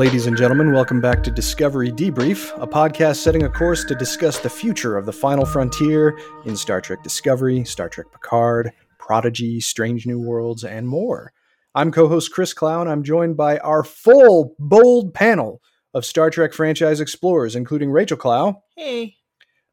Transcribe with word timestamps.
Ladies 0.00 0.26
and 0.26 0.34
gentlemen, 0.34 0.72
welcome 0.72 1.02
back 1.02 1.22
to 1.24 1.30
Discovery 1.30 1.92
Debrief, 1.92 2.54
a 2.58 2.66
podcast 2.66 3.16
setting 3.16 3.42
a 3.42 3.50
course 3.50 3.84
to 3.84 3.94
discuss 3.94 4.38
the 4.38 4.48
future 4.48 4.96
of 4.96 5.04
the 5.04 5.12
final 5.12 5.44
frontier 5.44 6.18
in 6.46 6.56
Star 6.56 6.80
Trek 6.80 7.02
Discovery, 7.02 7.64
Star 7.64 7.90
Trek 7.90 8.06
Picard, 8.10 8.72
Prodigy, 8.98 9.60
Strange 9.60 10.06
New 10.06 10.18
Worlds, 10.18 10.64
and 10.64 10.88
more. 10.88 11.34
I'm 11.74 11.92
co 11.92 12.08
host 12.08 12.32
Chris 12.32 12.54
Clow. 12.54 12.82
I'm 12.82 13.02
joined 13.02 13.36
by 13.36 13.58
our 13.58 13.84
full, 13.84 14.54
bold 14.58 15.12
panel 15.12 15.60
of 15.92 16.06
Star 16.06 16.30
Trek 16.30 16.54
franchise 16.54 16.98
explorers, 16.98 17.54
including 17.54 17.90
Rachel 17.90 18.16
Clow. 18.16 18.62
Hey. 18.74 19.16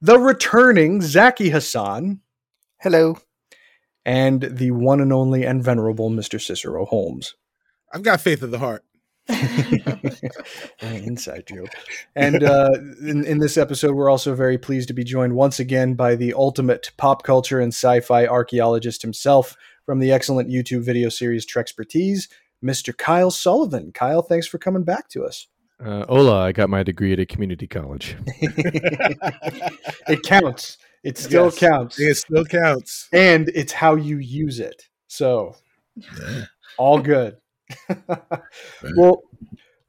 The 0.01 0.19
returning 0.19 1.01
Zaki 1.01 1.51
Hasan. 1.51 2.19
Hello. 2.81 3.17
And 4.03 4.41
the 4.41 4.71
one 4.71 4.99
and 4.99 5.13
only 5.13 5.45
and 5.45 5.63
venerable 5.63 6.09
Mr. 6.09 6.41
Cicero 6.41 6.83
Holmes. 6.83 7.33
I've 7.93 8.03
got 8.03 8.19
faith 8.19 8.43
in 8.43 8.51
the 8.51 8.59
heart. 8.59 8.83
inside 10.81 11.45
joke. 11.47 11.69
And 12.15 12.43
uh, 12.43 12.71
in, 13.01 13.25
in 13.25 13.39
this 13.39 13.57
episode, 13.57 13.93
we're 13.93 14.09
also 14.09 14.35
very 14.35 14.57
pleased 14.57 14.87
to 14.87 14.93
be 14.93 15.03
joined 15.03 15.35
once 15.35 15.59
again 15.59 15.95
by 15.95 16.15
the 16.15 16.33
ultimate 16.33 16.91
pop 16.97 17.23
culture 17.23 17.59
and 17.59 17.73
sci 17.73 17.99
fi 18.01 18.25
archaeologist 18.25 19.01
himself 19.01 19.55
from 19.85 19.99
the 19.99 20.11
excellent 20.11 20.49
YouTube 20.49 20.83
video 20.83 21.09
series 21.09 21.45
Trekspertise, 21.45 22.27
Mr. 22.63 22.95
Kyle 22.95 23.31
Sullivan. 23.31 23.91
Kyle, 23.91 24.21
thanks 24.21 24.47
for 24.47 24.57
coming 24.57 24.83
back 24.83 25.09
to 25.09 25.23
us. 25.25 25.47
Uh, 25.83 26.05
hola, 26.07 26.39
I 26.43 26.51
got 26.53 26.69
my 26.69 26.83
degree 26.83 27.13
at 27.13 27.19
a 27.19 27.25
community 27.25 27.67
college. 27.67 28.15
it 28.41 30.23
counts. 30.23 30.77
It 31.03 31.17
still 31.17 31.45
yes, 31.45 31.59
counts. 31.59 31.99
It 31.99 32.15
still 32.15 32.45
counts. 32.45 33.07
And 33.13 33.49
it's 33.49 33.71
how 33.71 33.95
you 33.95 34.17
use 34.17 34.59
it. 34.59 34.89
So, 35.07 35.55
yeah. 35.95 36.45
all 36.77 36.99
good. 36.99 37.37
Well, 38.95 39.21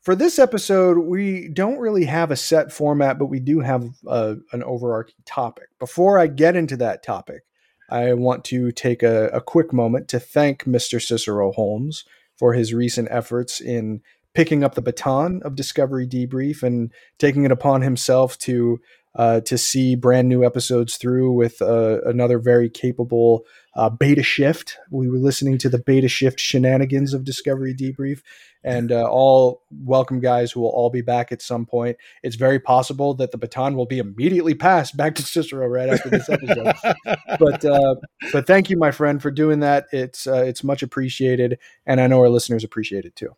for 0.00 0.14
this 0.14 0.38
episode, 0.38 0.98
we 0.98 1.48
don't 1.48 1.78
really 1.78 2.04
have 2.06 2.30
a 2.30 2.36
set 2.36 2.72
format, 2.72 3.18
but 3.18 3.26
we 3.26 3.40
do 3.40 3.60
have 3.60 3.90
a, 4.06 4.10
uh, 4.10 4.34
an 4.52 4.62
overarching 4.62 5.16
topic. 5.26 5.68
Before 5.78 6.18
I 6.18 6.28
get 6.28 6.56
into 6.56 6.76
that 6.78 7.02
topic, 7.02 7.42
I 7.90 8.12
want 8.14 8.44
to 8.46 8.72
take 8.72 9.02
a, 9.02 9.28
a 9.28 9.40
quick 9.40 9.72
moment 9.72 10.08
to 10.08 10.20
thank 10.20 10.64
Mr. 10.64 11.02
Cicero 11.02 11.52
Holmes 11.52 12.04
for 12.38 12.54
his 12.54 12.72
recent 12.72 13.08
efforts 13.10 13.60
in 13.60 14.00
picking 14.34 14.62
up 14.62 14.74
the 14.74 14.82
baton 14.82 15.42
of 15.44 15.56
Discovery 15.56 16.06
Debrief 16.06 16.62
and 16.62 16.92
taking 17.18 17.44
it 17.44 17.50
upon 17.50 17.82
himself 17.82 18.38
to 18.38 18.80
uh, 19.18 19.40
to 19.40 19.58
see 19.58 19.96
brand 19.96 20.28
new 20.28 20.44
episodes 20.44 20.96
through 20.96 21.32
with 21.32 21.60
uh, 21.60 22.00
another 22.02 22.38
very 22.38 22.70
capable 22.70 23.44
uh, 23.74 23.90
beta 23.90 24.22
shift. 24.22 24.78
We 24.90 25.10
were 25.10 25.18
listening 25.18 25.58
to 25.58 25.68
the 25.68 25.78
beta 25.78 26.08
shift 26.08 26.38
shenanigans 26.38 27.12
of 27.12 27.24
Discovery 27.24 27.74
Debrief, 27.74 28.22
and 28.62 28.92
uh, 28.92 29.08
all 29.10 29.62
welcome 29.72 30.20
guys 30.20 30.52
who 30.52 30.60
will 30.60 30.70
all 30.70 30.88
be 30.88 31.00
back 31.00 31.32
at 31.32 31.42
some 31.42 31.66
point. 31.66 31.96
It's 32.22 32.36
very 32.36 32.60
possible 32.60 33.12
that 33.14 33.32
the 33.32 33.38
baton 33.38 33.74
will 33.74 33.86
be 33.86 33.98
immediately 33.98 34.54
passed 34.54 34.96
back 34.96 35.16
to 35.16 35.22
Cicero 35.22 35.66
right 35.66 35.88
after 35.88 36.10
this 36.10 36.28
episode. 36.28 36.74
but 37.40 37.64
uh, 37.64 37.96
but 38.32 38.46
thank 38.46 38.70
you, 38.70 38.76
my 38.78 38.92
friend, 38.92 39.20
for 39.20 39.32
doing 39.32 39.58
that. 39.60 39.86
It's 39.90 40.28
uh, 40.28 40.44
it's 40.44 40.62
much 40.62 40.84
appreciated, 40.84 41.58
and 41.86 42.00
I 42.00 42.06
know 42.06 42.20
our 42.20 42.28
listeners 42.28 42.62
appreciate 42.62 43.04
it 43.04 43.16
too. 43.16 43.34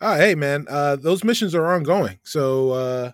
Oh, 0.00 0.14
hey 0.14 0.36
man, 0.36 0.66
those 0.68 1.24
missions 1.24 1.52
are 1.52 1.66
ongoing, 1.66 2.20
so 2.22 3.12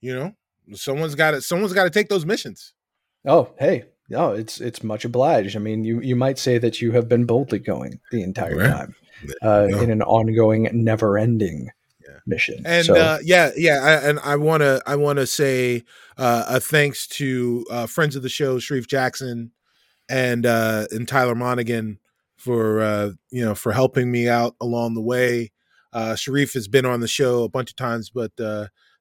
you 0.00 0.14
know 0.14 0.34
someone's 0.74 1.14
got 1.14 1.32
to 1.32 1.42
someone's 1.42 1.72
got 1.72 1.84
to 1.84 1.90
take 1.90 2.08
those 2.08 2.26
missions. 2.26 2.74
Oh, 3.26 3.50
hey, 3.58 3.84
no, 4.08 4.32
it's 4.32 4.60
it's 4.60 4.82
much 4.82 5.04
obliged. 5.04 5.56
I 5.56 5.60
mean, 5.60 5.84
you 5.84 6.00
you 6.00 6.16
might 6.16 6.38
say 6.38 6.58
that 6.58 6.80
you 6.82 6.92
have 6.92 7.08
been 7.08 7.24
boldly 7.24 7.60
going 7.60 8.00
the 8.10 8.22
entire 8.22 8.56
right. 8.56 8.70
time 8.70 8.94
uh, 9.42 9.68
no. 9.70 9.80
in 9.80 9.90
an 9.90 10.02
ongoing, 10.02 10.68
never-ending 10.72 11.68
yeah. 12.00 12.16
mission. 12.26 12.62
And 12.66 12.86
so. 12.86 12.96
uh, 12.96 13.18
yeah, 13.22 13.50
yeah, 13.56 13.78
I, 13.82 14.08
and 14.08 14.18
I 14.20 14.36
want 14.36 14.62
to 14.62 14.82
I 14.86 14.96
want 14.96 15.18
to 15.18 15.26
say 15.26 15.84
uh, 16.18 16.44
a 16.48 16.60
thanks 16.60 17.06
to 17.08 17.64
uh, 17.70 17.86
friends 17.86 18.16
of 18.16 18.22
the 18.22 18.28
show, 18.28 18.58
Sharif 18.58 18.88
Jackson 18.88 19.52
and 20.08 20.44
uh, 20.44 20.86
and 20.90 21.06
Tyler 21.06 21.36
Monaghan 21.36 21.98
for 22.36 22.80
uh, 22.80 23.10
you 23.30 23.44
know 23.44 23.54
for 23.54 23.72
helping 23.72 24.10
me 24.10 24.28
out 24.28 24.56
along 24.60 24.94
the 24.94 25.02
way. 25.02 25.52
Sharif 26.16 26.52
has 26.54 26.68
been 26.68 26.86
on 26.86 27.00
the 27.00 27.08
show 27.08 27.42
a 27.42 27.48
bunch 27.48 27.70
of 27.70 27.76
times, 27.76 28.10
but 28.10 28.32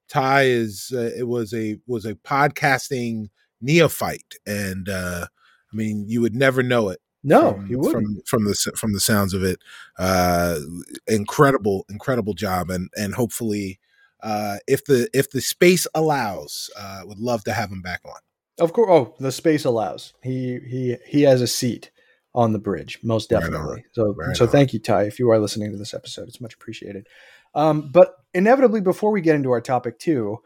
Ty 0.10 0.44
is 0.44 0.92
uh, 0.94 1.12
it 1.18 1.28
was 1.28 1.54
a 1.54 1.78
was 1.88 2.06
a 2.06 2.16
podcasting 2.16 3.30
neophyte, 3.62 4.36
and 4.46 4.90
uh, 4.90 5.28
I 5.72 5.76
mean 5.76 6.06
you 6.08 6.22
would 6.22 6.36
never 6.36 6.64
know 6.64 6.90
it. 6.90 7.00
No, 7.24 7.54
from, 7.54 7.68
you 7.68 7.80
would 7.80 7.92
from 7.92 8.22
from 8.26 8.46
the 8.46 8.72
from 8.76 8.94
the 8.94 9.00
sounds 9.00 9.34
of 9.34 9.44
it. 9.44 9.60
Uh, 9.98 10.60
incredible, 11.08 11.86
incredible 11.90 12.34
job, 12.34 12.70
and 12.70 12.90
and 12.98 13.14
hopefully, 13.14 13.80
uh, 14.24 14.58
if 14.68 14.86
the 14.86 15.10
if 15.14 15.30
the 15.30 15.42
space 15.42 15.86
allows, 15.94 16.70
uh, 16.78 17.02
would 17.06 17.20
love 17.20 17.44
to 17.44 17.54
have 17.54 17.72
him 17.72 17.82
back 17.82 18.02
on. 18.06 18.20
Of 18.58 18.74
course, 18.74 18.90
oh, 18.92 19.16
the 19.20 19.32
space 19.32 19.66
allows. 19.66 20.14
He 20.24 20.60
he 20.68 20.98
he 21.06 21.22
has 21.24 21.42
a 21.42 21.48
seat 21.48 21.92
on 22.34 22.54
the 22.54 22.60
bridge, 22.60 23.00
most 23.04 23.30
definitely. 23.30 23.76
Right 23.76 23.84
so 23.92 24.14
right 24.14 24.38
so 24.38 24.46
on. 24.46 24.52
thank 24.52 24.74
you, 24.74 24.80
Ty, 24.80 25.04
if 25.04 25.20
you 25.20 25.30
are 25.30 25.40
listening 25.40 25.72
to 25.72 25.78
this 25.78 25.94
episode. 25.94 26.28
It's 26.28 26.42
much 26.42 26.54
appreciated. 26.54 27.08
Um, 27.56 27.90
but 27.92 28.16
inevitably, 28.34 28.82
before 28.82 29.12
we 29.12 29.22
get 29.22 29.36
into 29.36 29.52
our 29.52 29.62
topic 29.62 30.00
too, 30.00 30.40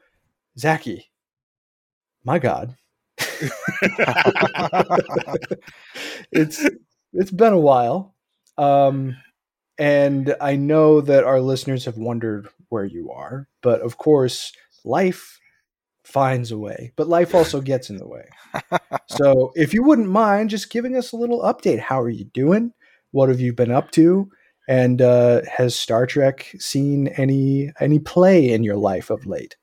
Zaki, 0.58 1.12
my 2.24 2.40
God, 2.40 2.76
it's 6.32 6.66
it's 7.14 7.32
been 7.32 7.54
a 7.54 7.60
while, 7.60 8.16
um, 8.58 9.16
and 9.78 10.36
I 10.42 10.56
know 10.56 11.02
that 11.02 11.24
our 11.24 11.42
listeners 11.42 11.86
have 11.86 11.98
wondered 11.98 12.48
where 12.70 12.86
you 12.86 13.12
are. 13.12 13.48
But 13.62 13.82
of 13.82 13.98
course, 13.98 14.52
life 14.86 15.40
finds 16.04 16.52
a 16.52 16.58
way, 16.58 16.94
but 16.96 17.08
life 17.10 17.36
also 17.36 17.62
gets 17.62 17.90
in 17.90 17.98
the 17.98 18.08
way. 18.08 18.26
so, 19.10 19.52
if 19.56 19.74
you 19.74 19.84
wouldn't 19.84 20.10
mind 20.10 20.50
just 20.50 20.70
giving 20.70 20.96
us 20.96 21.12
a 21.12 21.18
little 21.18 21.42
update, 21.42 21.80
how 21.80 22.02
are 22.02 22.10
you 22.10 22.26
doing? 22.26 22.74
What 23.12 23.30
have 23.30 23.40
you 23.42 23.54
been 23.54 23.72
up 23.72 23.92
to? 23.92 24.30
And 24.68 25.02
uh, 25.02 25.42
has 25.52 25.76
Star 25.76 26.06
Trek 26.06 26.56
seen 26.58 27.10
any 27.10 27.72
any 27.80 28.00
play 28.00 28.52
in 28.52 28.64
your 28.64 28.78
life 28.78 29.10
of 29.10 29.26
late? 29.26 29.58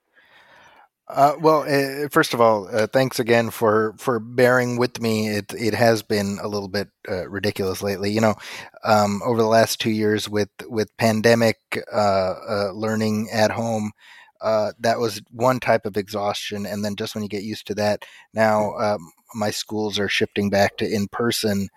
Uh, 1.13 1.35
well, 1.41 1.63
uh, 1.63 2.09
first 2.09 2.35
of 2.35 2.41
all, 2.41 2.69
uh, 2.71 2.87
thanks 2.87 3.19
again 3.19 3.51
for 3.51 3.95
for 3.99 4.21
bearing 4.21 4.77
with 4.77 5.01
me. 5.01 5.29
It 5.29 5.53
it 5.59 5.75
has 5.75 6.03
been 6.03 6.39
a 6.41 6.47
little 6.47 6.69
bit 6.69 6.89
uh, 7.09 7.29
ridiculous 7.29 7.83
lately. 7.83 8.13
You 8.13 8.21
know, 8.21 8.35
um, 8.85 9.21
over 9.25 9.41
the 9.41 9.49
last 9.49 9.81
two 9.81 9.91
years 9.91 10.29
with 10.29 10.51
with 10.69 10.97
pandemic, 10.99 11.57
uh, 11.93 12.35
uh, 12.49 12.73
learning 12.75 13.29
at 13.33 13.51
home, 13.51 13.91
that 14.41 15.01
was 15.01 15.21
one 15.33 15.59
type 15.59 15.85
of 15.85 15.97
exhaustion, 15.97 16.65
and 16.65 16.85
then 16.85 16.95
just 16.95 17.15
when 17.15 17.25
you 17.25 17.29
get 17.29 17.43
used 17.43 17.67
to 17.67 17.75
that, 17.75 18.05
now 18.33 18.75
um, 18.77 19.11
my 19.35 19.51
schools 19.51 19.99
are 19.99 20.09
shifting 20.09 20.49
back 20.49 20.77
to 20.77 20.89
in 20.89 21.09
person 21.09 21.69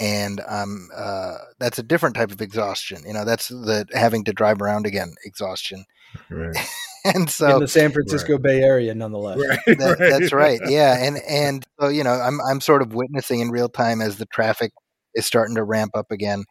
and 0.00 0.40
um, 0.48 0.88
uh, 0.96 1.36
that's 1.58 1.78
a 1.78 1.82
different 1.82 2.16
type 2.16 2.32
of 2.32 2.40
exhaustion. 2.40 3.02
You 3.06 3.12
know, 3.12 3.26
that's 3.26 3.48
the 3.48 3.86
having 3.92 4.24
to 4.24 4.32
drive 4.32 4.62
around 4.62 4.86
again 4.86 5.14
exhaustion. 5.24 5.84
Right. 6.30 6.56
and 7.04 7.28
so 7.28 7.56
in 7.56 7.60
the 7.60 7.68
San 7.68 7.92
Francisco 7.92 8.32
right. 8.32 8.42
Bay 8.42 8.62
Area, 8.62 8.94
nonetheless. 8.94 9.38
Right, 9.38 9.78
that, 9.78 9.98
that's 9.98 10.32
right. 10.32 10.58
Yeah, 10.66 10.96
and 11.04 11.18
and 11.28 11.66
so 11.78 11.88
you 11.88 12.02
know, 12.02 12.14
I'm 12.14 12.40
I'm 12.40 12.62
sort 12.62 12.80
of 12.80 12.94
witnessing 12.94 13.40
in 13.40 13.50
real 13.50 13.68
time 13.68 14.00
as 14.00 14.16
the 14.16 14.26
traffic 14.26 14.72
is 15.14 15.26
starting 15.26 15.56
to 15.56 15.64
ramp 15.64 15.92
up 15.94 16.10
again. 16.10 16.44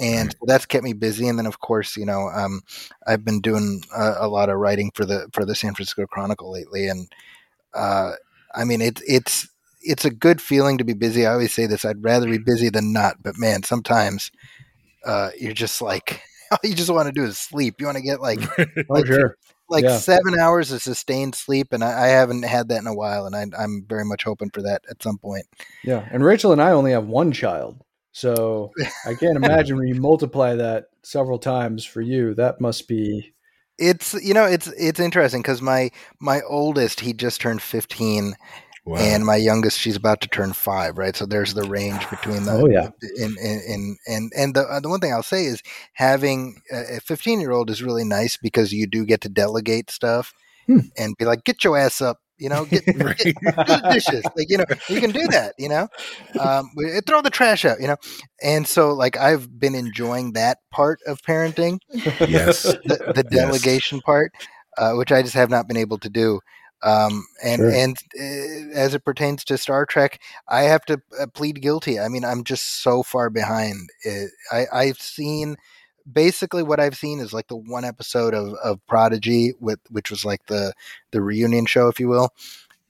And 0.00 0.34
that's 0.46 0.66
kept 0.66 0.84
me 0.84 0.92
busy, 0.92 1.26
and 1.26 1.38
then 1.38 1.46
of 1.46 1.60
course, 1.60 1.96
you 1.96 2.06
know, 2.06 2.28
um, 2.28 2.60
I've 3.06 3.24
been 3.24 3.40
doing 3.40 3.82
a, 3.94 4.14
a, 4.20 4.28
lot 4.28 4.48
of 4.48 4.56
writing 4.56 4.90
for 4.94 5.04
the 5.04 5.28
for 5.32 5.44
the 5.44 5.54
San 5.54 5.74
Francisco 5.74 6.06
Chronicle 6.06 6.50
lately, 6.50 6.86
and 6.86 7.06
uh, 7.74 8.12
I 8.54 8.64
mean, 8.64 8.80
it's 8.80 9.02
it's 9.06 9.48
it's 9.80 10.04
a 10.04 10.10
good 10.10 10.40
feeling 10.40 10.78
to 10.78 10.84
be 10.84 10.92
busy. 10.92 11.26
I 11.26 11.32
always 11.32 11.52
say 11.52 11.66
this: 11.66 11.84
I'd 11.84 12.04
rather 12.04 12.26
be 12.26 12.38
busy 12.38 12.68
than 12.68 12.92
not. 12.92 13.22
But 13.22 13.38
man, 13.38 13.62
sometimes 13.62 14.30
uh, 15.04 15.30
you're 15.38 15.52
just 15.52 15.80
like 15.82 16.22
all 16.50 16.58
you 16.62 16.74
just 16.74 16.90
want 16.90 17.06
to 17.06 17.12
do 17.12 17.24
is 17.24 17.38
sleep. 17.38 17.80
You 17.80 17.86
want 17.86 17.98
to 17.98 18.02
get 18.02 18.20
like, 18.20 18.40
like, 18.88 19.06
sure. 19.06 19.36
like 19.68 19.84
yeah. 19.84 19.98
seven 19.98 20.38
hours 20.38 20.72
of 20.72 20.82
sustained 20.82 21.34
sleep, 21.34 21.72
and 21.72 21.84
I, 21.84 22.04
I, 22.04 22.06
haven't 22.08 22.44
had 22.44 22.68
that 22.68 22.80
in 22.80 22.86
a 22.86 22.94
while, 22.94 23.26
and 23.26 23.36
I, 23.36 23.62
am 23.62 23.84
very 23.88 24.04
much 24.04 24.24
hoping 24.24 24.50
for 24.50 24.62
that 24.62 24.82
at 24.90 25.02
some 25.02 25.18
point. 25.18 25.46
Yeah, 25.84 26.06
and 26.10 26.24
Rachel 26.24 26.52
and 26.52 26.62
I 26.62 26.72
only 26.72 26.92
have 26.92 27.06
one 27.06 27.32
child, 27.32 27.82
so 28.12 28.72
I 29.06 29.14
can't 29.14 29.36
imagine 29.36 29.76
when 29.76 29.88
you 29.88 29.94
multiply 29.94 30.56
that 30.56 30.86
several 31.02 31.38
times 31.38 31.84
for 31.84 32.00
you. 32.00 32.34
That 32.34 32.60
must 32.60 32.88
be 32.88 33.32
it's 33.78 34.12
you 34.22 34.34
know 34.34 34.44
it's 34.44 34.66
it's 34.78 35.00
interesting 35.00 35.40
because 35.40 35.62
my 35.62 35.90
my 36.20 36.42
oldest 36.42 37.00
he 37.00 37.14
just 37.14 37.40
turned 37.40 37.62
15 37.62 38.34
wow. 38.84 38.98
and 38.98 39.24
my 39.24 39.36
youngest 39.36 39.78
she's 39.78 39.96
about 39.96 40.20
to 40.20 40.28
turn 40.28 40.52
five 40.52 40.98
right 40.98 41.16
so 41.16 41.26
there's 41.26 41.54
the 41.54 41.64
range 41.64 42.08
between 42.10 42.44
the 42.44 42.52
oh 42.52 42.66
yeah 42.66 42.90
and 43.22 43.36
and 43.38 43.98
and 44.06 44.32
and 44.36 44.54
the, 44.54 44.80
the 44.82 44.88
one 44.88 45.00
thing 45.00 45.12
i'll 45.12 45.22
say 45.22 45.44
is 45.44 45.62
having 45.94 46.60
a 46.72 47.00
15 47.00 47.40
year 47.40 47.52
old 47.52 47.70
is 47.70 47.82
really 47.82 48.04
nice 48.04 48.36
because 48.36 48.72
you 48.72 48.86
do 48.86 49.04
get 49.04 49.20
to 49.22 49.28
delegate 49.28 49.90
stuff 49.90 50.32
hmm. 50.66 50.78
and 50.96 51.16
be 51.18 51.24
like 51.24 51.44
get 51.44 51.64
your 51.64 51.76
ass 51.76 52.00
up 52.00 52.18
you 52.40 52.48
know, 52.48 52.64
get, 52.64 52.84
get 52.86 52.96
do 52.96 53.02
the 53.02 53.90
dishes. 53.92 54.24
Like, 54.34 54.48
you 54.48 54.56
know, 54.56 54.64
you 54.88 55.00
can 55.00 55.12
do 55.12 55.28
that, 55.28 55.54
you 55.58 55.68
know, 55.68 55.88
um, 56.40 56.70
throw 57.06 57.20
the 57.20 57.30
trash 57.30 57.64
out, 57.64 57.80
you 57.80 57.86
know. 57.86 57.96
And 58.42 58.66
so, 58.66 58.92
like, 58.92 59.16
I've 59.16 59.60
been 59.60 59.74
enjoying 59.74 60.32
that 60.32 60.58
part 60.72 60.98
of 61.06 61.20
parenting. 61.20 61.78
Yes. 61.92 62.62
The, 62.62 63.12
the 63.14 63.22
delegation 63.22 63.98
yes. 63.98 64.04
part, 64.04 64.32
uh, 64.78 64.94
which 64.94 65.12
I 65.12 65.22
just 65.22 65.34
have 65.34 65.50
not 65.50 65.68
been 65.68 65.76
able 65.76 65.98
to 65.98 66.08
do. 66.08 66.40
Um, 66.82 67.26
and 67.44 67.58
sure. 67.58 67.70
and 67.70 67.96
uh, 68.18 68.78
as 68.78 68.94
it 68.94 69.04
pertains 69.04 69.44
to 69.44 69.58
Star 69.58 69.84
Trek, 69.84 70.20
I 70.48 70.62
have 70.62 70.84
to 70.86 71.00
uh, 71.20 71.26
plead 71.26 71.60
guilty. 71.60 72.00
I 72.00 72.08
mean, 72.08 72.24
I'm 72.24 72.44
just 72.44 72.82
so 72.82 73.02
far 73.02 73.30
behind. 73.30 73.90
It, 74.02 74.30
I, 74.50 74.66
I've 74.72 75.00
seen 75.00 75.56
basically 76.10 76.62
what 76.62 76.80
I've 76.80 76.96
seen 76.96 77.20
is 77.20 77.32
like 77.32 77.48
the 77.48 77.56
one 77.56 77.84
episode 77.84 78.34
of, 78.34 78.54
of 78.64 78.84
Prodigy 78.86 79.52
with 79.60 79.80
which 79.90 80.10
was 80.10 80.24
like 80.24 80.46
the 80.46 80.72
the 81.10 81.20
reunion 81.20 81.66
show, 81.66 81.88
if 81.88 82.00
you 82.00 82.08
will. 82.08 82.30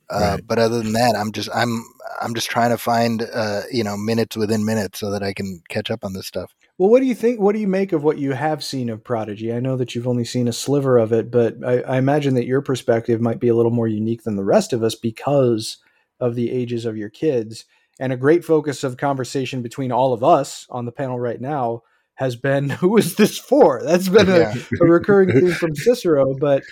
Uh, 0.08 0.34
right. 0.34 0.46
But 0.46 0.58
other 0.58 0.82
than 0.82 0.92
that, 0.94 1.14
I'm 1.16 1.32
just 1.32 1.48
I'm 1.54 1.84
I'm 2.20 2.34
just 2.34 2.50
trying 2.50 2.70
to 2.70 2.78
find 2.78 3.22
uh, 3.32 3.62
you 3.70 3.84
know 3.84 3.96
minutes 3.96 4.36
within 4.36 4.64
minutes 4.64 4.98
so 4.98 5.10
that 5.10 5.22
I 5.22 5.32
can 5.32 5.62
catch 5.68 5.90
up 5.90 6.04
on 6.04 6.12
this 6.12 6.26
stuff. 6.26 6.54
Well, 6.80 6.88
what 6.88 7.00
do 7.00 7.06
you 7.06 7.14
think? 7.14 7.38
What 7.38 7.54
do 7.54 7.60
you 7.60 7.68
make 7.68 7.92
of 7.92 8.04
what 8.04 8.16
you 8.16 8.32
have 8.32 8.64
seen 8.64 8.88
of 8.88 9.04
Prodigy? 9.04 9.52
I 9.52 9.60
know 9.60 9.76
that 9.76 9.94
you've 9.94 10.08
only 10.08 10.24
seen 10.24 10.48
a 10.48 10.52
sliver 10.52 10.96
of 10.96 11.12
it, 11.12 11.30
but 11.30 11.56
I, 11.62 11.82
I 11.82 11.98
imagine 11.98 12.32
that 12.36 12.46
your 12.46 12.62
perspective 12.62 13.20
might 13.20 13.38
be 13.38 13.48
a 13.48 13.54
little 13.54 13.70
more 13.70 13.86
unique 13.86 14.22
than 14.22 14.36
the 14.36 14.44
rest 14.44 14.72
of 14.72 14.82
us 14.82 14.94
because 14.94 15.76
of 16.20 16.36
the 16.36 16.50
ages 16.50 16.86
of 16.86 16.96
your 16.96 17.10
kids. 17.10 17.66
And 17.98 18.14
a 18.14 18.16
great 18.16 18.46
focus 18.46 18.82
of 18.82 18.96
conversation 18.96 19.60
between 19.60 19.92
all 19.92 20.14
of 20.14 20.24
us 20.24 20.66
on 20.70 20.86
the 20.86 20.90
panel 20.90 21.20
right 21.20 21.38
now 21.38 21.82
has 22.14 22.34
been 22.34 22.70
who 22.80 22.96
is 22.96 23.16
this 23.16 23.36
for? 23.36 23.82
That's 23.84 24.08
been 24.08 24.30
a, 24.30 24.38
yeah. 24.38 24.54
a 24.80 24.86
recurring 24.86 25.32
theme 25.32 25.52
from 25.52 25.74
Cicero. 25.74 26.34
But 26.40 26.62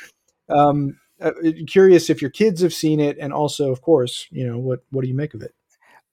um, 0.49 0.99
uh, 1.21 1.33
curious 1.67 2.09
if 2.09 2.23
your 2.23 2.31
kids 2.31 2.63
have 2.63 2.73
seen 2.73 2.99
it, 2.99 3.19
and 3.21 3.31
also, 3.31 3.71
of 3.71 3.83
course, 3.83 4.27
you 4.31 4.47
know 4.47 4.57
what 4.57 4.81
what 4.89 5.03
do 5.03 5.09
you 5.09 5.15
make 5.15 5.35
of 5.35 5.43
it? 5.43 5.55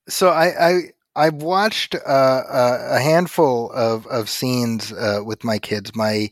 So 0.10 0.32
I, 0.32 0.68
I 0.70 0.82
I've 1.16 1.36
watched 1.36 1.96
uh, 1.96 2.44
a 2.48 3.00
handful 3.00 3.72
of 3.72 4.06
of 4.08 4.30
scenes 4.30 4.92
uh, 4.92 5.22
with 5.26 5.44
my 5.44 5.60
kids. 5.60 5.96
My 5.96 6.30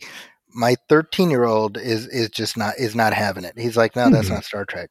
my 0.54 0.76
13 0.90 1.30
year 1.30 1.46
old 1.46 1.78
is 1.78 2.08
is 2.08 2.30
just 2.30 2.58
not 2.58 2.76
is 2.78 2.96
not 2.96 3.14
having 3.14 3.44
it. 3.44 3.58
He's 3.58 3.78
like, 3.78 3.96
no, 3.96 4.10
that's 4.10 4.26
mm-hmm. 4.26 4.36
not 4.36 4.46
Star 4.46 4.66
Trek. 4.66 4.90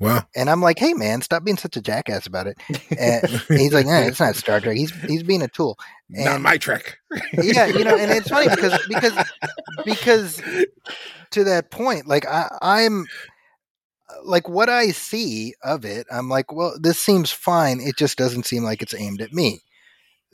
Wow. 0.00 0.24
And 0.34 0.50
I'm 0.50 0.60
like, 0.60 0.78
hey 0.78 0.92
man, 0.92 1.22
stop 1.22 1.44
being 1.44 1.56
such 1.56 1.76
a 1.76 1.80
jackass 1.80 2.26
about 2.26 2.46
it. 2.46 2.58
And 2.98 3.28
he's 3.48 3.72
like, 3.72 3.86
no, 3.86 4.00
it's 4.00 4.20
not 4.20 4.36
Star 4.36 4.60
Trek. 4.60 4.76
He's 4.76 4.92
he's 5.02 5.22
being 5.22 5.42
a 5.42 5.48
tool. 5.48 5.78
And 6.14 6.24
not 6.24 6.40
my 6.40 6.58
Trek. 6.58 6.98
yeah, 7.42 7.66
you 7.66 7.84
know, 7.84 7.96
and 7.96 8.10
it's 8.10 8.28
funny 8.28 8.48
because 8.48 8.78
because 8.88 9.24
because 9.84 10.42
to 11.30 11.44
that 11.44 11.70
point, 11.70 12.06
like 12.06 12.26
I, 12.26 12.48
I'm 12.60 13.06
like 14.24 14.48
what 14.48 14.68
I 14.68 14.90
see 14.90 15.54
of 15.62 15.84
it, 15.84 16.06
I'm 16.10 16.28
like, 16.28 16.52
well, 16.52 16.74
this 16.80 16.98
seems 16.98 17.30
fine. 17.30 17.80
It 17.80 17.96
just 17.96 18.18
doesn't 18.18 18.46
seem 18.46 18.62
like 18.62 18.82
it's 18.82 18.94
aimed 18.94 19.20
at 19.20 19.32
me. 19.32 19.60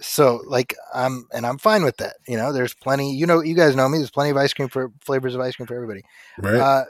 So 0.00 0.40
like 0.46 0.74
I'm 0.94 1.26
and 1.32 1.46
I'm 1.46 1.58
fine 1.58 1.84
with 1.84 1.98
that. 1.98 2.16
You 2.26 2.36
know, 2.36 2.52
there's 2.52 2.74
plenty. 2.74 3.14
You 3.14 3.26
know, 3.26 3.40
you 3.40 3.54
guys 3.54 3.76
know 3.76 3.88
me. 3.88 3.98
There's 3.98 4.10
plenty 4.10 4.30
of 4.30 4.36
ice 4.36 4.52
cream 4.52 4.68
for 4.68 4.90
flavors 5.04 5.34
of 5.34 5.40
ice 5.40 5.56
cream 5.56 5.66
for 5.66 5.74
everybody. 5.74 6.02
Right. 6.38 6.54
Uh, 6.54 6.84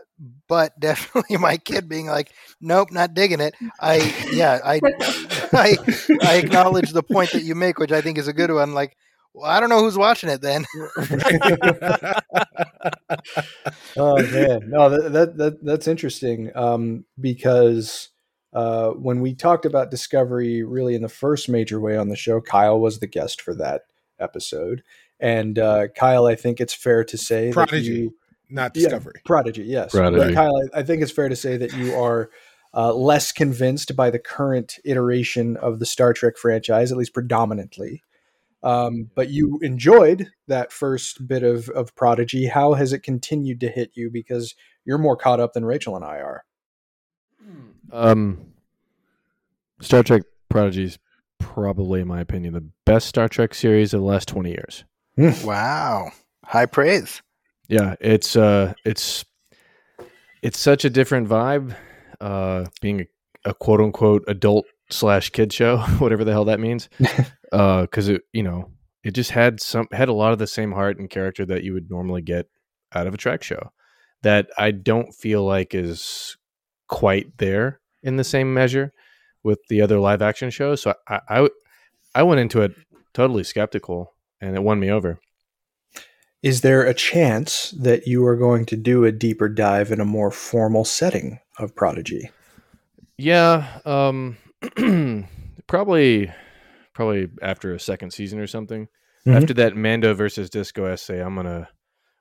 but 0.49 0.79
definitely 0.79 1.37
my 1.39 1.57
kid 1.57 1.89
being 1.89 2.07
like, 2.07 2.33
nope, 2.61 2.93
not 2.93 3.15
digging 3.15 3.41
it. 3.41 3.55
I 3.81 4.15
yeah, 4.33 4.61
I 4.65 4.81
I 5.53 5.77
I 6.23 6.37
acknowledge 6.37 6.91
the 6.93 7.03
point 7.03 7.33
that 7.33 7.43
you 7.43 7.55
make, 7.55 7.79
which 7.79 7.93
I 7.93 8.01
think 8.01 8.17
is 8.17 8.29
a 8.29 8.33
good 8.33 8.53
one. 8.53 8.75
Like, 8.75 8.97
well, 9.35 9.51
I 9.51 9.61
don't 9.61 9.69
know 9.69 9.81
who's 9.81 9.97
watching 9.97 10.29
it 10.29 10.41
then. 10.41 10.67
oh 13.97 14.17
man, 14.17 14.69
no, 14.69 14.91
that, 14.91 15.11
that, 15.13 15.37
that 15.37 15.65
that's 15.65 15.87
interesting 15.87 16.51
um, 16.57 17.05
because 17.19 18.09
uh, 18.53 18.91
when 18.91 19.21
we 19.21 19.35
talked 19.35 19.65
about 19.65 19.91
Discovery, 19.91 20.63
really 20.65 20.95
in 20.95 21.03
the 21.03 21.09
first 21.09 21.49
major 21.49 21.81
way 21.81 21.97
on 21.97 22.09
the 22.09 22.17
show, 22.17 22.41
Kyle 22.41 22.81
was 22.81 22.99
the 22.99 23.07
guest 23.07 23.41
for 23.41 23.55
that 23.55 23.83
episode, 24.19 24.83
and 25.21 25.59
uh, 25.59 25.89
Kyle, 25.89 26.27
I 26.27 26.35
think 26.35 26.61
it's 26.61 26.75
fair 26.75 27.05
to 27.05 27.17
say 27.17 27.53
Prodigy, 27.53 27.89
that 27.89 27.97
you, 27.97 28.15
not 28.49 28.75
Discovery, 28.75 29.15
yeah, 29.17 29.23
Prodigy, 29.25 29.63
yes, 29.63 29.93
Prodigy. 29.93 30.35
But 30.35 30.35
Kyle, 30.35 30.61
I 30.75 30.83
think 30.83 31.03
it's 31.03 31.13
fair 31.13 31.29
to 31.29 31.37
say 31.37 31.57
that 31.57 31.73
you 31.75 31.95
are. 31.95 32.31
Uh, 32.73 32.95
less 32.95 33.33
convinced 33.33 33.97
by 33.97 34.11
the 34.11 34.19
current 34.21 34.79
iteration 34.85 35.57
of 35.57 35.81
the 35.81 35.85
Star 35.85 36.13
Trek 36.13 36.37
franchise, 36.37 36.93
at 36.93 36.99
least 36.99 37.13
predominantly. 37.13 38.01
Um, 38.63 39.11
but 39.15 39.31
you 39.31 39.59
enjoyed 39.63 40.31
that 40.49 40.73
first 40.73 41.27
bit 41.27 41.43
of, 41.43 41.69
of 41.71 41.95
Prodigy. 41.95 42.47
How 42.47 42.75
has 42.75 42.93
it 42.93 43.03
continued 43.03 43.61
to 43.61 43.69
hit 43.69 43.93
you? 43.95 44.11
Because 44.11 44.55
you're 44.85 44.99
more 44.99 45.17
caught 45.17 45.41
up 45.41 45.55
than 45.55 45.65
Rachel 45.65 45.97
and 45.97 46.05
I 46.05 46.19
are. 46.19 46.45
Um, 47.93 48.53
Star 49.81 50.03
Trek 50.03 50.23
Prodigy 50.49 50.85
is 50.85 50.99
probably, 51.39 52.01
in 52.01 52.09
my 52.09 52.21
opinion, 52.21 52.55
the 52.55 52.69
best 52.85 53.09
Star 53.09 53.29
Trek 53.29 53.55
series 53.55 53.95
of 53.95 54.01
the 54.01 54.07
last 54.07 54.29
twenty 54.29 54.51
years. 54.51 54.85
Hmm. 55.17 55.31
wow, 55.45 56.13
high 56.45 56.67
praise. 56.67 57.23
Yeah, 57.69 57.95
it's 58.01 58.37
uh, 58.37 58.75
it's 58.85 59.25
it's 60.43 60.59
such 60.59 60.85
a 60.85 60.91
different 60.91 61.29
vibe. 61.29 61.75
Uh, 62.21 62.67
being 62.83 63.01
a, 63.01 63.51
a 63.51 63.55
quote 63.55 63.81
unquote 63.81 64.23
adult 64.29 64.67
slash 64.93 65.31
kid 65.31 65.53
show, 65.53 65.79
whatever 65.99 66.25
the 66.25 66.33
hell 66.33 66.45
that 66.47 66.61
means. 66.61 66.89
uh, 67.53 67.83
because 67.83 68.09
it, 68.09 68.23
you 68.33 68.43
know, 68.43 68.71
it 69.05 69.13
just 69.13 69.31
had 69.31 69.61
some 69.61 69.87
had 69.93 70.09
a 70.09 70.15
lot 70.15 70.33
of 70.33 70.39
the 70.39 70.47
same 70.47 70.73
heart 70.73 70.99
and 70.99 71.11
character 71.11 71.45
that 71.47 71.65
you 71.65 71.73
would 71.73 71.91
normally 71.91 72.23
get 72.23 72.47
out 72.95 73.07
of 73.07 73.15
a 73.15 73.19
Trek 73.19 73.43
show. 73.43 73.71
That 74.23 74.49
I 74.59 74.71
don't 74.71 75.13
feel 75.15 75.45
like 75.45 75.75
is 75.75 76.37
quite 76.89 77.39
there 77.39 77.81
in 78.03 78.17
the 78.17 78.25
same 78.25 78.53
measure 78.53 78.93
with 79.43 79.61
the 79.69 79.81
other 79.81 79.99
live 79.99 80.21
action 80.21 80.51
shows. 80.51 80.83
So 80.83 80.95
I, 81.09 81.21
I, 81.29 81.49
I 82.15 82.23
went 82.23 82.41
into 82.41 82.61
it 82.61 82.73
totally 83.15 83.45
skeptical, 83.45 84.15
and 84.41 84.55
it 84.55 84.63
won 84.63 84.81
me 84.81 84.91
over. 84.91 85.19
Is 86.43 86.63
there 86.63 86.83
a 86.83 86.95
chance 86.95 87.71
that 87.73 88.07
you 88.07 88.25
are 88.27 88.37
going 88.37 88.65
to 88.67 88.77
do 88.77 89.05
a 89.05 89.13
deeper 89.13 89.49
dive 89.49 89.93
in 89.93 90.01
a 90.01 90.07
more 90.07 90.31
formal 90.31 90.85
setting 90.85 91.39
of 91.59 91.75
Prodigy? 91.75 92.31
Yeah, 93.19 93.81
um, 93.85 94.39
probably, 95.67 96.33
probably 96.95 97.29
after 97.43 97.73
a 97.75 97.81
second 97.81 98.13
season 98.13 98.39
or 98.39 98.47
something. 98.47 98.89
Mm-hmm. 99.27 99.37
After 99.37 99.55
that 99.55 99.77
Mando 99.77 100.15
versus 100.15 100.49
Disco 100.51 100.87
essay, 100.87 101.21
I'm 101.21 101.35
gonna 101.35 101.69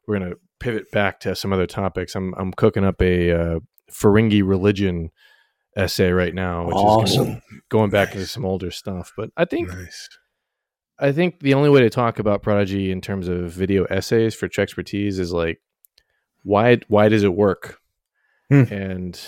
we're 0.08 0.19
gonna 0.19 0.36
pivot 0.60 0.91
back 0.91 1.19
to 1.22 1.36
some 1.36 1.53
other 1.53 1.67
topics. 1.67 2.15
I'm 2.15 2.34
I'm 2.38 2.51
cooking 2.51 2.84
up 2.84 3.01
a 3.01 3.31
uh, 3.31 3.60
Ferengi 3.91 4.46
religion 4.46 5.12
essay 5.77 6.12
right 6.12 6.34
now, 6.34 6.65
which 6.65 6.75
awesome. 6.75 7.27
is 7.27 7.62
going 7.69 7.89
back 7.89 8.10
nice. 8.10 8.15
into 8.15 8.27
some 8.27 8.46
older 8.46 8.72
stuff. 8.72 9.13
But 9.15 9.29
I 9.38 9.46
think 9.46 9.69
nice. 9.69 10.10
I 11.00 11.13
think 11.13 11.39
the 11.39 11.53
only 11.53 11.69
way 11.69 11.81
to 11.81 11.89
talk 11.89 12.19
about 12.19 12.43
Prodigy 12.43 12.91
in 12.91 13.00
terms 13.00 13.29
of 13.29 13.51
video 13.51 13.86
essays 13.86 14.36
for 14.36 14.50
Trekspertise 14.50 15.19
is 15.19 15.31
like 15.31 15.62
why 16.43 16.79
why 16.88 17.10
does 17.10 17.24
it 17.24 17.34
work? 17.34 17.79
Hmm. 18.50 18.63
And 18.72 19.22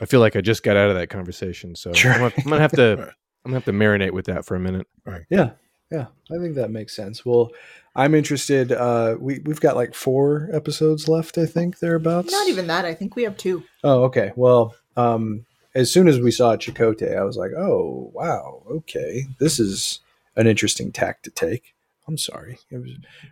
I 0.00 0.06
feel 0.06 0.20
like 0.20 0.36
I 0.36 0.40
just 0.40 0.62
got 0.62 0.76
out 0.76 0.90
of 0.90 0.96
that 0.96 1.08
conversation, 1.08 1.74
so 1.74 1.92
sure. 1.92 2.12
I'm, 2.12 2.20
gonna, 2.20 2.32
I'm, 2.38 2.44
gonna, 2.44 2.60
have 2.60 2.72
to 2.72 2.92
I'm 3.44 3.50
gonna 3.50 3.56
have 3.56 3.64
to 3.64 3.72
marinate 3.72 4.12
with 4.12 4.26
that 4.26 4.44
for 4.46 4.54
a 4.54 4.60
minute. 4.60 4.86
Right. 5.04 5.22
Yeah, 5.30 5.50
yeah, 5.90 6.06
I 6.30 6.38
think 6.38 6.54
that 6.54 6.70
makes 6.70 6.94
sense. 6.94 7.24
Well, 7.24 7.50
I'm 7.94 8.14
interested. 8.14 8.72
Uh, 8.72 9.16
we 9.18 9.40
we've 9.40 9.60
got 9.60 9.76
like 9.76 9.94
four 9.94 10.48
episodes 10.52 11.08
left, 11.08 11.36
I 11.38 11.46
think 11.46 11.80
thereabouts. 11.80 12.32
Not 12.32 12.48
even 12.48 12.66
that. 12.68 12.84
I 12.84 12.94
think 12.94 13.16
we 13.16 13.24
have 13.24 13.36
two. 13.36 13.64
Oh, 13.82 14.04
okay. 14.04 14.32
Well, 14.36 14.74
um, 14.96 15.46
as 15.74 15.90
soon 15.90 16.08
as 16.08 16.20
we 16.20 16.30
saw 16.30 16.56
Chakotay, 16.56 17.16
I 17.16 17.24
was 17.24 17.36
like, 17.36 17.52
oh 17.56 18.10
wow, 18.14 18.62
okay, 18.70 19.26
this 19.38 19.58
is 19.58 20.00
an 20.36 20.46
interesting 20.46 20.92
tack 20.92 21.22
to 21.22 21.30
take. 21.30 21.74
I'm 22.10 22.18
sorry. 22.18 22.58
Was, 22.72 22.90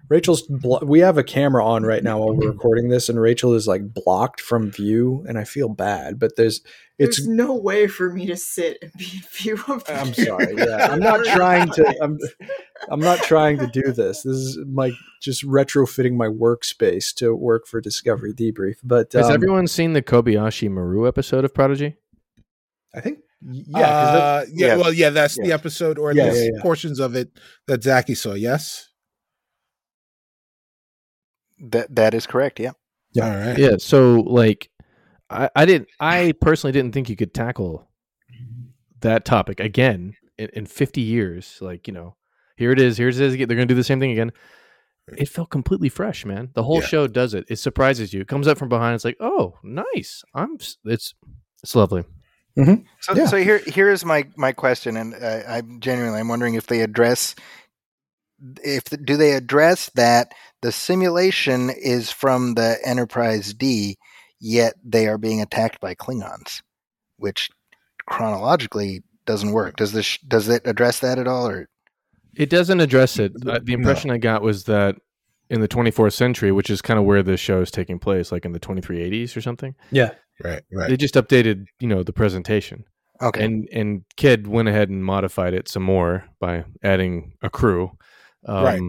Rachel's. 0.09 0.43
Blo- 0.43 0.85
we 0.85 1.01
have 1.01 1.19
a 1.19 1.25
camera 1.25 1.67
on 1.67 1.83
right 1.83 2.05
now 2.05 2.21
while 2.21 2.33
we're 2.33 2.53
recording 2.53 2.91
this, 2.91 3.09
and 3.09 3.21
Rachel 3.21 3.55
is 3.55 3.67
like 3.67 3.93
blocked 3.93 4.41
from 4.41 4.71
view, 4.71 5.25
and 5.29 5.37
I 5.37 5.43
feel 5.43 5.69
bad. 5.69 6.21
But 6.21 6.37
there's 6.37 6.61
it's 6.97 7.17
there's 7.17 7.27
no 7.27 7.57
way 7.57 7.89
for 7.89 8.13
me 8.13 8.27
to 8.27 8.37
sit 8.37 8.79
and 8.81 8.93
be 8.97 9.11
in 9.15 9.23
view 9.33 9.55
of. 9.67 9.83
The 9.83 9.99
I'm 9.99 10.15
sorry. 10.15 10.55
Yeah, 10.57 10.87
I'm 10.93 11.01
not 11.01 11.25
trying 11.25 11.71
to. 11.71 11.97
I'm. 12.01 12.19
I'm 12.89 13.01
not 13.01 13.19
trying 13.19 13.59
to 13.59 13.67
do 13.67 13.91
this. 13.91 14.23
This 14.23 14.37
is 14.37 14.59
like 14.73 14.95
just 15.21 15.45
retrofitting 15.45 16.15
my 16.15 16.29
workspace 16.29 17.13
to 17.17 17.35
work 17.35 17.67
for 17.67 17.81
Discovery 17.81 18.33
Debrief. 18.33 18.77
But 18.85 19.13
has 19.13 19.27
um, 19.27 19.33
everyone 19.33 19.67
seen 19.67 19.93
the 19.93 20.03
Kobayashi 20.03 20.71
Maru 20.71 21.09
episode 21.09 21.45
of 21.45 21.53
Prodigy? 21.53 21.97
I 22.95 23.01
think 23.01 23.19
yeah, 23.43 23.79
uh, 23.81 24.45
yeah, 24.53 24.67
yeah, 24.67 24.77
Well, 24.77 24.93
yeah, 24.93 25.11
that's 25.11 25.37
yeah. 25.39 25.47
the 25.47 25.53
episode 25.53 25.99
or 25.99 26.13
yeah, 26.13 26.33
yeah, 26.33 26.49
portions 26.61 26.99
of 27.01 27.15
it 27.15 27.31
that 27.67 27.83
Zaki 27.83 28.15
saw. 28.15 28.35
Yes, 28.35 28.89
that 31.61 31.95
that 31.95 32.15
is 32.15 32.27
correct. 32.27 32.61
Yeah. 32.61 32.73
Yeah. 33.13 33.25
All 33.31 33.37
right. 33.47 33.59
Yeah. 33.59 33.77
So 33.79 34.21
like, 34.21 34.71
I, 35.31 35.51
I 35.57 35.67
didn't. 35.67 35.89
I 36.01 36.35
personally 36.41 36.73
didn't 36.73 36.93
think 36.93 37.09
you 37.09 37.17
could 37.17 37.35
tackle 37.35 37.89
that 39.01 39.25
topic 39.25 39.61
again 39.61 40.15
in, 40.37 40.49
in 40.53 40.67
50 40.67 41.01
years. 41.01 41.59
Like 41.61 41.87
you 41.87 41.95
know, 41.95 42.17
here 42.57 42.73
it 42.73 42.81
is. 42.81 42.99
Here's 42.99 43.19
it 43.19 43.27
is. 43.27 43.37
They're 43.37 43.47
going 43.47 43.59
to 43.61 43.67
do 43.67 43.75
the 43.75 43.85
same 43.85 44.01
thing 44.01 44.11
again. 44.13 44.33
It 45.17 45.29
felt 45.29 45.49
completely 45.49 45.89
fresh, 45.89 46.27
man. 46.27 46.51
The 46.53 46.63
whole 46.63 46.81
Yeah. 46.83 46.87
show 46.87 47.07
does 47.07 47.33
it. 47.33 47.47
It 47.49 47.57
surprises 47.57 48.13
you. 48.13 48.21
It 48.21 48.29
comes 48.29 48.47
up 48.47 48.59
from 48.59 48.69
behind. 48.69 48.95
It's 48.95 49.07
like, 49.07 49.17
oh, 49.21 49.55
nice. 49.63 50.23
I'm. 50.35 50.57
It's 50.85 51.15
it's 51.63 51.75
lovely. 51.75 52.05
So, 53.01 53.15
Yeah. 53.15 53.27
so 53.27 53.37
here 53.37 53.61
here's 53.67 54.05
my 54.05 54.27
my 54.37 54.53
question, 54.53 54.97
and 54.97 55.15
uh, 55.15 55.43
I'm 55.49 55.81
genuinely 55.81 56.21
I'm 56.21 56.29
wondering 56.29 56.55
if 56.55 56.67
they 56.67 56.81
address 56.81 57.35
if 58.63 58.85
do 59.05 59.17
they 59.17 59.33
address 59.33 59.91
that 59.95 60.33
the 60.63 60.73
simulation 60.73 61.71
is 61.71 62.11
from 62.11 62.55
the 62.55 62.79
Enterprise 62.85 63.55
D, 63.55 63.97
yet 64.41 64.75
they 64.85 65.07
are 65.09 65.19
being 65.19 65.41
attacked 65.41 65.81
by 65.81 65.95
Klingons, 65.95 66.63
which 67.17 67.51
chronologically 68.07 69.03
doesn't 69.27 69.53
work. 69.53 69.77
Does 69.77 69.93
this 69.93 70.19
does 70.19 70.49
it 70.49 70.63
address 70.67 71.01
that 71.01 71.19
at 71.19 71.27
all, 71.29 71.49
or 71.49 71.69
It 72.35 72.51
doesn't 72.51 72.81
address 72.81 73.19
it. 73.19 73.33
Uh, 73.47 73.59
the 73.63 73.73
impression 73.73 74.11
I 74.11 74.19
got 74.19 74.43
was 74.43 74.65
that 74.65 74.97
in 75.51 75.61
the 75.61 75.69
24th 75.69 76.13
century, 76.13 76.53
which 76.53 76.71
is 76.71 76.83
kind 76.83 76.99
of 76.99 77.07
where 77.07 77.23
this 77.23 77.41
show 77.41 77.61
is 77.61 77.71
taking 77.71 77.99
place, 77.99 78.31
like 78.31 78.45
in 78.45 78.53
the 78.53 78.61
2380s 78.61 79.37
or 79.37 79.41
something, 79.41 79.75
Yeah. 79.91 80.11
Right. 80.43 80.63
Right. 80.73 80.89
they 80.89 80.97
just 80.97 81.15
updated, 81.15 81.67
you 81.81 81.89
know, 81.89 82.03
the 82.03 82.13
presentation. 82.13 82.85
okay? 83.21 83.45
And 83.45 83.69
and 83.73 84.05
Kid 84.17 84.47
went 84.47 84.69
ahead 84.69 84.89
and 84.89 85.05
modified 85.05 85.55
it 85.55 85.69
some 85.69 85.83
more 85.83 86.25
by 86.41 86.65
adding 86.83 87.33
a 87.43 87.51
crew. 87.51 87.91
Um, 88.47 88.65
Right. 88.65 88.81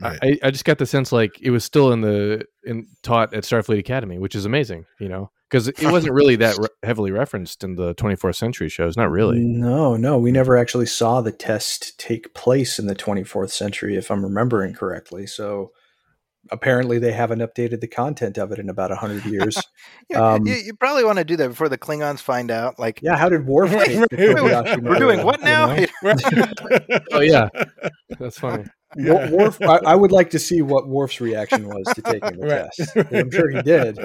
right. 0.00 0.18
I, 0.22 0.46
I 0.46 0.50
just 0.50 0.64
got 0.64 0.78
the 0.78 0.86
sense 0.86 1.12
like 1.12 1.32
it 1.42 1.50
was 1.50 1.64
still 1.64 1.92
in 1.92 2.00
the 2.00 2.46
in 2.64 2.86
taught 3.02 3.34
at 3.34 3.44
Starfleet 3.44 3.78
Academy, 3.78 4.18
which 4.18 4.34
is 4.34 4.46
amazing, 4.46 4.86
you 4.98 5.08
know, 5.10 5.30
because 5.50 5.68
it 5.68 5.82
wasn't 5.92 6.14
really 6.14 6.36
that 6.36 6.56
re- 6.56 6.68
heavily 6.82 7.10
referenced 7.10 7.62
in 7.62 7.74
the 7.76 7.94
24th 7.96 8.36
century 8.36 8.70
shows. 8.70 8.96
Not 8.96 9.10
really. 9.10 9.38
No, 9.38 9.96
no, 9.96 10.16
we 10.16 10.32
never 10.32 10.56
actually 10.56 10.86
saw 10.86 11.20
the 11.20 11.32
test 11.32 11.98
take 11.98 12.32
place 12.32 12.78
in 12.78 12.86
the 12.86 12.94
24th 12.94 13.50
century, 13.50 13.96
if 13.96 14.10
I'm 14.10 14.24
remembering 14.24 14.72
correctly. 14.72 15.26
So 15.26 15.72
apparently 16.52 16.98
they 16.98 17.12
haven't 17.12 17.40
updated 17.40 17.80
the 17.80 17.88
content 17.88 18.38
of 18.38 18.52
it 18.52 18.58
in 18.58 18.68
about 18.68 18.90
100 18.90 19.24
years. 19.32 19.60
Yeah, 20.10 20.34
um, 20.34 20.46
you, 20.46 20.54
you 20.54 20.74
probably 20.74 21.04
want 21.04 21.18
to 21.18 21.24
do 21.24 21.36
that 21.36 21.48
before 21.48 21.68
the 21.68 21.78
Klingons 21.78 22.20
find 22.20 22.50
out. 22.50 22.78
Like, 22.78 23.00
yeah, 23.02 23.16
how 23.16 23.28
did 23.28 23.46
Worf 23.46 23.70
take 23.84 23.98
the 23.98 24.16
wait, 24.16 24.34
wait, 24.34 24.82
we're 24.82 24.98
doing 24.98 25.24
what 25.24 25.40
now? 25.40 25.76
Oh 27.12 27.20
yeah, 27.20 27.48
that's 28.18 28.38
funny. 28.38 28.64
Wa- 28.96 29.30
Worf, 29.30 29.60
I, 29.62 29.78
I 29.86 29.94
would 29.94 30.12
like 30.12 30.30
to 30.30 30.38
see 30.38 30.60
what 30.62 30.86
Worf's 30.86 31.20
reaction 31.20 31.66
was 31.66 31.84
to 31.94 32.02
taking 32.02 32.38
the 32.38 32.46
Right. 32.46 32.68
test. 32.76 32.96
I'm 33.12 33.30
sure 33.30 33.50
he 33.50 33.62
did, 33.62 33.98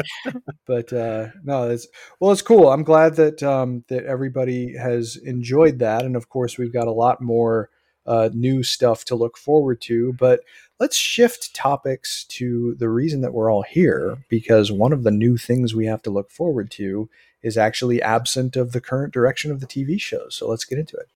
but 0.66 0.92
uh, 0.94 1.28
no, 1.44 1.70
it's 1.70 1.88
well, 2.20 2.32
it's 2.32 2.42
cool. 2.42 2.70
I'm 2.70 2.84
glad 2.84 3.16
that 3.16 3.44
um, 3.44 3.84
that 3.90 4.06
everybody 4.06 4.76
has 4.78 5.18
enjoyed 5.18 5.80
that, 5.80 6.06
and 6.06 6.16
of 6.16 6.30
course, 6.30 6.58
we've 6.58 6.74
got 6.74 6.88
a 6.88 6.92
lot 6.92 7.22
more 7.22 7.70
uh, 8.06 8.30
new 8.34 8.64
stuff 8.64 9.04
to 9.06 9.16
look 9.16 9.38
forward 9.38 9.82
to. 9.82 10.14
But 10.14 10.42
let's 10.80 10.96
shift 10.96 11.56
topics 11.56 12.24
to 12.26 12.76
the 12.76 12.90
reason 12.90 13.22
that 13.22 13.34
we're 13.34 13.52
all 13.52 13.64
here, 13.64 14.18
because 14.30 14.72
one 14.72 14.94
of 14.94 15.04
the 15.04 15.12
new 15.12 15.38
things 15.38 15.74
we 15.74 15.86
have 15.88 16.02
to 16.04 16.12
look 16.12 16.30
forward 16.30 16.70
to 16.72 17.10
is 17.42 17.58
actually 17.58 18.02
absent 18.02 18.56
of 18.56 18.72
the 18.72 18.82
current 18.82 19.14
direction 19.14 19.52
of 19.52 19.60
the 19.60 19.68
TV 19.68 20.00
shows. 20.00 20.36
So 20.36 20.48
let's 20.48 20.66
get 20.66 20.80
into 20.80 20.98
it. 20.98 21.08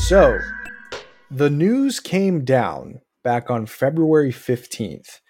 So, 0.00 0.38
the 1.30 1.50
news 1.50 2.00
came 2.00 2.44
down 2.44 3.00
back 3.22 3.50
on 3.50 3.66
February 3.66 4.32
15th. 4.32 5.20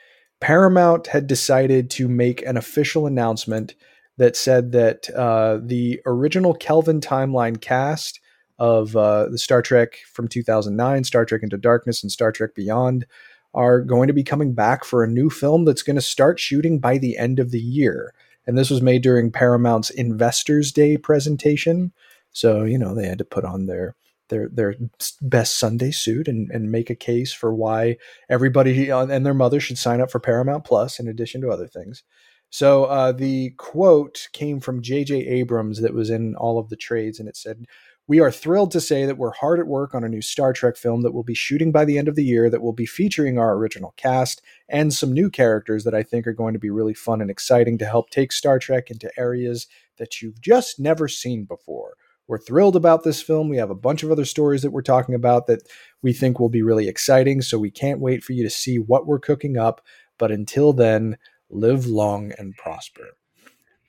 Paramount 0.41 1.09
had 1.09 1.27
decided 1.27 1.91
to 1.91 2.09
make 2.09 2.41
an 2.47 2.57
official 2.57 3.07
announcement 3.07 3.75
that 4.21 4.37
said 4.37 4.73
that 4.73 5.09
uh, 5.17 5.59
the 5.63 5.99
original 6.05 6.53
Kelvin 6.53 7.01
timeline 7.01 7.59
cast 7.59 8.21
of 8.59 8.95
uh, 8.95 9.31
the 9.31 9.39
Star 9.39 9.63
Trek 9.63 9.97
from 10.13 10.29
2009, 10.29 11.05
Star 11.05 11.25
Trek 11.25 11.43
Into 11.43 11.57
Darkness, 11.57 12.03
and 12.03 12.13
Star 12.13 12.31
Trek 12.31 12.55
Beyond 12.55 13.07
are 13.55 13.81
going 13.81 14.09
to 14.09 14.13
be 14.13 14.23
coming 14.23 14.53
back 14.53 14.85
for 14.85 15.03
a 15.03 15.09
new 15.09 15.31
film 15.31 15.65
that's 15.65 15.83
going 15.83 15.97
to 15.97 16.03
start 16.03 16.39
shooting 16.39 16.79
by 16.79 16.99
the 16.99 17.17
end 17.17 17.39
of 17.39 17.51
the 17.51 17.59
year. 17.59 18.13
And 18.47 18.59
this 18.59 18.69
was 18.69 18.83
made 18.83 19.01
during 19.01 19.33
Paramount's 19.33 19.89
Investors 19.89 20.71
Day 20.71 20.99
presentation. 20.99 21.91
So, 22.31 22.65
you 22.65 22.77
know, 22.77 22.95
they 22.95 23.07
had 23.07 23.19
to 23.19 23.25
put 23.25 23.47
on 23.47 23.65
their 23.65 23.97
their 24.29 24.51
their 24.53 24.75
best 25.23 25.59
Sunday 25.59 25.93
suit 25.93 26.29
and, 26.29 26.51
and 26.51 26.71
make 26.71 26.91
a 26.91 26.95
case 26.95 27.33
for 27.33 27.55
why 27.55 27.97
everybody 28.29 28.91
and 28.91 29.25
their 29.25 29.33
mother 29.33 29.61
should 29.61 29.79
sign 29.79 30.03
up 30.03 30.11
for 30.11 30.21
Paramount 30.21 30.65
Plus 30.65 31.01
in 31.01 31.09
addition 31.09 31.41
to 31.41 31.49
other 31.49 31.67
things. 31.67 32.03
So 32.51 32.85
uh, 32.85 33.13
the 33.13 33.51
quote 33.51 34.29
came 34.33 34.61
from 34.61 34.83
J.J. 34.83 35.27
Abrams 35.27 35.81
that 35.81 35.95
was 35.95 36.11
in 36.11 36.35
all 36.35 36.59
of 36.59 36.69
the 36.69 36.77
trades, 36.77 37.21
and 37.21 37.29
it 37.29 37.37
said, 37.37 37.67
"We 38.09 38.19
are 38.19 38.33
thrilled 38.33 38.73
to 38.73 38.81
say 38.81 39.07
that 39.07 39.19
we're 39.19 39.33
hard 39.33 39.61
at 39.61 39.69
work 39.69 39.95
on 39.95 40.03
a 40.03 40.09
new 40.09 40.21
Star 40.21 40.53
Trek 40.53 40.77
film 40.77 41.03
that 41.03 41.15
will 41.15 41.23
be 41.23 41.35
shooting 41.35 41.71
by 41.71 41.85
the 41.85 41.97
end 41.97 42.09
of 42.09 42.17
the 42.17 42.25
year 42.25 42.51
that 42.51 42.61
will 42.61 42.73
be 42.73 42.87
featuring 42.87 43.39
our 43.39 43.55
original 43.55 43.95
cast 43.97 44.43
and 44.69 44.93
some 44.93 45.13
new 45.13 45.31
characters 45.31 45.85
that 45.85 45.95
I 45.95 46.03
think 46.03 46.27
are 46.27 46.33
going 46.33 46.53
to 46.53 46.61
be 46.61 46.71
really 46.71 46.95
fun 46.95 47.21
and 47.21 47.31
exciting 47.31 47.79
to 47.79 47.87
help 47.87 48.11
take 48.11 48.33
Star 48.33 48.59
Trek 48.59 48.91
into 48.91 49.11
areas 49.17 49.69
that 49.99 50.21
you've 50.21 50.41
just 50.41 50.81
never 50.81 51.09
seen 51.09 51.45
before." 51.45 51.95
We're 52.27 52.39
thrilled 52.39 52.77
about 52.77 53.03
this 53.03 53.21
film. 53.21 53.49
We 53.49 53.57
have 53.57 53.71
a 53.71 53.75
bunch 53.75 54.05
of 54.05 54.13
other 54.13 54.25
stories 54.25 54.63
that 54.63 54.71
we're 54.71 54.83
talking 54.83 55.17
about 55.17 55.49
that 55.49 55.67
we 56.01 56.13
think 56.13 56.39
will 56.39 56.49
be 56.49 56.63
really 56.63 56.87
exciting. 56.87 57.43
So 57.43 57.59
we 57.59 57.73
can't 57.73 57.99
wait 57.99 58.23
for 58.23 58.35
you 58.35 58.45
to 58.45 58.51
see 58.51 58.79
what 58.79 59.05
we're 59.05 59.19
cooking 59.19 59.59
up. 59.59 59.81
But 60.17 60.31
until 60.31 60.73
then, 60.73 61.17
live 61.51 61.87
long 61.87 62.33
and 62.39 62.57
prosper. 62.57 63.09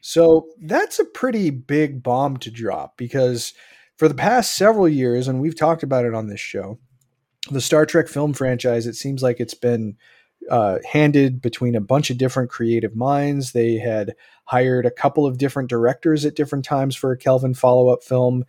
So 0.01 0.47
that's 0.61 0.99
a 0.99 1.05
pretty 1.05 1.49
big 1.51 2.01
bomb 2.01 2.37
to 2.37 2.51
drop 2.51 2.97
because 2.97 3.53
for 3.97 4.07
the 4.07 4.15
past 4.15 4.55
several 4.55 4.89
years, 4.89 5.27
and 5.27 5.39
we've 5.39 5.57
talked 5.57 5.83
about 5.83 6.05
it 6.05 6.15
on 6.15 6.27
this 6.27 6.39
show, 6.39 6.79
the 7.51 7.61
Star 7.61 7.85
Trek 7.85 8.07
film 8.07 8.33
franchise, 8.33 8.87
it 8.87 8.95
seems 8.95 9.21
like 9.21 9.39
it's 9.39 9.53
been 9.53 9.97
uh, 10.49 10.79
handed 10.91 11.41
between 11.41 11.75
a 11.75 11.81
bunch 11.81 12.09
of 12.09 12.17
different 12.17 12.49
creative 12.49 12.95
minds. 12.95 13.51
They 13.51 13.77
had 13.77 14.15
hired 14.45 14.85
a 14.85 14.91
couple 14.91 15.25
of 15.25 15.37
different 15.37 15.69
directors 15.69 16.25
at 16.25 16.35
different 16.35 16.65
times 16.65 16.95
for 16.95 17.11
a 17.11 17.17
Kelvin 17.17 17.53
follow 17.53 17.89
up 17.89 18.03
film. 18.03 18.43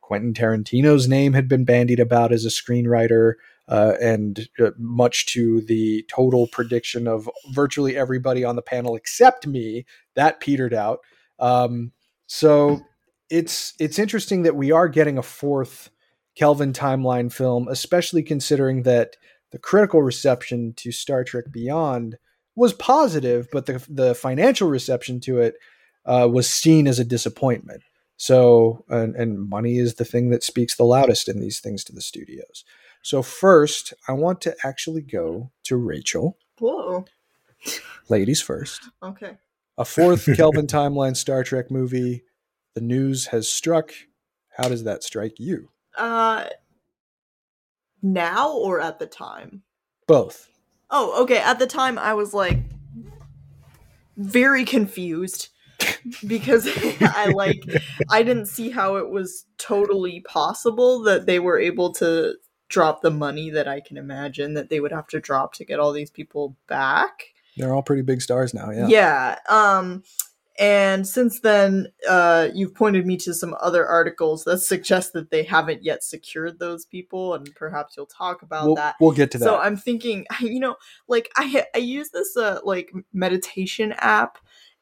Quentin 0.00 0.34
Tarantino's 0.34 1.08
name 1.08 1.32
had 1.32 1.48
been 1.48 1.64
bandied 1.64 2.00
about 2.00 2.32
as 2.32 2.44
a 2.44 2.48
screenwriter, 2.48 3.34
uh, 3.68 3.94
and 4.00 4.48
uh, 4.58 4.70
much 4.78 5.26
to 5.26 5.60
the 5.62 6.04
total 6.08 6.46
prediction 6.48 7.06
of 7.06 7.28
virtually 7.52 7.96
everybody 7.96 8.44
on 8.44 8.56
the 8.56 8.62
panel 8.62 8.96
except 8.96 9.46
me, 9.46 9.84
that 10.14 10.40
petered 10.40 10.74
out. 10.74 11.00
Um, 11.38 11.92
so 12.26 12.80
it's 13.30 13.74
it's 13.78 13.98
interesting 13.98 14.42
that 14.42 14.56
we 14.56 14.72
are 14.72 14.88
getting 14.88 15.18
a 15.18 15.22
fourth 15.22 15.90
Kelvin 16.34 16.72
timeline 16.72 17.32
film, 17.32 17.68
especially 17.68 18.22
considering 18.22 18.82
that 18.82 19.16
the 19.50 19.58
critical 19.58 20.02
reception 20.02 20.74
to 20.76 20.92
Star 20.92 21.24
Trek 21.24 21.44
Beyond 21.50 22.16
was 22.54 22.72
positive, 22.72 23.48
but 23.52 23.66
the 23.66 23.84
the 23.88 24.14
financial 24.14 24.68
reception 24.68 25.20
to 25.20 25.38
it 25.38 25.54
uh, 26.04 26.28
was 26.30 26.48
seen 26.48 26.86
as 26.86 26.98
a 26.98 27.04
disappointment. 27.04 27.82
So, 28.16 28.84
and, 28.88 29.16
and 29.16 29.48
money 29.48 29.78
is 29.78 29.94
the 29.94 30.04
thing 30.04 30.30
that 30.30 30.44
speaks 30.44 30.76
the 30.76 30.84
loudest 30.84 31.28
in 31.28 31.40
these 31.40 31.58
things 31.58 31.82
to 31.84 31.92
the 31.92 32.00
studios. 32.00 32.64
So, 33.02 33.22
first, 33.22 33.92
I 34.08 34.12
want 34.12 34.40
to 34.42 34.56
actually 34.64 35.02
go 35.02 35.50
to 35.64 35.76
Rachel. 35.76 36.38
Whoa. 36.58 37.04
Ladies 38.08 38.40
first. 38.40 38.88
Okay. 39.02 39.36
A 39.78 39.84
fourth 39.84 40.28
Kelvin 40.36 40.66
timeline 40.66 41.16
Star 41.16 41.44
Trek 41.44 41.70
movie. 41.70 42.22
The 42.74 42.80
news 42.80 43.26
has 43.26 43.48
struck. 43.48 43.92
How 44.56 44.68
does 44.68 44.84
that 44.84 45.02
strike 45.02 45.38
you? 45.38 45.68
Uh 45.96 46.46
now 48.02 48.52
or 48.52 48.80
at 48.80 48.98
the 48.98 49.06
time? 49.06 49.62
Both. 50.06 50.48
Oh, 50.90 51.22
okay. 51.22 51.38
At 51.38 51.58
the 51.58 51.66
time 51.66 51.98
I 51.98 52.14
was 52.14 52.34
like 52.34 52.58
very 54.16 54.64
confused 54.64 55.48
because 56.26 56.68
I 57.00 57.26
like 57.26 57.64
I 58.10 58.22
didn't 58.22 58.46
see 58.46 58.70
how 58.70 58.96
it 58.96 59.10
was 59.10 59.46
totally 59.58 60.20
possible 60.20 61.02
that 61.04 61.26
they 61.26 61.38
were 61.38 61.58
able 61.58 61.92
to 61.94 62.34
drop 62.72 63.02
the 63.02 63.10
money 63.10 63.50
that 63.50 63.68
I 63.68 63.80
can 63.80 63.96
imagine 63.98 64.54
that 64.54 64.70
they 64.70 64.80
would 64.80 64.92
have 64.92 65.06
to 65.08 65.20
drop 65.20 65.52
to 65.54 65.64
get 65.64 65.78
all 65.78 65.92
these 65.92 66.10
people 66.10 66.56
back. 66.66 67.26
They're 67.56 67.74
all 67.74 67.82
pretty 67.82 68.02
big 68.02 68.22
stars 68.22 68.54
now. 68.54 68.70
Yeah. 68.70 68.86
Yeah. 68.88 69.38
Um 69.48 70.02
and 70.58 71.06
since 71.06 71.40
then 71.40 71.88
uh 72.08 72.48
you've 72.54 72.74
pointed 72.74 73.06
me 73.06 73.16
to 73.18 73.34
some 73.34 73.54
other 73.60 73.86
articles 73.86 74.44
that 74.44 74.58
suggest 74.60 75.12
that 75.12 75.30
they 75.30 75.42
haven't 75.42 75.82
yet 75.84 76.02
secured 76.02 76.58
those 76.58 76.84
people 76.86 77.34
and 77.34 77.54
perhaps 77.54 77.94
you'll 77.96 78.06
talk 78.06 78.42
about 78.42 78.66
We'll, 78.66 78.74
that. 78.76 78.94
we'll 79.00 79.12
get 79.12 79.30
to 79.32 79.38
that. 79.38 79.44
So 79.44 79.58
I'm 79.58 79.76
thinking, 79.76 80.26
you 80.40 80.60
know, 80.60 80.76
like 81.08 81.30
I 81.36 81.66
I 81.74 81.78
use 81.78 82.10
this 82.10 82.36
uh 82.36 82.60
like 82.64 82.90
meditation 83.12 83.92
app 83.98 84.38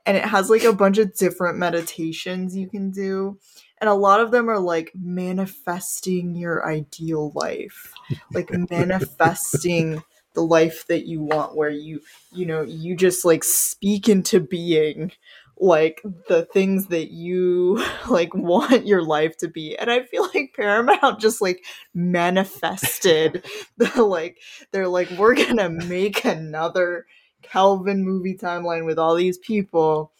and 0.06 0.16
it 0.16 0.25
has 0.25 0.49
like 0.49 0.64
a 0.64 0.73
bunch 0.73 0.99
of 0.99 1.14
different 1.14 1.59
meditations 1.59 2.56
you 2.56 2.68
can 2.68 2.90
do. 2.90 3.38
And 3.80 3.88
a 3.88 3.94
lot 3.94 4.20
of 4.20 4.30
them 4.30 4.49
are 4.49 4.58
like 4.58 4.92
manifesting 4.94 6.34
your 6.34 6.66
ideal 6.66 7.32
life. 7.34 7.92
Like 8.32 8.50
manifesting 8.70 10.02
the 10.34 10.42
life 10.42 10.87
that 10.87 11.06
you 11.06 11.22
want 11.22 11.56
where 11.56 11.70
you 11.70 12.00
you 12.32 12.46
know 12.46 12.62
you 12.62 12.94
just 12.96 13.25
like 13.25 13.42
speak 13.42 14.08
into 14.08 14.38
being 14.38 15.10
like 15.56 16.00
the 16.28 16.46
things 16.46 16.87
that 16.87 17.10
you 17.10 17.84
like 18.08 18.34
want 18.34 18.87
your 18.87 19.02
life 19.02 19.37
to 19.38 19.49
be. 19.49 19.76
And 19.76 19.90
i 19.90 20.02
feel 20.02 20.28
like 20.34 20.54
paramount 20.54 21.20
just 21.20 21.40
like 21.40 21.64
manifested 21.94 23.44
the 23.76 24.02
like 24.02 24.38
they're 24.72 24.88
like 24.88 25.10
we're 25.18 25.34
gonna 25.34 25.70
make 25.70 26.25
another 26.25 27.06
kelvin 27.42 28.04
movie 28.04 28.37
timeline 28.37 28.84
with 28.84 28.99
all 28.99 29.14
these 29.14 29.38
people 29.38 30.12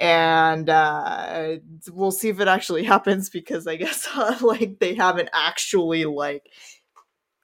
and 0.00 0.70
uh 0.70 1.56
we'll 1.92 2.10
see 2.10 2.30
if 2.30 2.40
it 2.40 2.48
actually 2.48 2.82
happens 2.94 3.28
because 3.30 3.66
i 3.66 3.76
guess 3.76 4.08
uh, 4.16 4.36
like 4.40 4.78
they 4.80 4.94
haven't 4.94 5.28
actually 5.32 6.04
like 6.06 6.50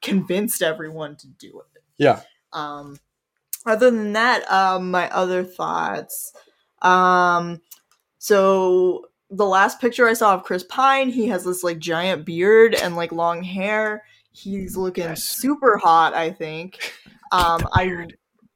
convinced 0.02 0.62
everyone 0.62 1.16
to 1.16 1.28
do 1.28 1.60
it 1.60 1.82
Yeah. 1.98 2.20
um 2.52 2.98
other 3.66 3.90
than 3.90 4.12
that 4.14 4.50
um 4.50 4.90
my 4.90 5.10
other 5.10 5.44
thoughts 5.44 6.32
um 6.82 7.60
so 8.18 9.06
the 9.30 9.46
last 9.46 9.80
picture 9.80 10.06
i 10.08 10.12
saw 10.12 10.34
of 10.34 10.44
chris 10.44 10.64
pine 10.64 11.10
he 11.10 11.26
has 11.28 11.44
this 11.44 11.62
like 11.64 11.78
giant 11.78 12.24
beard 12.24 12.74
and 12.74 12.96
like 12.96 13.12
long 13.12 13.42
hair 13.42 14.04
he's 14.32 14.76
looking 14.76 15.04
Yes. 15.04 15.24
super 15.24 15.76
hot 15.78 16.14
i 16.14 16.30
think 16.30 16.92
um 17.32 17.66
i 17.72 18.06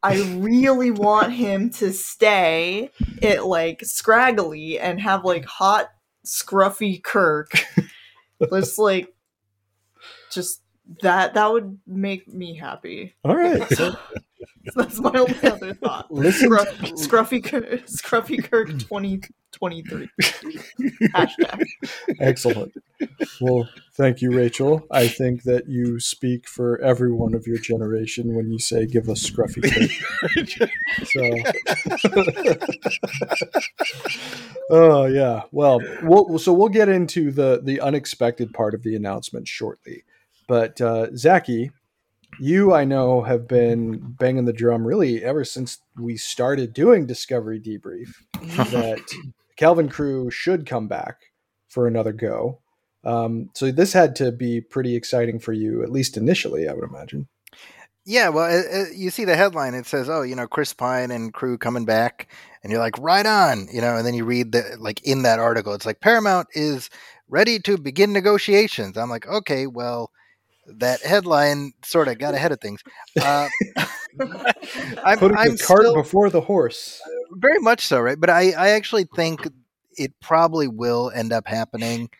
i 0.02 0.20
really 0.38 0.90
want 0.90 1.32
him 1.32 1.70
to 1.70 1.92
stay 1.92 2.90
it 3.20 3.44
like 3.44 3.84
scraggly 3.84 4.78
and 4.78 5.00
have 5.00 5.24
like 5.24 5.44
hot 5.44 5.90
scruffy 6.24 7.02
kirk 7.02 7.50
just 8.50 8.78
like 8.78 9.12
just 10.30 10.62
that 11.02 11.34
that 11.34 11.52
would 11.52 11.78
make 11.86 12.26
me 12.28 12.54
happy 12.54 13.14
All 13.24 13.36
right. 13.36 13.68
so 13.70 13.94
that's 14.74 15.00
my 15.00 15.10
only 15.14 15.42
other 15.42 15.74
thought. 15.74 16.10
Listen 16.10 16.48
Scruff, 16.48 16.68
to- 16.78 16.92
Scruffy 16.94 17.42
Kirk, 17.44 17.86
Scruffy 17.86 18.44
Kirk 18.44 18.68
2023. 18.68 20.08
Hashtag. 21.14 21.64
Excellent. 22.20 22.72
Well, 23.40 23.68
thank 23.94 24.20
you, 24.20 24.30
Rachel. 24.30 24.86
I 24.90 25.08
think 25.08 25.44
that 25.44 25.68
you 25.68 25.98
speak 25.98 26.46
for 26.46 26.78
everyone 26.82 27.34
of 27.34 27.46
your 27.46 27.56
generation 27.56 28.34
when 28.34 28.50
you 28.50 28.58
say 28.58 28.84
give 28.84 29.08
us 29.08 29.28
scruffy 29.28 29.62
Kirk." 29.62 29.90
So, 31.04 31.22
oh 34.70 35.06
yeah. 35.06 35.42
Well, 35.52 35.80
we'll 36.02 36.38
so 36.38 36.52
we'll 36.52 36.68
get 36.68 36.88
into 36.88 37.30
the 37.30 37.60
the 37.62 37.80
unexpected 37.80 38.52
part 38.52 38.74
of 38.74 38.82
the 38.82 38.94
announcement 38.94 39.48
shortly. 39.48 40.04
But 40.46 40.80
uh, 40.80 41.16
Zaki, 41.16 41.70
you 42.40 42.72
I 42.72 42.84
know 42.84 43.22
have 43.22 43.46
been 43.46 43.98
banging 44.18 44.46
the 44.46 44.52
drum 44.52 44.86
really 44.86 45.22
ever 45.22 45.44
since 45.44 45.78
we 45.96 46.16
started 46.16 46.72
doing 46.72 47.06
Discovery 47.06 47.60
Debrief 47.60 48.14
that 48.70 49.02
Kelvin 49.56 49.88
Crew 49.88 50.30
should 50.30 50.66
come 50.66 50.88
back 50.88 51.16
for 51.68 51.86
another 51.86 52.12
go. 52.12 52.60
Um, 53.04 53.50
so 53.54 53.70
this 53.70 53.92
had 53.92 54.16
to 54.16 54.32
be 54.32 54.60
pretty 54.60 54.96
exciting 54.96 55.38
for 55.38 55.52
you, 55.52 55.82
at 55.82 55.90
least 55.92 56.16
initially, 56.16 56.68
I 56.68 56.74
would 56.74 56.88
imagine. 56.88 57.28
Yeah, 58.04 58.30
well, 58.30 58.44
uh, 58.44 58.80
uh, 58.80 58.84
you 58.94 59.10
see 59.10 59.24
the 59.24 59.36
headline. 59.36 59.74
It 59.74 59.86
says, 59.86 60.08
"Oh, 60.08 60.22
you 60.22 60.34
know, 60.34 60.46
Chris 60.46 60.72
Pine 60.72 61.10
and 61.10 61.32
crew 61.32 61.58
coming 61.58 61.84
back," 61.84 62.28
and 62.62 62.72
you're 62.72 62.80
like, 62.80 62.98
"Right 62.98 63.26
on!" 63.26 63.68
You 63.72 63.82
know, 63.82 63.96
and 63.96 64.06
then 64.06 64.14
you 64.14 64.24
read 64.24 64.52
the 64.52 64.76
like 64.80 65.02
in 65.02 65.22
that 65.22 65.38
article, 65.38 65.74
it's 65.74 65.86
like 65.86 66.00
Paramount 66.00 66.48
is 66.54 66.88
ready 67.30 67.58
to 67.60 67.78
begin 67.78 68.12
negotiations. 68.12 68.98
I'm 68.98 69.08
like, 69.08 69.26
okay, 69.26 69.66
well, 69.66 70.10
that 70.78 71.02
headline 71.02 71.72
sort 71.84 72.08
of 72.08 72.18
got 72.18 72.34
ahead 72.34 72.52
of 72.52 72.60
things. 72.60 72.82
Uh, 73.20 73.48
I'm, 75.04 75.18
Putting 75.18 75.36
I'm 75.36 75.56
the 75.56 75.62
cart 75.64 75.80
still- 75.80 75.94
before 75.94 76.30
the 76.30 76.40
horse. 76.40 77.00
very 77.32 77.58
much 77.60 77.86
so, 77.86 78.00
right? 78.00 78.18
But 78.18 78.30
I, 78.30 78.52
I 78.52 78.68
actually 78.70 79.04
think 79.14 79.46
it 79.96 80.12
probably 80.20 80.68
will 80.68 81.10
end 81.14 81.32
up 81.32 81.46
happening. 81.46 82.10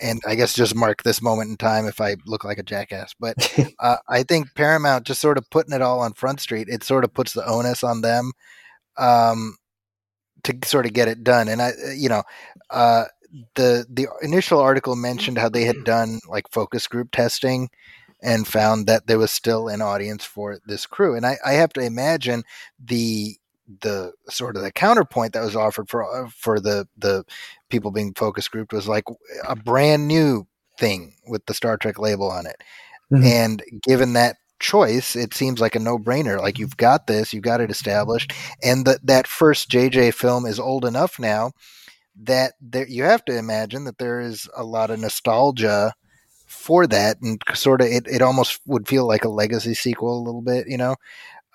And 0.00 0.20
I 0.26 0.34
guess 0.34 0.54
just 0.54 0.74
mark 0.74 1.02
this 1.04 1.22
moment 1.22 1.50
in 1.50 1.56
time 1.56 1.86
if 1.86 2.00
I 2.00 2.16
look 2.26 2.44
like 2.44 2.58
a 2.58 2.62
jackass. 2.64 3.14
But 3.20 3.36
uh, 3.78 3.98
I 4.08 4.24
think 4.24 4.54
Paramount 4.54 5.06
just 5.06 5.20
sort 5.20 5.38
of 5.38 5.48
putting 5.50 5.74
it 5.74 5.82
all 5.82 6.00
on 6.00 6.12
Front 6.14 6.40
Street, 6.40 6.68
it 6.68 6.82
sort 6.82 7.04
of 7.04 7.14
puts 7.14 7.32
the 7.34 7.46
onus 7.46 7.84
on 7.84 8.00
them 8.00 8.32
um, 8.98 9.56
to 10.44 10.56
sort 10.64 10.86
of 10.86 10.92
get 10.92 11.08
it 11.08 11.22
done. 11.22 11.46
And 11.48 11.62
I, 11.62 11.72
you 11.94 12.08
know, 12.08 12.22
uh, 12.70 13.04
the 13.54 13.86
the 13.88 14.08
initial 14.22 14.60
article 14.60 14.96
mentioned 14.96 15.38
how 15.38 15.48
they 15.48 15.64
had 15.64 15.84
done 15.84 16.20
like 16.28 16.50
focus 16.50 16.86
group 16.86 17.10
testing 17.12 17.70
and 18.22 18.46
found 18.46 18.86
that 18.86 19.06
there 19.06 19.18
was 19.18 19.30
still 19.30 19.68
an 19.68 19.82
audience 19.82 20.24
for 20.24 20.58
this 20.66 20.86
crew. 20.86 21.16
And 21.16 21.26
I, 21.26 21.38
I 21.44 21.52
have 21.54 21.72
to 21.74 21.80
imagine 21.80 22.44
the 22.82 23.36
the 23.80 24.12
sort 24.28 24.56
of 24.56 24.62
the 24.62 24.72
counterpoint 24.72 25.32
that 25.32 25.42
was 25.42 25.56
offered 25.56 25.88
for 25.88 26.04
uh, 26.04 26.28
for 26.30 26.60
the 26.60 26.86
the 26.96 27.24
people 27.70 27.90
being 27.90 28.12
focus 28.14 28.48
grouped 28.48 28.72
was 28.72 28.88
like 28.88 29.04
a 29.48 29.56
brand 29.56 30.06
new 30.06 30.46
thing 30.78 31.14
with 31.26 31.44
the 31.46 31.54
Star 31.54 31.76
Trek 31.76 31.98
label 31.98 32.30
on 32.30 32.46
it. 32.46 32.56
Mhm. 33.12 33.24
And 33.24 33.62
given 33.82 34.12
that 34.12 34.36
choice, 34.58 35.16
it 35.16 35.34
seems 35.34 35.60
like 35.60 35.74
a 35.74 35.80
no-brainer. 35.80 36.38
Like 36.38 36.58
you've 36.58 36.76
got 36.76 37.06
this, 37.06 37.32
you've 37.32 37.42
got 37.42 37.60
it 37.60 37.70
established, 37.70 38.32
and 38.62 38.84
that 38.86 39.04
that 39.06 39.26
first 39.26 39.70
JJ 39.70 40.12
film 40.12 40.44
is 40.46 40.60
old 40.60 40.84
enough 40.84 41.18
now 41.18 41.52
that 42.20 42.54
there 42.60 42.86
you 42.86 43.04
have 43.04 43.24
to 43.24 43.36
imagine 43.36 43.84
that 43.84 43.98
there 43.98 44.20
is 44.20 44.48
a 44.56 44.64
lot 44.64 44.90
of 44.90 44.98
nostalgia 44.98 45.92
for 46.46 46.86
that 46.86 47.20
and 47.22 47.42
sort 47.54 47.80
of 47.80 47.86
it, 47.86 48.06
it 48.06 48.22
almost 48.22 48.60
would 48.66 48.86
feel 48.86 49.06
like 49.06 49.24
a 49.24 49.28
legacy 49.28 49.74
sequel 49.74 50.18
a 50.18 50.24
little 50.24 50.42
bit 50.42 50.68
you 50.68 50.76
know 50.76 50.94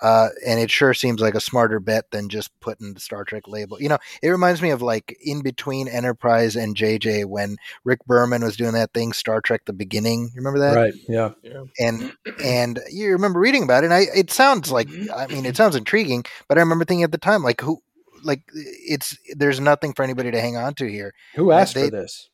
uh, 0.02 0.30
and 0.46 0.60
it 0.60 0.70
sure 0.70 0.94
seems 0.94 1.22
like 1.22 1.34
a 1.34 1.40
smarter 1.40 1.80
bet 1.80 2.12
than 2.12 2.30
just 2.30 2.52
putting 2.60 2.94
the 2.94 3.00
Star 3.00 3.24
Trek 3.24 3.48
label. 3.48 3.82
You 3.82 3.90
know, 3.90 3.98
it 4.22 4.30
reminds 4.30 4.62
me 4.62 4.70
of 4.70 4.82
like 4.82 5.18
in 5.24 5.42
between 5.42 5.88
Enterprise 5.88 6.56
and 6.56 6.76
JJ 6.76 7.26
when 7.26 7.58
Rick 7.84 8.06
Berman 8.06 8.44
was 8.44 8.58
doing 8.58 8.74
that 8.74 8.94
thing, 8.94 9.12
Star 9.14 9.42
Trek: 9.42 9.66
The 9.66 9.74
Beginning. 9.74 10.30
You 10.34 10.42
remember 10.42 10.60
that? 10.60 10.76
Right. 10.76 10.94
Yeah. 11.08 11.32
And 11.80 12.14
and 12.44 12.80
you 12.92 13.12
remember 13.12 13.40
reading 13.40 13.64
about 13.64 13.84
it. 13.84 13.88
And 13.88 13.94
I 13.94 14.06
it 14.16 14.32
sounds 14.32 14.72
like 14.72 14.90
I 15.16 15.28
mean 15.28 15.46
it 15.46 15.58
sounds 15.58 15.76
intriguing, 15.76 16.26
but 16.48 16.58
I 16.58 16.62
remember 16.62 16.86
thinking 16.86 17.04
at 17.04 17.12
the 17.12 17.18
time 17.18 17.42
like 17.42 17.62
who 17.62 17.82
like 18.24 18.44
it's 18.54 19.18
there's 19.36 19.60
nothing 19.60 19.94
for 19.94 20.04
anybody 20.04 20.32
to 20.32 20.42
hang 20.42 20.58
on 20.58 20.74
to 20.76 20.90
here. 20.90 21.14
Who 21.36 21.52
asked 21.52 21.76
they- 21.76 21.86
for 21.86 21.92
this? 21.92 22.30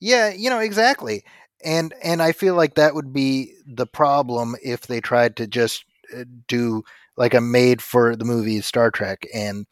Yeah, 0.00 0.30
you 0.30 0.48
know 0.48 0.60
exactly, 0.60 1.24
and 1.64 1.92
and 2.02 2.22
I 2.22 2.32
feel 2.32 2.54
like 2.54 2.74
that 2.74 2.94
would 2.94 3.12
be 3.12 3.54
the 3.66 3.86
problem 3.86 4.54
if 4.62 4.86
they 4.86 5.00
tried 5.00 5.36
to 5.36 5.46
just 5.48 5.84
uh, 6.16 6.24
do 6.46 6.84
like 7.16 7.34
a 7.34 7.40
made 7.40 7.82
for 7.82 8.14
the 8.14 8.24
movies 8.24 8.64
Star 8.64 8.92
Trek, 8.92 9.26
and 9.34 9.66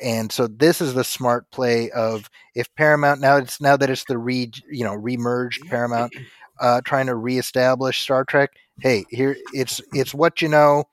and 0.00 0.30
so 0.30 0.46
this 0.46 0.80
is 0.80 0.94
the 0.94 1.02
smart 1.02 1.50
play 1.50 1.90
of 1.90 2.30
if 2.54 2.72
Paramount 2.76 3.20
now 3.20 3.36
it's 3.36 3.60
now 3.60 3.76
that 3.76 3.90
it's 3.90 4.04
the 4.04 4.18
re 4.18 4.50
you 4.70 4.84
know 4.84 4.96
remerged 4.96 5.66
Paramount 5.66 6.12
uh, 6.60 6.80
trying 6.84 7.06
to 7.06 7.16
reestablish 7.16 8.00
Star 8.00 8.24
Trek. 8.24 8.50
Hey, 8.80 9.04
here 9.10 9.36
it's 9.52 9.80
it's 9.92 10.14
what 10.14 10.40
you 10.40 10.48
know 10.48 10.84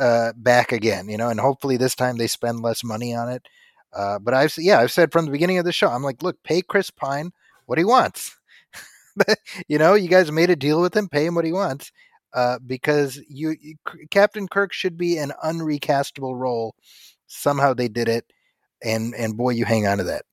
uh, 0.00 0.32
back 0.36 0.72
again, 0.72 1.08
you 1.08 1.16
know, 1.16 1.28
and 1.28 1.38
hopefully 1.38 1.76
this 1.76 1.94
time 1.94 2.16
they 2.16 2.26
spend 2.26 2.60
less 2.60 2.82
money 2.82 3.14
on 3.14 3.28
it. 3.28 3.46
Uh, 3.92 4.18
but 4.18 4.34
I've 4.34 4.54
yeah 4.56 4.78
I've 4.80 4.92
said 4.92 5.12
from 5.12 5.26
the 5.26 5.32
beginning 5.32 5.58
of 5.58 5.64
the 5.64 5.72
show 5.72 5.88
I'm 5.88 6.04
like 6.04 6.22
look 6.22 6.42
pay 6.44 6.62
Chris 6.62 6.90
Pine 6.90 7.32
what 7.66 7.78
he 7.78 7.84
wants. 7.84 8.36
you 9.68 9.78
know, 9.78 9.94
you 9.94 10.08
guys 10.08 10.30
made 10.32 10.50
a 10.50 10.56
deal 10.56 10.80
with 10.80 10.96
him, 10.96 11.08
pay 11.08 11.26
him 11.26 11.34
what 11.34 11.44
he 11.44 11.52
wants. 11.52 11.92
Uh, 12.32 12.58
because 12.64 13.20
you, 13.28 13.56
you 13.60 13.74
Captain 14.10 14.46
Kirk 14.46 14.72
should 14.72 14.96
be 14.96 15.18
an 15.18 15.32
unrecastable 15.44 16.38
role. 16.38 16.76
Somehow 17.26 17.74
they 17.74 17.88
did 17.88 18.08
it, 18.08 18.24
and 18.82 19.14
and 19.14 19.36
boy, 19.36 19.50
you 19.50 19.64
hang 19.64 19.86
on 19.86 19.98
to 19.98 20.04
that. 20.04 20.24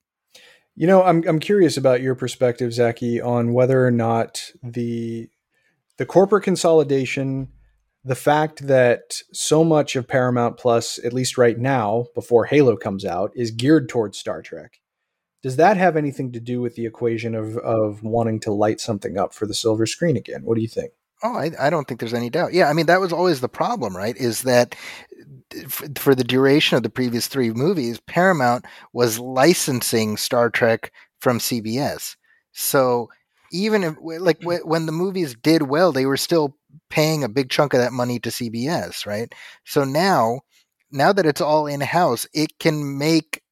You 0.75 0.85
know, 0.85 1.03
I'm 1.03 1.27
I'm 1.27 1.39
curious 1.39 1.75
about 1.75 2.01
your 2.01 2.13
perspective, 2.13 2.71
Zaki, 2.71 3.19
on 3.19 3.51
whether 3.51 3.85
or 3.85 3.91
not 3.91 4.51
the 4.61 5.29
the 5.97 6.05
corporate 6.05 6.43
consolidation, 6.43 7.49
the 8.07 8.15
fact 8.15 8.67
that 8.67 9.21
so 9.33 9.65
much 9.65 9.97
of 9.97 10.07
Paramount 10.07 10.57
Plus, 10.57 10.97
at 11.03 11.11
least 11.11 11.37
right 11.37 11.59
now, 11.59 12.05
before 12.15 12.45
Halo 12.45 12.77
comes 12.77 13.03
out, 13.03 13.31
is 13.35 13.51
geared 13.51 13.89
towards 13.89 14.17
Star 14.17 14.41
Trek. 14.41 14.79
Does 15.43 15.57
that 15.57 15.75
have 15.75 15.97
anything 15.97 16.31
to 16.31 16.39
do 16.39 16.61
with 16.61 16.75
the 16.75 16.85
equation 16.85 17.35
of 17.35 17.57
of 17.57 18.03
wanting 18.03 18.39
to 18.41 18.51
light 18.53 18.79
something 18.79 19.17
up 19.17 19.33
for 19.33 19.45
the 19.45 19.53
silver 19.53 19.85
screen 19.85 20.15
again? 20.15 20.43
What 20.43 20.55
do 20.55 20.61
you 20.61 20.69
think? 20.69 20.93
Oh, 21.21 21.35
I, 21.35 21.51
I 21.59 21.69
don't 21.69 21.85
think 21.85 21.99
there's 21.99 22.13
any 22.13 22.29
doubt. 22.29 22.53
Yeah, 22.53 22.69
I 22.69 22.73
mean 22.73 22.85
that 22.85 23.01
was 23.01 23.11
always 23.11 23.41
the 23.41 23.49
problem, 23.49 23.95
right? 23.95 24.15
Is 24.15 24.43
that 24.43 24.73
f- 25.53 25.83
for 25.97 26.15
the 26.15 26.23
duration 26.23 26.77
of 26.77 26.83
the 26.83 26.89
previous 26.89 27.27
three 27.27 27.51
movies, 27.51 27.99
Paramount 27.99 28.65
was 28.93 29.19
licensing 29.19 30.15
Star 30.15 30.49
Trek 30.49 30.93
from 31.19 31.39
CBS. 31.39 32.15
So 32.53 33.09
even 33.51 33.83
if 33.83 33.95
like 34.01 34.39
mm. 34.39 34.61
wh- 34.61 34.65
when 34.65 34.85
the 34.85 34.93
movies 34.93 35.35
did 35.35 35.63
well, 35.63 35.91
they 35.91 36.05
were 36.05 36.17
still 36.17 36.55
paying 36.89 37.23
a 37.23 37.29
big 37.29 37.49
chunk 37.49 37.73
of 37.73 37.79
that 37.79 37.93
money 37.93 38.19
to 38.19 38.29
CBS, 38.29 39.05
right? 39.05 39.33
So 39.65 39.83
now, 39.83 40.41
now 40.91 41.13
that 41.13 41.25
it's 41.25 41.41
all 41.41 41.67
in 41.67 41.81
house, 41.81 42.27
it 42.33 42.59
can 42.59 42.97
make 42.97 43.43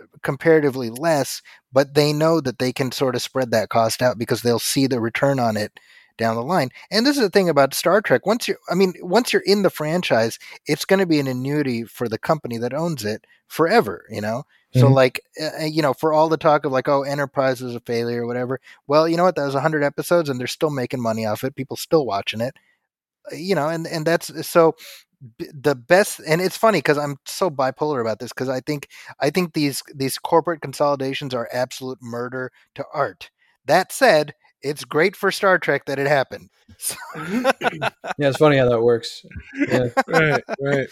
uh, 0.00 0.06
comparatively 0.22 0.90
less, 0.90 1.42
but 1.72 1.94
they 1.94 2.12
know 2.12 2.40
that 2.40 2.58
they 2.58 2.72
can 2.72 2.92
sort 2.92 3.14
of 3.14 3.22
spread 3.22 3.50
that 3.50 3.68
cost 3.68 4.02
out 4.02 4.18
because 4.18 4.42
they'll 4.42 4.58
see 4.58 4.86
the 4.86 5.00
return 5.00 5.38
on 5.38 5.56
it 5.56 5.78
down 6.20 6.36
the 6.36 6.44
line. 6.44 6.70
And 6.92 7.04
this 7.06 7.16
is 7.16 7.22
the 7.24 7.30
thing 7.30 7.48
about 7.48 7.74
Star 7.74 8.00
Trek. 8.02 8.26
Once 8.26 8.48
you're, 8.48 8.58
I 8.70 8.76
mean, 8.76 8.94
once 9.02 9.32
you're 9.32 9.42
in 9.46 9.62
the 9.62 9.70
franchise, 9.70 10.38
it's 10.66 10.84
going 10.84 11.00
to 11.00 11.06
be 11.06 11.20
an 11.20 11.26
annuity 11.28 11.84
for 11.84 12.08
the 12.08 12.18
company 12.18 12.58
that 12.58 12.74
owns 12.74 13.04
it 13.04 13.26
forever, 13.48 14.06
you 14.10 14.20
know? 14.20 14.44
So, 14.72 14.88
Mhm. 14.88 14.94
like, 14.94 15.20
uh, 15.42 15.64
you 15.64 15.82
know, 15.82 15.94
for 15.94 16.12
all 16.12 16.28
the 16.28 16.36
talk 16.36 16.64
of 16.64 16.72
like, 16.72 16.88
oh, 16.88 17.02
Enterprise 17.02 17.60
is 17.62 17.74
a 17.74 17.80
failure 17.80 18.22
or 18.22 18.26
whatever, 18.28 18.60
well, 18.86 19.08
you 19.08 19.16
know 19.16 19.24
what? 19.24 19.36
That 19.36 19.46
was 19.46 19.54
100 19.54 19.82
episodes 19.82 20.28
and 20.28 20.38
they're 20.38 20.46
still 20.46 20.70
making 20.70 21.02
money 21.02 21.26
off 21.26 21.42
it. 21.44 21.56
People 21.56 21.76
still 21.76 22.06
watching 22.06 22.40
it, 22.40 22.54
Uh, 23.32 23.36
you 23.36 23.54
know, 23.54 23.68
and, 23.68 23.86
and 23.86 24.06
that's 24.06 24.46
so 24.48 24.74
the 25.38 25.74
best. 25.74 26.20
And 26.26 26.40
it's 26.40 26.56
funny 26.56 26.78
because 26.78 26.98
I'm 26.98 27.16
so 27.26 27.50
bipolar 27.50 28.00
about 28.00 28.18
this 28.20 28.30
because 28.30 28.48
I 28.48 28.60
think, 28.60 28.88
I 29.20 29.30
think 29.30 29.52
these, 29.52 29.82
these 29.94 30.18
corporate 30.18 30.62
consolidations 30.62 31.34
are 31.34 31.48
absolute 31.52 31.98
murder 32.00 32.52
to 32.76 32.84
art. 32.92 33.30
That 33.66 33.92
said, 33.92 34.34
it's 34.62 34.84
great 34.84 35.16
for 35.16 35.30
Star 35.30 35.58
Trek 35.58 35.86
that 35.86 35.98
it 35.98 36.06
happened. 36.06 36.50
Yeah, 38.18 38.28
it's 38.28 38.38
funny 38.38 38.56
how 38.56 38.68
that 38.68 38.80
works. 38.82 39.24
Yeah. 39.68 39.88
right, 40.08 40.42
right. 40.60 40.88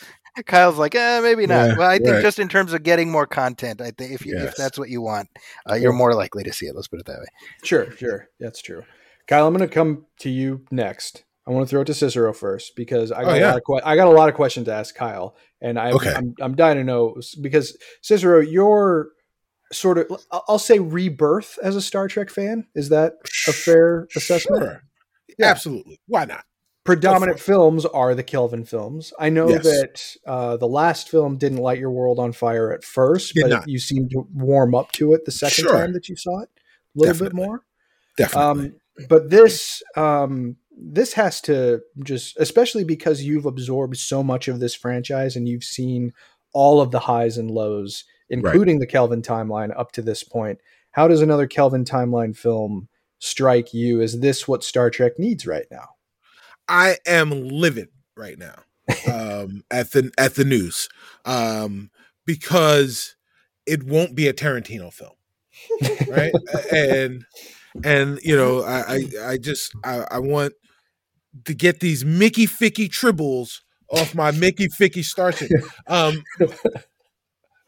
Kyle's 0.46 0.78
like, 0.78 0.94
eh, 0.94 1.20
maybe 1.20 1.46
not. 1.46 1.70
Yeah, 1.70 1.78
well, 1.78 1.90
I 1.90 1.98
think 1.98 2.10
right. 2.10 2.22
just 2.22 2.38
in 2.38 2.48
terms 2.48 2.72
of 2.72 2.82
getting 2.82 3.10
more 3.10 3.26
content, 3.26 3.80
I 3.80 3.90
think 3.90 4.12
if 4.12 4.24
you, 4.24 4.36
if 4.38 4.54
that's 4.56 4.78
what 4.78 4.88
you 4.88 5.00
want, 5.02 5.28
uh, 5.68 5.74
you're 5.74 5.92
more 5.92 6.14
likely 6.14 6.44
to 6.44 6.52
see 6.52 6.66
it. 6.66 6.74
Let's 6.74 6.88
put 6.88 7.00
it 7.00 7.06
that 7.06 7.18
way. 7.18 7.26
Sure, 7.64 7.90
sure. 7.92 8.28
That's 8.38 8.60
true. 8.62 8.84
Kyle, 9.26 9.46
I'm 9.46 9.54
going 9.54 9.68
to 9.68 9.74
come 9.74 10.06
to 10.20 10.30
you 10.30 10.64
next. 10.70 11.24
I 11.46 11.50
want 11.50 11.66
to 11.66 11.70
throw 11.70 11.80
it 11.80 11.86
to 11.86 11.94
Cicero 11.94 12.32
first 12.32 12.76
because 12.76 13.10
I 13.10 13.24
got 13.24 13.32
Oh, 13.32 13.38
a 13.38 13.44
lot 13.46 13.56
of 13.56 13.62
que- 13.64 13.80
I 13.84 13.96
got 13.96 14.08
a 14.08 14.10
lot 14.10 14.28
of 14.28 14.34
questions 14.34 14.66
to 14.66 14.74
ask 14.74 14.94
Kyle, 14.94 15.34
and 15.60 15.78
I, 15.78 15.92
Okay. 15.92 16.12
I'm 16.14 16.34
I'm 16.40 16.54
dying 16.54 16.76
to 16.76 16.84
know 16.84 17.16
because 17.40 17.76
Cicero, 18.02 18.40
your 18.40 19.08
sort 19.72 19.98
of 19.98 20.06
I'll- 20.30 20.58
say 20.58 20.78
rebirth 20.78 21.58
as 21.62 21.76
a 21.76 21.82
Star 21.82 22.08
Trek 22.08 22.30
fan 22.30 22.66
is 22.74 22.88
that 22.88 23.14
a 23.46 23.52
fair 23.52 24.08
assessment? 24.16 24.62
Sure. 24.62 24.82
Yeah. 25.38 25.46
Absolutely. 25.46 26.00
Why 26.06 26.24
not? 26.24 26.44
Predominant 26.84 27.38
films 27.38 27.84
are 27.84 28.14
the 28.14 28.22
Kelvin 28.22 28.64
films. 28.64 29.12
I 29.18 29.28
know 29.28 29.50
Yes. 29.50 29.62
that 29.64 30.16
uh, 30.26 30.56
the 30.56 30.66
last 30.66 31.10
film 31.10 31.36
didn't 31.36 31.58
light 31.58 31.78
your 31.78 31.90
world 31.90 32.18
on 32.18 32.32
fire 32.32 32.72
at 32.72 32.82
first, 32.82 33.34
Did 33.34 33.42
but 33.42 33.50
not. 33.50 33.68
you 33.68 33.78
seemed 33.78 34.10
to 34.12 34.26
warm 34.34 34.74
up 34.74 34.90
to 34.92 35.12
it 35.12 35.26
the 35.26 35.30
second 35.32 35.64
Sure. 35.64 35.72
time 35.72 35.92
that 35.92 36.08
you 36.08 36.16
saw 36.16 36.40
it 36.40 36.48
a 36.48 36.98
little 36.98 37.12
Definitely. 37.12 37.28
bit 37.40 37.46
more. 37.46 37.64
Definitely. 38.16 38.66
Um, 38.68 38.74
but 39.08 39.28
this 39.30 39.82
um, 39.96 40.56
this 40.80 41.12
has 41.12 41.40
to 41.42 41.82
just, 42.04 42.36
especially 42.38 42.84
because 42.84 43.22
you've 43.22 43.46
absorbed 43.46 43.96
so 43.98 44.22
much 44.22 44.48
of 44.48 44.58
this 44.60 44.74
franchise 44.74 45.36
and 45.36 45.46
you've 45.48 45.64
seen 45.64 46.12
all 46.54 46.80
of 46.80 46.90
the 46.90 47.00
highs 47.00 47.36
and 47.36 47.50
lows, 47.50 48.04
including 48.30 48.78
the 48.78 48.86
Kelvin 48.86 49.22
timeline 49.22 49.72
up 49.78 49.92
to 49.92 50.02
this 50.02 50.22
point. 50.22 50.58
How 50.92 51.08
does 51.08 51.22
another 51.22 51.46
Kelvin 51.46 51.84
timeline 51.84 52.36
film 52.36 52.88
strike 53.18 53.74
you? 53.74 54.00
Is 54.00 54.20
this 54.20 54.48
what 54.48 54.64
Star 54.64 54.90
Trek 54.90 55.18
needs 55.18 55.46
right 55.46 55.66
now? 55.70 55.88
I 56.68 56.96
am 57.06 57.48
livid 57.48 57.88
right 58.16 58.38
now 58.38 58.62
um, 59.12 59.64
at 59.70 59.92
the 59.92 60.12
at 60.18 60.34
the 60.34 60.44
news 60.44 60.88
um, 61.24 61.90
because 62.26 63.16
it 63.66 63.82
won't 63.82 64.14
be 64.14 64.28
a 64.28 64.32
Tarantino 64.32 64.92
film, 64.92 65.14
right? 66.08 66.32
and 66.72 67.24
and 67.84 68.18
you 68.22 68.36
know, 68.36 68.62
I 68.62 68.94
I, 68.94 69.30
I 69.32 69.38
just 69.38 69.72
I, 69.84 70.06
I 70.10 70.18
want 70.18 70.54
to 71.44 71.54
get 71.54 71.80
these 71.80 72.04
Mickey 72.04 72.46
Ficky 72.46 72.88
tribbles 72.88 73.60
off 73.90 74.14
my 74.14 74.30
Mickey 74.30 74.68
Ficky 74.68 75.04
starship. 75.04 75.50
Um, 75.86 76.22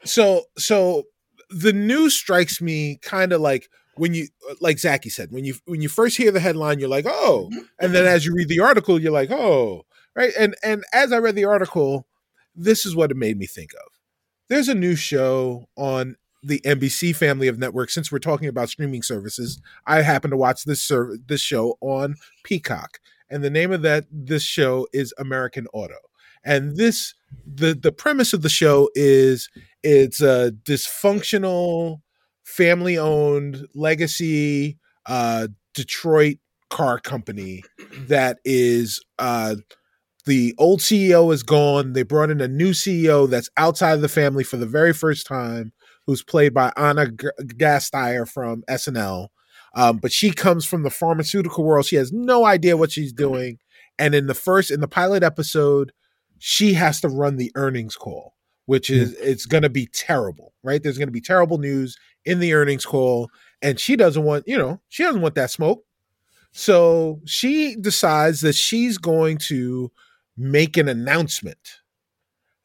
so 0.04 0.44
so 0.56 1.04
the 1.50 1.72
news 1.72 2.14
strikes 2.14 2.60
me 2.60 2.98
kind 3.02 3.32
of 3.32 3.40
like 3.40 3.68
when 3.96 4.14
you 4.14 4.28
uh, 4.50 4.54
like 4.60 4.78
Zaki 4.78 5.10
said 5.10 5.30
when 5.30 5.44
you 5.44 5.54
when 5.66 5.80
you 5.80 5.88
first 5.88 6.16
hear 6.16 6.30
the 6.30 6.40
headline 6.40 6.78
you're 6.78 6.88
like 6.88 7.06
oh 7.06 7.48
mm-hmm. 7.52 7.64
and 7.80 7.94
then 7.94 8.06
as 8.06 8.24
you 8.24 8.34
read 8.34 8.48
the 8.48 8.60
article 8.60 9.00
you're 9.00 9.12
like 9.12 9.30
oh 9.30 9.84
right? 10.14 10.32
And 10.38 10.54
and 10.62 10.84
as 10.92 11.12
I 11.12 11.18
read 11.18 11.34
the 11.34 11.44
article 11.44 12.06
this 12.54 12.84
is 12.84 12.96
what 12.96 13.10
it 13.10 13.16
made 13.16 13.38
me 13.38 13.46
think 13.46 13.72
of. 13.74 13.92
There's 14.48 14.68
a 14.68 14.74
new 14.74 14.96
show 14.96 15.66
on 15.76 16.16
the 16.42 16.60
NBC 16.64 17.14
family 17.14 17.48
of 17.48 17.58
networks 17.58 17.94
since 17.94 18.10
we're 18.10 18.18
talking 18.18 18.48
about 18.48 18.70
streaming 18.70 19.02
services 19.02 19.60
I 19.86 20.02
happen 20.02 20.30
to 20.30 20.36
watch 20.36 20.64
this 20.64 20.82
serv- 20.82 21.26
this 21.26 21.40
show 21.40 21.76
on 21.80 22.16
Peacock 22.44 22.98
and 23.30 23.44
the 23.44 23.50
name 23.50 23.70
of 23.72 23.82
that 23.82 24.06
this 24.10 24.42
show 24.42 24.88
is 24.92 25.14
American 25.16 25.66
Auto. 25.72 25.96
And 26.44 26.76
this 26.76 27.14
the 27.46 27.74
the 27.74 27.92
premise 27.92 28.32
of 28.32 28.42
the 28.42 28.48
show 28.48 28.90
is 28.94 29.48
it's 29.83 30.21
a 30.21 30.53
dysfunctional 30.64 32.01
family 32.45 32.99
owned 32.99 33.66
legacy 33.75 34.79
uh 35.07 35.47
detroit 35.75 36.37
car 36.69 36.99
company 36.99 37.62
that 38.09 38.38
is 38.45 39.03
uh 39.19 39.55
the 40.27 40.55
old 40.59 40.81
ceo 40.81 41.33
is 41.33 41.43
gone. 41.43 41.95
They 41.95 42.03
brought 42.03 42.31
in 42.31 42.40
a 42.40 42.49
new 42.49 42.71
ceo 42.71 43.29
that's 43.29 43.49
outside 43.57 43.95
of 43.95 44.03
the 44.03 44.09
family 44.09 44.45
for 44.45 44.57
the 44.57 44.66
very 44.66 44.93
first 44.93 45.27
time 45.27 45.73
who's 46.07 46.23
played 46.23 46.53
by 46.53 46.73
ana 46.77 47.11
G- 47.11 47.29
gasteyer 47.40 48.29
from 48.29 48.62
snl 48.71 49.29
um, 49.75 49.99
but 49.99 50.12
she 50.12 50.33
comes 50.33 50.66
from 50.66 50.83
the 50.83 50.90
pharmaceutical 50.90 51.64
world. 51.64 51.87
She 51.87 51.95
has 51.97 52.12
no 52.12 52.45
idea 52.45 52.77
what 52.77 52.90
she's 52.90 53.12
doing. 53.12 53.59
And 54.01 54.16
in 54.16 54.27
the 54.27 54.35
first 54.35 54.71
in 54.71 54.81
the 54.81 54.88
pilot 54.88 55.23
episode 55.23 55.93
she 56.38 56.73
has 56.73 57.01
to 57.03 57.09
run 57.09 57.37
the 57.37 57.53
earnings 57.55 57.97
call 57.97 58.35
which 58.70 58.88
is 58.88 59.14
it's 59.14 59.46
going 59.46 59.64
to 59.64 59.68
be 59.68 59.87
terrible 59.87 60.50
right? 60.62 60.83
There's 60.83 60.98
going 60.98 61.09
to 61.09 61.12
be 61.12 61.20
terrible 61.20 61.59
news 61.59 61.98
in 62.24 62.38
the 62.38 62.54
earnings 62.54 62.85
call 62.85 63.30
and 63.62 63.80
she 63.80 63.96
doesn't 63.96 64.22
want 64.22 64.46
you 64.46 64.56
know 64.56 64.80
she 64.88 65.02
doesn't 65.02 65.22
want 65.22 65.35
that 65.35 65.50
smoke. 65.50 65.85
So 66.52 67.20
she 67.26 67.74
decides 67.76 68.40
that 68.42 68.54
she's 68.54 68.96
going 68.96 69.38
to 69.38 69.90
make 70.37 70.76
an 70.76 70.88
announcement 70.88 71.80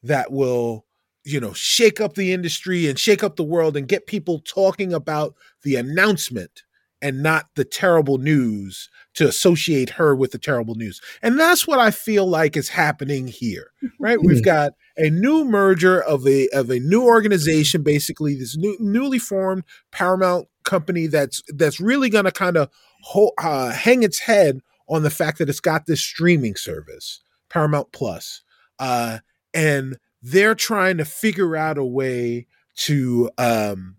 that 0.04 0.30
will 0.30 0.84
you 1.24 1.40
know 1.40 1.52
shake 1.52 2.00
up 2.00 2.14
the 2.14 2.32
industry 2.32 2.88
and 2.88 2.98
shake 2.98 3.24
up 3.24 3.34
the 3.34 3.44
world 3.44 3.76
and 3.76 3.88
get 3.88 4.06
people 4.06 4.40
talking 4.40 4.92
about 4.92 5.34
the 5.62 5.74
announcement 5.74 6.62
and 7.06 7.22
not 7.22 7.46
the 7.54 7.64
terrible 7.64 8.18
news 8.18 8.88
to 9.14 9.28
associate 9.28 9.90
her 9.90 10.14
with 10.14 10.32
the 10.32 10.38
terrible 10.38 10.74
news. 10.74 11.00
And 11.22 11.38
that's 11.38 11.66
what 11.66 11.78
i 11.78 11.90
feel 11.90 12.26
like 12.26 12.56
is 12.56 12.68
happening 12.68 13.28
here 13.28 13.70
right? 14.00 14.22
We've 14.22 14.44
got 14.44 14.72
a 14.96 15.10
new 15.10 15.44
merger 15.44 16.02
of 16.02 16.26
a 16.26 16.48
of 16.48 16.70
a 16.70 16.78
new 16.78 17.04
organization 17.04 17.82
basically 17.82 18.34
this 18.34 18.56
new 18.56 18.76
newly 18.80 19.18
formed 19.18 19.64
paramount 19.90 20.48
company 20.64 21.06
that's 21.06 21.42
that's 21.48 21.80
really 21.80 22.08
going 22.08 22.24
to 22.24 22.32
kind 22.32 22.56
of 22.56 22.70
ho- 23.02 23.32
uh, 23.38 23.70
hang 23.70 24.02
its 24.02 24.20
head 24.20 24.60
on 24.88 25.02
the 25.02 25.10
fact 25.10 25.38
that 25.38 25.48
it's 25.48 25.60
got 25.60 25.86
this 25.86 26.00
streaming 26.00 26.56
service 26.56 27.22
paramount 27.48 27.92
plus 27.92 28.42
uh, 28.78 29.18
and 29.54 29.96
they're 30.22 30.54
trying 30.54 30.96
to 30.98 31.04
figure 31.04 31.56
out 31.56 31.78
a 31.78 31.84
way 31.84 32.46
to 32.74 33.30
um, 33.38 33.96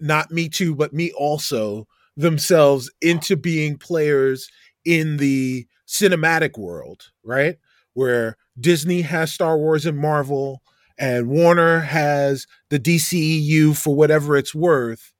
not 0.00 0.30
me 0.30 0.48
too 0.48 0.74
but 0.74 0.92
me 0.92 1.12
also 1.12 1.86
themselves 2.16 2.90
into 3.00 3.36
being 3.36 3.76
players 3.78 4.48
in 4.84 5.16
the 5.18 5.66
cinematic 5.86 6.58
world 6.58 7.10
right 7.24 7.56
where 7.94 8.36
Disney 8.60 9.02
has 9.02 9.32
Star 9.32 9.56
Wars 9.56 9.86
and 9.86 9.98
Marvel, 9.98 10.62
and 10.98 11.28
Warner 11.28 11.80
has 11.80 12.46
the 12.70 12.78
DCEU 12.78 13.76
for 13.76 13.94
whatever 13.94 14.36
it's 14.36 14.54
worth. 14.54 15.12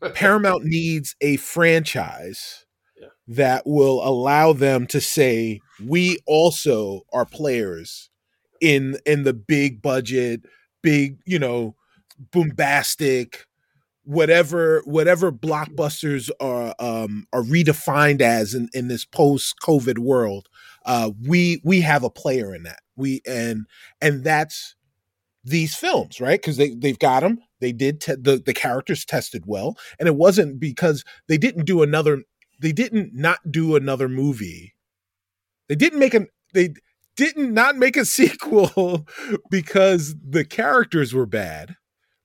Paramount 0.14 0.64
needs 0.64 1.14
a 1.20 1.36
franchise 1.36 2.64
Yeah. 3.00 3.08
that 3.26 3.66
will 3.66 4.06
allow 4.06 4.52
them 4.52 4.86
to 4.88 5.00
say, 5.00 5.60
we 5.84 6.18
also 6.26 7.02
are 7.12 7.26
players 7.26 8.10
in 8.60 8.98
in 9.06 9.24
the 9.24 9.34
big 9.34 9.80
budget, 9.82 10.42
big, 10.82 11.18
you 11.26 11.38
know, 11.38 11.74
bombastic, 12.32 13.46
whatever 14.08 14.80
whatever 14.86 15.30
blockbusters 15.30 16.30
are 16.40 16.74
um 16.78 17.26
are 17.34 17.42
redefined 17.42 18.22
as 18.22 18.54
in, 18.54 18.70
in 18.72 18.88
this 18.88 19.04
post-COVID 19.04 19.98
world 19.98 20.48
uh 20.86 21.10
we 21.26 21.60
we 21.62 21.82
have 21.82 22.02
a 22.04 22.10
player 22.10 22.54
in 22.54 22.62
that. 22.62 22.80
We 22.96 23.20
and 23.26 23.66
and 24.00 24.24
that's 24.24 24.74
these 25.44 25.74
films 25.76 26.20
right? 26.20 26.40
Because 26.40 26.56
they 26.56 26.70
they've 26.74 26.98
got 26.98 27.20
them 27.20 27.38
they 27.60 27.72
did 27.72 28.00
te- 28.00 28.14
the 28.14 28.42
the 28.44 28.54
characters 28.54 29.04
tested 29.04 29.44
well. 29.46 29.76
And 29.98 30.08
it 30.08 30.16
wasn't 30.16 30.60
because 30.60 31.04
they 31.28 31.38
didn't 31.38 31.66
do 31.66 31.82
another 31.82 32.22
they 32.60 32.72
didn't 32.72 33.14
not 33.14 33.40
do 33.50 33.76
another 33.76 34.08
movie. 34.08 34.74
They 35.68 35.76
didn't 35.76 36.00
make 36.00 36.14
an 36.14 36.28
they 36.54 36.74
didn't 37.16 37.54
not 37.54 37.76
make 37.76 37.96
a 37.96 38.04
sequel 38.18 39.06
because 39.50 40.14
the 40.22 40.44
characters 40.44 41.14
were 41.14 41.26
bad 41.26 41.76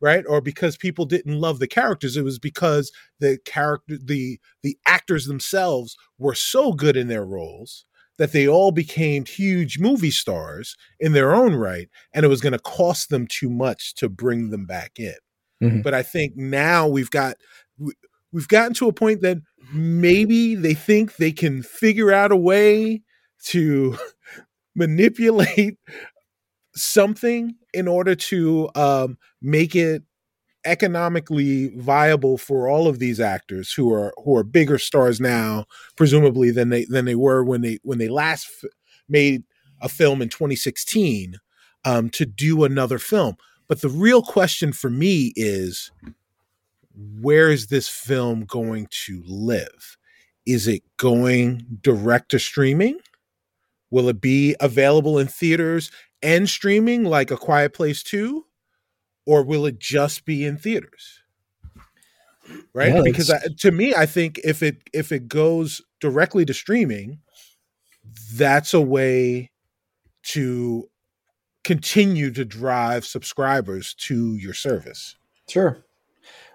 right 0.03 0.23
or 0.27 0.41
because 0.41 0.77
people 0.77 1.05
didn't 1.05 1.39
love 1.39 1.59
the 1.59 1.67
characters 1.67 2.15
it 2.17 2.23
was 2.23 2.37
because 2.37 2.91
the 3.19 3.39
character 3.45 3.97
the 4.03 4.39
the 4.61 4.77
actors 4.85 5.25
themselves 5.25 5.95
were 6.19 6.35
so 6.35 6.73
good 6.73 6.95
in 6.95 7.07
their 7.07 7.25
roles 7.25 7.85
that 8.19 8.31
they 8.31 8.47
all 8.47 8.71
became 8.71 9.25
huge 9.25 9.79
movie 9.79 10.11
stars 10.11 10.75
in 10.99 11.13
their 11.13 11.33
own 11.33 11.55
right 11.55 11.89
and 12.13 12.25
it 12.25 12.29
was 12.29 12.41
going 12.41 12.53
to 12.53 12.59
cost 12.59 13.09
them 13.09 13.25
too 13.25 13.49
much 13.49 13.95
to 13.95 14.07
bring 14.07 14.49
them 14.51 14.65
back 14.65 14.99
in 14.99 15.15
Mm-hmm. 15.63 15.81
But 15.81 15.93
I 15.93 16.03
think 16.03 16.35
now 16.35 16.87
we've 16.87 17.09
got 17.09 17.37
we've 18.31 18.47
gotten 18.47 18.73
to 18.75 18.87
a 18.87 18.93
point 18.93 19.21
that 19.21 19.37
maybe 19.73 20.55
they 20.55 20.73
think 20.73 21.15
they 21.15 21.31
can 21.31 21.63
figure 21.63 22.11
out 22.11 22.31
a 22.31 22.37
way 22.37 23.01
to 23.45 23.97
manipulate 24.75 25.77
something 26.75 27.55
in 27.73 27.87
order 27.87 28.15
to 28.15 28.69
um, 28.75 29.17
make 29.41 29.75
it 29.75 30.03
economically 30.65 31.69
viable 31.75 32.37
for 32.37 32.69
all 32.69 32.87
of 32.87 32.99
these 32.99 33.19
actors 33.19 33.73
who 33.73 33.91
are 33.91 34.13
who 34.23 34.35
are 34.35 34.43
bigger 34.43 34.77
stars 34.77 35.19
now 35.19 35.65
presumably 35.97 36.51
than 36.51 36.69
they 36.69 36.85
than 36.85 37.05
they 37.05 37.15
were 37.15 37.43
when 37.43 37.61
they 37.61 37.79
when 37.83 37.97
they 37.97 38.07
last 38.07 38.47
f- 38.63 38.69
made 39.09 39.43
a 39.81 39.89
film 39.89 40.21
in 40.21 40.29
2016 40.29 41.35
um, 41.85 42.09
to 42.09 42.25
do 42.25 42.63
another 42.63 42.97
film. 42.97 43.35
But 43.67 43.81
the 43.81 43.89
real 43.89 44.21
question 44.21 44.71
for 44.71 44.89
me 44.89 45.33
is 45.35 45.91
where 47.19 47.49
is 47.49 47.67
this 47.67 47.89
film 47.89 48.45
going 48.45 48.87
to 49.05 49.21
live? 49.25 49.97
Is 50.45 50.67
it 50.67 50.83
going 50.97 51.65
direct 51.81 52.31
to 52.31 52.39
streaming? 52.39 52.99
Will 53.89 54.09
it 54.09 54.21
be 54.21 54.55
available 54.59 55.19
in 55.19 55.27
theaters 55.27 55.91
and 56.23 56.49
streaming 56.49 57.03
like 57.03 57.29
a 57.29 57.37
quiet 57.37 57.73
place 57.73 58.01
2 58.01 58.45
or 59.25 59.43
will 59.43 59.65
it 59.65 59.77
just 59.77 60.25
be 60.25 60.45
in 60.45 60.57
theaters? 60.57 61.21
Right? 62.73 62.93
Yeah, 62.93 63.01
because 63.03 63.29
I, 63.29 63.39
to 63.59 63.71
me, 63.71 63.93
I 63.93 64.05
think 64.05 64.39
if 64.43 64.63
it 64.63 64.81
if 64.93 65.11
it 65.11 65.27
goes 65.27 65.81
directly 66.01 66.43
to 66.45 66.53
streaming, 66.53 67.19
that's 68.33 68.73
a 68.73 68.81
way 68.81 69.51
to 70.23 70.89
continue 71.63 72.31
to 72.31 72.43
drive 72.43 73.05
subscribers 73.05 73.93
to 73.93 74.35
your 74.35 74.53
service. 74.53 75.15
Sure. 75.47 75.85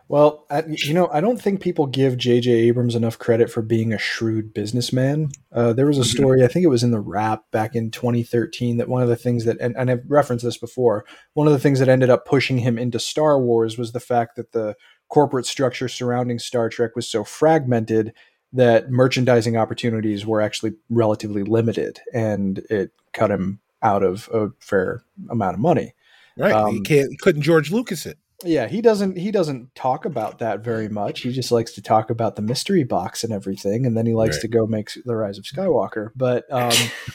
Well, 0.09 0.47
I, 0.49 0.65
you 0.67 0.95
know, 0.95 1.09
I 1.13 1.21
don't 1.21 1.41
think 1.41 1.61
people 1.61 1.87
give 1.87 2.17
J.J. 2.17 2.51
Abrams 2.51 2.95
enough 2.95 3.19
credit 3.19 3.51
for 3.51 3.61
being 3.61 3.93
a 3.93 3.99
shrewd 3.99 4.55
businessman. 4.55 5.29
Uh, 5.53 5.75
there 5.75 5.87
was 5.87 5.99
a 5.99 6.01
mm-hmm. 6.01 6.17
story, 6.17 6.43
I 6.43 6.49
think 6.49 6.65
it 6.65 6.69
was 6.69 6.83
in 6.83 6.93
the 6.93 7.01
Wrap 7.01 7.45
back 7.51 7.75
in 7.75 7.91
2013, 7.91 8.79
that 8.79 8.89
one 8.89 9.03
of 9.03 9.09
the 9.09 9.17
things 9.17 9.45
that, 9.45 9.59
and, 9.61 9.77
and 9.77 9.91
I've 9.91 10.05
referenced 10.09 10.47
this 10.47 10.57
before, 10.57 11.05
one 11.35 11.47
of 11.47 11.53
the 11.53 11.59
things 11.59 11.79
that 11.79 11.91
ended 11.91 12.09
up 12.09 12.25
pushing 12.25 12.59
him 12.59 12.79
into 12.79 12.99
Star 12.99 13.39
Wars 13.39 13.77
was 13.77 13.93
the 13.93 14.01
fact 14.01 14.37
that 14.37 14.53
the 14.53 14.77
corporate 15.11 15.45
structure 15.45 15.89
surrounding 15.89 16.39
Star 16.39 16.71
Trek 16.71 16.97
was 16.97 17.07
so 17.07 17.23
fragmented 17.23 18.15
that 18.55 18.91
merchandising 18.91 19.59
opportunities 19.59 20.25
were 20.25 20.41
actually 20.41 20.73
relatively 20.89 21.43
limited, 21.43 22.01
and 22.15 22.61
it 22.71 22.93
cut 23.13 23.31
him 23.31 23.61
out 23.83 24.03
of 24.03 24.31
a 24.33 24.49
fair 24.59 25.03
amount 25.29 25.53
of 25.53 25.61
money. 25.61 25.95
Right, 26.39 26.53
um, 26.53 26.73
he 26.73 26.81
can't, 26.81 27.19
couldn't 27.21 27.43
George 27.43 27.71
Lucas 27.71 28.07
it 28.07 28.17
yeah 28.45 28.69
he 28.69 28.81
doesn't 28.81 29.17
he 29.17 29.31
doesn't 29.31 29.75
talk 29.75 30.05
about 30.05 30.39
that 30.39 30.61
very 30.61 30.89
much. 30.89 31.23
He 31.23 31.33
just 31.33 31.51
likes 31.51 31.73
to 31.73 31.83
talk 31.83 32.11
about 32.11 32.37
the 32.37 32.43
mystery 32.43 32.85
box 32.85 33.25
and 33.25 33.33
everything 33.33 33.85
and 33.87 33.97
then 33.97 34.07
he 34.07 34.15
likes 34.15 34.37
right. 34.37 34.43
to 34.43 34.49
go 34.49 34.67
make 34.67 34.91
the 35.05 35.17
rise 35.17 35.39
of 35.39 35.45
skywalker. 35.45 36.11
But 36.15 36.45
um 36.51 36.73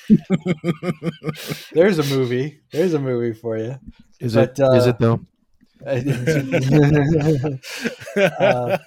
there's 1.72 2.00
a 2.00 2.04
movie 2.04 2.62
there's 2.72 2.94
a 2.94 3.00
movie 3.00 3.34
for 3.34 3.58
you. 3.58 3.80
Is 4.20 4.36
but, 4.36 4.60
it 4.60 4.60
uh, 4.60 4.72
is 4.74 4.88
it 4.88 5.00
though? 5.00 5.22
Uh, 8.16 8.78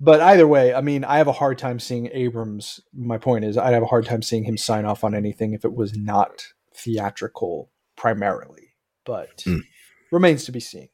but 0.00 0.20
either 0.20 0.48
way 0.48 0.74
i 0.74 0.80
mean 0.80 1.04
i 1.04 1.18
have 1.18 1.28
a 1.28 1.32
hard 1.32 1.58
time 1.58 1.78
seeing 1.78 2.08
abrams. 2.12 2.80
My 2.92 3.18
point 3.18 3.44
is 3.44 3.56
i'd 3.56 3.72
have 3.72 3.82
a 3.82 3.86
hard 3.86 4.06
time 4.06 4.22
seeing 4.22 4.44
him 4.44 4.56
sign 4.56 4.84
off 4.84 5.04
on 5.04 5.14
anything 5.14 5.52
if 5.52 5.64
it 5.64 5.74
was 5.74 5.96
not 5.96 6.46
theatrical 6.74 7.70
primarily 7.96 8.74
but 9.04 9.38
mm. 9.46 9.60
remains 10.10 10.44
to 10.44 10.52
be 10.52 10.60
seen 10.60 10.88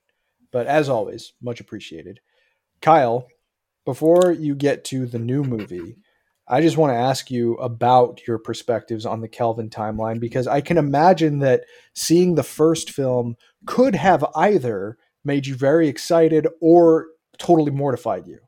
but 0.52 0.66
as 0.66 0.88
always, 0.88 1.32
much 1.40 1.60
appreciated. 1.60 2.20
Kyle, 2.80 3.26
before 3.84 4.32
you 4.32 4.54
get 4.54 4.84
to 4.86 5.06
the 5.06 5.18
new 5.18 5.42
movie, 5.42 5.96
I 6.48 6.60
just 6.60 6.76
want 6.76 6.92
to 6.92 6.98
ask 6.98 7.30
you 7.30 7.54
about 7.54 8.26
your 8.26 8.38
perspectives 8.38 9.06
on 9.06 9.20
the 9.20 9.28
Kelvin 9.28 9.70
timeline 9.70 10.18
because 10.18 10.46
I 10.46 10.60
can 10.60 10.78
imagine 10.78 11.38
that 11.38 11.62
seeing 11.94 12.34
the 12.34 12.42
first 12.42 12.90
film 12.90 13.36
could 13.66 13.94
have 13.94 14.24
either 14.34 14.98
made 15.24 15.46
you 15.46 15.54
very 15.54 15.88
excited 15.88 16.48
or 16.60 17.06
totally 17.38 17.70
mortified 17.70 18.26
you. 18.26 18.40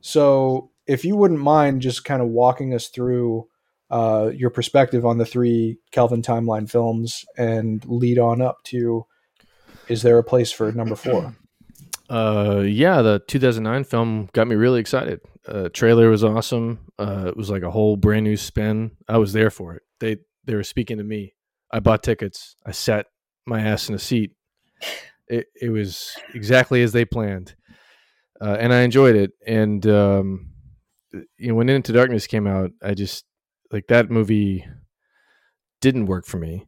So, 0.00 0.70
if 0.86 1.04
you 1.04 1.16
wouldn't 1.16 1.40
mind 1.40 1.80
just 1.80 2.04
kind 2.04 2.22
of 2.22 2.28
walking 2.28 2.74
us 2.74 2.88
through 2.88 3.46
uh, 3.90 4.30
your 4.34 4.50
perspective 4.50 5.04
on 5.04 5.18
the 5.18 5.26
three 5.26 5.78
Kelvin 5.90 6.22
timeline 6.22 6.68
films 6.68 7.24
and 7.36 7.84
lead 7.86 8.18
on 8.18 8.40
up 8.40 8.58
to 8.64 9.06
is 9.92 10.02
there 10.02 10.18
a 10.18 10.24
place 10.24 10.50
for 10.50 10.72
number 10.72 10.96
four? 10.96 11.36
Uh, 12.10 12.62
yeah, 12.66 13.00
the 13.00 13.22
2009 13.26 13.84
film 13.84 14.28
got 14.34 14.46
me 14.46 14.54
really 14.54 14.80
excited. 14.80 15.18
Uh, 15.48 15.70
trailer 15.72 16.10
was 16.10 16.22
awesome. 16.22 16.80
Uh, 16.98 17.24
it 17.28 17.38
was 17.38 17.48
like 17.48 17.62
a 17.62 17.70
whole 17.70 17.96
brand 17.96 18.24
new 18.24 18.36
spin. 18.36 18.90
I 19.08 19.16
was 19.16 19.32
there 19.32 19.48
for 19.48 19.76
it. 19.76 19.82
They 19.98 20.18
they 20.44 20.54
were 20.54 20.64
speaking 20.64 20.98
to 20.98 21.04
me. 21.04 21.32
I 21.70 21.80
bought 21.80 22.02
tickets. 22.02 22.54
I 22.66 22.72
sat 22.72 23.06
my 23.46 23.62
ass 23.62 23.88
in 23.88 23.94
a 23.94 23.98
seat. 23.98 24.32
It 25.26 25.46
it 25.58 25.70
was 25.70 26.14
exactly 26.34 26.82
as 26.82 26.92
they 26.92 27.06
planned, 27.06 27.54
uh, 28.42 28.58
and 28.60 28.74
I 28.74 28.82
enjoyed 28.82 29.16
it. 29.16 29.30
And 29.46 29.86
um, 29.86 30.50
you 31.38 31.48
know, 31.48 31.54
when 31.54 31.70
Into 31.70 31.92
Darkness 31.92 32.26
came 32.26 32.46
out, 32.46 32.72
I 32.82 32.92
just 32.92 33.24
like 33.70 33.86
that 33.86 34.10
movie 34.10 34.66
didn't 35.80 36.06
work 36.06 36.26
for 36.26 36.36
me 36.36 36.66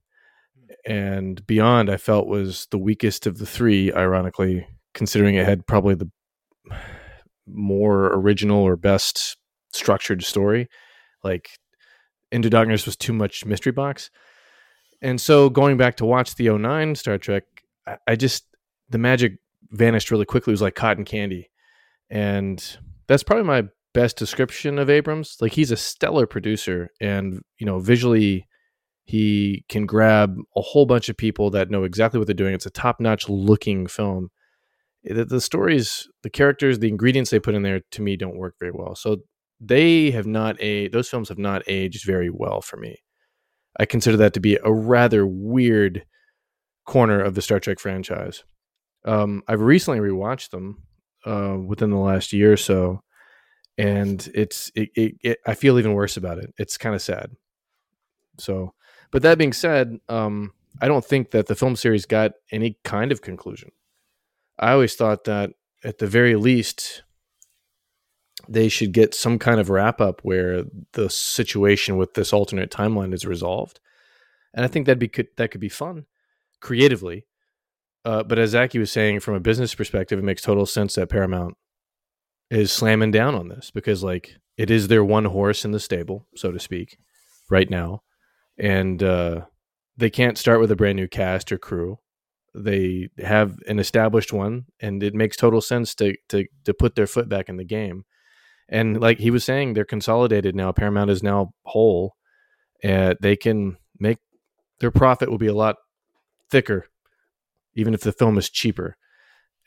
and 0.86 1.44
Beyond 1.46 1.90
I 1.90 1.96
felt 1.96 2.26
was 2.26 2.66
the 2.70 2.78
weakest 2.78 3.26
of 3.26 3.38
the 3.38 3.46
three, 3.46 3.92
ironically, 3.92 4.66
considering 4.92 5.34
it 5.34 5.46
had 5.46 5.66
probably 5.66 5.94
the 5.94 6.10
more 7.46 8.06
original 8.06 8.62
or 8.62 8.76
best 8.76 9.36
structured 9.72 10.22
story. 10.22 10.68
Like 11.22 11.50
Into 12.30 12.50
Darkness 12.50 12.86
was 12.86 12.96
too 12.96 13.12
much 13.12 13.44
mystery 13.44 13.72
box. 13.72 14.10
And 15.02 15.20
so 15.20 15.50
going 15.50 15.76
back 15.76 15.96
to 15.96 16.04
watch 16.04 16.34
the 16.34 16.48
09 16.50 16.94
Star 16.94 17.18
Trek, 17.18 17.44
I, 17.86 17.96
I 18.06 18.16
just 18.16 18.44
the 18.90 18.98
magic 18.98 19.38
vanished 19.70 20.10
really 20.10 20.24
quickly. 20.24 20.50
It 20.50 20.54
was 20.54 20.62
like 20.62 20.74
cotton 20.74 21.04
candy. 21.04 21.50
And 22.10 22.62
that's 23.06 23.22
probably 23.22 23.44
my 23.44 23.64
best 23.92 24.16
description 24.16 24.78
of 24.78 24.90
Abrams. 24.90 25.36
Like 25.40 25.52
he's 25.52 25.70
a 25.70 25.76
stellar 25.76 26.26
producer 26.26 26.90
and, 27.00 27.40
you 27.58 27.66
know, 27.66 27.78
visually 27.78 28.46
he 29.04 29.64
can 29.68 29.84
grab 29.86 30.36
a 30.56 30.62
whole 30.62 30.86
bunch 30.86 31.08
of 31.08 31.16
people 31.16 31.50
that 31.50 31.70
know 31.70 31.84
exactly 31.84 32.18
what 32.18 32.26
they're 32.26 32.34
doing. 32.34 32.54
It's 32.54 32.66
a 32.66 32.70
top 32.70 33.00
notch 33.00 33.28
looking 33.28 33.86
film. 33.86 34.30
The, 35.04 35.26
the, 35.26 35.40
stories, 35.40 36.08
the 36.22 36.30
characters, 36.30 36.78
the 36.78 36.88
ingredients 36.88 37.30
they 37.30 37.38
put 37.38 37.54
in 37.54 37.62
there 37.62 37.82
to 37.90 38.02
me 38.02 38.16
don't 38.16 38.38
work 38.38 38.54
very 38.58 38.72
well. 38.72 38.94
So 38.94 39.18
they 39.60 40.10
have 40.10 40.26
not 40.26 40.60
a 40.60 40.88
those 40.88 41.08
films 41.08 41.28
have 41.28 41.38
not 41.38 41.62
aged 41.68 42.06
very 42.06 42.30
well 42.30 42.62
for 42.62 42.78
me. 42.78 43.02
I 43.78 43.84
consider 43.84 44.16
that 44.18 44.32
to 44.34 44.40
be 44.40 44.58
a 44.64 44.72
rather 44.72 45.26
weird 45.26 46.04
corner 46.86 47.20
of 47.20 47.34
the 47.34 47.42
Star 47.42 47.60
Trek 47.60 47.78
franchise. 47.80 48.44
Um, 49.04 49.42
I've 49.46 49.60
recently 49.60 50.00
rewatched 50.00 50.50
them 50.50 50.82
uh, 51.26 51.58
within 51.58 51.90
the 51.90 51.98
last 51.98 52.32
year 52.32 52.52
or 52.52 52.56
so, 52.56 53.02
and 53.76 54.26
it's 54.34 54.70
it, 54.74 54.88
it, 54.94 55.14
it 55.22 55.38
I 55.46 55.54
feel 55.54 55.78
even 55.78 55.92
worse 55.92 56.16
about 56.16 56.38
it. 56.38 56.54
It's 56.56 56.78
kind 56.78 56.94
of 56.94 57.02
sad. 57.02 57.30
So 58.38 58.72
but 59.14 59.22
that 59.22 59.38
being 59.38 59.52
said, 59.52 60.00
um, 60.08 60.52
I 60.82 60.88
don't 60.88 61.04
think 61.04 61.30
that 61.30 61.46
the 61.46 61.54
film 61.54 61.76
series 61.76 62.04
got 62.04 62.32
any 62.50 62.78
kind 62.82 63.12
of 63.12 63.22
conclusion. 63.22 63.70
I 64.58 64.72
always 64.72 64.96
thought 64.96 65.22
that 65.22 65.52
at 65.84 65.98
the 65.98 66.08
very 66.08 66.34
least, 66.34 67.04
they 68.48 68.68
should 68.68 68.90
get 68.90 69.14
some 69.14 69.38
kind 69.38 69.60
of 69.60 69.70
wrap 69.70 70.00
up 70.00 70.22
where 70.24 70.64
the 70.94 71.08
situation 71.08 71.96
with 71.96 72.14
this 72.14 72.32
alternate 72.32 72.72
timeline 72.72 73.14
is 73.14 73.24
resolved. 73.24 73.78
And 74.52 74.64
I 74.64 74.68
think 74.68 74.86
that'd 74.86 74.98
be 74.98 75.06
could, 75.06 75.28
that 75.36 75.52
could 75.52 75.60
be 75.60 75.68
fun 75.68 76.06
creatively. 76.60 77.24
Uh, 78.04 78.24
but 78.24 78.40
as 78.40 78.50
Zaki 78.50 78.80
was 78.80 78.90
saying, 78.90 79.20
from 79.20 79.34
a 79.36 79.40
business 79.40 79.76
perspective, 79.76 80.18
it 80.18 80.24
makes 80.24 80.42
total 80.42 80.66
sense 80.66 80.96
that 80.96 81.08
Paramount 81.08 81.56
is 82.50 82.72
slamming 82.72 83.12
down 83.12 83.36
on 83.36 83.46
this 83.46 83.70
because, 83.70 84.02
like, 84.02 84.38
it 84.56 84.72
is 84.72 84.88
their 84.88 85.04
one 85.04 85.26
horse 85.26 85.64
in 85.64 85.70
the 85.70 85.78
stable, 85.78 86.26
so 86.34 86.50
to 86.50 86.58
speak, 86.58 86.98
right 87.48 87.70
now 87.70 88.02
and 88.58 89.02
uh, 89.02 89.42
they 89.96 90.10
can't 90.10 90.38
start 90.38 90.60
with 90.60 90.70
a 90.70 90.76
brand 90.76 90.96
new 90.96 91.08
cast 91.08 91.52
or 91.52 91.58
crew. 91.58 91.98
They 92.54 93.08
have 93.18 93.58
an 93.66 93.78
established 93.78 94.32
one, 94.32 94.66
and 94.80 95.02
it 95.02 95.14
makes 95.14 95.36
total 95.36 95.60
sense 95.60 95.94
to 95.96 96.14
to 96.28 96.46
to 96.64 96.74
put 96.74 96.94
their 96.94 97.06
foot 97.06 97.28
back 97.28 97.48
in 97.48 97.56
the 97.56 97.64
game. 97.64 98.04
And 98.68 99.00
like 99.00 99.18
he 99.18 99.30
was 99.30 99.44
saying, 99.44 99.74
they're 99.74 99.84
consolidated 99.84 100.54
now. 100.54 100.72
Paramount 100.72 101.10
is 101.10 101.22
now 101.22 101.52
whole. 101.64 102.14
and 102.82 103.16
they 103.20 103.36
can 103.36 103.76
make 103.98 104.18
their 104.80 104.90
profit 104.90 105.30
will 105.30 105.38
be 105.38 105.46
a 105.46 105.54
lot 105.54 105.76
thicker, 106.50 106.86
even 107.74 107.94
if 107.94 108.00
the 108.00 108.12
film 108.12 108.38
is 108.38 108.50
cheaper. 108.50 108.96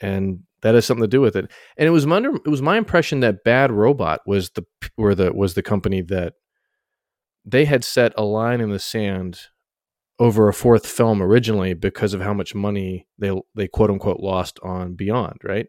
And 0.02 0.43
that 0.62 0.76
has 0.76 0.86
something 0.86 1.04
to 1.04 1.08
do 1.08 1.21
with 1.21 1.36
it. 1.36 1.50
And 1.78 1.88
it 1.88 1.91
was 1.91 2.06
my 2.06 2.19
it 2.19 2.47
was 2.50 2.62
my 2.62 2.78
impression 2.78 3.19
that 3.21 3.43
Bad 3.43 3.71
Robot 3.71 4.21
was 4.26 4.52
the 4.52 4.65
were 4.97 5.15
the 5.15 5.34
was 5.34 5.54
the 5.54 5.63
company 5.63 6.02
that 6.04 6.34
they 7.48 7.66
had 7.66 7.84
set 7.84 8.14
a 8.18 8.24
line 8.24 8.62
in 8.62 8.70
the 8.70 8.80
sand 8.80 9.40
over 10.20 10.48
a 10.48 10.54
fourth 10.54 10.86
film 10.86 11.22
originally 11.22 11.74
because 11.74 12.14
of 12.14 12.22
how 12.22 12.34
much 12.34 12.54
money 12.54 13.08
they 13.18 13.32
they 13.56 13.68
quote 13.68 13.90
unquote 13.90 14.20
lost 14.20 14.60
on 14.62 14.96
Beyond, 14.96 15.40
right? 15.44 15.68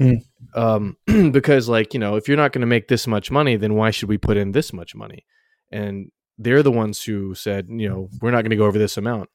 Mm. 0.00 0.22
Um, 0.54 0.96
because 1.32 1.68
like 1.68 1.92
you 1.92 2.00
know, 2.00 2.16
if 2.16 2.28
you're 2.28 2.36
not 2.36 2.52
going 2.52 2.62
to 2.62 2.66
make 2.66 2.88
this 2.88 3.06
much 3.06 3.30
money, 3.30 3.56
then 3.56 3.74
why 3.74 3.90
should 3.90 4.08
we 4.08 4.18
put 4.18 4.36
in 4.36 4.52
this 4.52 4.72
much 4.72 4.94
money? 4.94 5.26
And 5.70 6.10
they're 6.38 6.62
the 6.62 6.72
ones 6.72 7.02
who 7.02 7.34
said, 7.34 7.66
you 7.68 7.88
know, 7.88 8.08
we're 8.20 8.30
not 8.30 8.42
going 8.42 8.50
to 8.50 8.56
go 8.56 8.66
over 8.66 8.78
this 8.78 8.96
amount. 8.96 9.28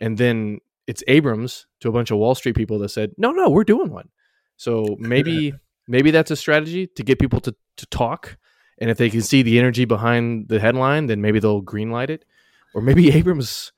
And 0.00 0.16
then 0.18 0.60
it's 0.86 1.02
Abrams 1.08 1.66
to 1.80 1.88
a 1.88 1.92
bunch 1.92 2.10
of 2.10 2.18
Wall 2.18 2.34
Street 2.34 2.56
people 2.56 2.78
that 2.80 2.90
said, 2.90 3.12
no, 3.16 3.32
no, 3.32 3.48
we're 3.48 3.64
doing 3.64 3.90
one. 3.90 4.08
So 4.56 4.96
maybe 4.98 5.52
maybe 5.88 6.10
that's 6.10 6.30
a 6.30 6.36
strategy 6.36 6.86
to 6.86 7.02
get 7.02 7.18
people 7.18 7.40
to 7.40 7.54
to 7.78 7.86
talk. 7.86 8.36
And 8.84 8.90
if 8.90 8.98
they 8.98 9.08
can 9.08 9.22
see 9.22 9.40
the 9.40 9.58
energy 9.58 9.86
behind 9.86 10.48
the 10.48 10.60
headline, 10.60 11.06
then 11.06 11.22
maybe 11.22 11.38
they'll 11.38 11.62
greenlight 11.62 12.10
it. 12.10 12.26
Or 12.74 12.82
maybe 12.82 13.10
Abrams, 13.14 13.72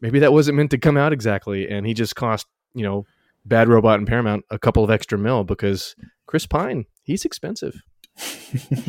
maybe 0.00 0.20
that 0.20 0.32
wasn't 0.32 0.56
meant 0.56 0.70
to 0.70 0.78
come 0.78 0.96
out 0.96 1.12
exactly, 1.12 1.68
and 1.68 1.84
he 1.84 1.94
just 1.94 2.14
cost 2.14 2.46
you 2.72 2.84
know 2.84 3.04
Bad 3.44 3.66
Robot 3.66 3.98
and 3.98 4.06
Paramount 4.06 4.44
a 4.50 4.60
couple 4.60 4.84
of 4.84 4.90
extra 4.90 5.18
mil 5.18 5.42
because 5.42 5.96
Chris 6.26 6.46
Pine, 6.46 6.84
he's 7.02 7.24
expensive. 7.24 7.82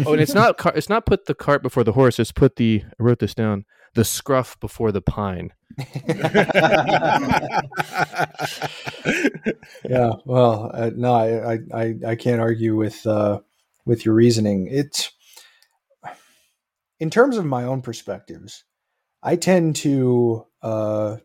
oh, 0.05 0.13
and 0.13 0.21
it's 0.21 0.35
not 0.35 0.59
car- 0.59 0.73
it's 0.75 0.89
not 0.89 1.07
put 1.07 1.25
the 1.25 1.33
cart 1.33 1.63
before 1.63 1.83
the 1.83 1.93
horse. 1.93 2.19
It's 2.19 2.31
put 2.31 2.57
the 2.57 2.83
I 2.85 3.03
wrote 3.03 3.17
this 3.17 3.33
down. 3.33 3.65
The 3.95 4.05
scruff 4.05 4.59
before 4.59 4.91
the 4.91 5.01
pine. 5.01 5.53
yeah, 9.89 10.11
well, 10.23 10.69
uh, 10.71 10.91
no, 10.95 11.15
I, 11.15 11.57
I 11.73 11.95
I 12.09 12.15
can't 12.15 12.41
argue 12.41 12.75
with 12.75 13.07
uh, 13.07 13.39
with 13.85 14.05
your 14.05 14.13
reasoning. 14.13 14.67
It's 14.69 15.11
in 16.99 17.09
terms 17.09 17.37
of 17.37 17.45
my 17.45 17.63
own 17.63 17.81
perspectives. 17.81 18.63
I 19.21 19.35
tend 19.35 19.75
to 19.77 20.45
uh, 20.61 21.17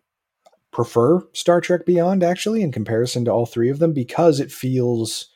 prefer 0.72 1.26
Star 1.32 1.60
Trek 1.60 1.84
Beyond 1.86 2.22
actually 2.22 2.62
in 2.62 2.72
comparison 2.72 3.24
to 3.24 3.32
all 3.32 3.46
three 3.46 3.70
of 3.70 3.78
them 3.78 3.92
because 3.92 4.40
it 4.40 4.52
feels 4.52 5.28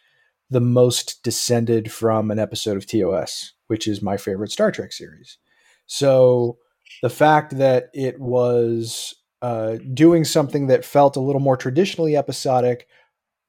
the 0.50 0.60
most 0.60 1.22
descended 1.22 1.90
from 1.90 2.30
an 2.30 2.38
episode 2.38 2.76
of 2.76 2.86
TOS, 2.86 3.54
which 3.66 3.88
is 3.88 4.02
my 4.02 4.16
favorite 4.16 4.52
Star 4.52 4.70
Trek 4.70 4.92
series. 4.92 5.38
So 5.86 6.58
the 7.02 7.10
fact 7.10 7.56
that 7.56 7.88
it 7.94 8.20
was 8.20 9.14
uh, 9.40 9.78
doing 9.92 10.24
something 10.24 10.68
that 10.68 10.84
felt 10.84 11.16
a 11.16 11.20
little 11.20 11.40
more 11.40 11.56
traditionally 11.56 12.16
episodic 12.16 12.86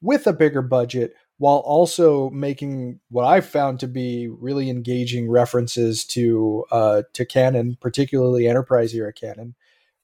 with 0.01 0.25
a 0.25 0.33
bigger 0.33 0.61
budget 0.61 1.13
while 1.43 1.57
also 1.57 2.29
making 2.29 3.01
what 3.09 3.25
I 3.25 3.41
found 3.41 3.81
to 3.81 3.87
be 3.89 4.29
really 4.29 4.69
engaging 4.69 5.29
references 5.29 6.05
to 6.05 6.63
uh, 6.71 7.01
to 7.11 7.25
canon, 7.25 7.75
particularly 7.81 8.47
Enterprise 8.47 8.95
era 8.95 9.11
canon. 9.11 9.53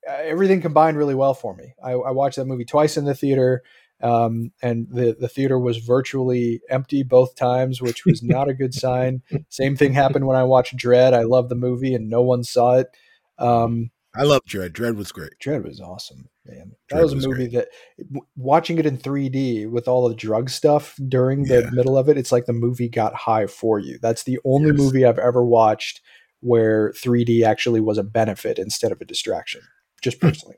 Uh, 0.06 0.16
everything 0.16 0.60
combined 0.60 0.98
really 0.98 1.16
well 1.16 1.34
for 1.34 1.56
me. 1.56 1.76
I, 1.82 1.92
I, 1.92 2.12
watched 2.12 2.36
that 2.36 2.46
movie 2.46 2.66
twice 2.66 2.98
in 2.98 3.06
the 3.06 3.16
theater, 3.16 3.64
um, 4.02 4.52
and 4.62 4.88
the 4.92 5.16
the 5.18 5.30
theater 5.30 5.58
was 5.58 5.78
virtually 5.78 6.60
empty 6.70 7.04
both 7.04 7.38
times, 7.38 7.82
which 7.82 8.06
was 8.06 8.22
not 8.22 8.50
a 8.50 8.54
good 8.54 8.74
sign. 8.74 9.22
Same 9.48 9.78
thing 9.78 9.94
happened 9.94 10.28
when 10.28 10.36
I 10.36 10.44
watched 10.44 10.76
Dredd. 10.76 11.14
I 11.14 11.24
loved 11.24 11.48
the 11.48 11.56
movie, 11.56 11.96
and 11.96 12.10
no 12.10 12.22
one 12.22 12.44
saw 12.44 12.80
it. 12.80 12.88
Um, 13.38 13.92
I 14.16 14.24
love 14.24 14.42
Dredd. 14.48 14.72
Dredd 14.72 14.96
was 14.96 15.12
great. 15.12 15.34
Dredd 15.44 15.64
was 15.64 15.80
awesome, 15.80 16.30
man. 16.46 16.72
That 16.90 16.98
Dredd 16.98 17.04
was 17.04 17.12
a 17.12 17.16
was 17.16 17.28
movie 17.28 17.50
great. 17.50 17.68
that 18.00 18.22
watching 18.36 18.80
it 18.80 18.86
in 18.86 18.98
3D 18.98 19.70
with 19.70 19.88
all 19.88 20.10
the 20.10 20.16
drug 20.16 20.50
stuff 20.50 20.96
during 21.08 21.44
the 21.44 21.62
yeah. 21.64 21.70
middle 21.72 21.98
of 21.98 22.10
it, 22.10 22.18
it's 22.18 22.32
like 22.32 22.46
the 22.46 22.54
movie 22.54 22.90
got 22.90 23.14
high 23.14 23.46
for 23.46 23.78
you. 23.78 24.00
That's 24.02 24.24
the 24.24 24.40
only 24.46 24.70
yes. 24.70 24.78
movie 24.78 25.06
I've 25.06 25.20
ever 25.20 25.46
watched 25.46 26.02
where 26.42 26.92
3D 26.94 27.44
actually 27.44 27.82
was 27.82 27.98
a 27.98 28.04
benefit 28.04 28.58
instead 28.58 28.92
of 28.92 29.02
a 29.02 29.06
distraction, 29.06 29.62
just 30.02 30.20
hmm. 30.20 30.28
personally. 30.28 30.58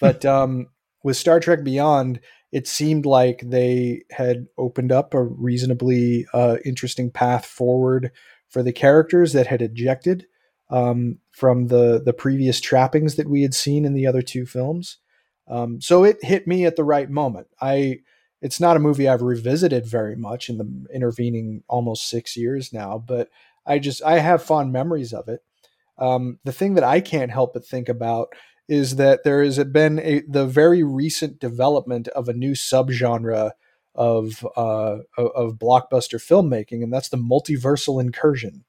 but 0.00 0.24
um, 0.24 0.68
with 1.04 1.16
Star 1.16 1.38
Trek 1.38 1.62
Beyond, 1.62 2.20
it 2.50 2.66
seemed 2.66 3.06
like 3.06 3.42
they 3.44 4.02
had 4.10 4.46
opened 4.58 4.92
up 4.92 5.14
a 5.14 5.22
reasonably 5.22 6.26
uh, 6.34 6.56
interesting 6.64 7.10
path 7.10 7.46
forward 7.46 8.10
for 8.50 8.62
the 8.62 8.72
characters 8.72 9.32
that 9.32 9.46
had 9.46 9.62
ejected 9.62 10.26
um, 10.70 11.18
from 11.30 11.68
the 11.68 12.00
the 12.04 12.12
previous 12.12 12.60
trappings 12.60 13.16
that 13.16 13.28
we 13.28 13.42
had 13.42 13.54
seen 13.54 13.84
in 13.84 13.94
the 13.94 14.06
other 14.06 14.22
two 14.22 14.46
films. 14.46 14.98
Um, 15.48 15.80
so 15.80 16.04
it 16.04 16.24
hit 16.24 16.46
me 16.46 16.64
at 16.64 16.76
the 16.76 16.84
right 16.84 17.10
moment. 17.10 17.48
I 17.60 17.98
it's 18.40 18.60
not 18.60 18.76
a 18.76 18.80
movie 18.80 19.08
I've 19.08 19.22
revisited 19.22 19.86
very 19.86 20.16
much 20.16 20.48
in 20.48 20.58
the 20.58 20.86
intervening 20.92 21.62
almost 21.68 22.08
six 22.08 22.36
years 22.36 22.72
now, 22.72 22.98
but 22.98 23.28
I 23.66 23.78
just 23.78 24.02
I 24.02 24.18
have 24.18 24.42
fond 24.42 24.72
memories 24.72 25.12
of 25.12 25.28
it. 25.28 25.40
Um, 25.98 26.38
the 26.44 26.52
thing 26.52 26.74
that 26.74 26.84
I 26.84 27.00
can't 27.00 27.30
help 27.30 27.52
but 27.52 27.66
think 27.66 27.88
about 27.88 28.28
is 28.68 28.96
that 28.96 29.24
there 29.24 29.42
has 29.42 29.62
been 29.64 29.98
a 30.00 30.22
the 30.28 30.46
very 30.46 30.82
recent 30.82 31.38
development 31.38 32.08
of 32.08 32.28
a 32.28 32.32
new 32.32 32.52
subgenre 32.52 33.52
of 33.94 34.46
uh, 34.56 34.98
of 35.16 35.54
blockbuster 35.54 36.18
filmmaking, 36.18 36.82
and 36.82 36.92
that's 36.92 37.10
the 37.10 37.16
multiversal 37.16 38.00
incursion. 38.00 38.64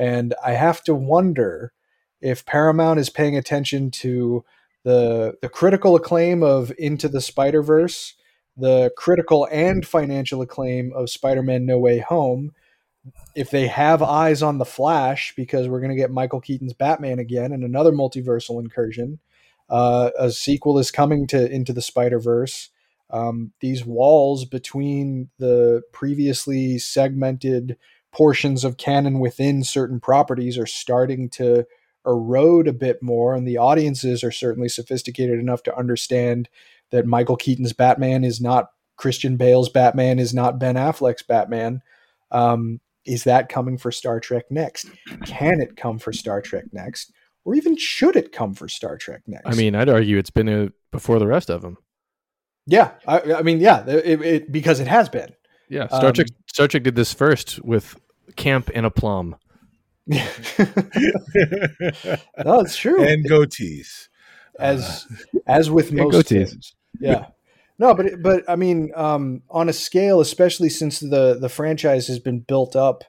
And 0.00 0.32
I 0.42 0.52
have 0.52 0.82
to 0.84 0.94
wonder 0.94 1.74
if 2.22 2.46
Paramount 2.46 2.98
is 2.98 3.10
paying 3.10 3.36
attention 3.36 3.90
to 3.90 4.46
the 4.82 5.34
the 5.42 5.48
critical 5.50 5.94
acclaim 5.94 6.42
of 6.42 6.72
Into 6.78 7.06
the 7.06 7.20
Spider 7.20 7.62
Verse, 7.62 8.14
the 8.56 8.90
critical 8.96 9.46
and 9.52 9.86
financial 9.86 10.40
acclaim 10.40 10.90
of 10.94 11.10
Spider 11.10 11.42
Man 11.42 11.66
No 11.66 11.78
Way 11.78 11.98
Home. 11.98 12.52
If 13.36 13.50
they 13.50 13.66
have 13.66 14.02
eyes 14.02 14.42
on 14.42 14.56
the 14.56 14.64
Flash, 14.64 15.34
because 15.36 15.68
we're 15.68 15.80
going 15.80 15.90
to 15.90 15.96
get 15.96 16.10
Michael 16.10 16.40
Keaton's 16.40 16.72
Batman 16.72 17.18
again 17.18 17.52
and 17.52 17.62
another 17.62 17.92
multiversal 17.92 18.58
incursion, 18.58 19.18
uh, 19.68 20.12
a 20.18 20.30
sequel 20.30 20.78
is 20.78 20.90
coming 20.90 21.26
to 21.26 21.50
Into 21.50 21.74
the 21.74 21.82
Spider 21.82 22.18
Verse. 22.18 22.70
Um, 23.10 23.52
these 23.60 23.84
walls 23.84 24.46
between 24.46 25.28
the 25.38 25.82
previously 25.92 26.78
segmented 26.78 27.76
portions 28.12 28.64
of 28.64 28.76
canon 28.76 29.18
within 29.20 29.62
certain 29.62 30.00
properties 30.00 30.58
are 30.58 30.66
starting 30.66 31.28
to 31.30 31.66
erode 32.06 32.66
a 32.66 32.72
bit 32.72 33.02
more, 33.02 33.34
and 33.34 33.46
the 33.46 33.58
audiences 33.58 34.24
are 34.24 34.32
certainly 34.32 34.68
sophisticated 34.68 35.38
enough 35.38 35.62
to 35.64 35.76
understand 35.76 36.48
that 36.90 37.06
Michael 37.06 37.36
Keaton's 37.36 37.72
Batman 37.72 38.24
is 38.24 38.40
not 38.40 38.70
Christian 38.96 39.36
Bale's 39.36 39.68
Batman, 39.68 40.18
is 40.18 40.34
not 40.34 40.58
Ben 40.58 40.74
Affleck's 40.74 41.22
Batman. 41.22 41.82
Um, 42.30 42.80
is 43.04 43.24
that 43.24 43.48
coming 43.48 43.78
for 43.78 43.90
Star 43.90 44.20
Trek 44.20 44.44
next? 44.50 44.88
Can 45.24 45.60
it 45.60 45.76
come 45.76 45.98
for 45.98 46.12
Star 46.12 46.40
Trek 46.40 46.64
next? 46.72 47.12
Or 47.44 47.54
even 47.54 47.76
should 47.76 48.16
it 48.16 48.32
come 48.32 48.54
for 48.54 48.68
Star 48.68 48.98
Trek 48.98 49.22
next? 49.26 49.46
I 49.46 49.54
mean, 49.54 49.74
I'd 49.74 49.88
argue 49.88 50.18
it's 50.18 50.30
been 50.30 50.48
a, 50.48 50.70
before 50.90 51.18
the 51.18 51.26
rest 51.26 51.48
of 51.50 51.62
them. 51.62 51.78
Yeah, 52.66 52.92
I, 53.06 53.34
I 53.34 53.42
mean, 53.42 53.60
yeah, 53.60 53.84
it, 53.86 54.20
it, 54.20 54.52
because 54.52 54.80
it 54.80 54.86
has 54.86 55.08
been. 55.08 55.34
Yeah, 55.70 55.86
Star 55.86 56.06
um, 56.06 56.12
Trek. 56.12 56.26
Star 56.46 56.68
Trek 56.68 56.82
did 56.82 56.96
this 56.96 57.14
first 57.14 57.64
with 57.64 57.98
Camp 58.36 58.70
and 58.74 58.84
a 58.84 58.90
Plum. 58.90 59.36
no, 60.06 60.18
it's 62.36 62.76
true. 62.76 63.02
And 63.04 63.24
goatees, 63.24 64.08
as 64.58 65.06
uh, 65.36 65.38
as 65.46 65.70
with 65.70 65.92
most 65.92 66.14
goatees. 66.14 66.50
Things. 66.50 66.74
Yeah. 66.98 67.26
No, 67.78 67.94
but 67.94 68.20
but 68.20 68.42
I 68.48 68.56
mean, 68.56 68.90
um, 68.96 69.42
on 69.48 69.68
a 69.68 69.72
scale, 69.72 70.20
especially 70.20 70.68
since 70.68 70.98
the 70.98 71.38
the 71.40 71.48
franchise 71.48 72.08
has 72.08 72.18
been 72.18 72.40
built 72.40 72.74
up 72.74 73.04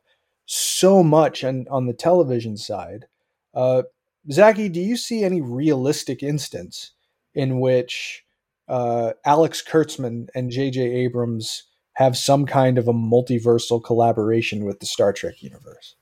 so 0.46 1.02
much 1.02 1.44
and 1.44 1.68
on 1.70 1.88
the 1.88 1.94
television 1.94 2.58
side, 2.58 3.08
uh, 3.56 3.82
Zaki, 4.32 4.70
do 4.70 4.80
you 4.80 4.98
see 4.98 5.24
any 5.24 5.42
realistic 5.42 6.22
instance 6.22 6.92
in 7.34 7.60
which 7.60 8.24
uh, 8.68 9.14
Alex 9.26 9.64
Kurtzman 9.68 10.28
and 10.36 10.52
J.J. 10.52 10.82
Abrams 10.82 11.64
have 11.96 12.18
some 12.18 12.46
kind 12.46 12.78
of 12.78 12.88
a 12.88 12.94
multiversal 12.94 13.84
collaboration 13.84 14.66
with 14.66 14.80
the 14.80 14.86
Star 14.86 15.14
Trek 15.14 15.42
universe. 15.42 15.96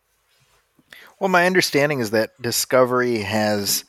Well, 1.20 1.30
my 1.30 1.46
understanding 1.46 2.00
is 2.00 2.12
that 2.12 2.32
Discovery 2.42 3.20
has 3.20 3.84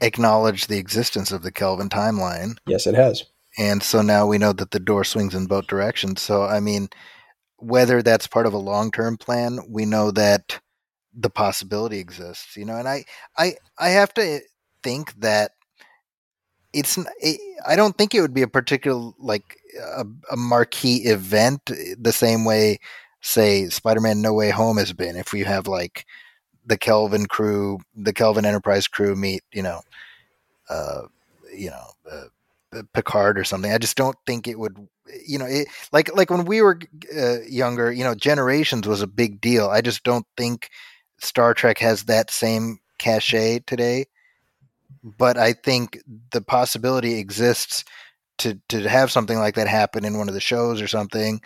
acknowledged 0.00 0.68
the 0.68 0.78
existence 0.78 1.32
of 1.32 1.42
the 1.42 1.52
Kelvin 1.52 1.88
timeline. 1.88 2.56
Yes, 2.66 2.86
it 2.86 2.94
has. 2.94 3.24
And 3.58 3.82
so 3.82 4.02
now 4.02 4.26
we 4.26 4.38
know 4.38 4.52
that 4.52 4.70
the 4.70 4.80
door 4.80 5.04
swings 5.04 5.34
in 5.34 5.46
both 5.46 5.66
directions. 5.66 6.22
So, 6.22 6.44
I 6.44 6.60
mean, 6.60 6.88
whether 7.56 8.02
that's 8.02 8.26
part 8.26 8.46
of 8.46 8.54
a 8.54 8.58
long 8.58 8.90
term 8.90 9.16
plan, 9.16 9.58
we 9.68 9.84
know 9.84 10.10
that 10.12 10.60
the 11.12 11.30
possibility 11.30 11.98
exists, 11.98 12.56
you 12.56 12.64
know, 12.64 12.76
and 12.76 12.88
I, 12.88 13.04
I, 13.36 13.54
I 13.78 13.88
have 13.88 14.14
to 14.14 14.40
think 14.82 15.12
that 15.20 15.52
it's, 16.72 16.98
it, 17.20 17.40
I 17.66 17.76
don't 17.76 17.96
think 17.96 18.14
it 18.14 18.20
would 18.20 18.34
be 18.34 18.42
a 18.42 18.48
particular, 18.48 19.12
like, 19.18 19.58
a, 19.96 20.04
a 20.30 20.36
marquee 20.36 21.04
event 21.04 21.70
the 21.98 22.12
same 22.12 22.44
way, 22.44 22.78
say, 23.20 23.68
Spider-Man: 23.68 24.20
No 24.20 24.32
Way 24.32 24.50
Home 24.50 24.78
has 24.78 24.92
been. 24.92 25.16
If 25.16 25.32
we 25.32 25.42
have 25.42 25.66
like 25.66 26.06
the 26.66 26.76
Kelvin 26.76 27.26
crew, 27.26 27.78
the 27.94 28.12
Kelvin 28.12 28.44
Enterprise 28.44 28.88
crew 28.88 29.14
meet, 29.14 29.42
you 29.52 29.62
know, 29.62 29.80
uh, 30.68 31.02
you 31.54 31.70
know, 31.70 31.86
uh, 32.10 32.82
Picard 32.92 33.38
or 33.38 33.44
something. 33.44 33.72
I 33.72 33.78
just 33.78 33.96
don't 33.96 34.16
think 34.26 34.46
it 34.46 34.58
would, 34.58 34.76
you 35.26 35.38
know, 35.38 35.46
it, 35.46 35.68
like 35.92 36.14
like 36.16 36.30
when 36.30 36.44
we 36.44 36.60
were 36.60 36.78
uh, 37.16 37.40
younger, 37.48 37.90
you 37.92 38.04
know, 38.04 38.14
Generations 38.14 38.86
was 38.86 39.02
a 39.02 39.06
big 39.06 39.40
deal. 39.40 39.68
I 39.68 39.80
just 39.80 40.02
don't 40.04 40.26
think 40.36 40.70
Star 41.18 41.54
Trek 41.54 41.78
has 41.78 42.04
that 42.04 42.30
same 42.30 42.78
cachet 42.98 43.60
today. 43.60 44.06
But 45.02 45.38
I 45.38 45.52
think 45.52 45.98
the 46.32 46.40
possibility 46.40 47.18
exists 47.18 47.84
to 48.38 48.60
to 48.68 48.88
have 48.88 49.10
something 49.10 49.38
like 49.38 49.56
that 49.56 49.68
happen 49.68 50.04
in 50.04 50.18
one 50.18 50.28
of 50.28 50.34
the 50.34 50.40
shows 50.40 50.80
or 50.80 50.88
something 50.88 51.40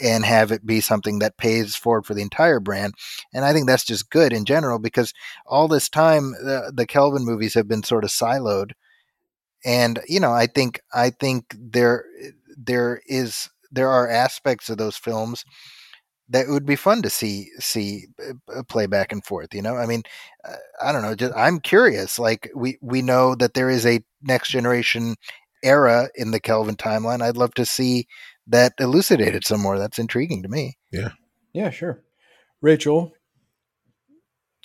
and 0.00 0.24
have 0.24 0.50
it 0.50 0.64
be 0.64 0.80
something 0.80 1.18
that 1.18 1.36
pays 1.36 1.76
forward 1.76 2.06
for 2.06 2.14
the 2.14 2.22
entire 2.22 2.60
brand. 2.60 2.94
And 3.34 3.44
I 3.44 3.52
think 3.52 3.66
that's 3.66 3.84
just 3.84 4.10
good 4.10 4.32
in 4.32 4.44
general 4.44 4.78
because 4.78 5.12
all 5.46 5.68
this 5.68 5.88
time 5.88 6.32
the, 6.32 6.72
the 6.74 6.86
Kelvin 6.86 7.24
movies 7.24 7.54
have 7.54 7.68
been 7.68 7.82
sort 7.82 8.04
of 8.04 8.10
siloed. 8.10 8.72
And 9.64 10.00
you 10.06 10.20
know, 10.20 10.32
I 10.32 10.46
think 10.46 10.80
I 10.92 11.10
think 11.10 11.54
there 11.58 12.04
there 12.56 13.02
is 13.06 13.50
there 13.70 13.90
are 13.90 14.08
aspects 14.08 14.70
of 14.70 14.78
those 14.78 14.96
films 14.96 15.44
that 16.30 16.48
would 16.48 16.64
be 16.64 16.76
fun 16.76 17.02
to 17.02 17.10
see 17.10 17.50
see 17.58 18.06
uh, 18.54 18.62
play 18.68 18.86
back 18.86 19.12
and 19.12 19.24
forth. 19.24 19.52
You 19.52 19.62
know, 19.62 19.76
I 19.76 19.86
mean, 19.86 20.02
uh, 20.44 20.56
I 20.82 20.92
don't 20.92 21.02
know. 21.02 21.14
Just 21.14 21.34
I'm 21.36 21.60
curious. 21.60 22.18
Like 22.18 22.50
we 22.54 22.78
we 22.80 23.02
know 23.02 23.34
that 23.34 23.54
there 23.54 23.68
is 23.68 23.84
a 23.84 24.00
next 24.22 24.50
generation 24.50 25.16
era 25.62 26.08
in 26.14 26.30
the 26.30 26.40
Kelvin 26.40 26.76
timeline. 26.76 27.20
I'd 27.20 27.36
love 27.36 27.54
to 27.54 27.66
see 27.66 28.06
that 28.46 28.74
elucidated 28.78 29.44
some 29.44 29.60
more. 29.60 29.78
That's 29.78 29.98
intriguing 29.98 30.42
to 30.42 30.48
me. 30.48 30.78
Yeah. 30.92 31.10
Yeah, 31.52 31.70
sure. 31.70 32.04
Rachel, 32.62 33.12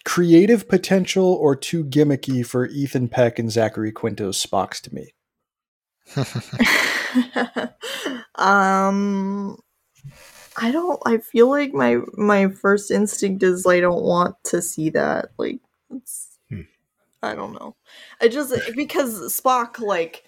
creative 0.04 0.70
potential 0.70 1.26
or 1.26 1.56
too 1.56 1.84
gimmicky 1.84 2.46
for 2.46 2.68
Ethan 2.68 3.10
Peck 3.10 3.40
and 3.40 3.52
Zachary 3.52 3.92
Quinto's 3.92 4.44
Spocks 4.44 4.80
to 4.82 4.94
me? 4.94 5.14
um 8.36 9.58
I 10.58 10.72
don't 10.72 11.02
I 11.06 11.18
feel 11.18 11.50
like 11.50 11.74
my 11.74 11.98
my 12.14 12.50
first 12.50 12.92
instinct 12.92 13.44
is 13.44 13.66
I 13.66 13.80
don't 13.80 14.04
want 14.04 14.36
to 14.46 14.62
see 14.62 14.90
that. 14.92 15.32
Like 15.38 15.60
it's 15.94 16.38
hmm. 16.50 16.62
I 17.22 17.36
don't 17.36 17.54
know. 17.54 17.76
I 18.22 18.28
just 18.28 18.54
because 18.76 19.20
Spock 19.40 19.80
like 19.80 20.24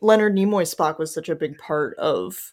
Leonard 0.00 0.34
Nimoy's 0.34 0.74
Spock 0.74 0.98
was 0.98 1.12
such 1.12 1.28
a 1.28 1.36
big 1.36 1.58
part 1.58 1.96
of 1.98 2.52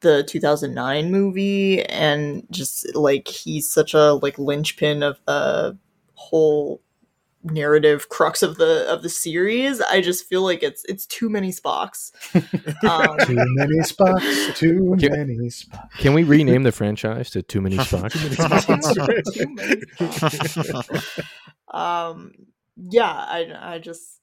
the 0.00 0.22
2009 0.24 1.10
movie 1.10 1.82
and 1.84 2.46
just 2.50 2.94
like 2.94 3.26
he's 3.26 3.70
such 3.70 3.94
a 3.94 4.14
like 4.14 4.38
linchpin 4.38 5.02
of 5.02 5.18
the 5.26 5.76
whole 6.14 6.82
narrative 7.50 8.08
crux 8.08 8.42
of 8.42 8.56
the 8.56 8.86
of 8.88 9.02
the 9.02 9.08
series 9.08 9.80
i 9.82 10.00
just 10.00 10.26
feel 10.26 10.42
like 10.42 10.62
it's 10.62 10.84
it's 10.84 11.06
too 11.06 11.28
many 11.28 11.50
spocks 11.50 12.12
um, 12.84 13.16
too 13.26 13.36
many 13.36 13.78
spocks 13.82 14.56
too 14.56 14.96
can, 14.98 15.12
many 15.12 15.36
spocks 15.50 15.98
can 15.98 16.14
we 16.14 16.22
rename 16.22 16.62
the 16.62 16.72
franchise 16.72 17.30
to 17.30 17.42
too 17.42 17.60
many 17.60 17.76
spocks 17.84 18.12
too 19.32 19.48
many 19.54 19.80
spocks. 19.94 21.24
um 21.72 22.32
yeah 22.76 23.10
i 23.10 23.74
i 23.74 23.78
just 23.78 24.20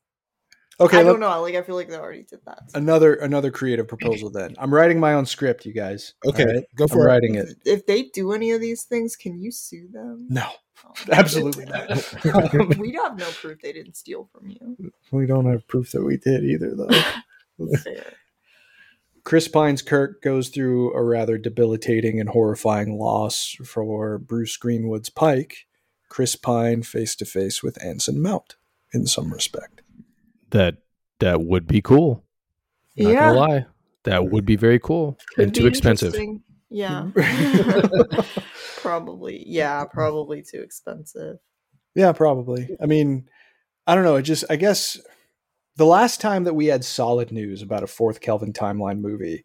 Okay, 0.80 1.00
I 1.00 1.04
don't 1.04 1.20
know. 1.20 1.42
Like 1.42 1.56
I 1.56 1.62
feel 1.62 1.76
like 1.76 1.88
they 1.88 1.98
already 1.98 2.24
did 2.24 2.40
that. 2.46 2.72
So. 2.72 2.78
Another 2.78 3.14
another 3.16 3.52
creative 3.52 3.88
proposal. 3.88 4.30
Then 4.30 4.56
I'm 4.58 4.74
writing 4.74 5.00
my 5.00 5.14
own 5.14 5.26
script, 5.26 5.66
you 5.66 5.74
guys. 5.74 6.16
Okay, 6.26 6.46
right? 6.46 6.64
go 6.76 6.88
for 6.88 7.02
I'm 7.02 7.02
it. 7.02 7.12
Writing 7.12 7.36
it. 7.36 7.48
If 7.64 7.86
they 7.86 8.04
do 8.04 8.34
any 8.34 8.52
of 8.52 8.62
these 8.62 8.84
things, 8.84 9.16
can 9.16 9.40
you 9.40 9.52
sue 9.52 9.88
them? 9.92 10.28
No, 10.30 10.50
oh, 10.86 10.94
absolutely 11.12 11.66
not. 11.66 11.90
we 12.78 12.94
have 12.94 13.18
no 13.18 13.30
proof 13.32 13.62
they 13.62 13.74
didn't 13.74 13.98
steal 13.98 14.30
from 14.32 14.50
you. 14.50 14.92
We 15.12 15.26
don't 15.26 15.50
have 15.50 15.68
proof 15.68 15.92
that 15.92 16.04
we 16.04 16.18
did 16.18 16.44
either, 16.44 16.76
though. 16.76 17.68
Fair. 17.84 18.14
Chris 19.24 19.48
Pine's 19.48 19.82
Kirk 19.82 20.22
goes 20.22 20.50
through 20.50 20.94
a 20.94 21.02
rather 21.02 21.38
debilitating 21.38 22.20
and 22.20 22.30
horrifying 22.30 23.00
loss 23.00 23.56
for 23.64 24.18
Bruce 24.18 24.58
Greenwood's 24.58 25.10
Pike. 25.10 25.66
Chris 26.10 26.36
Pine 26.36 26.84
face 26.84 27.16
to 27.16 27.26
face 27.26 27.64
with 27.64 27.82
Anson 27.84 28.22
Mount 28.22 28.56
in 28.94 29.08
some 29.08 29.32
respect 29.32 29.74
that 30.54 30.78
that 31.20 31.42
would 31.42 31.68
be 31.68 31.82
cool. 31.82 32.24
Not 32.96 33.12
yeah. 33.12 33.28
gonna 33.28 33.40
lie. 33.40 33.66
That 34.04 34.32
would 34.32 34.46
be 34.46 34.56
very 34.56 34.80
cool 34.80 35.18
Could 35.36 35.46
and 35.46 35.56
too 35.56 35.68
expensive. 35.68 36.16
Yeah. 36.74 37.10
probably. 38.82 39.44
Yeah, 39.48 39.86
probably 39.86 40.42
too 40.42 40.62
expensive. 40.62 41.38
Yeah, 41.96 42.12
probably. 42.12 42.76
I 42.82 42.88
mean, 42.88 43.30
I 43.86 43.96
don't 43.96 44.04
know. 44.04 44.16
It 44.16 44.24
just 44.24 44.44
I 44.50 44.56
guess 44.56 45.00
the 45.76 45.86
last 45.86 46.20
time 46.20 46.44
that 46.44 46.56
we 46.56 46.66
had 46.68 46.84
solid 46.84 47.32
news 47.32 47.62
about 47.62 47.84
a 47.84 47.88
fourth 47.88 48.22
Kelvin 48.22 48.54
timeline 48.54 49.00
movie, 49.00 49.44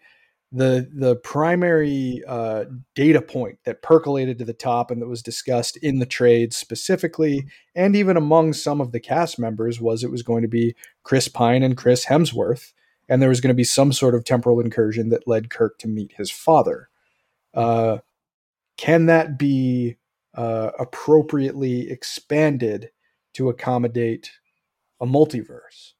the 0.50 0.88
the 0.90 1.16
primary 1.16 2.22
uh, 2.26 2.64
data 2.94 3.20
point 3.20 3.58
that 3.64 3.82
percolated 3.82 4.38
to 4.38 4.44
the 4.46 4.54
top 4.54 4.90
and 4.90 5.02
that 5.02 5.08
was 5.08 5.22
discussed 5.22 5.76
in 5.76 5.98
the 5.98 6.06
trade 6.06 6.54
specifically 6.54 7.46
and 7.74 7.94
even 7.94 8.16
among 8.16 8.54
some 8.54 8.80
of 8.80 8.92
the 8.92 9.00
cast 9.00 9.38
members 9.38 9.78
was 9.78 10.02
it 10.02 10.10
was 10.10 10.22
going 10.22 10.40
to 10.40 10.48
be 10.48 10.74
Chris 11.02 11.28
Pine 11.28 11.62
and 11.62 11.76
Chris 11.76 12.06
Hemsworth 12.06 12.72
and 13.08 13.20
there 13.20 13.28
was 13.28 13.40
going 13.40 13.52
to 13.52 13.54
be 13.54 13.64
some 13.64 13.92
sort 13.92 14.14
of 14.14 14.24
temporal 14.24 14.60
incursion 14.60 15.10
that 15.10 15.28
led 15.28 15.50
Kirk 15.50 15.78
to 15.78 15.88
meet 15.88 16.12
his 16.16 16.30
father. 16.30 16.87
Uh, 17.58 17.98
can 18.76 19.06
that 19.06 19.36
be 19.36 19.96
uh, 20.34 20.70
appropriately 20.78 21.90
expanded 21.90 22.90
to 23.34 23.48
accommodate 23.48 24.30
a 25.00 25.06
multiverse? 25.06 25.94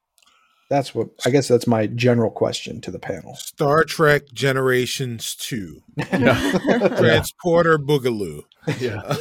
That's 0.71 0.95
what 0.95 1.09
I 1.25 1.31
guess 1.31 1.49
that's 1.49 1.67
my 1.67 1.87
general 1.87 2.31
question 2.31 2.83
to 2.83 2.91
the 2.91 2.99
panel. 2.99 3.35
Star 3.37 3.85
Trek 3.85 4.25
Generations 4.35 5.35
2. 5.37 5.83
Transporter 6.11 7.79
Boogaloo. 7.79 8.43
Yeah. 8.79 9.01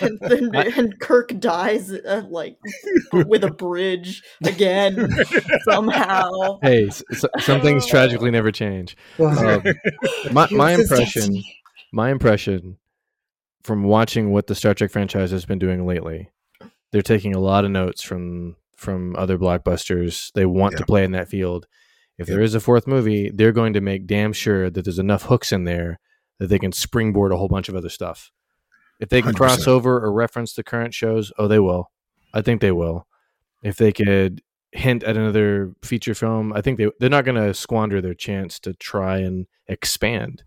and, 0.00 0.18
then, 0.20 0.54
and 0.54 0.98
Kirk 0.98 1.38
dies 1.38 1.92
uh, 1.92 2.24
like 2.28 2.58
with 3.12 3.44
a 3.44 3.50
bridge 3.50 4.24
again 4.44 5.14
somehow. 5.62 6.58
Hey, 6.62 6.90
some 7.38 7.60
things 7.60 7.86
tragically 7.86 8.32
never 8.32 8.50
change. 8.50 8.96
Um, 9.20 9.62
my, 10.32 10.48
my 10.50 10.72
impression 10.72 11.44
my 11.92 12.10
impression 12.10 12.78
from 13.62 13.84
watching 13.84 14.30
what 14.30 14.46
the 14.46 14.54
Star 14.54 14.74
Trek 14.74 14.90
franchise 14.90 15.30
has 15.30 15.44
been 15.44 15.58
doing 15.58 15.86
lately, 15.86 16.30
they're 16.90 17.02
taking 17.02 17.34
a 17.34 17.40
lot 17.40 17.64
of 17.64 17.70
notes 17.70 18.02
from 18.02 18.56
from 18.76 19.16
other 19.16 19.38
blockbusters. 19.38 20.32
They 20.34 20.46
want 20.46 20.74
yeah. 20.74 20.78
to 20.78 20.86
play 20.86 21.04
in 21.04 21.12
that 21.12 21.28
field. 21.28 21.66
If 22.16 22.28
yeah. 22.28 22.36
there 22.36 22.44
is 22.44 22.54
a 22.54 22.60
fourth 22.60 22.86
movie, 22.86 23.30
they're 23.30 23.52
going 23.52 23.72
to 23.74 23.80
make 23.80 24.06
damn 24.06 24.32
sure 24.32 24.70
that 24.70 24.84
there's 24.84 24.98
enough 24.98 25.24
hooks 25.24 25.52
in 25.52 25.64
there 25.64 25.98
that 26.38 26.46
they 26.48 26.58
can 26.58 26.72
springboard 26.72 27.32
a 27.32 27.36
whole 27.36 27.48
bunch 27.48 27.68
of 27.68 27.76
other 27.76 27.88
stuff. 27.88 28.30
If 29.00 29.08
they 29.08 29.22
can 29.22 29.32
100%. 29.32 29.36
cross 29.36 29.66
over 29.66 29.98
or 29.98 30.12
reference 30.12 30.54
the 30.54 30.64
current 30.64 30.94
shows, 30.94 31.32
oh, 31.38 31.48
they 31.48 31.58
will. 31.58 31.90
I 32.34 32.42
think 32.42 32.60
they 32.60 32.72
will. 32.72 33.06
If 33.62 33.76
they 33.76 33.92
could 33.92 34.42
hint 34.72 35.02
at 35.02 35.16
another 35.16 35.74
feature 35.82 36.14
film, 36.14 36.52
I 36.52 36.60
think 36.60 36.78
they 36.78 36.90
they're 37.00 37.10
not 37.10 37.24
going 37.24 37.42
to 37.42 37.54
squander 37.54 38.00
their 38.00 38.14
chance 38.14 38.58
to 38.60 38.74
try 38.74 39.18
and 39.18 39.46
expand. 39.66 40.42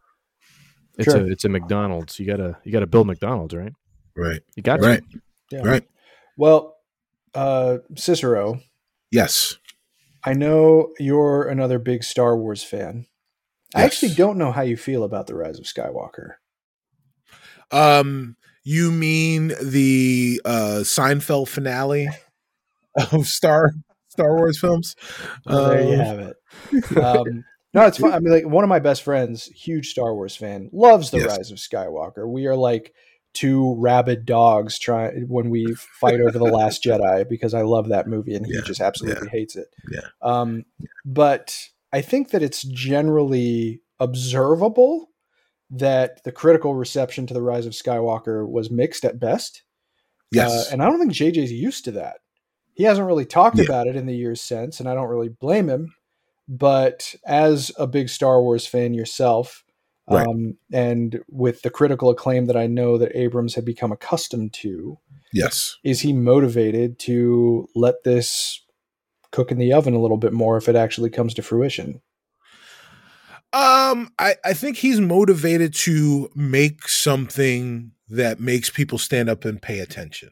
It's 0.97 1.11
sure. 1.11 1.21
a 1.21 1.25
it's 1.27 1.45
a 1.45 1.49
McDonald's. 1.49 2.19
You 2.19 2.25
gotta 2.25 2.57
you 2.63 2.71
gotta 2.71 2.87
build 2.87 3.07
McDonald's, 3.07 3.53
right? 3.53 3.73
Right. 4.15 4.41
You 4.55 4.63
got 4.63 4.81
right. 4.81 5.03
Yeah. 5.51 5.61
Right. 5.63 5.87
Well, 6.37 6.77
uh, 7.33 7.77
Cicero. 7.95 8.59
Yes. 9.11 9.57
I 10.23 10.33
know 10.33 10.89
you're 10.99 11.47
another 11.47 11.79
big 11.79 12.03
Star 12.03 12.37
Wars 12.37 12.63
fan. 12.63 13.05
Yes. 13.73 13.81
I 13.81 13.85
actually 13.85 14.13
don't 14.13 14.37
know 14.37 14.51
how 14.51 14.61
you 14.61 14.77
feel 14.77 15.03
about 15.03 15.27
the 15.27 15.35
Rise 15.35 15.59
of 15.59 15.65
Skywalker. 15.65 16.33
Um, 17.71 18.35
you 18.63 18.91
mean 18.91 19.53
the 19.61 20.41
uh 20.45 20.81
Seinfeld 20.83 21.47
finale 21.47 22.09
of 23.11 23.27
Star 23.27 23.71
Star 24.09 24.35
Wars 24.35 24.59
films? 24.59 24.95
Well, 25.45 25.69
there 25.69 25.81
um, 25.81 25.87
you 25.87 25.97
have 25.97 26.19
it. 26.19 26.97
Um, 26.97 27.45
no, 27.73 27.85
it's 27.85 27.97
fun. 27.97 28.13
I 28.13 28.19
mean, 28.19 28.33
like 28.33 28.47
one 28.47 28.63
of 28.63 28.69
my 28.69 28.79
best 28.79 29.03
friends, 29.03 29.45
huge 29.45 29.89
Star 29.89 30.13
Wars 30.13 30.35
fan, 30.35 30.69
loves 30.73 31.11
the 31.11 31.19
yes. 31.19 31.37
Rise 31.37 31.51
of 31.51 31.57
Skywalker. 31.57 32.27
We 32.27 32.47
are 32.47 32.55
like 32.55 32.93
two 33.33 33.75
rabid 33.77 34.25
dogs 34.25 34.77
trying 34.77 35.27
when 35.27 35.49
we 35.49 35.73
fight 35.99 36.19
over 36.19 36.37
the 36.37 36.43
last 36.43 36.83
jedi 36.83 37.27
because 37.29 37.53
i 37.53 37.61
love 37.61 37.87
that 37.87 38.07
movie 38.07 38.35
and 38.35 38.45
he 38.45 38.53
yeah, 38.53 38.61
just 38.65 38.81
absolutely 38.81 39.27
yeah, 39.27 39.31
hates 39.31 39.55
it 39.55 39.67
yeah 39.89 40.07
um 40.21 40.65
but 41.05 41.57
i 41.93 42.01
think 42.01 42.31
that 42.31 42.43
it's 42.43 42.63
generally 42.63 43.81
observable 43.99 45.09
that 45.69 46.21
the 46.25 46.31
critical 46.31 46.75
reception 46.75 47.25
to 47.25 47.33
the 47.33 47.41
rise 47.41 47.65
of 47.65 47.73
skywalker 47.73 48.47
was 48.47 48.69
mixed 48.69 49.05
at 49.05 49.19
best 49.19 49.63
yes 50.31 50.51
uh, 50.51 50.69
and 50.73 50.83
i 50.83 50.85
don't 50.85 50.99
think 50.99 51.13
jj's 51.13 51.51
used 51.51 51.85
to 51.85 51.91
that 51.91 52.17
he 52.73 52.83
hasn't 52.83 53.07
really 53.07 53.25
talked 53.25 53.57
yeah. 53.57 53.65
about 53.65 53.87
it 53.87 53.95
in 53.95 54.07
the 54.07 54.15
years 54.15 54.41
since 54.41 54.81
and 54.81 54.89
i 54.89 54.93
don't 54.93 55.09
really 55.09 55.29
blame 55.29 55.69
him 55.69 55.93
but 56.51 57.15
as 57.25 57.71
a 57.79 57.87
big 57.87 58.09
star 58.09 58.41
wars 58.41 58.67
fan 58.67 58.93
yourself 58.93 59.63
Right. 60.09 60.27
Um, 60.27 60.57
and 60.73 61.21
with 61.29 61.61
the 61.61 61.69
critical 61.69 62.09
acclaim 62.09 62.45
that 62.47 62.57
I 62.57 62.67
know 62.67 62.97
that 62.97 63.15
Abrams 63.15 63.55
had 63.55 63.63
become 63.63 63.91
accustomed 63.91 64.53
to, 64.55 64.97
yes, 65.31 65.77
is 65.83 66.01
he 66.01 66.11
motivated 66.11 66.99
to 66.99 67.69
let 67.75 68.03
this 68.03 68.61
cook 69.31 69.51
in 69.51 69.57
the 69.57 69.71
oven 69.71 69.93
a 69.93 70.01
little 70.01 70.17
bit 70.17 70.33
more 70.33 70.57
if 70.57 70.67
it 70.67 70.75
actually 70.75 71.09
comes 71.09 71.33
to 71.35 71.41
fruition? 71.41 72.01
Um, 73.53 74.11
I, 74.17 74.35
I 74.43 74.53
think 74.53 74.77
he's 74.77 74.99
motivated 74.99 75.73
to 75.75 76.29
make 76.35 76.87
something 76.87 77.91
that 78.09 78.39
makes 78.39 78.69
people 78.69 78.97
stand 78.97 79.29
up 79.29 79.45
and 79.45 79.61
pay 79.61 79.79
attention. 79.79 80.31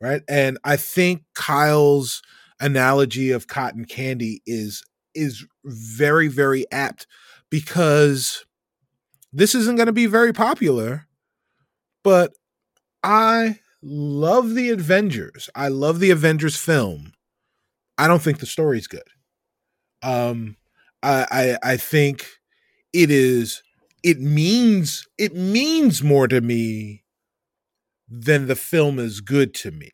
Right. 0.00 0.22
And 0.28 0.58
I 0.64 0.76
think 0.76 1.22
Kyle's 1.34 2.22
analogy 2.60 3.30
of 3.30 3.46
cotton 3.46 3.86
candy 3.86 4.42
is 4.46 4.82
is 5.16 5.46
very, 5.64 6.28
very 6.28 6.64
apt 6.70 7.06
because 7.50 8.44
this 9.32 9.54
isn't 9.54 9.76
going 9.76 9.86
to 9.86 9.92
be 9.92 10.06
very 10.06 10.32
popular, 10.32 11.06
but 12.04 12.32
I 13.02 13.60
love 13.82 14.54
the 14.54 14.70
Avengers. 14.70 15.50
I 15.54 15.68
love 15.68 16.00
the 16.00 16.10
Avengers 16.10 16.56
film. 16.56 17.12
I 17.98 18.08
don't 18.08 18.22
think 18.22 18.38
the 18.38 18.46
story's 18.46 18.86
good. 18.86 19.02
Um, 20.02 20.56
I, 21.02 21.26
I 21.62 21.72
I 21.72 21.76
think 21.76 22.26
it 22.92 23.10
is. 23.10 23.62
It 24.02 24.20
means 24.20 25.06
it 25.18 25.34
means 25.34 26.02
more 26.02 26.28
to 26.28 26.40
me 26.40 27.04
than 28.08 28.46
the 28.46 28.56
film 28.56 28.98
is 28.98 29.20
good 29.20 29.54
to 29.54 29.70
me. 29.70 29.90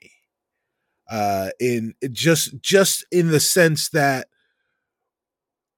Uh, 1.11 1.51
in 1.61 1.95
just 2.11 2.61
just 2.63 3.05
in 3.11 3.29
the 3.29 3.41
sense 3.41 3.91
that 3.91 4.29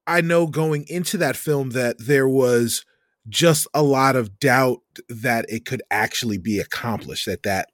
I 0.07 0.21
know 0.21 0.47
going 0.47 0.85
into 0.89 1.17
that 1.19 1.37
film 1.37 1.71
that 1.71 1.97
there 1.99 2.29
was 2.29 2.85
just 3.29 3.67
a 3.73 3.83
lot 3.83 4.17
of 4.17 4.39
doubt 4.39 4.81
that 5.09 5.47
it 5.49 5.65
could 5.65 5.83
actually 5.91 6.39
be 6.39 6.59
accomplished 6.59 7.27
at 7.29 7.43
that 7.45 7.69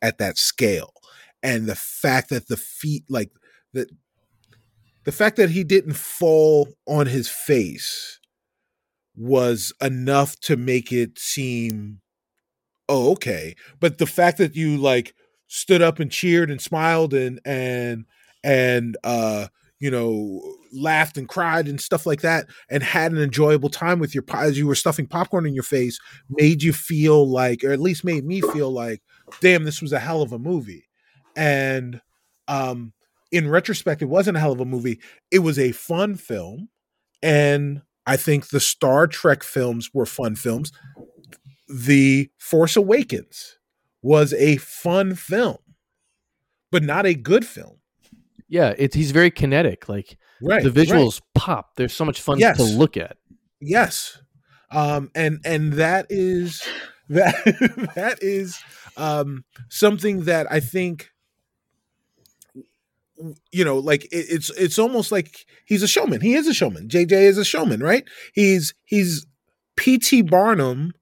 at 0.00 0.18
that 0.18 0.38
scale. 0.38 0.92
And 1.42 1.66
the 1.66 1.76
fact 1.76 2.30
that 2.30 2.48
the 2.48 2.56
feet 2.56 3.04
like 3.08 3.30
that 3.74 3.90
the 5.04 5.12
fact 5.12 5.36
that 5.36 5.50
he 5.50 5.64
didn't 5.64 5.94
fall 5.94 6.68
on 6.86 7.06
his 7.06 7.28
face 7.28 8.18
was 9.14 9.72
enough 9.80 10.38
to 10.40 10.56
make 10.56 10.92
it 10.92 11.18
seem 11.18 12.00
oh 12.88 13.12
okay. 13.12 13.54
But 13.78 13.98
the 13.98 14.06
fact 14.06 14.38
that 14.38 14.56
you 14.56 14.76
like 14.76 15.14
stood 15.48 15.82
up 15.82 16.00
and 16.00 16.10
cheered 16.10 16.50
and 16.50 16.60
smiled 16.60 17.14
and 17.14 17.40
and 17.44 18.06
and 18.42 18.96
uh 19.04 19.48
you 19.82 19.90
know, 19.90 20.40
laughed 20.72 21.18
and 21.18 21.28
cried 21.28 21.66
and 21.66 21.80
stuff 21.80 22.06
like 22.06 22.20
that, 22.20 22.46
and 22.70 22.84
had 22.84 23.10
an 23.10 23.18
enjoyable 23.18 23.68
time 23.68 23.98
with 23.98 24.14
your 24.14 24.22
as 24.32 24.56
you 24.56 24.68
were 24.68 24.76
stuffing 24.76 25.08
popcorn 25.08 25.44
in 25.44 25.54
your 25.54 25.64
face, 25.64 25.98
made 26.30 26.62
you 26.62 26.72
feel 26.72 27.28
like, 27.28 27.64
or 27.64 27.72
at 27.72 27.80
least 27.80 28.04
made 28.04 28.24
me 28.24 28.40
feel 28.40 28.70
like, 28.70 29.02
damn, 29.40 29.64
this 29.64 29.82
was 29.82 29.92
a 29.92 29.98
hell 29.98 30.22
of 30.22 30.32
a 30.32 30.38
movie. 30.38 30.84
And 31.34 32.00
um, 32.46 32.92
in 33.32 33.50
retrospect, 33.50 34.02
it 34.02 34.04
wasn't 34.04 34.36
a 34.36 34.40
hell 34.40 34.52
of 34.52 34.60
a 34.60 34.64
movie. 34.64 35.00
It 35.32 35.40
was 35.40 35.58
a 35.58 35.72
fun 35.72 36.14
film, 36.14 36.68
and 37.20 37.82
I 38.06 38.16
think 38.16 38.50
the 38.50 38.60
Star 38.60 39.08
Trek 39.08 39.42
films 39.42 39.90
were 39.92 40.06
fun 40.06 40.36
films. 40.36 40.70
The 41.66 42.30
Force 42.38 42.76
Awakens 42.76 43.58
was 44.00 44.32
a 44.34 44.58
fun 44.58 45.16
film, 45.16 45.58
but 46.70 46.84
not 46.84 47.04
a 47.04 47.14
good 47.14 47.44
film. 47.44 47.78
Yeah, 48.52 48.74
it's 48.76 48.94
he's 48.94 49.12
very 49.12 49.30
kinetic. 49.30 49.88
Like 49.88 50.18
right, 50.42 50.62
the 50.62 50.68
visuals 50.68 51.22
right. 51.22 51.34
pop. 51.34 51.76
They're 51.76 51.88
so 51.88 52.04
much 52.04 52.20
fun 52.20 52.38
yes. 52.38 52.58
to 52.58 52.64
look 52.64 52.98
at. 52.98 53.16
Yes. 53.62 54.20
Um 54.70 55.10
and 55.14 55.40
and 55.42 55.72
that 55.74 56.06
is 56.10 56.62
that 57.08 57.34
that 57.94 58.18
is 58.20 58.62
um 58.98 59.44
something 59.70 60.24
that 60.24 60.52
I 60.52 60.60
think 60.60 61.08
you 63.52 63.64
know 63.64 63.78
like 63.78 64.04
it, 64.06 64.26
it's 64.28 64.50
it's 64.50 64.78
almost 64.78 65.10
like 65.10 65.46
he's 65.64 65.82
a 65.82 65.88
showman 65.88 66.20
he 66.20 66.34
is 66.34 66.48
a 66.48 66.52
showman 66.52 66.88
jj 66.88 67.12
is 67.12 67.38
a 67.38 67.44
showman 67.44 67.80
right 67.80 68.02
he's 68.34 68.74
he's 68.82 69.26
pt 69.76 70.28
barnum 70.28 70.92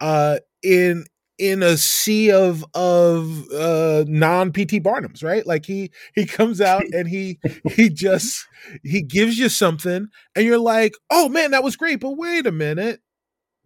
uh 0.00 0.38
in 0.62 1.04
in 1.38 1.62
a 1.62 1.76
sea 1.76 2.32
of 2.32 2.64
of 2.74 3.50
uh 3.52 4.04
non 4.08 4.50
PT 4.50 4.82
Barnums, 4.82 5.22
right? 5.22 5.46
Like 5.46 5.64
he 5.64 5.90
he 6.14 6.26
comes 6.26 6.60
out 6.60 6.84
and 6.92 7.08
he 7.08 7.38
he 7.70 7.88
just 7.88 8.46
he 8.82 9.02
gives 9.02 9.38
you 9.38 9.48
something 9.48 10.08
and 10.34 10.44
you're 10.44 10.58
like, 10.58 10.94
"Oh 11.10 11.28
man, 11.28 11.52
that 11.52 11.64
was 11.64 11.76
great." 11.76 12.00
But 12.00 12.16
wait 12.16 12.46
a 12.46 12.52
minute. 12.52 13.00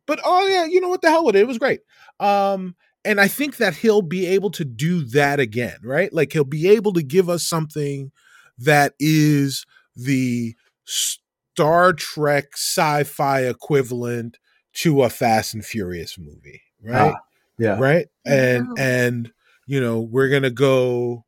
But 0.07 0.21
oh 0.25 0.47
yeah, 0.47 0.67
you 0.67 0.81
know 0.81 0.89
what 0.89 1.01
the 1.03 1.11
hell 1.11 1.25
with 1.25 1.37
it? 1.37 1.41
It 1.41 1.49
was 1.49 1.59
great. 1.59 1.81
Um 2.21 2.77
and 3.05 3.21
I 3.21 3.27
think 3.27 3.57
that 3.57 3.77
he'll 3.77 4.03
be 4.03 4.27
able 4.27 4.51
to 4.53 4.65
do 4.65 5.05
that 5.07 5.41
again, 5.41 5.79
right? 5.83 6.13
Like 6.13 6.33
he'll 6.33 6.45
be 6.45 6.69
able 6.69 6.93
to 6.93 7.03
give 7.03 7.29
us 7.29 7.49
something 7.49 8.13
that 8.59 8.95
is 9.01 9.67
the 9.97 10.55
Star 10.85 11.93
Trek 11.95 12.51
sci-fi 12.55 13.41
equivalent 13.41 14.39
to 14.75 15.03
a 15.03 15.11
Fast 15.11 15.55
and 15.55 15.65
Furious 15.65 16.17
movie, 16.17 16.63
right? 16.81 17.15
Ah 17.15 17.21
yeah. 17.63 17.79
Right. 17.79 18.09
And 18.25 18.67
yeah. 18.77 18.85
and 18.85 19.33
you 19.67 19.81
know, 19.81 20.01
we're 20.01 20.29
gonna 20.29 20.51
go 20.51 21.25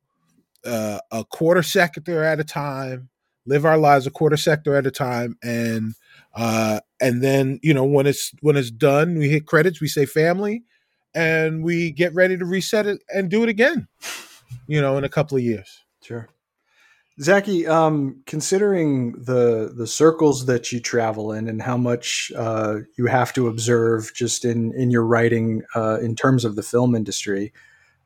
uh, 0.65 0.99
a 1.11 1.23
quarter 1.23 1.63
sector 1.63 2.23
at 2.23 2.39
a 2.39 2.43
time, 2.43 3.09
live 3.45 3.65
our 3.65 3.77
lives 3.77 4.05
a 4.05 4.11
quarter 4.11 4.37
sector 4.37 4.75
at 4.75 4.85
a 4.85 4.91
time, 4.91 5.37
and 5.41 5.95
uh, 6.35 6.81
and 6.99 7.23
then 7.23 7.59
you 7.63 7.73
know 7.73 7.85
when 7.85 8.05
it's 8.05 8.31
when 8.41 8.57
it's 8.57 8.71
done, 8.71 9.17
we 9.17 9.29
hit 9.29 9.45
credits, 9.45 9.79
we 9.79 9.87
say 9.87 10.05
family, 10.05 10.63
and 11.13 11.63
we 11.63 11.91
get 11.91 12.13
ready 12.13 12.37
to 12.37 12.45
reset 12.45 12.85
it 12.85 13.01
and 13.13 13.29
do 13.29 13.43
it 13.43 13.49
again. 13.49 13.87
You 14.67 14.81
know, 14.81 14.97
in 14.97 15.03
a 15.03 15.09
couple 15.09 15.37
of 15.37 15.43
years. 15.43 15.83
Sure. 16.01 16.27
Zaki, 17.21 17.65
um, 17.65 18.21
considering 18.25 19.13
the 19.13 19.71
the 19.73 19.87
circles 19.87 20.47
that 20.47 20.71
you 20.71 20.81
travel 20.81 21.31
in 21.31 21.47
and 21.47 21.61
how 21.61 21.77
much 21.77 22.31
uh, 22.35 22.79
you 22.97 23.05
have 23.05 23.31
to 23.33 23.47
observe 23.47 24.11
just 24.13 24.43
in 24.43 24.73
in 24.73 24.91
your 24.91 25.05
writing 25.05 25.63
uh, 25.75 25.99
in 26.01 26.15
terms 26.15 26.43
of 26.43 26.55
the 26.55 26.63
film 26.63 26.93
industry, 26.93 27.53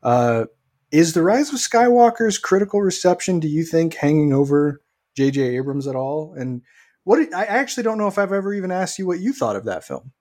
uh, 0.04 0.44
is 0.92 1.12
the 1.12 1.22
Rise 1.22 1.52
of 1.52 1.58
Skywalker's 1.58 2.38
critical 2.38 2.80
reception, 2.82 3.40
do 3.40 3.48
you 3.48 3.64
think, 3.64 3.94
hanging 3.94 4.32
over 4.32 4.80
J.J. 5.16 5.56
Abrams 5.56 5.88
at 5.88 5.96
all? 5.96 6.34
And 6.34 6.62
what 7.02 7.34
I 7.34 7.46
actually 7.46 7.82
don't 7.82 7.98
know 7.98 8.08
if 8.08 8.16
I've 8.16 8.32
ever 8.32 8.54
even 8.54 8.70
asked 8.70 8.98
you 8.98 9.06
what 9.06 9.18
you 9.18 9.32
thought 9.32 9.56
of 9.56 9.64
that 9.64 9.84
film. 9.84 10.12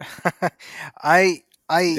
I 1.02 1.42
I 1.68 1.96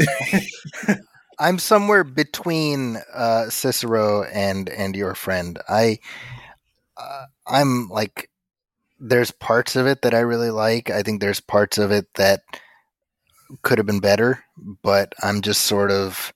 I'm 1.40 1.58
somewhere 1.60 2.04
between 2.04 2.98
uh, 3.14 3.50
Cicero 3.50 4.24
and 4.24 4.70
and 4.70 4.96
your 4.96 5.16
friend. 5.16 5.60
I 5.70 6.00
uh, 6.98 7.26
I'm 7.48 7.88
like 7.90 8.30
there's 9.00 9.32
parts 9.32 9.76
of 9.76 9.88
it 9.88 10.02
that 10.02 10.14
I 10.14 10.20
really 10.20 10.52
like. 10.52 10.90
I 10.90 11.04
think 11.04 11.22
there's 11.22 11.40
parts 11.40 11.78
of 11.78 11.92
it 11.92 12.14
that 12.16 12.42
could 13.62 13.78
have 13.78 13.88
been 13.88 14.02
better, 14.02 14.44
but 14.84 15.14
I'm 15.24 15.42
just 15.42 15.62
sort 15.64 15.92
of 15.92 16.34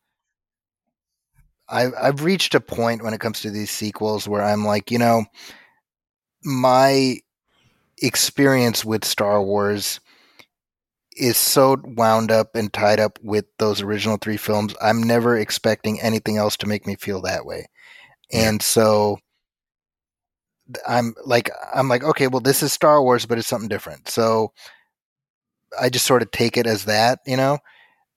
I've 1.67 1.93
I've 2.01 2.23
reached 2.23 2.55
a 2.55 2.61
point 2.61 3.03
when 3.03 3.13
it 3.13 3.19
comes 3.19 3.41
to 3.41 3.49
these 3.51 3.71
sequels 3.71 4.27
where 4.27 4.43
I'm 4.43 4.65
like, 4.65 4.91
you 4.91 4.99
know, 4.99 5.25
my 6.43 7.17
experience 8.01 8.85
with 8.85 9.05
Star 9.05 9.41
Wars 9.41 9.99
is 11.17 11.37
so 11.37 11.77
wound 11.83 12.31
up 12.31 12.55
and 12.55 12.71
tied 12.71 12.99
up 12.99 13.19
with 13.21 13.45
those 13.59 13.81
original 13.81 14.17
three 14.17 14.37
films. 14.37 14.75
I'm 14.81 15.01
never 15.01 15.37
expecting 15.37 16.01
anything 16.01 16.37
else 16.37 16.57
to 16.57 16.67
make 16.67 16.85
me 16.87 16.95
feel 16.95 17.21
that 17.21 17.45
way. 17.45 17.67
And 18.31 18.61
so 18.61 19.19
I'm 20.87 21.13
like 21.25 21.49
I'm 21.73 21.89
like 21.89 22.03
okay, 22.03 22.27
well 22.27 22.39
this 22.39 22.63
is 22.63 22.71
Star 22.71 23.01
Wars 23.01 23.25
but 23.25 23.37
it's 23.37 23.47
something 23.47 23.69
different. 23.69 24.09
So 24.09 24.53
I 25.79 25.89
just 25.89 26.05
sort 26.05 26.21
of 26.21 26.31
take 26.31 26.57
it 26.57 26.67
as 26.67 26.85
that, 26.85 27.19
you 27.25 27.37
know. 27.37 27.59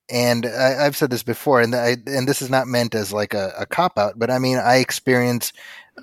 And 0.08 0.46
I, 0.46 0.84
have 0.84 0.96
said 0.96 1.10
this 1.10 1.24
before, 1.24 1.60
and 1.60 1.74
I, 1.74 1.96
and 2.06 2.28
this 2.28 2.40
is 2.40 2.48
not 2.48 2.68
meant 2.68 2.94
as 2.94 3.12
like 3.12 3.34
a, 3.34 3.52
a 3.58 3.66
cop 3.66 3.98
out, 3.98 4.16
but 4.16 4.30
I 4.30 4.38
mean 4.38 4.56
I 4.56 4.76
experience 4.76 5.52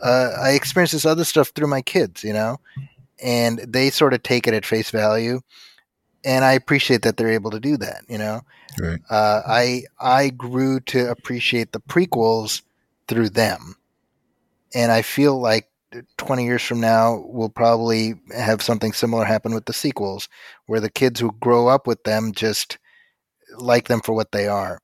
uh, 0.01 0.31
I 0.41 0.51
experience 0.51 0.91
this 0.91 1.05
other 1.05 1.23
stuff 1.23 1.49
through 1.49 1.67
my 1.67 1.81
kids, 1.81 2.23
you 2.23 2.33
know, 2.33 2.57
and 3.21 3.59
they 3.59 3.89
sort 3.89 4.13
of 4.13 4.21
take 4.23 4.47
it 4.47 4.53
at 4.53 4.65
face 4.65 4.89
value 4.91 5.39
and 6.25 6.45
I 6.45 6.53
appreciate 6.53 7.01
that 7.03 7.17
they're 7.17 7.31
able 7.31 7.51
to 7.51 7.59
do 7.59 7.77
that. 7.77 8.03
You 8.07 8.17
know, 8.17 8.41
right. 8.79 8.99
uh, 9.09 9.41
I 9.45 9.83
I 9.99 10.29
grew 10.29 10.79
to 10.81 11.09
appreciate 11.09 11.71
the 11.71 11.81
prequels 11.81 12.61
through 13.07 13.29
them, 13.29 13.75
and 14.73 14.91
I 14.91 15.01
feel 15.01 15.39
like 15.39 15.69
20 16.17 16.45
years 16.45 16.63
from 16.63 16.79
now 16.79 17.23
we'll 17.27 17.49
probably 17.49 18.15
have 18.35 18.61
something 18.61 18.93
similar 18.93 19.25
happen 19.25 19.53
with 19.53 19.65
the 19.65 19.73
sequels, 19.73 20.29
where 20.65 20.79
the 20.79 20.89
kids 20.89 21.19
who 21.19 21.31
grow 21.39 21.67
up 21.67 21.87
with 21.87 22.03
them 22.03 22.31
just 22.31 22.77
like 23.57 23.87
them 23.87 24.01
for 24.01 24.13
what 24.13 24.31
they 24.31 24.47
are. 24.47 24.79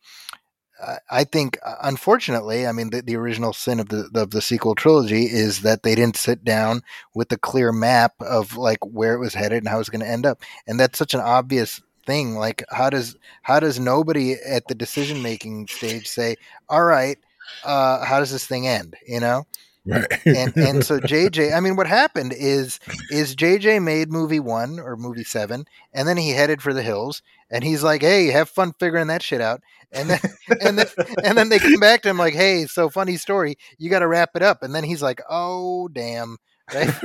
I 1.09 1.23
think, 1.23 1.57
uh, 1.65 1.75
unfortunately, 1.81 2.65
I 2.65 2.71
mean, 2.71 2.89
the, 2.89 3.01
the 3.01 3.15
original 3.15 3.53
sin 3.53 3.79
of 3.79 3.89
the 3.89 4.09
of 4.15 4.31
the 4.31 4.41
sequel 4.41 4.75
trilogy 4.75 5.25
is 5.25 5.61
that 5.61 5.83
they 5.83 5.95
didn't 5.95 6.17
sit 6.17 6.43
down 6.43 6.81
with 7.13 7.31
a 7.31 7.37
clear 7.37 7.71
map 7.71 8.13
of 8.21 8.55
like 8.55 8.79
where 8.85 9.13
it 9.13 9.19
was 9.19 9.33
headed 9.33 9.59
and 9.59 9.67
how 9.67 9.75
it 9.75 9.79
was 9.79 9.89
going 9.89 10.01
to 10.01 10.07
end 10.07 10.25
up, 10.25 10.41
and 10.67 10.79
that's 10.79 10.97
such 10.97 11.13
an 11.13 11.19
obvious 11.19 11.81
thing. 12.05 12.35
Like, 12.35 12.63
how 12.69 12.89
does 12.89 13.15
how 13.41 13.59
does 13.59 13.79
nobody 13.79 14.33
at 14.33 14.67
the 14.67 14.75
decision 14.75 15.21
making 15.21 15.67
stage 15.67 16.07
say, 16.07 16.37
"All 16.69 16.83
right, 16.83 17.17
uh, 17.63 18.05
how 18.05 18.19
does 18.19 18.31
this 18.31 18.45
thing 18.45 18.67
end?" 18.67 18.95
You 19.07 19.19
know, 19.19 19.45
Right. 19.89 20.25
and 20.25 20.53
and 20.57 20.83
so 20.83 20.99
JJ, 20.99 21.53
I 21.57 21.59
mean, 21.59 21.75
what 21.75 21.87
happened 21.87 22.33
is 22.37 22.79
is 23.11 23.35
JJ 23.35 23.81
made 23.81 24.11
movie 24.11 24.39
one 24.39 24.79
or 24.79 24.95
movie 24.95 25.23
seven, 25.23 25.65
and 25.93 26.07
then 26.07 26.17
he 26.17 26.29
headed 26.31 26.61
for 26.61 26.73
the 26.73 26.83
hills, 26.83 27.21
and 27.49 27.63
he's 27.63 27.83
like, 27.83 28.01
"Hey, 28.01 28.27
have 28.27 28.49
fun 28.49 28.73
figuring 28.79 29.07
that 29.07 29.23
shit 29.23 29.41
out." 29.41 29.61
And 29.91 30.09
then 30.09 30.19
and 30.61 30.77
then 30.77 30.87
and 31.23 31.37
then 31.37 31.49
they 31.49 31.59
come 31.59 31.79
back 31.79 32.01
to 32.03 32.09
him 32.09 32.17
like, 32.17 32.33
"Hey, 32.33 32.65
so 32.65 32.89
funny 32.89 33.17
story, 33.17 33.57
you 33.77 33.89
got 33.89 33.99
to 33.99 34.07
wrap 34.07 34.31
it 34.35 34.41
up." 34.43 34.63
And 34.63 34.73
then 34.75 34.83
he's 34.83 35.01
like, 35.01 35.21
"Oh, 35.29 35.87
damn." 35.89 36.37
Right? 36.71 36.89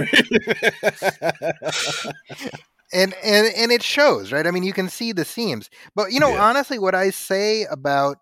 and 2.92 3.14
and 3.24 3.46
and 3.56 3.72
it 3.72 3.82
shows, 3.82 4.32
right? 4.32 4.46
I 4.46 4.50
mean, 4.50 4.62
you 4.62 4.72
can 4.72 4.88
see 4.88 5.12
the 5.12 5.24
seams. 5.24 5.70
But 5.94 6.12
you 6.12 6.20
know, 6.20 6.34
Yeah. 6.34 6.42
honestly, 6.42 6.78
what 6.78 6.94
I 6.94 7.10
say 7.10 7.64
about 7.64 8.18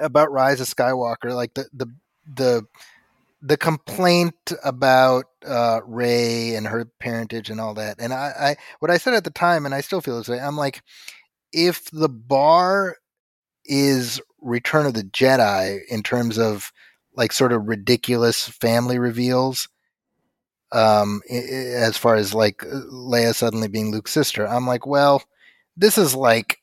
about 0.00 0.30
Rise 0.30 0.60
of 0.60 0.68
Skywalker, 0.68 1.34
like 1.34 1.54
the 1.54 1.66
the 1.72 1.86
the 2.26 2.62
the 3.46 3.56
complaint 3.56 4.52
about 4.64 5.26
uh, 5.46 5.80
Rey 5.86 6.54
and 6.56 6.66
her 6.66 6.84
parentage 6.98 7.48
and 7.48 7.60
all 7.60 7.74
that, 7.74 7.96
and 8.00 8.12
I, 8.12 8.32
I 8.38 8.56
what 8.80 8.90
I 8.90 8.98
said 8.98 9.14
at 9.14 9.24
the 9.24 9.30
time, 9.30 9.64
and 9.64 9.74
I 9.74 9.80
still 9.80 10.00
feel 10.00 10.18
this 10.18 10.28
way. 10.28 10.40
I'm 10.40 10.56
like, 10.56 10.82
if 11.52 11.90
the 11.90 12.08
bar 12.08 12.96
is 13.64 14.20
Return 14.40 14.86
of 14.86 14.94
the 14.94 15.04
Jedi 15.04 15.80
in 15.88 16.02
terms 16.02 16.38
of 16.38 16.72
like 17.14 17.32
sort 17.32 17.52
of 17.52 17.68
ridiculous 17.68 18.48
family 18.48 18.98
reveals, 18.98 19.68
um, 20.72 21.22
as 21.30 21.96
far 21.96 22.16
as 22.16 22.34
like 22.34 22.58
Leia 22.58 23.34
suddenly 23.34 23.68
being 23.68 23.92
Luke's 23.92 24.12
sister, 24.12 24.46
I'm 24.46 24.66
like, 24.66 24.86
well, 24.86 25.22
this 25.76 25.98
is 25.98 26.14
like 26.14 26.58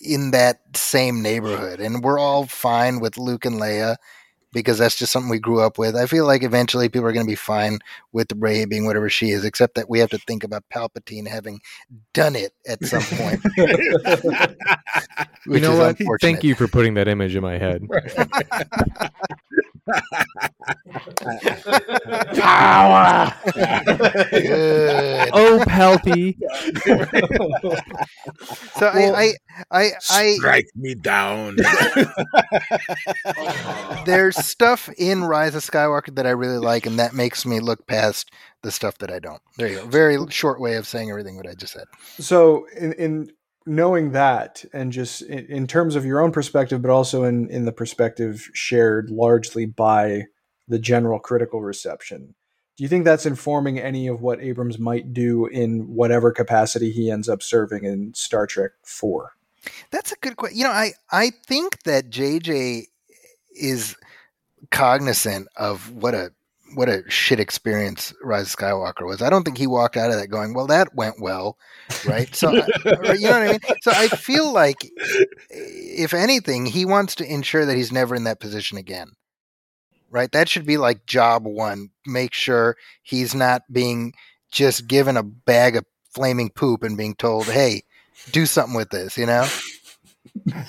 in 0.00 0.30
that 0.30 0.60
same 0.74 1.22
neighborhood, 1.22 1.80
and 1.80 2.02
we're 2.02 2.18
all 2.18 2.46
fine 2.46 2.98
with 3.00 3.18
Luke 3.18 3.44
and 3.44 3.60
Leia 3.60 3.96
because 4.52 4.78
that's 4.78 4.96
just 4.96 5.12
something 5.12 5.30
we 5.30 5.38
grew 5.38 5.60
up 5.60 5.78
with. 5.78 5.96
I 5.96 6.06
feel 6.06 6.26
like 6.26 6.42
eventually 6.42 6.88
people 6.88 7.08
are 7.08 7.12
going 7.12 7.26
to 7.26 7.30
be 7.30 7.36
fine 7.36 7.78
with 8.12 8.28
Rey 8.36 8.64
being 8.64 8.84
whatever 8.84 9.08
she 9.08 9.30
is, 9.30 9.44
except 9.44 9.74
that 9.76 9.88
we 9.88 9.98
have 10.00 10.10
to 10.10 10.18
think 10.18 10.44
about 10.44 10.64
Palpatine 10.72 11.28
having 11.28 11.60
done 12.12 12.36
it 12.36 12.52
at 12.66 12.84
some 12.84 13.02
point. 13.02 13.40
You 15.46 15.58
know 15.58 15.72
is 15.72 15.78
what? 15.78 16.00
unfortunate. 16.00 16.20
Thank 16.32 16.44
you 16.44 16.54
for 16.54 16.68
putting 16.68 16.94
that 16.94 17.08
image 17.08 17.34
in 17.34 17.42
my 17.42 17.58
head. 17.58 17.82
Power. 22.40 23.34
Good. 24.30 25.30
Oh, 25.32 25.62
Palpy. 25.66 26.36
So 28.74 28.90
Well, 28.94 29.16
I, 29.16 29.34
I, 29.70 29.82
I, 29.82 29.90
I, 30.10 30.32
Strike 30.34 30.66
me 30.74 30.94
down. 30.94 31.56
there's 34.06 34.36
stuff 34.36 34.88
in 34.96 35.24
Rise 35.24 35.54
of 35.54 35.62
Skywalker 35.62 36.14
that 36.14 36.26
I 36.26 36.30
really 36.30 36.58
like, 36.58 36.86
and 36.86 36.98
that 36.98 37.14
makes 37.14 37.44
me 37.44 37.60
look 37.60 37.86
past 37.86 38.30
the 38.62 38.70
stuff 38.70 38.98
that 38.98 39.10
I 39.10 39.18
don't. 39.18 39.40
There 39.56 39.68
you 39.68 39.76
go. 39.76 39.86
Very 39.86 40.18
short 40.30 40.60
way 40.60 40.76
of 40.76 40.86
saying 40.86 41.10
everything 41.10 41.36
what 41.36 41.46
I 41.46 41.54
just 41.54 41.72
said. 41.72 41.86
so 42.18 42.66
in, 42.76 42.92
in 42.94 43.32
knowing 43.70 44.12
that 44.12 44.64
and 44.72 44.92
just 44.92 45.22
in, 45.22 45.46
in 45.46 45.66
terms 45.66 45.96
of 45.96 46.04
your 46.04 46.20
own 46.20 46.32
perspective 46.32 46.82
but 46.82 46.90
also 46.90 47.24
in, 47.24 47.48
in 47.50 47.64
the 47.64 47.72
perspective 47.72 48.50
shared 48.52 49.10
largely 49.10 49.64
by 49.64 50.24
the 50.68 50.78
general 50.78 51.18
critical 51.18 51.62
reception 51.62 52.34
do 52.76 52.84
you 52.84 52.88
think 52.88 53.04
that's 53.04 53.26
informing 53.26 53.78
any 53.78 54.06
of 54.06 54.20
what 54.20 54.40
abrams 54.42 54.78
might 54.78 55.12
do 55.12 55.46
in 55.46 55.94
whatever 55.94 56.32
capacity 56.32 56.90
he 56.90 57.10
ends 57.10 57.28
up 57.28 57.42
serving 57.42 57.84
in 57.84 58.12
star 58.14 58.46
trek 58.46 58.72
4 58.84 59.32
That's 59.90 60.12
a 60.12 60.16
good 60.16 60.36
question. 60.36 60.58
You 60.58 60.64
know, 60.64 60.70
I 60.70 60.92
I 61.10 61.30
think 61.46 61.82
that 61.82 62.10
JJ 62.10 62.86
is 63.54 63.96
cognizant 64.70 65.48
of 65.56 65.92
what 65.92 66.14
a 66.14 66.32
what 66.74 66.88
a 66.88 67.02
shit 67.08 67.40
experience 67.40 68.12
Rise 68.22 68.52
of 68.52 68.58
Skywalker 68.58 69.06
was. 69.06 69.22
I 69.22 69.30
don't 69.30 69.44
think 69.44 69.58
he 69.58 69.66
walked 69.66 69.96
out 69.96 70.10
of 70.10 70.16
that 70.16 70.28
going, 70.28 70.54
"Well, 70.54 70.66
that 70.68 70.94
went 70.94 71.20
well," 71.20 71.56
right? 72.06 72.34
So, 72.34 72.50
I- 72.50 72.54
you 73.14 73.20
know 73.28 73.30
what 73.30 73.42
I 73.42 73.50
mean. 73.52 73.60
So 73.82 73.90
I 73.94 74.08
feel 74.08 74.52
like, 74.52 74.76
if 75.50 76.14
anything, 76.14 76.66
he 76.66 76.84
wants 76.84 77.14
to 77.16 77.24
ensure 77.32 77.64
that 77.66 77.76
he's 77.76 77.92
never 77.92 78.14
in 78.14 78.24
that 78.24 78.40
position 78.40 78.78
again. 78.78 79.12
Right? 80.10 80.30
That 80.32 80.48
should 80.48 80.66
be 80.66 80.76
like 80.76 81.06
job 81.06 81.44
one. 81.46 81.90
Make 82.06 82.32
sure 82.34 82.76
he's 83.02 83.34
not 83.34 83.62
being 83.72 84.12
just 84.50 84.88
given 84.88 85.16
a 85.16 85.22
bag 85.22 85.76
of 85.76 85.84
flaming 86.12 86.50
poop 86.50 86.82
and 86.82 86.96
being 86.96 87.14
told, 87.14 87.46
"Hey, 87.46 87.82
do 88.32 88.46
something 88.46 88.74
with 88.74 88.90
this," 88.90 89.16
you 89.16 89.26
know? 89.26 89.46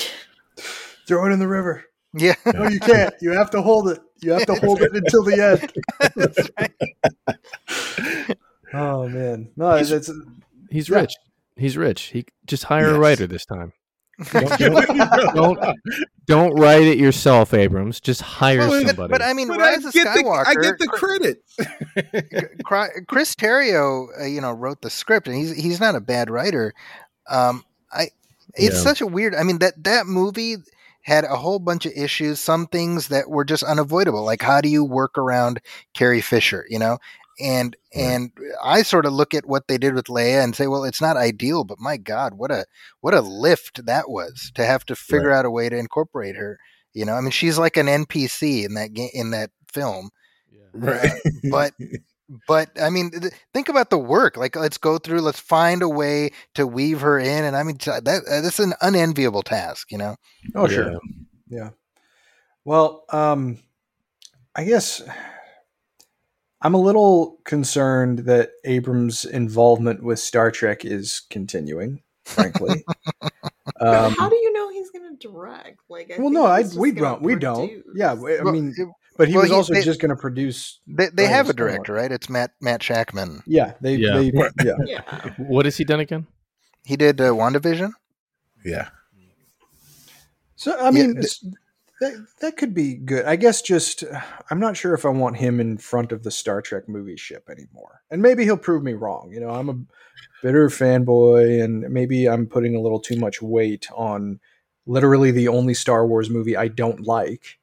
throw 1.07 1.25
it 1.25 1.31
in 1.33 1.39
the 1.39 1.47
river 1.47 1.83
Yeah. 2.13 2.35
no 2.53 2.67
you 2.69 2.79
can't 2.79 3.13
you 3.21 3.31
have 3.31 3.49
to 3.51 3.61
hold 3.61 3.89
it 3.89 3.99
you 4.21 4.31
have 4.31 4.45
to 4.45 4.55
hold 4.55 4.81
it 4.81 4.93
until 4.95 5.23
the 5.23 5.41
end 5.41 5.71
oh 8.73 9.07
man 9.09 9.49
no 9.55 9.75
He's- 9.75 9.91
it's 9.91 10.09
He's 10.69 10.87
Yeah. 10.87 10.99
rich. 11.01 11.13
He's 11.57 11.75
rich. 11.77 12.01
He 12.03 12.25
just 12.45 12.63
hire 12.63 12.95
a 12.95 12.99
writer 12.99 13.27
this 13.27 13.45
time. 13.45 13.73
Don't, 14.31 14.57
don't, 14.59 15.35
don't, 15.35 15.59
don't 16.27 16.53
write 16.59 16.83
it 16.83 16.97
yourself, 16.99 17.53
Abrams. 17.55 17.99
Just 17.99 18.21
hire 18.21 18.59
Well, 18.59 18.85
somebody. 18.85 19.09
But 19.11 19.21
I 19.23 19.33
mean, 19.33 19.47
But 19.49 19.59
I 19.61 19.73
of 19.73 19.83
get, 19.91 20.03
the, 20.13 20.23
Skywalker. 20.23 20.45
I 20.47 20.53
get 20.53 20.77
the 20.79 20.87
Chris- 20.87 21.35
credit. 22.63 23.03
Chris 23.07 23.35
Terrio, 23.35 24.07
uh, 24.21 24.25
you 24.25 24.39
know, 24.41 24.51
wrote 24.51 24.81
the 24.81 24.89
script, 24.91 25.27
and 25.27 25.35
he's 25.35 25.53
he's 25.55 25.79
not 25.81 25.95
a 25.95 25.99
bad 25.99 26.29
writer. 26.29 26.73
Um, 27.29 27.65
I 27.91 28.09
it's 28.53 28.75
Yeah. 28.75 28.81
such 28.81 29.01
a 29.01 29.07
weird. 29.07 29.33
I 29.35 29.41
mean 29.43 29.57
that 29.59 29.83
that 29.83 30.05
movie 30.05 30.57
had 31.01 31.23
a 31.23 31.35
whole 31.35 31.59
bunch 31.59 31.85
of 31.85 31.93
issues. 31.95 32.39
Some 32.39 32.67
things 32.67 33.07
that 33.09 33.29
were 33.29 33.45
just 33.45 33.63
unavoidable, 33.63 34.23
like 34.23 34.41
how 34.41 34.61
do 34.61 34.69
you 34.69 34.83
work 34.83 35.17
around 35.17 35.61
Carrie 35.93 36.21
Fisher, 36.21 36.65
you 36.69 36.79
know? 36.79 36.97
And 37.39 37.75
Right. 37.95 38.03
and 38.03 38.31
I 38.63 38.83
sort 38.83 39.05
of 39.05 39.13
look 39.13 39.33
at 39.33 39.45
what 39.45 39.67
they 39.67 39.77
did 39.77 39.95
with 39.95 40.05
Leia 40.05 40.43
and 40.43 40.55
say, 40.55 40.67
well, 40.67 40.83
it's 40.83 41.01
not 41.01 41.17
ideal, 41.17 41.63
but 41.63 41.79
my 41.79 41.97
God, 41.97 42.35
what 42.35 42.51
a 42.51 42.65
what 43.01 43.13
a 43.13 43.21
lift 43.21 43.85
that 43.85 44.09
was 44.09 44.51
to 44.55 44.65
have 44.65 44.85
to 44.85 44.95
figure 44.95 45.31
out 45.31 45.45
a 45.45 45.51
way 45.51 45.67
to 45.69 45.77
incorporate 45.77 46.35
her. 46.35 46.59
You 46.93 47.05
know, 47.05 47.13
I 47.15 47.21
mean, 47.21 47.31
she's 47.31 47.57
like 47.57 47.77
an 47.77 47.87
NPC 47.87 48.63
in 48.65 48.75
that 48.75 48.93
game 48.93 49.09
in 49.13 49.31
that 49.31 49.51
film 49.73 50.11
yeah. 50.51 50.61
Right. 50.73 51.11
but 51.49 51.73
but 52.47 52.69
I 52.81 52.89
mean, 52.89 53.11
th- 53.11 53.33
think 53.53 53.69
about 53.69 53.89
the 53.89 53.97
work. 53.97 54.37
Like, 54.37 54.55
let's 54.55 54.77
go 54.77 54.97
through. 54.97 55.21
Let's 55.21 55.39
find 55.39 55.81
a 55.81 55.89
way 55.89 56.31
to 56.55 56.65
weave 56.67 57.01
her 57.01 57.19
in. 57.19 57.43
And 57.43 57.55
I 57.55 57.63
mean, 57.63 57.77
t- 57.77 57.91
that 57.91 58.23
uh, 58.29 58.41
that's 58.41 58.59
an 58.59 58.73
unenviable 58.81 59.43
task. 59.43 59.91
You 59.91 59.97
know. 59.97 60.15
oh 60.55 60.67
sure 60.67 60.99
Yeah. 61.47 61.69
Well, 62.65 63.05
um, 63.09 63.57
I 64.55 64.63
guess 64.65 65.01
I'm 66.61 66.73
a 66.75 66.81
little 66.81 67.39
concerned 67.43 68.19
that 68.19 68.51
Abrams' 68.65 69.25
involvement 69.25 70.03
with 70.03 70.19
Star 70.19 70.51
Trek 70.51 70.85
is 70.85 71.21
continuing. 71.29 72.03
Frankly, 72.25 72.85
um, 73.81 74.13
How 74.13 74.29
do 74.29 74.35
you 74.35 74.53
know 74.53 74.69
he's 74.69 74.91
going 74.91 75.17
to 75.17 75.27
direct? 75.27 75.79
Like, 75.89 76.11
I 76.15 76.19
well, 76.21 76.29
no, 76.29 76.45
I 76.45 76.63
we 76.77 76.91
don't. 76.91 77.21
We 77.23 77.35
don't. 77.35 77.67
produce. 77.67 77.83
Yeah, 77.95 78.11
I 78.11 78.13
Well, 78.13 78.51
mean, 78.53 78.75
it- 78.77 78.87
but 79.17 79.27
he 79.27 79.33
well, 79.35 79.41
was 79.43 79.51
he- 79.51 79.55
also 79.55 79.73
they- 79.73 79.81
just 79.83 79.99
going 80.01 80.09
to 80.09 80.15
produce. 80.15 80.79
they 80.87 81.07
they 81.09 81.27
have 81.27 81.49
a 81.49 81.53
director, 81.53 81.93
right? 81.93 82.11
It's 82.11 82.29
Matt 82.29 82.51
Matt 82.61 82.81
Shakman. 82.81 83.41
Yeah, 83.45 83.73
they. 83.81 83.95
Yeah. 83.95 84.17
they 84.17 84.31
yeah. 84.63 84.75
Yeah. 84.85 85.01
what 85.37 85.65
has 85.65 85.77
he 85.77 85.83
done 85.83 85.99
again? 85.99 86.27
He 86.83 86.95
did 86.97 87.19
uh, 87.21 87.29
WandaVision. 87.31 87.91
yeah. 88.65 88.89
So 90.55 90.71
I 90.77 90.85
Yeah, 90.85 90.91
mean, 90.91 91.15
th- 91.15 91.39
that 92.01 92.13
that 92.41 92.57
could 92.57 92.73
be 92.73 92.95
good. 92.95 93.25
I 93.25 93.35
guess 93.35 93.61
just 93.61 94.03
I'm 94.49 94.59
not 94.59 94.77
sure 94.77 94.93
if 94.93 95.05
I 95.05 95.09
want 95.09 95.37
him 95.37 95.59
in 95.59 95.77
front 95.77 96.11
of 96.11 96.23
the 96.23 96.31
Star 96.31 96.61
Trek 96.61 96.87
movie 96.87 97.17
ship 97.17 97.49
anymore. 97.49 98.01
And 98.11 98.21
maybe 98.21 98.43
he'll 98.43 98.57
prove 98.57 98.83
me 98.83 98.93
wrong. 98.93 99.31
You 99.31 99.39
know, 99.39 99.49
I'm 99.49 99.69
a 99.69 99.79
bitter 100.43 100.67
fanboy, 100.69 101.63
and 101.63 101.81
maybe 101.89 102.27
I'm 102.29 102.45
putting 102.47 102.75
a 102.75 102.81
little 102.81 102.99
too 102.99 103.15
much 103.17 103.41
weight 103.41 103.87
on 103.93 104.39
literally 104.85 105.31
the 105.31 105.47
only 105.47 105.73
Star 105.73 106.05
Wars 106.07 106.29
movie 106.29 106.57
I 106.57 106.67
don't 106.67 107.01
like. 107.01 107.59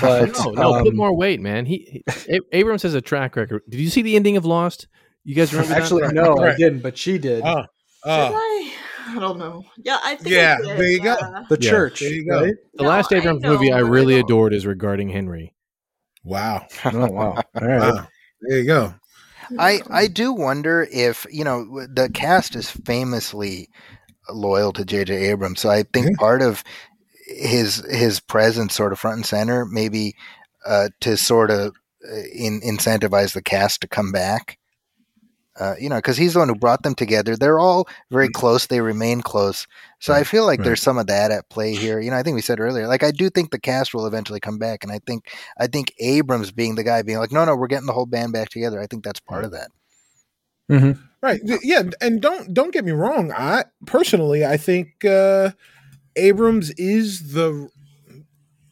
But 0.00 0.30
no, 0.38 0.50
no, 0.52 0.72
put 0.72 0.88
um, 0.92 0.96
more 0.96 1.14
weight, 1.16 1.40
man. 1.40 1.66
He, 1.66 2.02
he 2.26 2.40
Abrams 2.52 2.82
has 2.82 2.94
a 2.94 3.00
track 3.00 3.36
record. 3.36 3.62
Did 3.68 3.80
you 3.80 3.90
see 3.90 4.02
the 4.02 4.16
ending 4.16 4.36
of 4.36 4.44
Lost? 4.44 4.86
You 5.24 5.34
guys 5.34 5.52
remember 5.52 5.74
Actually, 5.74 6.02
that? 6.02 6.14
no, 6.14 6.36
I 6.38 6.54
didn't, 6.56 6.80
but 6.80 6.98
she 6.98 7.18
did. 7.18 7.44
Oh, 7.44 7.62
Did 7.62 7.66
oh. 8.04 8.30
I? 8.34 8.72
I 9.06 9.18
don't 9.18 9.38
know. 9.38 9.64
Yeah, 9.82 9.98
I 10.02 10.16
think. 10.16 10.34
I 10.34 10.38
Yeah, 10.38 10.56
did, 10.56 10.78
there 10.78 10.82
you 10.90 11.00
go. 11.00 11.14
yeah. 11.14 11.44
the 11.48 11.56
Yeah, 11.56 11.70
church, 11.70 12.00
there 12.00 12.10
you 12.10 12.26
go. 12.26 12.40
right? 12.42 12.54
The 12.74 12.82
No, 12.82 12.88
last 12.88 13.12
I 13.12 13.16
Abrams 13.16 13.42
know, 13.42 13.50
movie 13.50 13.72
I 13.72 13.76
but 13.76 13.86
I 13.86 13.90
really 13.90 14.18
adored 14.18 14.52
is 14.54 14.66
regarding 14.66 15.08
Henry. 15.10 15.54
Wow. 16.24 16.66
Oh 16.86 17.06
wow! 17.10 17.42
All 17.60 17.66
right. 17.66 17.94
Wow. 17.94 18.08
There 18.40 18.58
you 18.58 18.66
go. 18.66 18.94
I 19.58 19.80
I 19.90 20.06
do 20.06 20.32
wonder 20.32 20.86
if 20.90 21.26
you 21.30 21.44
know 21.44 21.86
the 21.86 22.08
cast 22.12 22.56
is 22.56 22.70
famously 22.70 23.68
loyal 24.30 24.72
to 24.72 24.84
J.J. 24.84 25.14
Abrams, 25.30 25.60
so 25.60 25.70
I 25.70 25.82
think 25.82 26.06
Yeah. 26.06 26.16
part 26.18 26.42
of 26.42 26.64
his 27.36 27.84
his 27.90 28.20
presence, 28.20 28.74
sort 28.74 28.92
of 28.92 28.98
front 28.98 29.16
and 29.16 29.26
center, 29.26 29.64
maybe 29.64 30.14
uh, 30.66 30.88
to 31.00 31.16
sort 31.16 31.50
of 31.50 31.74
uh, 32.08 32.16
in, 32.32 32.60
incentivize 32.60 33.32
the 33.32 33.42
cast 33.42 33.80
to 33.82 33.88
come 33.88 34.12
back. 34.12 34.58
Uh, 35.56 35.74
you 35.78 35.88
know, 35.88 35.96
because 35.96 36.16
he's 36.16 36.32
the 36.32 36.40
one 36.40 36.48
who 36.48 36.54
brought 36.56 36.82
them 36.82 36.96
together. 36.96 37.36
They're 37.36 37.60
all 37.60 37.86
very 38.10 38.28
close. 38.28 38.66
They 38.66 38.80
remain 38.80 39.22
close. 39.22 39.68
So 40.00 40.12
I 40.12 40.24
feel 40.24 40.44
like 40.44 40.58
right. 40.58 40.64
there's 40.64 40.82
some 40.82 40.98
of 40.98 41.06
that 41.06 41.30
at 41.30 41.48
play 41.48 41.76
here. 41.76 42.00
You 42.00 42.10
know, 42.10 42.16
I 42.16 42.24
think 42.24 42.34
we 42.34 42.40
said 42.40 42.58
earlier, 42.58 42.88
like 42.88 43.04
I 43.04 43.12
do 43.12 43.30
think 43.30 43.52
the 43.52 43.60
cast 43.60 43.94
will 43.94 44.06
eventually 44.06 44.40
come 44.40 44.58
back, 44.58 44.82
and 44.82 44.92
I 44.92 44.98
think 45.06 45.30
I 45.56 45.68
think 45.68 45.94
Abrams 46.00 46.50
being 46.50 46.74
the 46.74 46.82
guy 46.82 47.02
being 47.02 47.18
like, 47.18 47.30
no, 47.30 47.44
no, 47.44 47.54
we're 47.54 47.68
getting 47.68 47.86
the 47.86 47.92
whole 47.92 48.06
band 48.06 48.32
back 48.32 48.48
together. 48.48 48.80
I 48.80 48.86
think 48.86 49.04
that's 49.04 49.20
part 49.20 49.44
of 49.44 49.52
that. 49.52 49.70
Mm-hmm. 50.70 51.00
Right. 51.22 51.40
Yeah, 51.62 51.84
and 52.00 52.20
don't 52.20 52.52
don't 52.52 52.72
get 52.72 52.84
me 52.84 52.92
wrong. 52.92 53.32
I 53.32 53.64
personally 53.86 54.44
I 54.44 54.56
think 54.56 55.04
uh 55.04 55.52
Abrams 56.16 56.70
is 56.72 57.32
the 57.32 57.68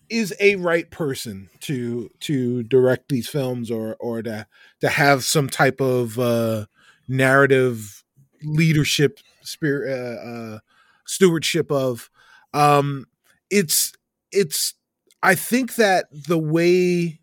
is 0.08 0.34
a 0.40 0.56
right 0.56 0.90
person 0.90 1.48
to 1.60 2.10
to 2.20 2.62
direct 2.64 3.08
these 3.08 3.28
films 3.28 3.70
or 3.70 3.96
or 3.98 4.22
to 4.22 4.46
to 4.80 4.88
have 4.88 5.24
some 5.24 5.48
type 5.48 5.80
of 5.80 6.18
uh 6.18 6.66
narrative 7.08 8.04
leadership 8.42 9.18
spirit 9.42 9.90
uh, 9.90 10.28
uh, 10.56 10.58
stewardship 11.06 11.70
of 11.72 12.10
um 12.52 13.06
it's 13.50 13.92
it's 14.32 14.74
i 15.22 15.34
think 15.34 15.76
that 15.76 16.06
the 16.12 16.38
way 16.38 17.20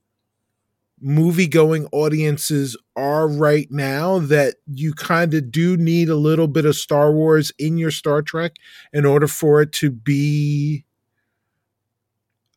movie 1.01 1.47
going 1.47 1.87
audiences 1.91 2.77
are 2.95 3.27
right 3.27 3.67
now 3.71 4.19
that 4.19 4.55
you 4.67 4.93
kind 4.93 5.33
of 5.33 5.51
do 5.51 5.77
need 5.77 6.09
a 6.09 6.15
little 6.15 6.47
bit 6.47 6.65
of 6.65 6.75
Star 6.75 7.11
Wars 7.11 7.51
in 7.57 7.77
your 7.77 7.91
Star 7.91 8.21
Trek 8.21 8.55
in 8.93 9.05
order 9.05 9.27
for 9.27 9.61
it 9.61 9.71
to 9.73 9.91
be 9.91 10.85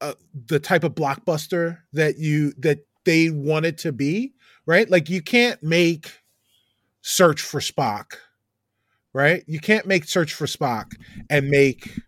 uh, 0.01 0.15
the 0.47 0.59
type 0.59 0.85
of 0.85 0.95
blockbuster 0.95 1.79
that 1.93 2.19
you 2.19 2.53
that 2.59 2.87
they 3.05 3.31
want 3.31 3.67
it 3.67 3.79
to 3.79 3.93
be, 3.93 4.35
right? 4.67 4.89
Like 4.91 5.09
you 5.09 5.23
can't 5.23 5.63
make 5.63 6.13
Search 7.03 7.41
for 7.41 7.61
Spock, 7.61 8.15
right? 9.13 9.45
You 9.47 9.61
can't 9.61 9.87
make 9.87 10.05
Search 10.05 10.35
for 10.35 10.47
Spock 10.47 10.95
and 11.31 11.49
make 11.49 12.01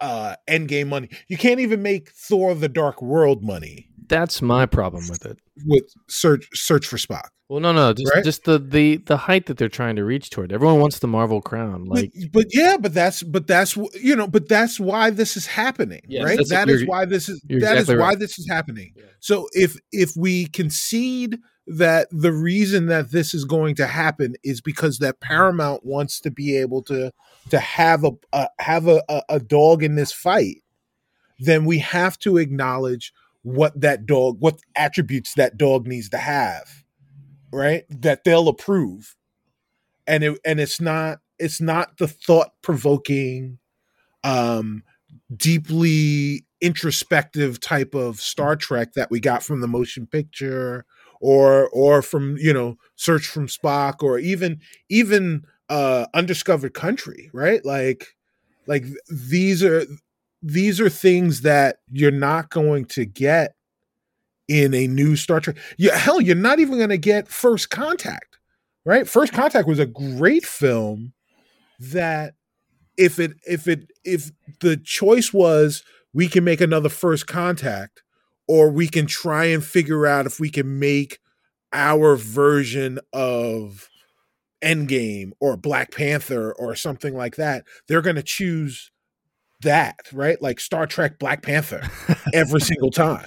uh 0.00 0.36
Endgame 0.48 0.88
money. 0.88 1.08
You 1.28 1.36
can't 1.36 1.60
even 1.60 1.82
make 1.82 2.10
Thor: 2.10 2.54
The 2.54 2.68
Dark 2.68 3.02
World 3.02 3.42
money 3.42 3.88
that's 4.08 4.42
my 4.42 4.66
problem 4.66 5.08
with 5.08 5.24
it. 5.26 5.38
With 5.64 5.84
search 6.08 6.48
search 6.54 6.86
for 6.86 6.96
Spock. 6.96 7.28
Well, 7.48 7.60
no, 7.60 7.72
no, 7.72 7.92
just, 7.92 8.12
right? 8.12 8.24
just 8.24 8.44
the 8.44 8.58
the 8.58 8.96
the 8.96 9.16
height 9.16 9.46
that 9.46 9.56
they're 9.56 9.68
trying 9.68 9.94
to 9.96 10.04
reach 10.04 10.30
toward. 10.30 10.52
Everyone 10.52 10.80
wants 10.80 10.98
the 10.98 11.06
Marvel 11.06 11.40
crown, 11.40 11.84
like. 11.84 12.12
But, 12.12 12.32
but 12.32 12.46
yeah, 12.50 12.76
but 12.76 12.92
that's 12.92 13.22
but 13.22 13.46
that's 13.46 13.76
you 13.76 14.16
know, 14.16 14.26
but 14.26 14.48
that's 14.48 14.80
why 14.80 15.10
this 15.10 15.36
is 15.36 15.46
happening, 15.46 16.00
yes, 16.08 16.24
right? 16.24 16.40
That 16.48 16.68
is 16.68 16.84
why 16.84 17.04
this 17.04 17.28
is 17.28 17.40
that 17.42 17.54
exactly 17.54 17.94
is 17.94 18.00
why 18.00 18.08
right. 18.08 18.18
this 18.18 18.38
is 18.38 18.48
happening. 18.50 18.94
Yeah. 18.96 19.04
So 19.20 19.48
if 19.52 19.76
if 19.92 20.12
we 20.16 20.46
concede 20.46 21.38
that 21.68 22.08
the 22.10 22.32
reason 22.32 22.86
that 22.86 23.12
this 23.12 23.32
is 23.32 23.44
going 23.44 23.76
to 23.76 23.86
happen 23.86 24.34
is 24.42 24.60
because 24.60 24.98
that 24.98 25.20
Paramount 25.20 25.84
wants 25.84 26.18
to 26.20 26.32
be 26.32 26.56
able 26.56 26.82
to 26.84 27.12
to 27.50 27.58
have 27.60 28.04
a, 28.04 28.10
a 28.32 28.48
have 28.58 28.88
a, 28.88 29.02
a 29.28 29.38
dog 29.38 29.84
in 29.84 29.94
this 29.94 30.12
fight, 30.12 30.62
then 31.38 31.64
we 31.64 31.78
have 31.78 32.18
to 32.20 32.38
acknowledge 32.38 33.12
what 33.46 33.80
that 33.80 34.06
dog, 34.06 34.38
what 34.40 34.58
attributes 34.74 35.34
that 35.34 35.56
dog 35.56 35.86
needs 35.86 36.08
to 36.08 36.18
have, 36.18 36.82
right? 37.52 37.84
That 37.88 38.24
they'll 38.24 38.48
approve. 38.48 39.14
And 40.04 40.24
it 40.24 40.40
and 40.44 40.58
it's 40.58 40.80
not 40.80 41.20
it's 41.38 41.60
not 41.60 41.98
the 41.98 42.08
thought 42.08 42.50
provoking, 42.60 43.58
um, 44.24 44.82
deeply 45.34 46.44
introspective 46.60 47.60
type 47.60 47.94
of 47.94 48.20
Star 48.20 48.56
Trek 48.56 48.94
that 48.94 49.12
we 49.12 49.20
got 49.20 49.44
from 49.44 49.60
the 49.60 49.68
motion 49.68 50.08
picture 50.08 50.84
or 51.20 51.68
or 51.68 52.02
from 52.02 52.36
you 52.38 52.52
know 52.52 52.76
Search 52.96 53.28
from 53.28 53.46
Spock 53.46 54.02
or 54.02 54.18
even 54.18 54.60
even 54.88 55.44
uh 55.68 56.06
Undiscovered 56.14 56.74
Country, 56.74 57.30
right? 57.32 57.64
Like 57.64 58.08
like 58.66 58.86
these 59.08 59.62
are 59.62 59.86
these 60.42 60.80
are 60.80 60.88
things 60.88 61.42
that 61.42 61.76
you're 61.90 62.10
not 62.10 62.50
going 62.50 62.84
to 62.86 63.04
get 63.04 63.54
in 64.48 64.74
a 64.74 64.86
new 64.86 65.16
Star 65.16 65.40
Trek. 65.40 65.56
Hell, 65.78 66.20
you're 66.20 66.36
not 66.36 66.60
even 66.60 66.76
going 66.76 66.90
to 66.90 66.98
get 66.98 67.28
First 67.28 67.70
Contact, 67.70 68.38
right? 68.84 69.08
First 69.08 69.32
Contact 69.32 69.66
was 69.66 69.78
a 69.78 69.86
great 69.86 70.44
film 70.44 71.12
that 71.78 72.34
if 72.96 73.18
it 73.18 73.32
if 73.46 73.68
it 73.68 73.90
if 74.04 74.30
the 74.60 74.76
choice 74.76 75.32
was 75.32 75.82
we 76.14 76.28
can 76.28 76.44
make 76.44 76.60
another 76.60 76.88
First 76.88 77.26
Contact 77.26 78.02
or 78.48 78.70
we 78.70 78.88
can 78.88 79.06
try 79.06 79.46
and 79.46 79.64
figure 79.64 80.06
out 80.06 80.26
if 80.26 80.40
we 80.40 80.50
can 80.50 80.78
make 80.78 81.18
our 81.72 82.16
version 82.16 82.98
of 83.12 83.88
Endgame 84.62 85.32
or 85.40 85.56
Black 85.56 85.92
Panther 85.92 86.52
or 86.52 86.74
something 86.74 87.14
like 87.14 87.36
that, 87.36 87.64
they're 87.88 88.02
going 88.02 88.16
to 88.16 88.22
choose 88.22 88.90
that, 89.66 90.00
right? 90.12 90.40
Like 90.40 90.58
Star 90.58 90.86
Trek 90.86 91.18
Black 91.18 91.42
Panther 91.42 91.82
every 92.32 92.60
single 92.60 92.90
time. 92.90 93.26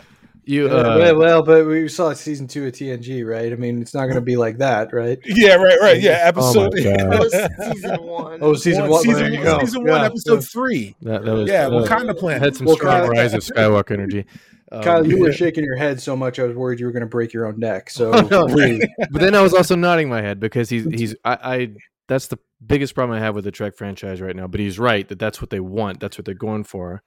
You 0.50 0.68
uh, 0.68 0.96
well, 0.98 1.16
well, 1.16 1.44
but 1.44 1.68
we 1.68 1.88
saw 1.88 2.12
season 2.14 2.48
two 2.48 2.66
of 2.66 2.74
TNG, 2.74 3.24
right? 3.24 3.54
I 3.54 3.56
mean, 3.56 3.84
it's 3.84 3.94
not 3.94 4.06
going 4.06 4.16
to 4.16 4.22
be 4.22 4.36
like 4.36 4.58
that, 4.58 4.92
right? 4.92 5.20
Yeah, 5.26 5.58
right, 5.58 5.80
right. 5.80 6.02
Yeah, 6.02 6.22
episode. 6.24 6.74
Oh 6.76 7.28
season 7.72 8.02
one. 8.02 8.40
Oh, 8.42 8.56
season 8.56 8.88
one. 8.90 9.04
Season, 9.04 9.44
one, 9.44 9.60
season 9.60 9.84
one, 9.84 10.02
yeah. 10.02 10.06
episode 10.06 10.44
three. 10.44 10.96
That, 11.04 11.24
that 11.24 11.32
was, 11.32 11.48
yeah, 11.48 11.68
uh, 11.68 11.70
Wakanda 11.70 12.18
Planet 12.18 12.42
had 12.42 12.56
some 12.56 12.66
well, 12.66 12.78
strong 12.78 13.02
Kyle, 13.02 13.10
rise 13.10 13.36
of 13.36 13.42
Skywalker 13.42 13.92
energy. 13.92 14.26
Um, 14.72 14.84
Kyle, 14.84 15.08
you 15.08 15.20
were 15.20 15.34
shaking 15.34 15.64
your 15.64 15.78
head 15.78 16.00
so 16.00 16.16
much, 16.16 16.38
I 16.38 16.44
was 16.44 16.56
worried 16.56 16.80
you 16.80 16.86
were 16.86 16.92
going 16.92 17.02
to 17.02 17.08
break 17.08 17.34
your 17.34 17.48
own 17.48 17.58
neck. 17.58 17.90
So, 17.90 18.12
but 18.12 19.14
then 19.14 19.34
I 19.34 19.42
was 19.42 19.52
also 19.52 19.76
nodding 19.76 20.10
my 20.10 20.22
head 20.22 20.40
because 20.40 20.70
he's 20.70 20.86
he's 20.86 21.16
I, 21.26 21.38
I 21.42 21.72
that's 22.10 22.28
the 22.28 22.40
biggest 22.66 22.96
problem 22.96 23.18
I 23.18 23.22
have 23.22 23.36
with 23.36 23.46
the 23.46 23.52
Trek 23.52 23.78
franchise 23.78 24.20
right 24.20 24.36
now. 24.36 24.48
But 24.48 24.60
he's 24.60 24.78
right 24.78 25.08
that 25.08 25.20
that's 25.20 25.40
what 25.40 25.52
they 25.52 25.62
want. 25.62 26.02
That's 26.02 26.18
what 26.18 26.26
they're 26.26 26.34
going 26.34 26.66
for. 26.66 27.02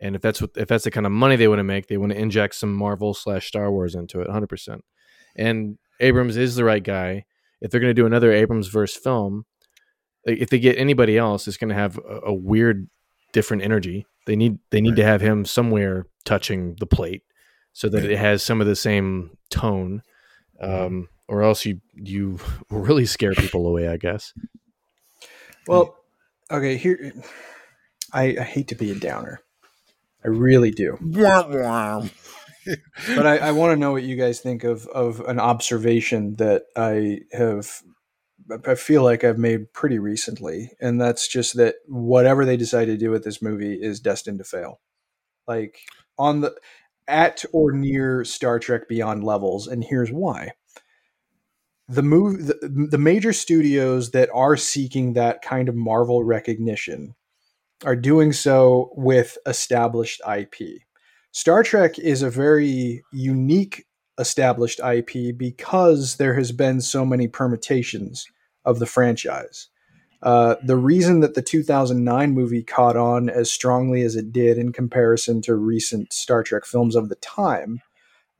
And 0.00 0.16
if 0.16 0.22
that's 0.22 0.40
what 0.40 0.50
if 0.56 0.66
that's 0.66 0.84
the 0.84 0.90
kind 0.90 1.06
of 1.06 1.12
money 1.12 1.36
they 1.36 1.48
want 1.48 1.60
to 1.60 1.64
make, 1.64 1.86
they 1.86 1.96
want 1.96 2.12
to 2.12 2.18
inject 2.18 2.56
some 2.56 2.74
Marvel 2.74 3.14
slash 3.14 3.46
Star 3.46 3.70
Wars 3.70 3.94
into 3.94 4.20
it, 4.20 4.28
hundred 4.28 4.48
percent. 4.48 4.84
And 5.36 5.78
Abrams 6.00 6.36
is 6.36 6.56
the 6.56 6.64
right 6.64 6.82
guy. 6.82 7.24
If 7.60 7.70
they're 7.70 7.80
going 7.80 7.90
to 7.90 7.94
do 7.94 8.06
another 8.06 8.32
Abrams 8.32 8.68
verse 8.68 8.94
film, 8.96 9.44
if 10.24 10.50
they 10.50 10.58
get 10.58 10.78
anybody 10.78 11.16
else, 11.16 11.46
it's 11.46 11.56
going 11.56 11.68
to 11.68 11.74
have 11.74 11.98
a, 11.98 12.20
a, 12.26 12.34
weird, 12.34 12.88
different 13.32 13.62
energy. 13.62 14.06
They 14.26 14.36
need 14.36 14.58
they 14.70 14.80
need 14.80 14.90
right. 14.90 14.96
to 14.96 15.04
have 15.04 15.20
him 15.20 15.44
somewhere 15.44 16.06
touching 16.24 16.76
the 16.80 16.86
plate 16.86 17.22
so 17.72 17.88
that 17.88 18.04
it 18.04 18.18
has 18.18 18.42
some 18.42 18.60
of 18.60 18.66
the 18.66 18.76
same 18.76 19.36
tone, 19.50 20.02
um, 20.60 21.08
or 21.28 21.42
else 21.42 21.64
you 21.64 21.80
you 21.94 22.38
really 22.70 23.06
scare 23.06 23.34
people 23.34 23.66
away. 23.66 23.88
I 23.88 23.96
guess. 23.96 24.32
Well, 25.66 25.96
okay. 26.50 26.76
Here, 26.76 27.12
I, 28.12 28.36
I 28.38 28.44
hate 28.44 28.68
to 28.68 28.74
be 28.74 28.90
a 28.90 28.94
downer, 28.94 29.40
I 30.24 30.28
really 30.28 30.70
do. 30.70 30.98
but 33.14 33.26
I, 33.26 33.38
I 33.38 33.52
want 33.52 33.72
to 33.72 33.76
know 33.76 33.92
what 33.92 34.02
you 34.02 34.16
guys 34.16 34.40
think 34.40 34.64
of 34.64 34.86
of 34.88 35.20
an 35.20 35.38
observation 35.38 36.36
that 36.36 36.64
I 36.76 37.20
have 37.32 37.82
I 38.66 38.74
feel 38.74 39.02
like 39.02 39.24
I've 39.24 39.38
made 39.38 39.72
pretty 39.72 39.98
recently, 39.98 40.70
and 40.80 41.00
that's 41.00 41.26
just 41.26 41.56
that 41.56 41.76
whatever 41.86 42.44
they 42.44 42.56
decide 42.56 42.86
to 42.86 42.96
do 42.96 43.10
with 43.10 43.24
this 43.24 43.42
movie 43.42 43.74
is 43.74 44.00
destined 44.00 44.38
to 44.38 44.44
fail. 44.44 44.80
Like 45.48 45.78
on 46.18 46.40
the 46.40 46.54
at 47.08 47.44
or 47.52 47.72
near 47.72 48.24
Star 48.24 48.58
Trek 48.58 48.88
Beyond 48.88 49.24
levels, 49.24 49.66
and 49.66 49.84
here's 49.84 50.10
why. 50.10 50.52
The 51.88 52.02
move 52.02 52.46
the, 52.46 52.86
the 52.90 52.98
major 52.98 53.32
studios 53.32 54.10
that 54.10 54.28
are 54.34 54.56
seeking 54.56 55.12
that 55.12 55.42
kind 55.42 55.68
of 55.68 55.76
Marvel 55.76 56.24
recognition 56.24 57.14
are 57.84 57.96
doing 57.96 58.32
so 58.32 58.90
with 58.96 59.38
established 59.46 60.20
IP. 60.28 60.80
Star 61.32 61.62
Trek 61.62 61.98
is 61.98 62.22
a 62.22 62.30
very 62.30 63.04
unique 63.12 63.86
established 64.18 64.80
IP 64.80 65.36
because 65.36 66.16
there 66.16 66.34
has 66.34 66.52
been 66.52 66.80
so 66.80 67.04
many 67.04 67.28
permutations 67.28 68.26
of 68.64 68.78
the 68.78 68.86
franchise. 68.86 69.68
Uh, 70.22 70.56
the 70.64 70.76
reason 70.76 71.20
that 71.20 71.34
the 71.34 71.42
2009 71.42 72.32
movie 72.32 72.62
caught 72.62 72.96
on 72.96 73.28
as 73.28 73.50
strongly 73.50 74.02
as 74.02 74.16
it 74.16 74.32
did 74.32 74.58
in 74.58 74.72
comparison 74.72 75.42
to 75.42 75.54
recent 75.54 76.12
Star 76.12 76.42
Trek 76.42 76.64
films 76.64 76.96
of 76.96 77.08
the 77.08 77.16
time, 77.16 77.80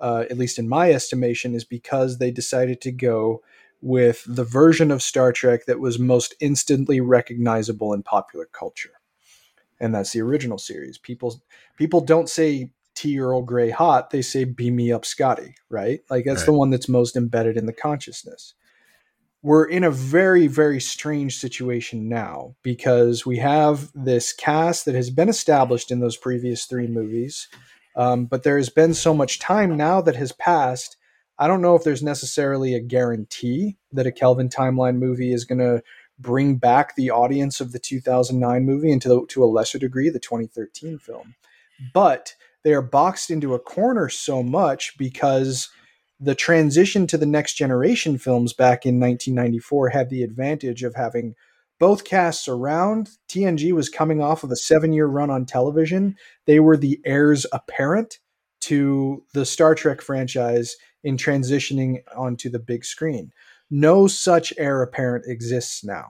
uh, 0.00 0.24
at 0.30 0.38
least 0.38 0.58
in 0.58 0.68
my 0.68 0.92
estimation, 0.92 1.54
is 1.54 1.64
because 1.64 2.18
they 2.18 2.30
decided 2.30 2.80
to 2.82 2.92
go 2.92 3.42
with 3.82 4.24
the 4.26 4.44
version 4.44 4.90
of 4.90 5.02
Star 5.02 5.32
Trek 5.32 5.66
that 5.66 5.80
was 5.80 5.98
most 5.98 6.34
instantly 6.40 7.00
recognizable 7.00 7.92
in 7.92 8.02
popular 8.02 8.46
culture 8.46 8.96
and 9.80 9.94
that's 9.94 10.12
the 10.12 10.22
original 10.22 10.58
series. 10.58 10.98
People 10.98 11.42
people 11.76 12.00
don't 12.00 12.28
say 12.28 12.70
Tea 12.94 13.18
Earl 13.20 13.42
Grey 13.42 13.70
hot; 13.70 14.10
they 14.10 14.22
say 14.22 14.44
beam 14.44 14.76
me 14.76 14.92
up, 14.92 15.04
Scotty. 15.04 15.54
Right? 15.68 16.00
Like 16.10 16.24
that's 16.24 16.40
right. 16.40 16.46
the 16.46 16.52
one 16.52 16.70
that's 16.70 16.88
most 16.88 17.16
embedded 17.16 17.56
in 17.56 17.66
the 17.66 17.72
consciousness. 17.72 18.54
We're 19.42 19.66
in 19.66 19.84
a 19.84 19.90
very 19.90 20.46
very 20.46 20.80
strange 20.80 21.38
situation 21.38 22.08
now 22.08 22.56
because 22.62 23.24
we 23.24 23.38
have 23.38 23.90
this 23.94 24.32
cast 24.32 24.86
that 24.86 24.94
has 24.94 25.10
been 25.10 25.28
established 25.28 25.90
in 25.90 26.00
those 26.00 26.16
previous 26.16 26.64
three 26.64 26.86
movies, 26.86 27.48
um, 27.96 28.26
but 28.26 28.42
there 28.42 28.58
has 28.58 28.68
been 28.68 28.94
so 28.94 29.14
much 29.14 29.38
time 29.38 29.76
now 29.76 30.00
that 30.02 30.16
has 30.16 30.32
passed. 30.32 30.96
I 31.38 31.48
don't 31.48 31.62
know 31.62 31.74
if 31.74 31.82
there's 31.82 32.02
necessarily 32.02 32.74
a 32.74 32.80
guarantee 32.80 33.76
that 33.92 34.06
a 34.06 34.12
Kelvin 34.12 34.48
timeline 34.48 34.98
movie 34.98 35.32
is 35.32 35.44
going 35.44 35.58
to 35.58 35.82
bring 36.18 36.56
back 36.56 36.94
the 36.94 37.10
audience 37.10 37.60
of 37.60 37.72
the 37.72 37.78
2009 37.78 38.64
movie 38.64 38.92
and 38.92 39.02
to, 39.02 39.08
the, 39.08 39.26
to 39.28 39.44
a 39.44 39.46
lesser 39.46 39.78
degree 39.78 40.08
the 40.08 40.18
2013 40.18 40.98
film. 40.98 41.34
But 41.92 42.34
they 42.64 42.72
are 42.72 42.82
boxed 42.82 43.30
into 43.30 43.54
a 43.54 43.58
corner 43.58 44.08
so 44.08 44.42
much 44.42 44.96
because 44.98 45.68
the 46.18 46.34
transition 46.34 47.06
to 47.06 47.18
the 47.18 47.26
next 47.26 47.54
generation 47.54 48.16
films 48.18 48.52
back 48.52 48.86
in 48.86 48.98
1994 48.98 49.90
had 49.90 50.08
the 50.08 50.22
advantage 50.22 50.82
of 50.82 50.94
having 50.94 51.34
both 51.78 52.04
casts 52.04 52.48
around. 52.48 53.10
TNG 53.28 53.72
was 53.72 53.88
coming 53.88 54.20
off 54.20 54.44
of 54.44 54.50
a 54.50 54.56
seven 54.56 54.92
year 54.92 55.06
run 55.06 55.30
on 55.30 55.44
television. 55.44 56.16
They 56.46 56.60
were 56.60 56.76
the 56.76 57.00
heirs 57.04 57.46
apparent 57.52 58.18
to 58.62 59.22
the 59.32 59.44
Star 59.44 59.74
Trek 59.74 60.00
franchise 60.00 60.76
in 61.04 61.16
transitioning 61.16 61.98
onto 62.16 62.50
the 62.50 62.58
big 62.58 62.84
screen. 62.84 63.32
No 63.70 64.06
such 64.06 64.52
heir 64.58 64.82
apparent 64.82 65.24
exists 65.28 65.84
now. 65.84 66.06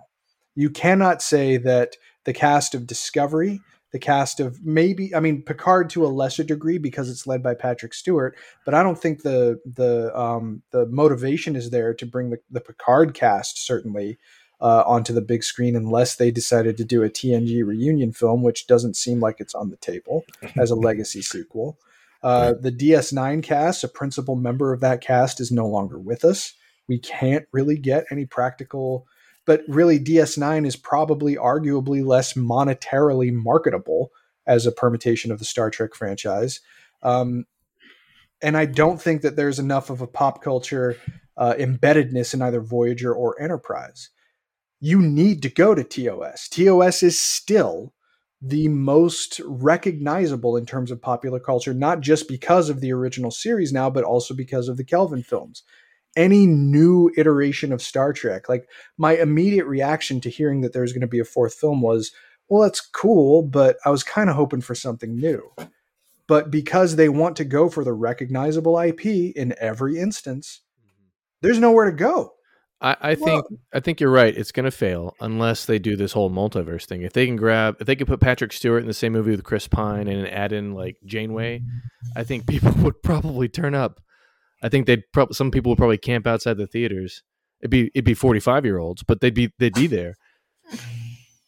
You 0.55 0.71
cannot 0.71 1.21
say 1.21 1.59
that 1.59 1.97
the 2.25 2.33
cast 2.33 2.75
of 2.75 2.87
Discovery, 2.87 3.61
the 3.93 3.99
cast 3.99 4.41
of 4.41 4.65
maybe, 4.65 5.15
I 5.15 5.21
mean, 5.21 5.43
Picard 5.43 5.91
to 5.91 6.07
a 6.07 6.09
lesser 6.09 6.45
degree 6.45 6.79
because 6.79 7.11
it's 7.11 7.27
led 7.27 7.43
by 7.43 7.55
Patrick 7.55 7.93
Stewart, 7.93 8.37
but 8.65 8.75
I 8.75 8.83
don't 8.83 8.99
think 8.99 9.23
the 9.23 9.61
the 9.67 10.17
um, 10.19 10.63
the 10.71 10.87
motivation 10.87 11.57
is 11.57 11.71
there 11.71 11.93
to 11.95 12.07
bring 12.07 12.31
the, 12.31 12.39
the 12.51 12.61
Picard 12.61 13.15
cast 13.15 13.65
certainly 13.65 14.19
uh, 14.61 14.83
onto 14.87 15.13
the 15.13 15.21
big 15.21 15.43
screen 15.43 15.77
unless 15.77 16.17
they 16.17 16.31
decided 16.31 16.77
to 16.77 16.85
do 16.85 17.03
a 17.03 17.11
TNG 17.11 17.65
reunion 17.65 18.13
film, 18.13 18.43
which 18.43 18.67
doesn't 18.67 18.97
seem 18.97 19.21
like 19.21 19.37
it's 19.39 19.55
on 19.55 19.71
the 19.71 19.77
table 19.77 20.25
as 20.57 20.71
a 20.71 20.75
legacy 20.75 21.23
sequel. 21.23 21.79
Uh, 22.23 22.55
the 22.59 22.73
DS9 22.73 23.43
cast, 23.43 23.85
a 23.85 23.89
principal 23.89 24.35
member 24.35 24.73
of 24.73 24.81
that 24.81 25.01
cast, 25.01 25.41
is 25.41 25.53
no 25.53 25.67
longer 25.67 25.99
with 25.99 26.25
us. 26.25 26.55
We 26.89 26.99
can't 26.99 27.47
really 27.53 27.77
get 27.77 28.07
any 28.11 28.25
practical, 28.25 29.07
but 29.45 29.63
really, 29.69 30.01
DS9 30.01 30.67
is 30.67 30.77
probably 30.77 31.37
arguably 31.37 32.05
less 32.05 32.33
monetarily 32.33 33.33
marketable 33.33 34.11
as 34.47 34.67
a 34.67 34.73
permutation 34.73 35.31
of 35.31 35.39
the 35.39 35.45
Star 35.45 35.71
Trek 35.71 35.95
franchise. 35.95 36.61
Um, 37.03 37.45
and 38.43 38.57
I 38.57 38.65
don't 38.67 39.01
think 39.01 39.23
that 39.23 39.37
there's 39.37 39.59
enough 39.59 39.91
of 39.91 40.01
a 40.01 40.07
pop 40.07 40.43
culture 40.43 40.97
uh, 41.37 41.55
embeddedness 41.59 42.35
in 42.35 42.43
either 42.43 42.61
Voyager 42.61 43.15
or 43.15 43.41
Enterprise 43.41 44.11
you 44.81 45.01
need 45.01 45.43
to 45.43 45.49
go 45.49 45.75
to 45.75 45.85
TOS. 45.85 46.49
TOS 46.49 47.03
is 47.03 47.19
still 47.19 47.93
the 48.43 48.69
most 48.69 49.41
recognizable 49.45 50.57
in 50.57 50.67
terms 50.67 50.91
of 50.91 51.01
popular 51.01 51.41
culture, 51.41 51.73
not 51.73 52.01
just 52.01 52.29
because 52.29 52.69
of 52.69 52.81
the 52.81 52.93
original 52.93 53.31
series 53.31 53.73
now, 53.73 53.89
but 53.89 54.05
also 54.05 54.35
because 54.35 54.69
of 54.69 54.77
the 54.77 54.85
Kelvin 54.85 55.23
films. 55.23 55.63
Any 56.17 56.47
new 56.47 57.11
iteration 57.17 57.73
of 57.73 57.83
Star 57.83 58.13
Trek, 58.13 58.49
like 58.49 58.69
my 58.99 59.17
immediate 59.17 59.67
reaction 59.67 60.21
to 60.21 60.31
hearing 60.31 60.61
that 60.61 60.73
there's 60.73 60.93
going 60.93 61.01
to 61.01 61.07
be 61.07 61.19
a 61.19 61.25
fourth 61.25 61.55
film 61.55 61.81
was, 61.81 62.13
well, 62.49 62.63
that's 62.63 62.81
cool, 62.81 63.43
but 63.43 63.77
I 63.85 63.91
was 63.91 64.03
kind 64.03 64.31
of 64.31 64.37
hoping 64.37 64.61
for 64.61 64.75
something 64.75 65.17
new. 65.17 65.51
But 66.29 66.51
because 66.51 66.97
they 66.97 67.09
want 67.09 67.37
to 67.37 67.45
go 67.45 67.69
for 67.69 67.85
the 67.85 67.93
recognizable 67.93 68.79
IP 68.79 69.07
in 69.07 69.55
every 69.59 69.99
instance, 69.99 70.63
there's 71.41 71.59
nowhere 71.59 71.87
to 71.87 71.97
go. 71.97 72.36
I, 72.81 72.97
I 73.01 73.15
think 73.15 73.27
well, 73.27 73.59
I 73.73 73.81
think 73.81 74.01
you're 74.01 74.11
right. 74.11 74.37
It's 74.37 74.53
going 74.53 74.65
to 74.65 74.71
fail 74.71 75.15
unless 75.21 75.65
they 75.65 75.79
do 75.79 75.97
this 75.97 76.13
whole 76.13 76.31
multiverse 76.31 76.85
thing. 76.85 77.03
If 77.03 77.15
they 77.15 77.27
can 77.27 77.37
grab, 77.37 77.77
if 77.81 77.87
they 77.87 77.97
could 77.97 78.07
put 78.07 78.21
Patrick 78.21 78.53
Stewart 78.53 78.83
in 78.83 78.87
the 78.87 78.95
same 78.95 79.13
movie 79.13 79.31
with 79.31 79.45
Chris 79.45 79.67
Pine 79.67 80.09
and 80.09 80.29
add 80.29 80.53
in 80.53 80.75
like 80.75 80.97
Janeway, 81.05 81.63
I 82.15 82.25
think 82.25 82.47
people 82.47 82.73
would 82.79 83.03
probably 83.03 83.49
turn 83.49 83.75
up. 83.75 84.01
I 84.63 84.69
think 84.69 84.87
they'd 84.87 85.05
probably 85.13 85.35
some 85.35 85.51
people 85.51 85.71
would 85.71 85.79
probably 85.79 85.99
camp 85.99 86.27
outside 86.27 86.59
the 86.59 86.67
theaters. 86.67 87.23
It'd 87.61 87.71
be 87.71 87.91
it'd 87.95 88.05
be 88.05 88.15
45 88.15 88.65
year 88.67 88.79
olds, 88.79 89.03
but 89.03 89.21
they'd 89.21 89.35
be 89.35 89.53
they'd 89.59 89.75
be 89.75 89.87
there. 89.87 90.15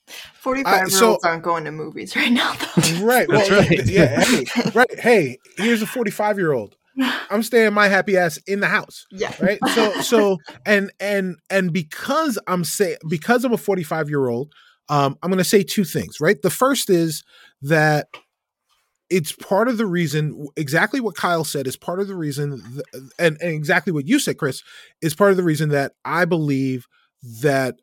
45 0.07 0.89
year 0.89 1.05
olds 1.05 1.25
aren't 1.25 1.43
going 1.43 1.65
to 1.65 1.73
movies 1.73 2.17
right 2.17 2.33
now, 2.33 2.55
though. 2.55 3.05
Right. 3.05 3.29
Well, 3.29 3.49
right. 3.51 3.85
Yeah. 3.85 4.25
Hey, 4.25 4.47
right. 4.75 4.99
Hey, 4.99 5.39
here's 5.59 5.83
a 5.83 5.87
45 5.87 6.39
year 6.39 6.53
old. 6.53 6.78
I'm 7.31 7.43
staying 7.43 7.73
my 7.75 7.89
happy 7.89 8.17
ass 8.17 8.39
in 8.47 8.61
the 8.61 8.67
house. 8.67 9.07
Yeah. 9.11 9.35
Right. 9.41 9.59
So 9.75 9.93
so 10.01 10.39
and 10.67 10.91
and 11.01 11.37
and 11.51 11.73
because 11.73 12.39
I'm 12.47 12.65
say 12.65 12.97
because 13.09 13.45
I'm 13.45 13.53
a 13.53 13.59
45 13.59 14.09
year 14.09 14.29
old, 14.29 14.53
um, 14.89 15.17
I'm 15.23 15.31
going 15.31 15.39
to 15.39 15.45
say 15.45 15.63
two 15.63 15.85
things. 15.85 16.21
Right. 16.21 16.41
The 16.41 16.51
first 16.51 16.91
is 16.91 17.23
that 17.63 18.09
it's 19.11 19.33
part 19.33 19.69
of 19.69 19.79
the 19.79 19.87
reason 19.87 20.49
exactly 20.57 21.01
what 21.01 21.17
Kyle 21.17 21.45
said 21.45 21.67
is 21.67 21.77
part 21.77 22.01
of 22.01 22.09
the 22.09 22.15
reason 22.15 22.63
and, 23.19 23.41
and 23.41 23.55
exactly 23.55 23.93
what 23.93 24.07
you 24.07 24.19
said 24.19 24.37
Chris 24.37 24.63
is 25.01 25.15
part 25.15 25.31
of 25.31 25.39
the 25.39 25.43
reason 25.43 25.71
that 25.71 25.93
I 26.05 26.25
believe 26.27 26.87
that 27.41 27.77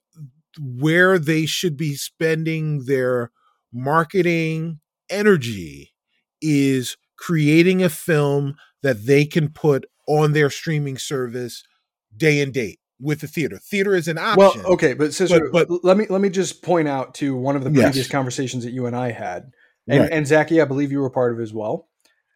where 0.59 1.17
they 1.17 1.45
should 1.45 1.77
be 1.77 1.95
spending 1.95 2.85
their 2.85 3.31
marketing 3.73 4.79
energy 5.09 5.93
is 6.41 6.95
creating 7.17 7.83
a 7.83 7.89
film 7.89 8.55
that 8.85 9.07
they 9.07 9.25
can 9.25 9.49
put 9.49 9.83
on 10.07 10.33
their 10.33 10.51
streaming 10.51 10.95
service 10.95 11.63
day 12.15 12.39
and 12.39 12.53
date 12.53 12.79
with 13.01 13.21
the 13.21 13.27
theater. 13.27 13.57
Theater 13.57 13.95
is 13.95 14.07
an 14.07 14.19
option. 14.19 14.61
Well, 14.61 14.73
okay, 14.73 14.93
but, 14.93 15.11
sister, 15.11 15.49
but, 15.51 15.67
but 15.67 15.83
let 15.83 15.97
me 15.97 16.05
let 16.07 16.21
me 16.21 16.29
just 16.29 16.61
point 16.61 16.87
out 16.87 17.15
to 17.15 17.35
one 17.35 17.55
of 17.55 17.63
the 17.63 17.71
previous 17.71 17.97
yes. 17.97 18.07
conversations 18.07 18.63
that 18.63 18.73
you 18.73 18.85
and 18.85 18.95
I 18.95 19.09
had, 19.09 19.51
and, 19.87 20.01
right. 20.01 20.11
and 20.11 20.27
Zaki, 20.27 20.61
I 20.61 20.65
believe 20.65 20.91
you 20.91 20.99
were 20.99 21.09
part 21.09 21.33
of 21.33 21.39
as 21.39 21.51
well. 21.51 21.87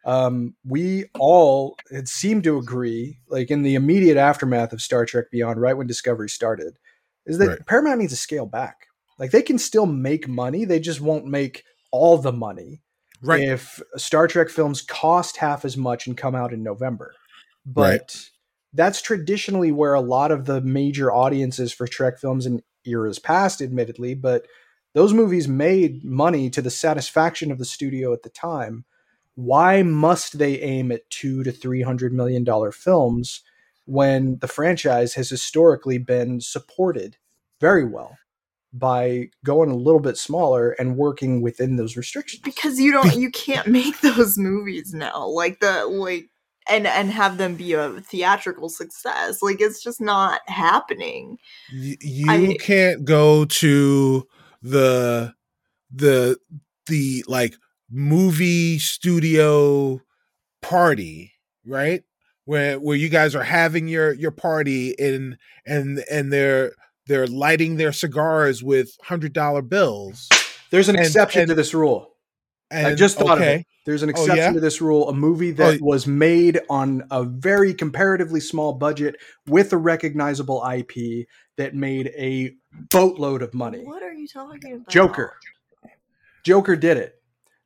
Um, 0.04 0.56
we 0.66 1.04
all 1.20 1.76
had 1.92 2.08
seemed 2.08 2.42
to 2.44 2.58
agree, 2.58 3.20
like 3.28 3.52
in 3.52 3.62
the 3.62 3.76
immediate 3.76 4.16
aftermath 4.16 4.72
of 4.72 4.82
Star 4.82 5.06
Trek 5.06 5.26
Beyond, 5.30 5.60
right 5.60 5.76
when 5.76 5.86
Discovery 5.86 6.28
started, 6.28 6.78
is 7.26 7.38
that 7.38 7.46
right. 7.46 7.66
Paramount 7.66 8.00
needs 8.00 8.12
to 8.12 8.18
scale 8.18 8.46
back. 8.46 8.88
Like 9.20 9.30
they 9.30 9.42
can 9.42 9.58
still 9.58 9.86
make 9.86 10.26
money, 10.26 10.64
they 10.64 10.80
just 10.80 11.00
won't 11.00 11.26
make 11.26 11.62
all 11.92 12.18
the 12.18 12.32
money 12.32 12.82
right. 13.22 13.42
if 13.42 13.80
Star 13.96 14.26
Trek 14.26 14.48
films 14.48 14.82
cost 14.82 15.36
half 15.36 15.64
as 15.64 15.76
much 15.76 16.06
and 16.06 16.16
come 16.16 16.34
out 16.34 16.52
in 16.52 16.62
November. 16.62 17.12
But 17.66 17.82
right. 17.82 18.30
that's 18.72 19.02
traditionally 19.02 19.72
where 19.72 19.94
a 19.94 20.00
lot 20.00 20.30
of 20.30 20.46
the 20.46 20.60
major 20.60 21.12
audiences 21.12 21.72
for 21.72 21.86
Trek 21.86 22.18
films 22.18 22.46
in 22.46 22.62
eras 22.84 23.18
past, 23.18 23.60
admittedly, 23.60 24.14
but 24.14 24.46
those 24.94 25.12
movies 25.12 25.46
made 25.46 26.04
money 26.04 26.50
to 26.50 26.62
the 26.62 26.70
satisfaction 26.70 27.52
of 27.52 27.58
the 27.58 27.64
studio 27.64 28.12
at 28.12 28.22
the 28.22 28.30
time. 28.30 28.84
Why 29.36 29.82
must 29.82 30.38
they 30.38 30.60
aim 30.60 30.90
at 30.90 31.08
two 31.10 31.44
to 31.44 31.52
three 31.52 31.82
hundred 31.82 32.12
million 32.12 32.44
dollar 32.44 32.72
films 32.72 33.42
when 33.86 34.38
the 34.38 34.48
franchise 34.48 35.14
has 35.14 35.30
historically 35.30 35.98
been 35.98 36.40
supported 36.40 37.16
very 37.60 37.84
well? 37.84 38.18
By 38.72 39.28
going 39.44 39.70
a 39.70 39.76
little 39.76 40.00
bit 40.00 40.16
smaller 40.16 40.70
and 40.72 40.96
working 40.96 41.42
within 41.42 41.76
those 41.76 41.96
restrictions. 41.96 42.42
Because 42.42 42.78
you 42.78 42.92
don't 42.92 43.14
you 43.16 43.30
can't 43.30 43.66
make 43.68 44.00
those 44.00 44.38
movies 44.38 44.92
now 44.94 45.26
like 45.26 45.60
the 45.60 45.86
like 45.86 46.28
and 46.68 46.86
and 46.86 47.10
have 47.10 47.38
them 47.38 47.56
be 47.56 47.72
a 47.72 48.00
theatrical 48.00 48.68
success. 48.68 49.42
Like 49.42 49.60
it's 49.60 49.82
just 49.82 50.00
not 50.00 50.40
happening. 50.46 51.38
You, 51.72 51.96
you 52.00 52.30
I, 52.30 52.56
can't 52.60 53.04
go 53.04 53.44
to 53.44 54.26
the 54.62 55.34
the 55.92 56.38
the 56.86 57.24
like 57.26 57.56
movie 57.90 58.78
studio 58.78 60.00
party 60.62 61.32
right? 61.66 62.02
Where 62.44 62.80
where 62.80 62.96
you 62.96 63.08
guys 63.08 63.34
are 63.34 63.42
having 63.42 63.88
your 63.88 64.12
your 64.12 64.30
party 64.30 64.98
and 64.98 65.36
and 65.66 66.02
and 66.10 66.32
they're 66.32 66.72
they're 67.10 67.26
lighting 67.26 67.76
their 67.76 67.90
cigars 67.90 68.62
with 68.62 68.96
hundred 69.02 69.32
dollar 69.32 69.62
bills. 69.62 70.28
There's 70.70 70.88
an 70.88 70.94
and, 70.94 71.04
exception 71.04 71.42
and, 71.42 71.48
to 71.48 71.54
this 71.56 71.74
rule. 71.74 72.14
I 72.70 72.94
just 72.94 73.18
thought 73.18 73.38
okay. 73.38 73.54
of 73.54 73.60
it. 73.60 73.66
There's 73.84 74.04
an 74.04 74.10
oh, 74.10 74.12
exception 74.12 74.38
oh, 74.38 74.46
yeah? 74.46 74.52
to 74.52 74.60
this 74.60 74.80
rule. 74.80 75.08
A 75.08 75.12
movie 75.12 75.50
that 75.50 75.80
oh, 75.82 75.84
was 75.84 76.06
made 76.06 76.60
on 76.70 77.02
a 77.10 77.24
very 77.24 77.74
comparatively 77.74 78.38
small 78.38 78.74
budget 78.74 79.16
with 79.48 79.72
a 79.72 79.76
recognizable 79.76 80.64
IP 80.64 81.26
that 81.56 81.74
made 81.74 82.12
a 82.16 82.54
boatload 82.72 83.42
of 83.42 83.54
money. 83.54 83.82
What 83.82 84.04
are 84.04 84.12
you 84.12 84.28
talking 84.28 84.74
about? 84.74 84.88
Joker. 84.88 85.36
Joker 86.44 86.76
did 86.76 86.96
it. 86.96 87.16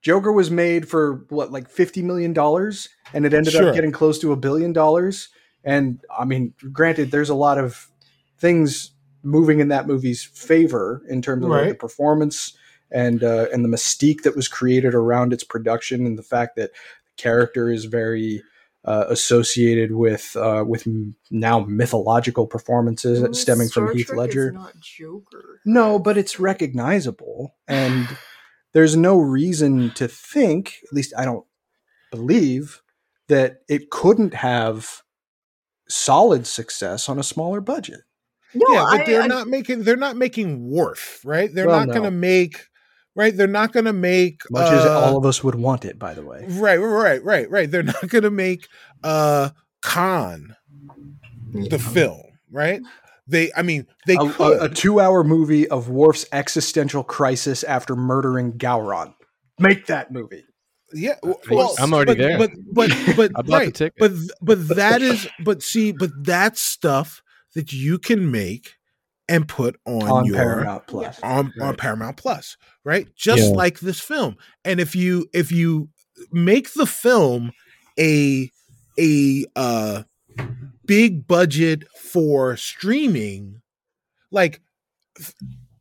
Joker 0.01 0.33
was 0.33 0.51
made 0.51 0.89
for 0.89 1.27
what, 1.29 1.53
like 1.53 1.69
fifty 1.69 2.01
million 2.01 2.33
dollars, 2.33 2.89
and 3.13 3.27
it 3.27 3.35
ended 3.35 3.53
sure. 3.53 3.69
up 3.69 3.75
getting 3.75 3.93
close 3.93 4.19
to 4.21 4.33
a 4.33 4.37
billion 4.37 4.73
dollars. 4.73 5.29
And 5.65 6.01
I 6.19 6.25
mean, 6.25 6.55
granted, 6.73 7.11
there's 7.11 7.29
a 7.29 7.35
lot 7.35 7.59
of 7.59 7.91
things 8.39 8.94
moving 9.25 9.61
in 9.61 9.69
that 9.69 9.87
movie's 9.87 10.23
favor 10.23 11.03
in 11.09 11.23
terms 11.23 11.45
of 11.45 11.51
right. 11.51 11.63
like, 11.63 11.69
the 11.71 11.75
performance 11.75 12.57
and 12.91 13.25
uh, 13.25 13.47
and 13.53 13.65
the 13.65 13.69
mystique 13.69 14.23
that 14.23 14.37
was 14.37 14.49
created 14.49 14.95
around 14.95 15.33
its 15.33 15.45
production 15.45 16.07
and 16.07 16.19
the 16.19 16.23
fact 16.23 16.57
that 16.57 16.71
the 16.73 17.23
character 17.23 17.71
is 17.71 17.87
very 17.87 18.43
uh, 18.85 19.07
associated 19.09 19.93
with 19.93 20.37
uh, 20.37 20.65
with 20.67 20.87
now 21.31 21.61
mythological 21.61 22.47
performances 22.47 23.21
well, 23.21 23.35
stemming 23.35 23.69
Star 23.69 23.89
from 23.89 23.97
Heath 23.97 24.07
Trek 24.07 24.19
Ledger. 24.19 24.53
No, 25.65 25.99
but 25.99 26.19
it's 26.19 26.39
recognizable, 26.39 27.55
and 27.67 28.07
there's 28.73 28.97
no 28.97 29.19
reason 29.19 29.91
to 29.93 30.07
think, 30.07 30.81
at 30.85 30.93
least 30.93 31.15
I 31.17 31.25
don't 31.25 31.47
believe, 32.11 32.83
that 33.29 33.63
it 33.69 33.91
couldn't 33.91 34.35
have 34.35 35.03
solid 35.89 36.47
success 36.47 37.09
on 37.09 37.19
a 37.19 37.23
smaller 37.23 37.61
budget. 37.61 38.01
No, 38.55 38.67
yeah, 38.73 38.87
but 38.91 39.01
I, 39.01 39.05
they're 39.05 39.23
I, 39.23 39.27
not 39.27 39.49
making 39.49 39.85
they're 39.85 39.97
not 39.97 40.17
making 40.17 40.71
Worf, 40.71 41.21
right? 41.25 41.53
They're 41.53 41.67
well, 41.67 41.81
not 41.81 41.89
no. 41.89 41.95
going 41.95 42.05
to 42.05 42.11
make 42.11 42.69
right. 43.15 43.37
They're 43.37 43.47
not 43.47 43.73
going 43.73 43.87
to 43.87 43.93
make 43.93 44.43
much 44.51 44.73
uh, 44.73 44.77
as 44.77 44.87
all 44.87 45.17
of 45.17 45.27
us 45.27 45.43
would 45.43 45.57
want 45.57 45.85
it. 45.85 45.99
By 45.99 46.15
the 46.15 46.23
way, 46.23 46.45
right, 46.49 46.77
right, 46.77 47.23
right, 47.23 47.51
right. 47.51 47.71
They're 47.71 47.83
not 47.85 48.09
going 48.09 48.25
to 48.25 48.31
make 48.31 48.69
uh 49.03 49.51
Khan 49.83 50.57
yeah. 51.53 51.69
the 51.69 51.79
film, 51.79 52.23
right? 52.51 52.81
They, 53.27 53.51
I 53.57 53.63
mean, 53.63 53.87
they 54.07 54.17
a, 54.17 54.29
could 54.29 54.59
a, 54.59 54.65
a 54.65 54.69
two-hour 54.69 55.25
movie 55.25 55.67
of 55.69 55.89
Worf's 55.89 56.27
existential 56.33 57.03
crisis 57.03 57.65
after 57.65 57.97
murdering 57.97 58.53
Gowron. 58.53 59.15
Make 59.59 59.87
that 59.87 60.13
movie. 60.13 60.45
Yeah, 60.93 61.17
well, 61.51 61.75
I'm 61.79 61.93
already 61.93 62.13
but, 62.13 62.19
there. 62.19 62.39
But 62.39 62.51
but 62.73 62.91
but 63.17 63.49
right, 63.49 63.93
but 63.99 64.13
but 64.41 64.69
that 64.69 65.03
is 65.03 65.27
but 65.41 65.63
see, 65.63 65.91
but 65.93 66.11
that 66.25 66.57
stuff 66.57 67.23
that 67.55 67.73
you 67.73 67.99
can 67.99 68.31
make 68.31 68.75
and 69.29 69.49
put 69.49 69.77
on, 69.87 70.03
on 70.03 70.25
your 70.27 70.37
Paramount 70.37 70.87
Plus. 70.87 71.19
on, 71.23 71.53
on 71.61 71.77
Paramount 71.77 72.17
Plus, 72.17 72.57
right? 72.85 73.09
Just 73.17 73.43
Yeah. 73.45 73.49
like 73.57 73.81
this 73.81 74.01
film. 74.01 74.37
And 74.65 74.81
if 74.81 74.95
you 74.95 75.27
if 75.33 75.51
you 75.51 75.89
make 76.31 76.75
the 76.75 76.87
film 76.87 77.53
a 77.99 78.51
a 78.99 79.45
uh 79.57 80.03
big 80.85 81.27
budget 81.27 81.85
for 81.99 82.57
streaming, 82.57 83.63
like 84.31 84.61
f- 85.19 85.35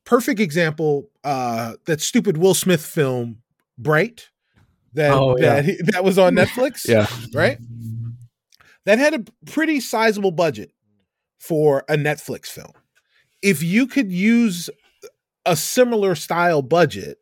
perfect 0.05 0.39
example, 0.39 1.09
uh 1.25 1.73
that 1.85 1.99
stupid 2.01 2.37
Will 2.37 2.53
Smith 2.53 2.85
film 2.85 3.39
Bright 3.77 4.29
that 4.93 5.11
Oh, 5.11 5.35
yeah. 5.37 5.55
that 5.55 5.65
he- 5.65 5.81
that 5.91 6.03
was 6.03 6.17
on 6.17 6.33
Netflix, 6.35 6.87
Yeah. 6.87 7.07
right? 7.33 7.57
That 8.85 8.99
had 8.99 9.13
a 9.15 9.23
pretty 9.51 9.79
sizable 9.79 10.31
budget 10.31 10.71
for 11.43 11.83
a 11.89 11.95
Netflix 11.95 12.45
film. 12.47 12.71
If 13.41 13.61
you 13.61 13.85
could 13.85 14.11
use 14.11 14.69
a 15.45 15.55
similar 15.57 16.15
style 16.15 16.61
budget 16.61 17.17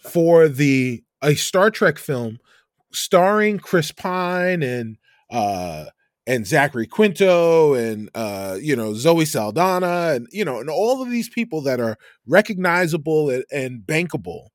for 0.00 0.48
the 0.48 1.04
a 1.22 1.34
Star 1.34 1.70
Trek 1.70 1.98
film 1.98 2.38
starring 2.92 3.58
Chris 3.58 3.92
Pine 3.92 4.62
and 4.62 4.96
uh 5.30 5.86
and 6.26 6.46
Zachary 6.46 6.86
Quinto 6.86 7.74
and 7.74 8.08
uh 8.14 8.56
you 8.60 8.74
know 8.74 8.94
Zoe 8.94 9.26
Saldana 9.26 10.14
and 10.14 10.26
you 10.30 10.44
know 10.44 10.58
and 10.60 10.70
all 10.70 11.02
of 11.02 11.10
these 11.10 11.28
people 11.28 11.60
that 11.62 11.78
are 11.78 11.98
recognizable 12.26 13.28
and, 13.28 13.44
and 13.52 13.82
bankable 13.82 14.48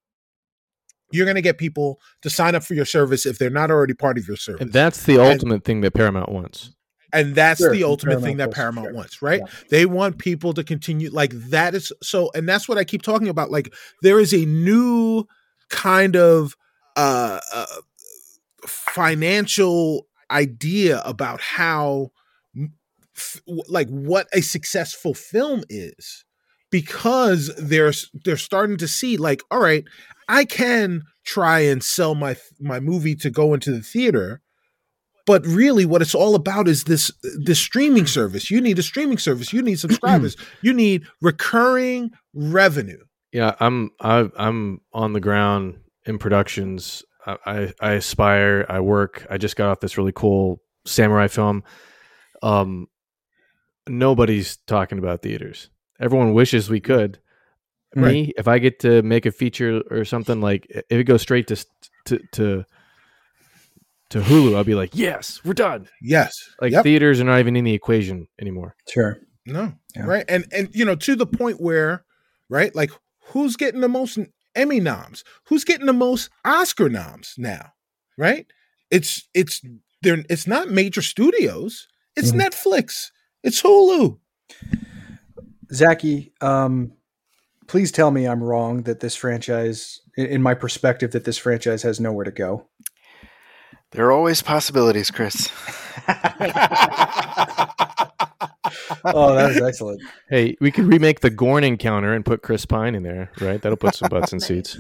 you're 1.11 1.25
going 1.25 1.35
to 1.35 1.41
get 1.41 1.57
people 1.57 1.99
to 2.21 2.29
sign 2.29 2.55
up 2.55 2.63
for 2.63 2.73
your 2.73 2.85
service 2.85 3.25
if 3.25 3.37
they're 3.37 3.49
not 3.49 3.69
already 3.69 3.93
part 3.93 4.17
of 4.17 4.27
your 4.27 4.37
service 4.37 4.61
And 4.61 4.71
that's 4.71 5.03
the 5.03 5.19
ultimate 5.19 5.65
thing 5.65 5.81
that 5.81 5.93
Paramount 5.93 6.31
wants. 6.31 6.71
And 7.13 7.35
that's 7.35 7.59
Sure, 7.59 7.71
the 7.71 7.83
ultimate 7.83 8.13
Paramount 8.13 8.25
thing 8.25 8.37
that 8.37 8.51
Paramount 8.51 8.87
sure. 8.87 8.93
wants, 8.93 9.21
right? 9.21 9.41
Yeah. 9.41 9.53
They 9.69 9.85
want 9.85 10.17
people 10.17 10.53
to 10.53 10.63
continue 10.63 11.09
like 11.09 11.31
that 11.49 11.75
is 11.75 11.91
so 12.01 12.31
and 12.33 12.47
that's 12.47 12.67
what 12.67 12.77
I 12.77 12.83
keep 12.83 13.01
talking 13.01 13.27
about 13.27 13.51
like 13.51 13.73
there 14.01 14.19
is 14.19 14.33
a 14.33 14.45
new 14.45 15.25
kind 15.69 16.15
of 16.15 16.55
uh, 16.95 17.39
uh 17.53 17.65
financial 18.65 20.07
idea 20.29 21.01
about 21.05 21.41
how 21.41 22.11
f- 23.15 23.41
like 23.47 23.89
what 23.89 24.27
a 24.33 24.41
successful 24.41 25.13
film 25.13 25.63
is 25.69 26.25
because 26.69 27.51
they're 27.57 27.93
they're 28.23 28.37
starting 28.37 28.77
to 28.77 28.87
see 28.87 29.17
like 29.17 29.41
all 29.51 29.59
right 29.59 29.83
I 30.27 30.45
can 30.45 31.03
try 31.25 31.59
and 31.59 31.83
sell 31.83 32.15
my 32.15 32.37
my 32.59 32.79
movie 32.79 33.15
to 33.15 33.29
go 33.29 33.53
into 33.53 33.71
the 33.71 33.81
theater 33.81 34.41
but 35.25 35.45
really 35.45 35.85
what 35.85 36.01
it's 36.01 36.15
all 36.15 36.35
about 36.35 36.67
is 36.67 36.85
this 36.85 37.11
this 37.43 37.59
streaming 37.59 38.07
service 38.07 38.49
you 38.49 38.61
need 38.61 38.79
a 38.79 38.83
streaming 38.83 39.17
service 39.17 39.53
you 39.53 39.61
need 39.61 39.79
subscribers 39.79 40.35
you 40.61 40.73
need 40.73 41.03
recurring 41.21 42.11
revenue 42.33 43.03
Yeah, 43.31 43.55
I'm 43.59 43.91
I, 43.99 44.29
I'm 44.37 44.81
on 44.93 45.13
the 45.13 45.19
ground 45.21 45.79
in 46.05 46.17
productions. 46.17 47.03
I, 47.25 47.37
I 47.45 47.73
I 47.79 47.91
aspire. 47.93 48.65
I 48.67 48.79
work. 48.81 49.25
I 49.29 49.37
just 49.37 49.55
got 49.55 49.69
off 49.69 49.79
this 49.79 49.97
really 49.97 50.11
cool 50.11 50.61
samurai 50.85 51.27
film. 51.27 51.63
Um, 52.43 52.87
nobody's 53.87 54.57
talking 54.67 54.97
about 54.97 55.21
theaters. 55.21 55.69
Everyone 55.99 56.33
wishes 56.33 56.69
we 56.69 56.79
could. 56.79 57.19
Me, 57.93 58.33
if 58.37 58.47
I 58.47 58.59
get 58.59 58.79
to 58.79 59.01
make 59.01 59.25
a 59.25 59.31
feature 59.31 59.81
or 59.91 60.05
something 60.05 60.39
like 60.39 60.65
if 60.69 60.83
it 60.89 61.03
goes 61.03 61.21
straight 61.21 61.47
to 61.47 61.65
to 62.05 62.19
to 62.33 62.65
to 64.11 64.19
Hulu, 64.21 64.55
I'll 64.55 64.63
be 64.63 64.75
like, 64.75 64.91
yes, 64.95 65.41
we're 65.43 65.53
done. 65.53 65.87
yes 66.01 66.33
Like 66.61 66.71
Yep. 66.73 66.83
theaters 66.83 67.19
are 67.19 67.25
not 67.25 67.39
even 67.39 67.55
in 67.55 67.63
the 67.65 67.73
equation 67.73 68.27
anymore. 68.39 68.75
Sure. 68.89 69.17
no 69.45 69.73
Yeah. 69.95 70.05
right 70.05 70.25
and 70.29 70.45
and 70.51 70.69
you 70.73 70.85
know 70.85 70.95
to 70.95 71.15
the 71.15 71.25
point 71.25 71.59
where 71.59 72.05
right 72.49 72.73
like 72.75 72.91
who's 73.31 73.55
getting 73.57 73.81
the 73.81 73.89
most 73.89 74.19
emmy 74.55 74.79
noms 74.79 75.23
who's 75.47 75.63
getting 75.63 75.87
the 75.87 75.93
most 75.93 76.29
oscar 76.45 76.87
noms 76.89 77.33
now 77.37 77.73
right 78.17 78.45
it's 78.91 79.27
it's 79.33 79.61
they're 80.03 80.23
it's 80.29 80.45
not 80.45 80.69
major 80.69 81.01
studios 81.01 81.87
it's 82.15 82.31
Mhm. 82.33 82.41
netflix 82.41 83.09
it's 83.43 83.61
hulu 83.63 84.19
Zaki, 85.73 86.33
um, 86.41 86.91
please 87.67 87.91
tell 87.91 88.11
me 88.11 88.27
I'm 88.27 88.43
wrong 88.43 88.83
that 88.83 88.99
this 88.99 89.15
franchise, 89.15 90.01
in, 90.17 90.25
in 90.25 90.41
my 90.41 90.53
perspective, 90.53 91.11
that 91.11 91.23
this 91.23 91.37
franchise 91.37 91.81
has 91.83 91.99
nowhere 91.99 92.25
to 92.25 92.31
go. 92.31 92.67
There 93.91 94.05
are 94.05 94.11
always 94.11 94.41
possibilities, 94.41 95.11
Chris. 95.11 95.49
oh, 99.05 99.35
that 99.35 99.47
was 99.49 99.61
excellent. 99.61 100.01
Hey, 100.29 100.55
we 100.59 100.71
could 100.71 100.85
remake 100.85 101.19
the 101.19 101.29
Gorn 101.29 101.63
encounter 101.63 102.13
and 102.13 102.25
put 102.25 102.41
Chris 102.41 102.65
Pine 102.65 102.95
in 102.95 103.03
there, 103.03 103.31
right? 103.39 103.61
That'll 103.61 103.77
put 103.77 103.95
some 103.95 104.09
butts 104.09 104.31
in 104.31 104.37
Nice. 104.39 104.47
seats. 104.47 104.77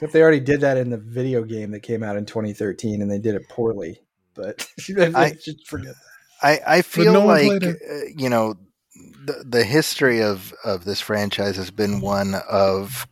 if 0.00 0.12
they 0.12 0.22
already 0.22 0.40
did 0.40 0.60
that 0.60 0.76
in 0.76 0.90
the 0.90 0.96
video 0.98 1.42
game 1.42 1.72
that 1.72 1.80
came 1.80 2.02
out 2.02 2.16
in 2.16 2.24
2013, 2.26 3.02
and 3.02 3.10
they 3.10 3.18
did 3.18 3.34
it 3.34 3.48
poorly. 3.48 4.00
But 4.34 4.66
I 4.98 5.12
I- 5.14 5.36
should 5.36 5.56
forget. 5.66 5.94
I, 6.42 6.60
I 6.66 6.82
feel 6.82 7.12
no 7.12 7.26
like 7.26 7.62
uh, 7.62 7.74
you 8.16 8.30
know 8.30 8.54
the 9.26 9.44
the 9.46 9.62
history 9.64 10.22
of 10.22 10.54
of 10.64 10.86
this 10.86 10.98
franchise 10.98 11.56
has 11.56 11.70
been 11.70 12.00
one 12.00 12.34
of 12.50 13.06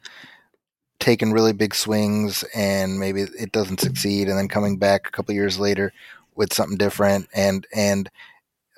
taking 1.09 1.33
really 1.33 1.55
big 1.55 1.75
swings 1.75 2.45
and 2.55 3.01
maybe 3.01 3.23
it 3.23 3.51
doesn't 3.51 3.81
succeed 3.81 4.29
and 4.29 4.37
then 4.37 4.47
coming 4.47 4.77
back 4.77 5.09
a 5.09 5.11
couple 5.11 5.35
years 5.35 5.59
later 5.59 5.91
with 6.35 6.53
something 6.53 6.77
different 6.77 7.27
and 7.35 7.67
and 7.75 8.11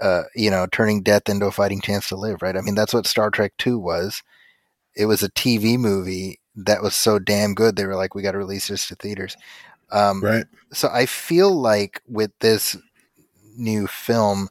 uh, 0.01 0.23
you 0.37 0.49
know 0.49 0.65
turning 0.71 1.03
death 1.03 1.29
into 1.29 1.47
a 1.47 1.51
fighting 1.51 1.81
chance 1.81 2.09
to 2.09 2.15
live 2.15 2.41
right? 2.41 2.57
I 2.57 2.61
mean 2.61 2.77
that's 2.77 2.95
what 2.95 3.09
star 3.09 3.33
trek 3.33 3.53
2 3.59 3.77
was. 3.77 4.23
It 4.95 5.07
was 5.07 5.25
a 5.25 5.31
tv 5.31 5.77
movie 5.77 6.39
that 6.55 6.83
was 6.83 6.95
so 6.95 7.19
damn 7.19 7.53
good 7.53 7.75
they 7.75 7.85
were 7.85 7.97
like 7.97 8.15
we 8.15 8.23
got 8.23 8.33
to 8.33 8.39
release 8.39 8.69
this 8.69 8.87
to 8.87 8.95
theaters. 8.95 9.37
Um, 9.91 10.23
right. 10.23 10.45
so 10.73 10.89
I 10.89 11.07
feel 11.07 11.51
like 11.51 12.01
with 12.07 12.31
this 12.39 12.77
new 13.57 13.89
film, 13.89 14.51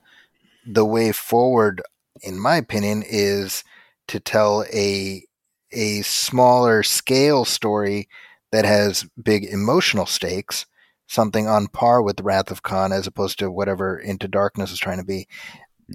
the 0.67 0.83
way 0.83 1.13
forward, 1.13 1.81
in 2.23 2.37
my 2.37 2.57
opinion, 2.57 3.05
is 3.07 3.63
to 4.09 4.19
tell 4.19 4.65
a 4.73 5.23
a 5.71 6.01
smaller 6.01 6.83
scale 6.83 7.45
story 7.45 8.07
that 8.51 8.65
has 8.65 9.05
big 9.21 9.45
emotional 9.45 10.05
stakes, 10.05 10.65
something 11.07 11.47
on 11.47 11.67
par 11.67 12.01
with 12.01 12.21
Wrath 12.21 12.51
of 12.51 12.63
Khan, 12.63 12.91
as 12.91 13.07
opposed 13.07 13.39
to 13.39 13.51
whatever 13.51 13.97
Into 13.97 14.27
Darkness 14.27 14.71
is 14.71 14.79
trying 14.79 14.99
to 14.99 15.05
be, 15.05 15.27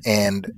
and 0.05 0.51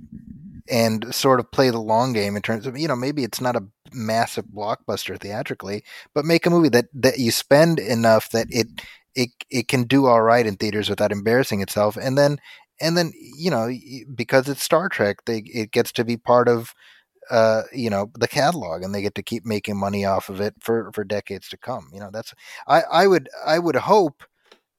and 0.69 1.15
sort 1.15 1.39
of 1.41 1.51
play 1.53 1.71
the 1.71 1.81
long 1.81 2.13
game 2.13 2.37
in 2.37 2.43
terms 2.43 2.67
of 2.67 2.79
you 2.79 2.89
know 2.89 2.97
maybe 2.97 3.25
it's 3.25 3.41
not 3.41 3.57
a 3.57 3.67
massive 3.93 4.47
blockbuster 4.47 5.19
theatrically, 5.19 5.85
but 6.15 6.25
make 6.25 6.47
a 6.47 6.51
movie 6.51 6.69
that 6.69 6.87
that 6.93 7.19
you 7.19 7.31
spend 7.31 7.79
enough 7.79 8.31
that 8.31 8.47
it 8.51 8.69
it 9.15 9.31
it 9.51 9.69
can 9.69 9.85
do 9.85 10.07
all 10.07 10.23
right 10.23 10.47
in 10.47 10.57
theaters 10.57 10.91
without 10.91 11.13
embarrassing 11.13 11.61
itself, 11.61 11.97
and 11.97 12.19
then 12.19 12.39
and 12.81 12.97
then 12.97 13.13
you 13.15 13.51
know 13.51 13.71
because 14.15 14.49
it's 14.49 14.63
Star 14.63 14.89
Trek, 14.89 15.25
they 15.25 15.39
it 15.47 15.71
gets 15.71 15.93
to 15.93 16.05
be 16.05 16.17
part 16.17 16.49
of 16.49 16.75
uh 17.31 17.63
you 17.73 17.91
know 17.91 18.11
the 18.19 18.29
catalog 18.29 18.83
and 18.83 18.95
they 18.95 19.03
get 19.03 19.15
to 19.15 19.23
keep 19.23 19.45
making 19.45 19.79
money 19.79 20.05
off 20.05 20.29
of 20.29 20.41
it 20.41 20.55
for 20.61 20.91
for 20.93 21.05
decades 21.05 21.49
to 21.49 21.57
come 21.57 21.89
you 21.93 22.01
know 22.01 22.11
that's 22.13 22.35
i 22.69 22.83
i 22.83 23.07
would 23.07 23.29
i 23.47 23.59
would 23.59 23.77
hope 23.77 24.23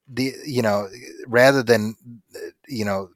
the 0.08 0.34
you 0.46 0.62
know 0.62 0.88
rather 1.28 1.64
than 1.64 1.96
you 2.68 2.86
know 2.86 3.10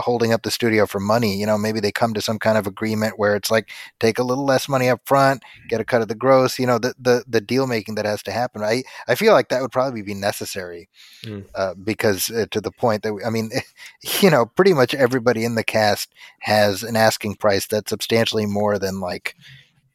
holding 0.00 0.32
up 0.32 0.42
the 0.42 0.50
studio 0.50 0.86
for 0.86 0.98
money 0.98 1.36
you 1.36 1.44
know 1.44 1.58
maybe 1.58 1.78
they 1.78 1.92
come 1.92 2.14
to 2.14 2.22
some 2.22 2.38
kind 2.38 2.56
of 2.56 2.66
agreement 2.66 3.18
where 3.18 3.36
it's 3.36 3.50
like 3.50 3.68
take 4.00 4.18
a 4.18 4.22
little 4.22 4.46
less 4.46 4.66
money 4.68 4.88
up 4.88 5.00
front 5.04 5.42
get 5.68 5.80
a 5.80 5.84
cut 5.84 6.00
of 6.00 6.08
the 6.08 6.14
gross 6.14 6.58
you 6.58 6.66
know 6.66 6.78
the 6.78 6.94
the, 6.98 7.22
the 7.28 7.40
deal 7.40 7.66
making 7.66 7.94
that 7.94 8.06
has 8.06 8.22
to 8.22 8.32
happen 8.32 8.62
i 8.62 8.82
i 9.06 9.14
feel 9.14 9.34
like 9.34 9.50
that 9.50 9.60
would 9.60 9.70
probably 9.70 10.02
be 10.02 10.14
necessary 10.14 10.88
Mm. 11.24 11.46
uh, 11.54 11.74
because 11.74 12.30
uh, 12.30 12.46
to 12.50 12.60
the 12.60 12.70
point 12.70 13.02
that 13.02 13.12
we, 13.12 13.22
i 13.24 13.30
mean 13.30 13.50
you 14.20 14.30
know 14.30 14.46
pretty 14.46 14.72
much 14.72 14.94
everybody 14.94 15.44
in 15.44 15.54
the 15.54 15.64
cast 15.64 16.12
has 16.40 16.82
an 16.82 16.96
asking 16.96 17.34
price 17.34 17.66
that's 17.66 17.90
substantially 17.90 18.46
more 18.46 18.78
than 18.78 19.00
like 19.00 19.34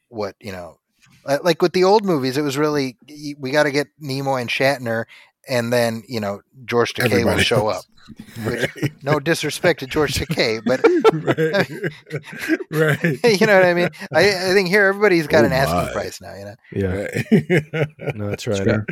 what 0.09 0.35
you 0.39 0.51
know 0.51 0.77
uh, 1.25 1.39
like 1.43 1.61
with 1.61 1.73
the 1.73 1.83
old 1.83 2.05
movies 2.05 2.37
it 2.37 2.41
was 2.41 2.57
really 2.57 2.97
we 3.39 3.51
got 3.51 3.63
to 3.63 3.71
get 3.71 3.87
nimoy 4.01 4.41
and 4.41 4.49
shatner 4.49 5.05
and 5.47 5.71
then 5.73 6.03
you 6.07 6.19
know 6.19 6.41
george 6.65 6.93
takei 6.93 7.23
will 7.25 7.37
show 7.37 7.69
else. 7.69 7.85
up 7.85 8.93
no 9.03 9.19
disrespect 9.19 9.79
to 9.79 9.87
george 9.87 10.13
takei 10.13 10.61
but 10.65 10.79
right 11.23 11.69
right 12.71 13.39
you 13.39 13.47
know 13.47 13.55
what 13.55 13.65
i 13.65 13.73
mean 13.73 13.89
i, 14.13 14.49
I 14.49 14.53
think 14.53 14.67
here 14.67 14.85
everybody's 14.85 15.27
got 15.27 15.43
Oh 15.43 15.47
an 15.47 15.53
asking 15.53 15.77
my. 15.77 15.91
price 15.93 16.21
now 16.21 16.35
you 16.35 16.45
know 16.45 16.55
Yeah, 16.71 16.93
right 16.95 17.87
no, 18.15 18.29
that's 18.29 18.47
right. 18.47 18.57
Sure. 18.63 18.85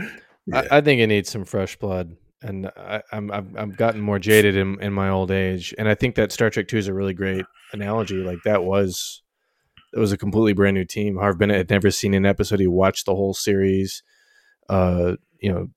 I, 0.54 0.68
I 0.78 0.82
think 0.82 1.02
it 1.02 1.08
needs 1.08 1.30
some 1.30 1.46
fresh 1.46 1.76
blood, 1.78 2.16
and 2.42 2.68
I, 2.76 3.02
I'm 3.12 3.32
I've, 3.32 3.56
I've 3.56 3.78
gotten 3.78 4.02
more 4.02 4.18
jaded 4.20 4.56
in, 4.58 4.82
in 4.82 4.92
my 4.94 5.10
old 5.10 5.30
age, 5.32 5.74
and 5.78 5.88
I 5.88 5.96
think 5.96 6.16
that 6.16 6.32
Star 6.32 6.50
Trek 6.50 6.68
Two 6.68 6.78
is 6.78 6.88
a 6.88 6.94
really 6.94 7.14
great 7.14 7.46
analogy. 7.74 8.16
Like 8.24 8.40
that 8.46 8.64
was 8.64 9.22
it 9.94 10.00
was 10.00 10.12
a 10.12 10.18
completely 10.18 10.54
brand 10.54 10.76
new 10.76 10.86
team. 10.86 11.18
Harve 11.18 11.38
Bennett 11.38 11.58
had 11.58 11.70
never 11.70 11.92
seen 11.92 12.14
an 12.14 12.26
episode. 12.26 12.60
He 12.60 12.68
watched 12.68 13.06
the 13.06 13.16
whole 13.16 13.34
series. 13.34 14.02
Uh, 14.68 15.16
you 15.40 15.52
know, 15.52 15.68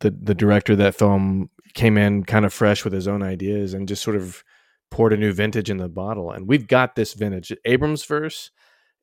the 0.00 0.10
the 0.10 0.34
director 0.34 0.72
of 0.72 0.78
that 0.78 0.94
film 0.94 1.50
came 1.74 1.98
in 1.98 2.24
kind 2.24 2.44
of 2.44 2.52
fresh 2.52 2.84
with 2.84 2.92
his 2.92 3.06
own 3.08 3.22
ideas 3.22 3.74
and 3.74 3.88
just 3.88 4.02
sort 4.02 4.16
of 4.16 4.42
poured 4.90 5.12
a 5.12 5.16
new 5.16 5.32
vintage 5.32 5.68
in 5.70 5.76
the 5.78 5.88
bottle, 5.88 6.30
and 6.30 6.46
we've 6.48 6.66
got 6.68 6.94
this 6.94 7.14
vintage. 7.14 7.52
Abrams 7.64 8.04
verse 8.04 8.50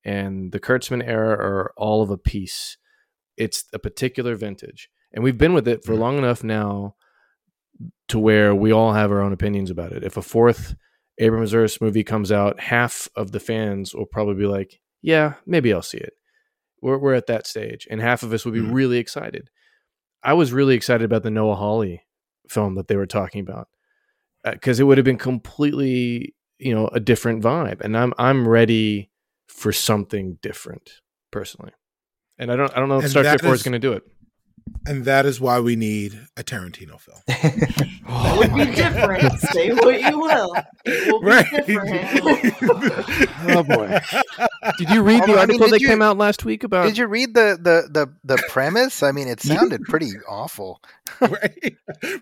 and 0.05 0.51
the 0.51 0.59
Kurtzman 0.59 1.05
era 1.05 1.33
are 1.33 1.73
all 1.77 2.01
of 2.01 2.09
a 2.09 2.17
piece. 2.17 2.77
It's 3.37 3.65
a 3.73 3.79
particular 3.79 4.35
vintage, 4.35 4.89
and 5.13 5.23
we've 5.23 5.37
been 5.37 5.53
with 5.53 5.67
it 5.67 5.83
for 5.83 5.95
long 5.95 6.17
enough 6.17 6.43
now 6.43 6.95
to 8.07 8.19
where 8.19 8.53
we 8.53 8.71
all 8.71 8.93
have 8.93 9.11
our 9.11 9.21
own 9.21 9.33
opinions 9.33 9.71
about 9.71 9.91
it. 9.91 10.03
If 10.03 10.17
a 10.17 10.21
fourth 10.21 10.75
Abrams 11.19 11.51
verse 11.51 11.79
movie 11.81 12.03
comes 12.03 12.31
out, 12.31 12.59
half 12.59 13.07
of 13.15 13.31
the 13.31 13.39
fans 13.39 13.93
will 13.93 14.05
probably 14.05 14.35
be 14.35 14.45
like, 14.47 14.79
"Yeah, 15.01 15.35
maybe 15.45 15.73
I'll 15.73 15.81
see 15.81 15.97
it." 15.97 16.13
We're 16.81 16.97
we're 16.97 17.13
at 17.13 17.27
that 17.27 17.47
stage, 17.47 17.87
and 17.89 18.01
half 18.01 18.23
of 18.23 18.33
us 18.33 18.45
would 18.45 18.53
be 18.53 18.59
Mhm. 18.61 18.73
really 18.73 18.97
excited. 18.97 19.49
I 20.23 20.33
was 20.33 20.53
really 20.53 20.75
excited 20.75 21.03
about 21.05 21.23
the 21.23 21.31
Noah 21.31 21.55
Hawley 21.55 22.03
film 22.47 22.75
that 22.75 22.87
they 22.87 22.95
were 22.95 23.05
talking 23.05 23.41
about 23.41 23.67
uh, 24.43 24.51
because 24.51 24.79
it 24.79 24.83
would 24.83 24.97
have 24.97 25.05
been 25.05 25.17
completely, 25.17 26.35
you 26.59 26.73
know, 26.73 26.87
a 26.87 26.99
different 26.99 27.43
vibe, 27.43 27.81
and 27.81 27.97
I'm 27.97 28.13
I'm 28.17 28.47
ready 28.47 29.09
for 29.47 29.71
something 29.71 30.37
different 30.41 31.01
personally. 31.31 31.71
And 32.37 32.51
I 32.51 32.55
don't 32.55 32.71
I 32.75 32.79
don't 32.79 32.89
know 32.89 32.97
if 32.97 33.03
And 33.03 33.11
Star 33.11 33.23
Trek 33.23 33.41
Four 33.41 33.53
is 33.53 33.59
is- 33.59 33.63
going 33.63 33.73
to 33.73 33.79
do 33.79 33.93
it. 33.93 34.03
And 34.85 35.05
that 35.05 35.25
is 35.25 35.39
why 35.39 35.59
we 35.59 35.75
need 35.75 36.19
a 36.37 36.43
Tarantino 36.43 36.99
film. 36.99 37.19
It 38.05 38.37
would 38.37 38.53
be 38.53 38.65
different. 38.75 39.39
Say 39.39 39.71
what 39.71 40.01
you 40.01 40.19
will. 40.19 40.53
It 40.85 41.11
will 41.11 41.21
be 41.21 41.73
different. 41.73 43.29
Oh, 43.49 43.63
boy. 43.63 43.99
Did 44.77 44.89
you 44.89 45.01
read 45.03 45.23
oh, 45.23 45.27
the 45.27 45.33
I 45.33 45.39
article 45.41 45.67
did 45.67 45.73
that 45.75 45.81
you- 45.81 45.87
came 45.87 46.01
out 46.01 46.17
last 46.17 46.43
week 46.45 46.63
about? 46.63 46.85
Did 46.85 46.97
you 46.97 47.07
read 47.07 47.33
the 47.33 47.57
the 47.59 47.87
the 47.89 48.13
the 48.35 48.43
premise? 48.49 49.01
I 49.03 49.11
mean, 49.13 49.27
it 49.27 49.41
sounded 49.41 49.83
pretty 49.83 50.11
awful. 50.27 50.81
right? 51.21 51.75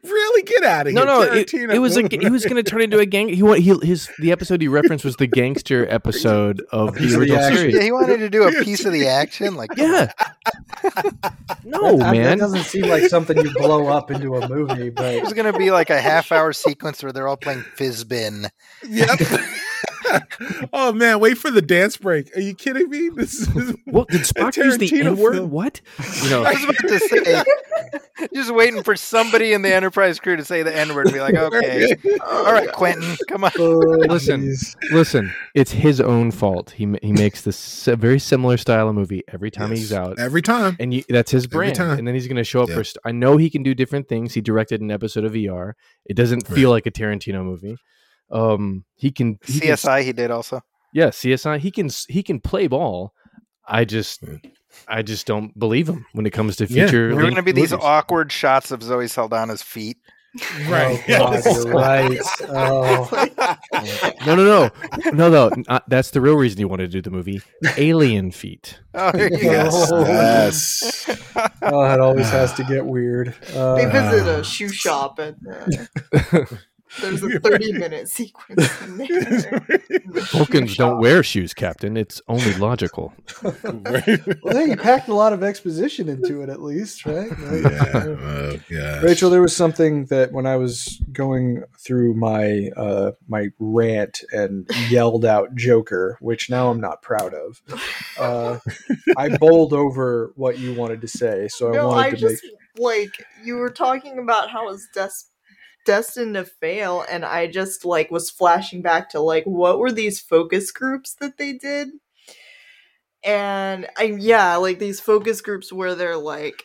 Really 0.03 0.43
get 0.43 0.63
out 0.63 0.87
of 0.87 0.93
No, 0.93 1.01
here. 1.01 1.29
no, 1.29 1.33
it, 1.33 1.53
it 1.53 1.79
was 1.79 1.97
a, 1.97 2.07
he 2.09 2.29
was 2.29 2.43
going 2.45 2.55
to 2.55 2.63
turn 2.63 2.81
into 2.81 2.99
a 2.99 3.05
gang. 3.05 3.29
He, 3.29 3.43
wa- 3.43 3.53
he 3.53 3.73
his 3.83 4.09
the 4.19 4.31
episode 4.31 4.61
he 4.61 4.67
referenced 4.67 5.05
was 5.05 5.15
the 5.17 5.27
gangster 5.27 5.87
episode 5.89 6.61
of 6.71 6.95
piece 6.95 7.11
the 7.13 7.21
of 7.21 7.27
the 7.27 7.55
series. 7.55 7.75
Yeah, 7.75 7.81
he 7.83 7.91
wanted 7.91 8.17
to 8.17 8.29
do 8.29 8.43
a 8.47 8.63
piece 8.63 8.85
of 8.85 8.91
the 8.93 9.07
action. 9.07 9.55
Like, 9.55 9.71
Yeah. 9.77 10.11
no, 11.63 11.97
That- 11.97 12.11
man. 12.13 12.23
That 12.23 12.39
doesn't 12.39 12.63
seem 12.63 12.87
like 12.87 13.03
something 13.03 13.37
you 13.37 13.51
blow 13.53 13.87
up 13.87 14.09
into 14.11 14.35
a 14.35 14.47
movie, 14.49 14.89
But 14.89 15.13
it 15.15 15.23
was 15.23 15.33
going 15.33 15.51
to 15.51 15.57
be 15.57 15.71
like 15.71 15.89
a 15.89 16.01
half 16.01 16.31
hour 16.31 16.53
sequence 16.53 17.03
where 17.03 17.11
they're 17.11 17.27
all 17.27 17.37
playing 17.37 17.63
Fizzbin. 17.77 18.49
Yep. 18.87 19.19
oh 20.73 20.91
man, 20.93 21.19
wait 21.19 21.37
for 21.37 21.51
the 21.51 21.61
dance 21.61 21.97
break. 21.97 22.35
Are 22.35 22.41
you 22.41 22.53
kidding 22.53 22.89
me? 22.89 23.09
This 23.09 23.47
is 23.55 23.75
What 23.85 24.07
did 24.09 24.21
Spock 24.21 24.55
use 24.57 24.77
the 24.77 24.87
Tarantino 24.89 25.05
N 25.07 25.17
word? 25.17 25.39
What? 25.39 25.81
You 26.23 26.29
know, 26.29 26.43
I 26.45 26.51
was 26.53 26.63
about 26.63 26.77
to 26.77 26.99
say, 26.99 27.43
just 28.33 28.53
waiting 28.53 28.83
for 28.83 28.95
somebody 28.95 29.53
in 29.53 29.61
the 29.61 29.73
Enterprise 29.73 30.19
crew 30.19 30.35
to 30.35 30.45
say 30.45 30.63
the 30.63 30.75
N 30.75 30.93
word 30.95 31.07
and 31.07 31.13
be 31.13 31.19
like, 31.19 31.35
okay, 31.35 31.95
all 32.25 32.51
right, 32.53 32.71
Quentin, 32.71 33.15
come 33.27 33.43
on. 33.43 33.51
Oh, 33.59 33.77
Listen. 34.09 34.41
geez. 34.41 34.75
listen, 34.91 35.33
it's 35.55 35.71
his 35.71 35.99
own 36.01 36.31
fault. 36.31 36.71
He 36.71 36.87
he 37.01 37.11
makes 37.11 37.41
this 37.41 37.87
s- 37.87 37.95
very 37.97 38.19
similar 38.19 38.57
style 38.57 38.89
of 38.89 38.95
movie 38.95 39.23
every 39.27 39.51
time 39.51 39.71
he's 39.71 39.91
out. 39.93 40.19
every 40.19 40.41
time. 40.41 40.75
and 40.79 40.93
you, 40.93 41.03
that's 41.09 41.31
his 41.31 41.45
Every 41.45 41.57
brand. 41.57 41.75
time. 41.75 41.97
And 41.99 42.07
then 42.07 42.15
he's 42.15 42.27
going 42.27 42.37
to 42.37 42.43
show 42.43 42.61
up 42.61 42.69
Yeah. 42.69 42.75
for. 42.75 42.83
St- 42.83 42.97
I 43.05 43.11
know 43.11 43.37
he 43.37 43.49
can 43.49 43.63
do 43.63 43.73
different 43.73 44.07
things. 44.07 44.33
He 44.33 44.41
directed 44.41 44.81
an 44.81 44.91
episode 44.91 45.23
of 45.25 45.33
ER. 45.35 45.75
It 46.05 46.15
doesn't 46.15 46.47
Right. 46.49 46.55
feel 46.55 46.69
like 46.69 46.85
a 46.85 46.91
Tarantino 46.91 47.43
movie. 47.43 47.77
Um, 48.31 48.85
he 48.95 49.11
can. 49.11 49.39
He 49.45 49.59
can 49.59 49.71
CSI, 49.75 50.03
he 50.03 50.13
did 50.13 50.31
also. 50.31 50.61
yeah, 50.93 51.07
CSI. 51.07 51.59
He 51.59 51.71
can 51.71 51.89
he 52.07 52.23
can 52.23 52.39
play 52.39 52.67
ball. 52.67 53.13
I 53.67 53.85
just 53.85 54.23
I 54.87 55.01
just 55.01 55.27
don't 55.27 55.57
believe 55.57 55.87
him 55.87 56.05
when 56.13 56.25
it 56.25 56.31
comes 56.31 56.55
to 56.57 56.65
Yeah. 56.65 56.85
future. 56.87 57.09
There 57.09 57.19
are 57.19 57.21
going 57.23 57.35
to 57.35 57.43
be 57.43 57.51
these 57.51 57.71
movies. 57.71 57.85
awkward 57.85 58.31
shots 58.31 58.71
of 58.71 58.81
Zoe 58.83 59.05
Saldana's 59.05 59.61
feet. 59.61 59.97
Right. 60.69 61.03
Oh, 61.09 61.41
God, 61.41 61.43
you're 61.45 61.73
right. 61.73 62.19
Oh, 62.47 63.27
No, 64.25 64.35
no, 64.35 64.45
no, 64.45 64.69
no, 65.11 65.29
no. 65.49 65.63
uh, 65.67 65.79
that's 65.89 66.11
the 66.11 66.21
real 66.21 66.35
reason 66.35 66.59
you 66.61 66.69
wanted 66.69 66.83
to 66.89 66.97
do 66.97 67.01
the 67.01 67.11
movie. 67.11 67.41
Alien 67.77 68.31
feet. 68.31 68.79
Oh, 68.93 69.11
there 69.11 69.29
you. 69.29 69.37
Yes. 69.41 69.91
Oh. 69.91 70.05
yes. 70.05 71.09
oh, 71.63 71.81
it 71.93 71.99
always 71.99 72.29
has 72.29 72.53
to 72.53 72.63
get 72.63 72.85
weird. 72.85 73.35
Uh, 73.53 73.75
They 73.75 73.85
visit 73.85 74.25
a 74.39 74.41
shoe 74.43 74.69
shop 74.69 75.19
and 75.19 75.35
uh, 76.13 76.45
there's 76.99 77.23
a 77.23 77.39
30 77.39 77.73
minute 77.73 78.09
sequence 78.09 78.81
in 78.83 78.97
there. 78.97 79.65
Vulcans 80.31 80.75
don't 80.75 80.99
wear 80.99 81.23
shoes, 81.23 81.53
Captain. 81.53 81.95
It's 81.97 82.21
only 82.27 82.53
logical. 82.55 83.13
Right. 83.43 84.19
well, 84.43 84.55
hey, 84.57 84.69
you 84.69 84.77
packed 84.77 85.07
a 85.07 85.13
lot 85.13 85.33
of 85.33 85.43
exposition 85.43 86.09
into 86.09 86.41
it, 86.41 86.49
at 86.49 86.61
least, 86.61 87.05
right? 87.05 87.29
Like, 87.39 88.69
yeah. 88.69 88.99
Oh. 89.01 89.01
Rachel, 89.01 89.29
there 89.29 89.41
was 89.41 89.55
something 89.55 90.05
that 90.05 90.31
when 90.31 90.45
I 90.45 90.57
was 90.57 91.01
going 91.11 91.63
through 91.79 92.15
my 92.15 92.69
uh, 92.75 93.11
my 93.27 93.47
rant 93.59 94.23
and 94.31 94.69
yelled 94.89 95.25
out 95.25 95.55
Joker, 95.55 96.17
which 96.19 96.49
now 96.49 96.69
I'm 96.69 96.81
not 96.81 97.01
proud 97.01 97.33
of. 97.33 97.61
Uh, 98.19 98.59
I 99.17 99.37
bowled 99.37 99.73
over 99.73 100.33
what 100.35 100.59
you 100.59 100.73
wanted 100.73 101.01
to 101.01 101.07
say, 101.07 101.47
so 101.47 101.69
I 101.69 101.71
no, 101.73 101.87
wanted 101.87 102.01
I 102.01 102.09
to 102.11 102.17
just 102.17 102.43
make. 102.43 102.53
like 102.77 103.25
you 103.43 103.55
were 103.55 103.69
talking 103.69 104.19
about 104.19 104.49
how 104.49 104.69
it's 104.69 104.87
des- 104.93 105.30
destined 105.85 106.35
to 106.35 106.45
fail, 106.45 107.05
and 107.09 107.25
I 107.25 107.47
just 107.47 107.85
like 107.85 108.11
was 108.11 108.29
flashing 108.29 108.81
back 108.81 109.09
to 109.11 109.19
like 109.19 109.45
what 109.45 109.79
were 109.79 109.91
these 109.91 110.19
focus 110.19 110.71
groups 110.71 111.15
that 111.15 111.37
they 111.37 111.53
did, 111.53 111.89
and 113.23 113.87
I 113.97 114.15
yeah, 114.19 114.55
like 114.57 114.79
these 114.79 114.99
focus 114.99 115.41
groups 115.41 115.71
where 115.71 115.95
they're 115.95 116.17
like 116.17 116.63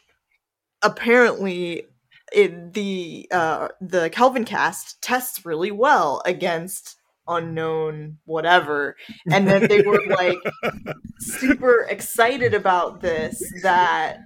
apparently 0.83 1.85
it, 2.33 2.73
the 2.75 3.29
uh 3.31 3.69
the 3.81 4.11
Kelvin 4.11 4.45
cast 4.45 5.01
tests 5.03 5.45
really 5.47 5.71
well 5.71 6.23
against 6.25 6.97
unknown 7.29 8.19
whatever 8.25 8.95
and 9.33 9.49
then 9.49 9.67
they 9.67 9.83
were 9.83 10.01
like 10.11 10.39
super 11.19 11.85
excited 11.91 12.55
about 12.55 13.01
this 13.01 13.43
that 13.62 14.19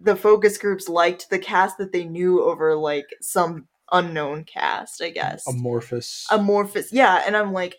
the 0.00 0.16
focus 0.16 0.56
groups 0.56 0.88
liked 0.88 1.28
the 1.28 1.38
cast 1.38 1.76
that 1.76 1.92
they 1.92 2.04
knew 2.04 2.42
over 2.42 2.74
like 2.74 3.06
some 3.20 3.66
unknown 3.92 4.44
cast 4.44 5.02
i 5.02 5.10
guess 5.10 5.46
Amorphous. 5.46 6.26
amorphous 6.30 6.92
yeah 6.92 7.22
and 7.26 7.36
i'm 7.36 7.52
like 7.52 7.76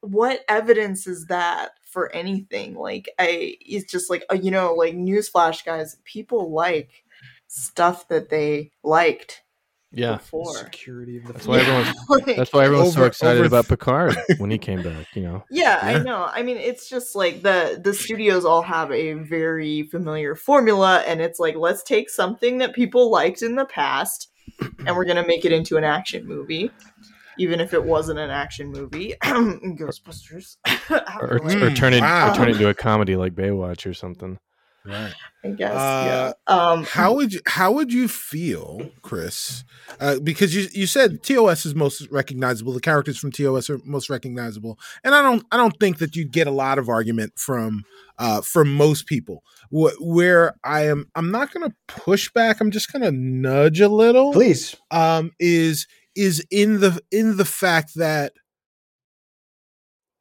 what 0.00 0.40
evidence 0.48 1.06
is 1.06 1.26
that 1.26 1.70
for 1.90 2.10
anything 2.14 2.74
like 2.74 3.08
i 3.18 3.56
it's 3.60 3.90
just 3.90 4.10
like 4.10 4.24
uh, 4.30 4.34
you 4.34 4.50
know 4.50 4.74
like 4.74 4.94
newsflash 4.94 5.64
guys 5.64 5.96
people 6.04 6.52
like 6.52 6.90
stuff 7.46 8.08
that 8.08 8.28
they 8.30 8.70
liked 8.82 9.42
Yeah, 9.92 10.16
before 10.16 10.52
Security 10.56 11.18
of 11.18 11.26
the 11.26 11.32
That's 11.34 11.46
why 11.46 11.60
everyone's 11.60 11.94
Like- 12.08 12.36
that's 12.36 12.52
why 12.52 12.64
everyone's 12.64 12.94
so 12.94 13.04
excited 13.04 13.38
over- 13.38 13.46
about 13.46 13.68
Picard 13.68 14.16
when 14.38 14.50
he 14.50 14.58
came 14.58 14.82
back. 14.82 15.06
You 15.14 15.22
know, 15.22 15.44
Yeah, 15.50 15.88
Yeah. 15.88 15.98
I 16.00 16.02
know. 16.02 16.24
I 16.32 16.42
mean, 16.42 16.56
it's 16.56 16.88
just 16.88 17.14
like 17.14 17.42
the 17.42 17.80
the 17.82 17.94
studios 17.94 18.44
all 18.44 18.62
have 18.62 18.90
a 18.90 19.12
very 19.12 19.84
familiar 19.84 20.34
formula, 20.34 21.04
and 21.06 21.20
it's 21.20 21.38
like 21.38 21.54
let's 21.54 21.84
take 21.84 22.10
something 22.10 22.58
that 22.58 22.74
people 22.74 23.08
liked 23.08 23.42
in 23.42 23.54
the 23.54 23.66
past, 23.66 24.32
and 24.86 24.96
we're 24.96 25.04
gonna 25.04 25.26
make 25.26 25.44
it 25.44 25.52
into 25.52 25.76
an 25.76 25.84
action 25.84 26.26
movie, 26.26 26.70
even 27.38 27.60
if 27.60 27.74
it 27.74 27.84
wasn't 27.84 28.18
an 28.18 28.30
action 28.30 28.68
movie. 28.70 29.14
Ghostbusters, 29.22 30.56
or, 31.20 31.38
or, 31.38 31.66
or 31.66 31.70
turn 31.70 31.94
it 31.94 32.00
Wow. 32.00 32.32
or 32.32 32.34
turn 32.34 32.48
it 32.48 32.52
into 32.52 32.68
a 32.68 32.74
comedy 32.74 33.16
like 33.16 33.34
Baywatch 33.34 33.88
or 33.88 33.94
something. 33.94 34.38
Right. 34.86 35.14
I 35.42 35.48
guess. 35.48 35.72
Uh, 35.74 36.32
yeah. 36.46 36.54
Um, 36.54 36.84
How 36.84 37.14
would 37.14 37.32
you 37.32 37.40
how 37.46 37.72
would 37.72 37.90
you 37.92 38.06
feel, 38.06 38.90
Chris? 39.02 39.64
Uh, 39.98 40.18
because 40.20 40.54
you 40.54 40.68
you 40.72 40.86
said 40.86 41.22
TOS 41.22 41.64
is 41.64 41.74
most 41.74 42.06
recognizable. 42.10 42.72
The 42.72 42.80
characters 42.80 43.16
from 43.18 43.32
TOS 43.32 43.70
are 43.70 43.78
most 43.84 44.10
recognizable, 44.10 44.78
and 45.02 45.14
I 45.14 45.22
don't 45.22 45.42
I 45.50 45.56
don't 45.56 45.78
think 45.80 45.98
that 45.98 46.16
you'd 46.16 46.32
get 46.32 46.46
a 46.46 46.50
lot 46.50 46.78
of 46.78 46.88
argument 46.90 47.32
from 47.38 47.84
uh, 48.18 48.42
from 48.42 48.74
most 48.74 49.06
people. 49.06 49.42
Wh- 49.70 49.98
where 50.00 50.54
I 50.62 50.86
am, 50.86 51.10
I'm 51.14 51.30
not 51.30 51.52
going 51.52 51.68
to 51.68 51.74
push 51.88 52.30
back. 52.32 52.60
I'm 52.60 52.70
just 52.70 52.92
going 52.92 53.02
to 53.02 53.12
nudge 53.12 53.80
a 53.80 53.88
little. 53.88 54.32
Please. 54.32 54.76
um, 54.90 55.30
is 55.40 55.86
is 56.14 56.44
in 56.50 56.80
the 56.80 57.00
in 57.10 57.38
the 57.38 57.44
fact 57.46 57.94
that 57.96 58.32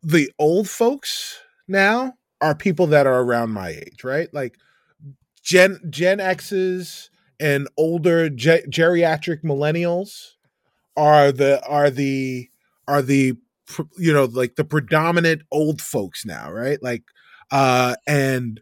the 0.01 0.31
old 0.39 0.69
folks 0.69 1.39
now 1.67 2.13
are 2.43 2.55
people 2.55 2.87
that 2.87 3.07
are 3.07 3.21
around 3.21 3.51
my 3.51 3.69
age, 3.69 4.03
right? 4.03 4.29
Like 4.33 4.57
Gen 5.43 5.79
Gen 5.89 6.19
X's 6.19 7.09
and 7.39 7.67
older 7.77 8.29
ge- 8.29 8.67
geriatric 8.69 9.43
millennials 9.43 10.33
are 10.97 11.31
the 11.31 11.65
are 11.67 11.89
the 11.89 12.49
are 12.87 13.01
the 13.01 13.35
you 13.97 14.13
know 14.13 14.25
like 14.25 14.55
the 14.55 14.65
predominant 14.65 15.43
old 15.51 15.81
folks 15.81 16.25
now, 16.25 16.51
right? 16.51 16.81
Like 16.83 17.03
uh 17.51 17.95
and 18.07 18.61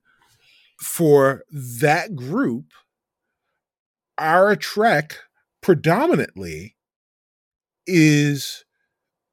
for 0.79 1.43
that 1.51 2.15
group 2.15 2.65
our 4.17 4.55
trek 4.55 5.17
predominantly 5.61 6.75
is 7.87 8.65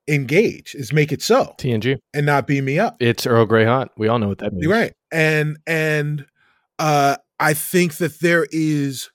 engage 0.08 0.74
is 0.74 0.92
make 0.92 1.12
it 1.12 1.20
so 1.22 1.54
TNG. 1.58 1.98
and 2.14 2.26
not 2.26 2.46
beam 2.46 2.64
me 2.64 2.78
up 2.78 2.96
It's 3.00 3.26
Earl 3.26 3.46
Grey 3.46 3.64
hot. 3.64 3.90
We 3.96 4.08
all 4.08 4.18
know 4.18 4.28
what 4.28 4.38
that 4.38 4.52
means. 4.52 4.62
you're 4.64 4.72
right 4.72 4.94
and 5.12 5.58
and 5.66 6.24
uh 6.78 7.16
i 7.40 7.54
think 7.54 7.96
that 7.96 8.20
there 8.20 8.46
is 8.50 9.10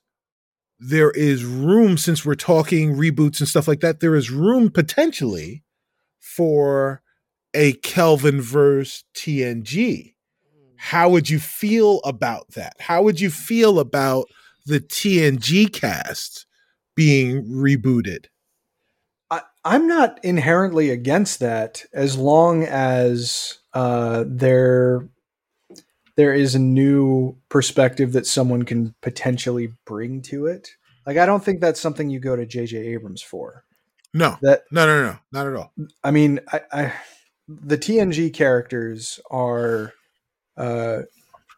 there 0.78 1.10
is 1.12 1.44
room 1.44 1.96
since 1.96 2.24
we're 2.24 2.34
talking 2.34 2.94
reboots 2.94 3.40
and 3.40 3.48
stuff 3.48 3.66
like 3.68 3.80
that 3.80 4.00
there 4.00 4.14
is 4.14 4.30
room 4.30 4.70
potentially 4.70 5.62
for 6.20 7.00
a 7.54 7.72
Kelvin 7.74 8.40
verse 8.40 9.04
TNG. 9.14 10.14
How 10.76 11.08
would 11.08 11.30
you 11.30 11.38
feel 11.38 12.00
about 12.04 12.50
that? 12.54 12.72
How 12.80 13.02
would 13.02 13.20
you 13.20 13.30
feel 13.30 13.78
about 13.78 14.26
the 14.66 14.80
TNG 14.80 15.72
cast 15.72 16.46
being 16.96 17.44
rebooted? 17.44 18.26
I'm 19.64 19.86
not 19.86 20.22
inherently 20.22 20.90
against 20.90 21.40
that 21.40 21.84
as 21.92 22.16
long 22.18 22.64
as 22.64 23.58
uh, 23.72 24.24
there 24.26 25.08
there 26.16 26.34
is 26.34 26.54
a 26.54 26.60
new 26.60 27.36
perspective 27.48 28.12
that 28.12 28.26
someone 28.26 28.62
can 28.62 28.94
potentially 29.00 29.72
bring 29.84 30.22
to 30.22 30.46
it. 30.46 30.70
Like 31.06 31.16
I 31.16 31.26
don't 31.26 31.42
think 31.44 31.60
that's 31.60 31.80
something 31.80 32.08
you 32.08 32.20
go 32.20 32.36
to 32.36 32.46
JJ 32.46 32.78
Abrams 32.94 33.22
for. 33.22 33.64
No, 34.12 34.36
That 34.42 34.62
no, 34.70 34.86
no, 34.86 35.02
no, 35.02 35.18
not 35.32 35.46
at 35.46 35.56
all. 35.56 35.72
I 36.04 36.12
mean, 36.12 36.40
I, 36.52 36.60
I 36.72 36.92
the 37.48 37.78
TNG 37.78 38.32
characters 38.32 39.18
are 39.30 39.92
uh 40.56 41.02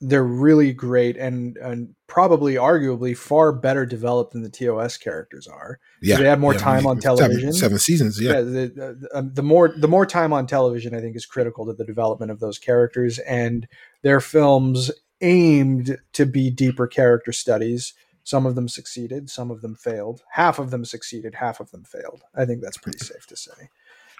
they're 0.00 0.24
really 0.24 0.72
great 0.72 1.16
and 1.16 1.56
and 1.58 1.94
probably 2.06 2.54
arguably 2.54 3.16
far 3.16 3.52
better 3.52 3.86
developed 3.86 4.32
than 4.32 4.42
the 4.42 4.50
TOS 4.50 4.96
characters 4.96 5.46
are. 5.46 5.78
Yeah, 6.02 6.18
they 6.18 6.24
have 6.24 6.40
more 6.40 6.54
yeah, 6.54 6.60
time 6.60 6.86
on 6.86 6.98
television. 6.98 7.52
Seven, 7.52 7.78
seasons. 7.78 8.20
Yeah, 8.20 8.32
Yeah, 8.32 8.40
the, 8.40 8.96
the, 9.00 9.08
um, 9.14 9.32
the 9.34 9.42
more 9.42 9.74
the 9.76 9.88
more 9.88 10.06
time 10.06 10.32
on 10.32 10.46
television, 10.46 10.94
I 10.94 11.00
think, 11.00 11.16
is 11.16 11.26
critical 11.26 11.66
to 11.66 11.72
the 11.72 11.84
development 11.84 12.30
of 12.30 12.40
those 12.40 12.58
characters 12.58 13.18
and 13.20 13.66
their 14.02 14.20
films 14.20 14.90
aimed 15.20 15.98
to 16.12 16.26
be 16.26 16.50
deeper 16.50 16.86
character 16.86 17.32
studies. 17.32 17.94
Some 18.24 18.44
of 18.44 18.54
them 18.54 18.68
succeeded, 18.68 19.30
some 19.30 19.50
of 19.50 19.62
them 19.62 19.76
failed. 19.76 20.22
Half 20.32 20.58
of 20.58 20.70
them 20.70 20.84
succeeded, 20.84 21.36
half 21.36 21.60
of 21.60 21.70
them 21.70 21.84
failed. 21.84 22.22
I 22.34 22.44
think 22.44 22.60
that's 22.60 22.76
pretty 22.76 22.98
safe 22.98 23.26
to 23.28 23.36
say. 23.36 23.70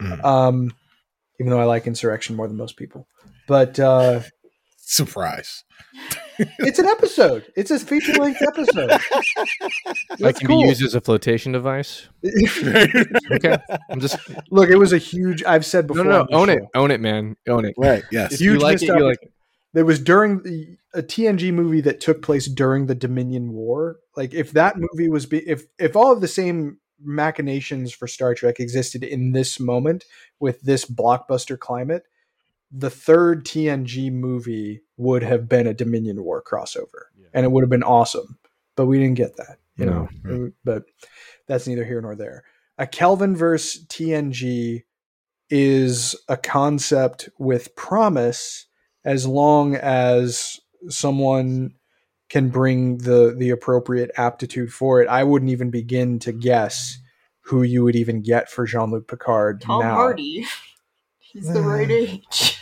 Mm. 0.01 0.25
Um, 0.25 0.75
even 1.41 1.51
though 1.51 1.61
I 1.61 1.65
like 1.65 1.87
Insurrection 1.87 2.37
more 2.37 2.49
than 2.49 2.57
most 2.57 2.77
people, 2.77 3.09
but 3.47 3.79
uh, 3.79 4.21
surprise. 4.87 5.65
it's 6.39 6.79
an 6.79 6.87
episode. 6.87 7.45
It's 7.57 7.71
a 7.71 7.79
feature 7.79 8.13
length 8.15 8.43
episode. 8.43 8.91
That 10.11 10.19
That's 10.19 10.39
can 10.39 10.49
cool. 10.49 10.63
be 10.63 10.69
used 10.69 10.83
as 10.83 10.95
a 10.95 11.01
flotation 11.01 11.53
device. 11.53 12.09
Okay, 13.33 13.57
I'm 13.91 14.01
just 14.01 14.19
Look, 14.51 14.71
it 14.71 14.77
was 14.77 14.93
a 14.93 14.99
huge. 14.99 15.45
I've 15.45 15.67
said 15.67 15.87
before. 15.87 16.05
no, 16.05 16.11
no, 16.11 16.21
on 16.21 16.27
the 16.27 16.35
own 16.37 16.49
it, 16.49 16.63
own 16.75 16.91
it, 16.91 17.01
man, 17.01 17.37
own 17.49 17.65
it. 17.65 17.75
right. 17.77 18.03
Yes. 18.11 18.33
If 18.35 18.41
you 18.41 18.53
Huge 18.53 18.63
like 18.63 18.83
it, 18.83 18.87
you 18.87 19.05
like 19.05 19.19
it. 19.21 19.33
There 19.75 19.85
was 19.85 20.01
during 20.01 20.43
the, 20.43 20.77
a 20.95 21.03
TNG 21.03 21.53
movie 21.53 21.83
that 21.83 22.01
took 22.01 22.23
place 22.23 22.47
during 22.47 22.87
the 22.87 22.95
Dominion 22.95 23.53
War. 23.53 23.97
Like 24.17 24.33
if 24.33 24.53
that 24.53 24.77
movie 24.79 25.09
was 25.11 25.27
be, 25.27 25.39
if 25.49 25.65
if 25.79 25.97
all 25.97 26.13
of 26.13 26.21
the 26.21 26.29
same 26.29 26.79
machinations 27.03 27.93
for 27.93 28.07
Star 28.07 28.35
Trek 28.35 28.59
existed 28.59 29.03
in 29.05 29.33
this 29.33 29.61
moment 29.61 30.05
with 30.41 30.63
this 30.63 30.85
blockbuster 30.87 31.59
climate, 31.59 32.05
the 32.71 32.91
third 32.91 33.45
TNG 33.45 34.13
movie 34.13 34.83
would 34.97 35.23
have 35.23 35.49
been 35.49 35.67
a 35.67 35.75
Dominion 35.75 36.23
War 36.25 36.43
crossover, 36.43 37.05
and 37.33 37.45
it 37.45 37.51
would 37.51 37.63
have 37.63 37.71
been 37.71 37.83
awesome. 37.83 38.39
But 38.77 38.87
we 38.87 38.99
didn't 38.99 39.17
get 39.17 39.37
that, 39.37 39.59
you 39.77 39.87
No. 39.87 40.09
know. 40.25 40.53
But 40.65 40.85
that's 41.47 41.67
neither 41.67 41.85
here 41.85 42.01
nor 42.01 42.15
there. 42.15 42.45
A 42.79 42.87
Kelvin 42.87 43.35
verse 43.37 43.83
TNG 43.87 44.83
is 45.49 46.15
a 46.29 46.37
concept 46.37 47.29
with 47.39 47.75
promise 47.77 48.67
as 49.05 49.27
long 49.27 49.77
as 49.77 50.61
someone 50.89 51.75
can 52.29 52.49
bring 52.49 52.99
the 52.99 53.35
the 53.39 53.51
appropriate 53.51 54.11
aptitude 54.17 54.73
for 54.73 55.01
it. 55.01 55.09
I 55.09 55.25
wouldn't 55.25 55.51
even 55.51 55.71
begin 55.71 56.19
to 56.21 56.33
guess 56.33 56.99
who 57.41 57.63
you 57.63 57.85
would 57.85 57.95
even 57.97 58.21
get 58.21 58.51
for 58.51 58.67
Jean 58.67 58.91
Luc 58.91 59.07
Picard 59.07 59.61
Tom 59.61 59.83
now. 59.83 59.95
Hardy. 59.95 60.45
He's 61.19 61.53
the 61.53 61.63
right 61.63 61.89
mm. 61.89 62.23
age. 62.31 62.56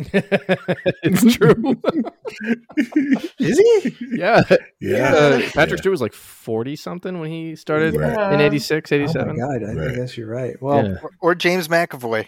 it's 1.02 1.34
true. 1.36 1.76
Is 3.38 3.58
he? 3.58 3.96
yeah, 4.16 4.42
Yeah. 4.80 5.14
Uh, 5.14 5.38
Yeah. 5.38 5.50
Patrick 5.52 5.78
Stewart 5.80 5.92
was 5.92 6.00
like 6.00 6.12
forty 6.12 6.76
something 6.76 7.20
when 7.20 7.30
he 7.30 7.56
started 7.56 7.96
Right. 7.96 8.32
in 8.32 8.40
86, 8.40 8.90
Oh 8.92 8.96
my 8.96 9.02
87. 9.04 9.36
god! 9.36 9.62
I, 9.62 9.70
I 9.70 9.74
Right. 9.86 9.96
guess 9.96 10.16
you're 10.16 10.28
right. 10.28 10.60
Well, 10.60 10.84
Yeah. 10.86 10.96
Or, 11.02 11.10
or 11.20 11.34
James 11.34 11.68
McAvoy. 11.68 12.26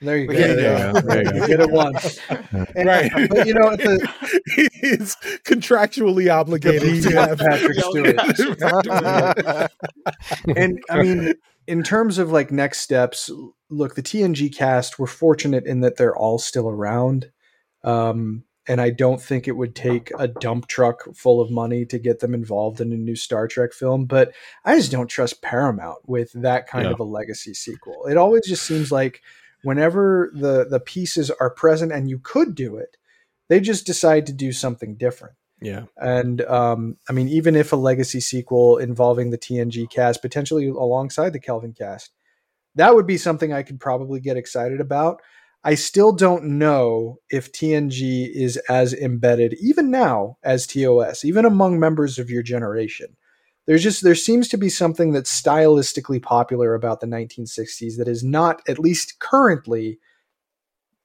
There 0.00 0.16
you 0.18 0.26
go. 0.28 0.32
Yeah, 0.34 0.46
there 0.54 0.86
you 0.88 0.92
go. 0.92 1.00
There 1.00 1.24
you 1.24 1.40
go. 1.40 1.46
Get 1.46 1.60
it 1.60 1.70
once. 1.70 2.18
And- 2.28 2.68
Right. 2.88 3.10
But 3.28 3.46
you 3.46 3.54
know, 3.54 3.76
the, 3.76 4.08
He's 4.80 5.16
contractually 5.44 6.32
obligated 6.32 7.02
to 7.04 7.10
have 7.12 7.38
Patrick 7.38 7.78
Stewart. 7.80 8.36
Stewart. 8.36 9.70
and 10.56 10.82
I 10.90 11.02
mean, 11.02 11.34
in 11.66 11.82
terms 11.82 12.18
of 12.18 12.30
like 12.32 12.50
next 12.50 12.80
steps, 12.80 13.30
look, 13.70 13.94
the 13.94 14.02
TNG 14.02 14.54
cast, 14.54 14.98
we're 14.98 15.06
fortunate 15.06 15.66
in 15.66 15.80
that 15.80 15.96
they're 15.96 16.16
all 16.16 16.38
still 16.38 16.68
around. 16.68 17.30
Um, 17.84 18.44
and 18.66 18.80
I 18.82 18.90
don't 18.90 19.20
think 19.20 19.48
it 19.48 19.56
would 19.56 19.74
take 19.74 20.10
a 20.18 20.28
dump 20.28 20.66
truck 20.66 21.02
full 21.14 21.40
of 21.40 21.50
money 21.50 21.86
to 21.86 21.98
get 21.98 22.20
them 22.20 22.34
involved 22.34 22.82
in 22.82 22.92
a 22.92 22.96
new 22.96 23.16
Star 23.16 23.48
Trek 23.48 23.72
film. 23.72 24.04
But 24.04 24.32
I 24.64 24.76
just 24.76 24.92
don't 24.92 25.08
trust 25.08 25.40
Paramount 25.40 26.06
with 26.06 26.30
that 26.34 26.66
kind 26.68 26.84
Yeah. 26.84 26.90
of 26.92 27.00
a 27.00 27.04
legacy 27.04 27.54
sequel. 27.54 28.06
It 28.06 28.18
always 28.18 28.46
just 28.46 28.64
seems 28.66 28.92
like 28.92 29.22
whenever 29.62 30.30
the 30.34 30.66
the 30.68 30.80
pieces 30.80 31.30
are 31.30 31.50
present 31.50 31.92
and 31.92 32.08
you 32.08 32.18
could 32.18 32.54
do 32.54 32.76
it, 32.76 32.96
they 33.48 33.60
just 33.60 33.86
decide 33.86 34.26
to 34.26 34.32
do 34.32 34.52
something 34.52 34.96
different. 34.96 35.34
Yeah, 35.60 35.86
And 35.96 36.42
um, 36.42 36.98
I 37.08 37.12
mean, 37.12 37.28
even 37.28 37.56
if 37.56 37.72
a 37.72 37.76
legacy 37.76 38.20
sequel 38.20 38.78
involving 38.78 39.30
the 39.30 39.38
TNG 39.38 39.90
cast, 39.90 40.22
potentially 40.22 40.68
alongside 40.68 41.32
the 41.32 41.40
Kelvin 41.40 41.72
cast, 41.72 42.12
that 42.76 42.94
would 42.94 43.08
be 43.08 43.18
something 43.18 43.52
I 43.52 43.64
could 43.64 43.80
probably 43.80 44.20
get 44.20 44.36
excited 44.36 44.80
about. 44.80 45.20
I 45.64 45.74
still 45.74 46.12
don't 46.12 46.44
know 46.58 47.18
if 47.28 47.50
TNG 47.50 48.30
is 48.32 48.56
as 48.68 48.94
embedded, 48.94 49.56
even 49.60 49.90
now, 49.90 50.38
as 50.44 50.66
TOS, 50.66 51.24
even 51.24 51.44
among 51.44 51.80
members 51.80 52.20
of 52.20 52.30
your 52.30 52.42
generation. 52.42 53.16
There's 53.68 53.82
just 53.82 54.02
there 54.02 54.14
seems 54.14 54.48
to 54.48 54.56
be 54.56 54.70
something 54.70 55.12
that's 55.12 55.42
stylistically 55.42 56.22
popular 56.22 56.74
about 56.74 57.00
the 57.00 57.06
1960s 57.06 57.98
that 57.98 58.08
is 58.08 58.24
not, 58.24 58.62
at 58.66 58.78
least 58.78 59.18
currently, 59.18 59.98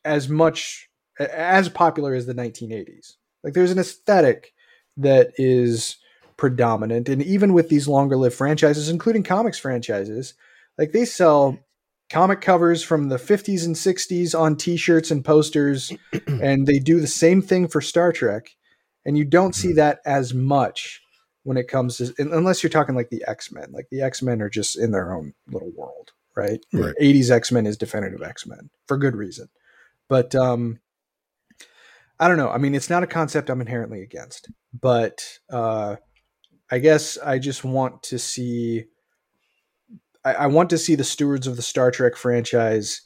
as 0.06 0.30
much 0.30 0.90
as 1.20 1.68
popular 1.68 2.16
as 2.16 2.26
the 2.26 2.34
1980s. 2.34 3.18
Like 3.44 3.54
there's 3.54 3.72
an 3.72 3.80
aesthetic 3.80 4.54
that 4.96 5.34
is 5.36 5.98
predominant, 6.38 7.10
and 7.10 7.22
even 7.22 7.52
with 7.52 7.68
these 7.68 7.90
longer 7.90 8.16
lived 8.16 8.36
franchises, 8.36 8.88
including 8.88 9.24
comics 9.24 9.60
franchises, 9.60 10.34
like 10.78 10.94
they 10.94 11.04
sell 11.04 11.60
comic 12.10 12.40
covers 12.40 12.82
from 12.82 13.10
the 13.10 13.18
50s 13.18 13.66
and 13.66 13.76
60s 13.76 14.40
on 14.40 14.56
t-shirts 14.56 15.12
and 15.12 15.26
posters 15.26 15.92
and 16.28 16.66
they 16.66 16.80
do 16.80 17.02
the 17.02 17.08
same 17.08 17.42
thing 17.42 17.68
for 17.68 17.82
Star 17.82 18.14
Trek 18.14 18.52
and 19.06 19.18
you 19.18 19.26
don't 19.26 19.56
see 19.56 19.70
mm-hmm. 19.70 19.78
that 19.78 20.00
as 20.06 20.34
much 20.34 21.03
when 21.44 21.58
it 21.58 21.68
comes 21.68 21.98
to 21.98 22.14
unless 22.18 22.64
you're 22.64 22.70
talking 22.70 22.96
like 22.96 23.10
the 23.10 23.24
X-Men 23.28 23.72
like 23.72 23.88
the 23.92 24.02
X-Men 24.02 24.42
are 24.42 24.50
just 24.50 24.78
in 24.78 24.92
their 24.92 25.14
own 25.14 25.34
little 25.48 25.72
world 25.76 26.12
right, 26.36 26.60
Right. 26.74 26.96
80s 27.02 27.30
X-Men 27.32 27.66
is 27.66 27.78
definitive 27.78 28.22
X-Men 28.24 28.70
for 28.88 28.98
good 28.98 29.16
reason 29.16 29.50
but 30.08 30.34
um 30.36 30.80
I 32.20 32.28
don't 32.28 32.38
know 32.38 32.50
I 32.50 32.58
mean 32.58 32.76
it's 32.76 32.90
not 32.90 33.04
a 33.04 33.08
concept 33.08 33.50
I'm 33.50 33.62
inherently 33.62 34.02
against 34.02 34.50
but 34.80 35.40
uh 35.50 35.98
I 36.72 36.80
guess 36.80 37.18
I 37.18 37.40
just 37.40 37.64
want 37.64 38.02
to 38.04 38.18
see 38.18 38.86
I, 40.26 40.34
I 40.34 40.48
want 40.48 40.70
to 40.72 40.78
see 40.78 40.96
the 40.96 41.04
stewards 41.04 41.48
of 41.48 41.56
the 41.56 41.62
Star 41.62 41.92
Trek 41.92 42.16
franchise 42.16 43.02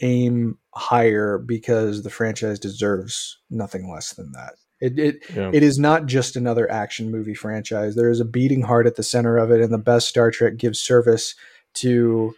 aim 0.00 0.56
higher 0.74 1.36
because 1.38 2.02
the 2.02 2.10
franchise 2.10 2.58
deserves 2.58 3.38
nothing 3.50 3.90
less 3.90 4.14
than 4.14 4.32
that. 4.32 4.54
It 4.80 4.98
it, 4.98 5.22
yeah. 5.34 5.50
it 5.52 5.62
is 5.62 5.78
not 5.78 6.06
just 6.06 6.36
another 6.36 6.70
action 6.70 7.10
movie 7.10 7.34
franchise. 7.34 7.94
There 7.94 8.10
is 8.10 8.20
a 8.20 8.24
beating 8.24 8.62
heart 8.62 8.86
at 8.86 8.96
the 8.96 9.02
center 9.02 9.36
of 9.36 9.50
it, 9.50 9.60
and 9.60 9.72
the 9.72 9.78
best 9.78 10.08
Star 10.08 10.30
Trek 10.30 10.56
gives 10.56 10.80
service 10.80 11.34
to 11.74 12.34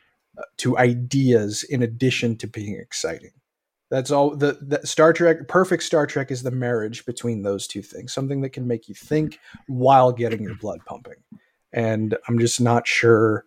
to 0.59 0.79
ideas 0.79 1.63
in 1.63 1.83
addition 1.83 2.37
to 2.39 2.47
being 2.47 2.79
exciting. 2.79 3.33
That's 3.91 4.11
all. 4.11 4.35
The, 4.35 4.59
the 4.63 4.87
Star 4.87 5.13
Trek, 5.13 5.49
perfect 5.49 5.83
Star 5.83 6.07
Trek, 6.07 6.31
is 6.31 6.43
the 6.43 6.51
marriage 6.51 7.05
between 7.05 7.43
those 7.43 7.67
two 7.67 7.83
things. 7.83 8.13
Something 8.13 8.41
that 8.41 8.51
can 8.51 8.67
make 8.67 8.89
you 8.89 8.95
think 8.95 9.39
while 9.67 10.13
getting 10.13 10.43
your 10.43 10.55
blood 10.55 10.81
pumping. 10.87 11.17
And 11.75 12.17
I'm 12.27 12.39
just 12.39 12.59
not 12.59 12.87
sure 12.87 13.45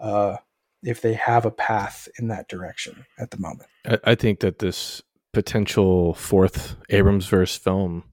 uh, 0.00 0.36
if 0.82 1.02
they 1.02 1.12
have 1.12 1.44
a 1.44 1.50
path 1.50 2.08
in 2.18 2.28
that 2.28 2.48
direction 2.48 3.04
at 3.18 3.30
the 3.30 3.38
moment. 3.38 3.68
I, 3.86 3.98
I 4.04 4.14
think 4.14 4.40
that 4.40 4.58
this 4.58 5.02
potential 5.34 6.14
fourth 6.14 6.76
Abrams 6.88 7.26
verse 7.26 7.54
film, 7.54 8.04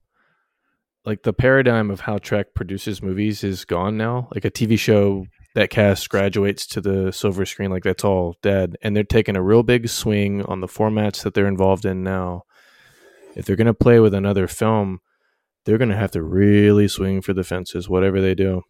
like 1.05 1.23
the 1.23 1.33
paradigm 1.33 1.89
of 1.89 2.01
how 2.01 2.17
Trek 2.17 2.53
produces 2.53 3.01
movies, 3.01 3.43
is 3.43 3.65
gone 3.65 3.97
now. 3.97 4.27
Like 4.33 4.45
a 4.45 4.51
TV 4.51 4.77
show 4.77 5.25
that 5.55 5.69
cast 5.69 6.09
graduates 6.09 6.65
to 6.67 6.81
the 6.81 7.11
silver 7.11 7.45
screen, 7.45 7.71
like 7.71 7.83
that's 7.83 8.03
all 8.03 8.37
dead, 8.41 8.77
and 8.81 8.95
they're 8.95 9.03
taking 9.03 9.35
a 9.35 9.41
real 9.41 9.63
big 9.63 9.89
swing 9.89 10.43
on 10.43 10.61
the 10.61 10.67
formats 10.67 11.23
that 11.23 11.33
they're 11.33 11.47
involved 11.47 11.85
in 11.85 12.03
now. 12.03 12.43
If 13.35 13.45
they're 13.45 13.55
going 13.55 13.67
to 13.67 13.73
play 13.73 13.99
with 13.99 14.13
another 14.13 14.47
film, 14.47 14.99
they're 15.65 15.77
going 15.77 15.89
to 15.89 15.95
have 15.95 16.11
to 16.11 16.21
really 16.21 16.87
swing 16.87 17.21
for 17.21 17.33
the 17.33 17.43
fences, 17.43 17.89
whatever 17.89 18.21
they 18.21 18.35
do. 18.35 18.61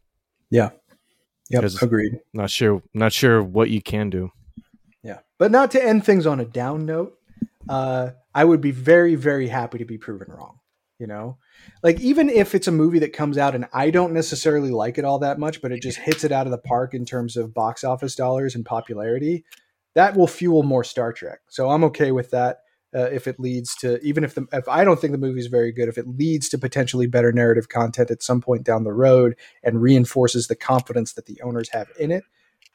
Yeah. 0.49 0.70
Yep, 1.49 1.66
agreed. 1.82 2.14
Not 2.34 2.49
sure, 2.49 2.82
not 2.94 3.12
sure 3.12 3.44
what 3.44 3.70
you 3.70 3.82
can 3.82 4.10
do. 4.10 4.30
Yeah, 5.03 5.20
but 5.38 5.52
not 5.52 5.72
to 5.72 5.84
end 5.84 6.06
things 6.06 6.26
on 6.26 6.40
a 6.40 6.45
down 6.45 6.86
note. 6.86 7.18
Uh, 7.68 8.12
I 8.34 8.45
would 8.45 8.62
be 8.62 8.72
very, 8.72 9.16
very 9.16 9.49
happy 9.49 9.78
to 9.80 9.86
be 9.86 9.98
proven 9.98 10.32
wrong. 10.32 10.60
You 11.02 11.07
know, 11.07 11.40
like 11.82 11.99
even 11.99 12.30
if 12.30 12.53
it's 12.53 12.68
a 12.68 12.72
movie 12.72 12.99
that 12.99 13.11
comes 13.11 13.36
out 13.36 13.56
and 13.56 13.65
I 13.73 13.90
don't 13.90 14.14
necessarily 14.14 14.69
like 14.69 14.99
it 14.99 15.03
all 15.03 15.18
that 15.18 15.40
much, 15.40 15.60
but 15.60 15.72
it 15.72 15.82
just 15.82 15.98
hits 16.07 16.23
it 16.23 16.32
out 16.32 16.45
of 16.45 16.52
the 16.52 16.60
park 16.60 16.94
in 16.94 17.06
terms 17.06 17.36
of 17.38 17.56
box 17.56 17.84
office 17.84 18.14
dollars 18.14 18.53
and 18.53 18.64
popularity, 18.64 19.44
that 19.95 20.15
will 20.15 20.28
fuel 20.28 20.61
more 20.61 20.84
Star 20.84 21.11
Trek. 21.11 21.40
So 21.49 21.72
I'm 21.72 21.84
okay 21.86 22.11
with 22.11 22.30
that. 22.30 22.60
Uh, 22.94 23.10
if 23.11 23.26
it 23.26 23.40
leads 23.40 23.73
to 23.78 23.99
even 24.02 24.23
if 24.23 24.36
the 24.36 24.45
if 24.53 24.68
I 24.68 24.84
don't 24.84 25.02
think 25.02 25.11
the 25.11 25.18
movie 25.18 25.40
is 25.40 25.48
very 25.48 25.72
good, 25.72 25.90
if 25.90 25.98
it 25.98 26.07
leads 26.07 26.49
to 26.49 26.60
potentially 26.60 27.07
better 27.07 27.32
narrative 27.32 27.68
content 27.68 28.11
at 28.11 28.22
some 28.22 28.40
point 28.40 28.64
down 28.64 28.84
the 28.84 28.94
road 28.94 29.36
and 29.64 29.82
reinforces 29.82 30.48
the 30.48 30.56
confidence 30.56 31.14
that 31.14 31.26
the 31.26 31.41
owners 31.41 31.69
have 31.69 31.88
in 31.98 32.11
it, 32.11 32.26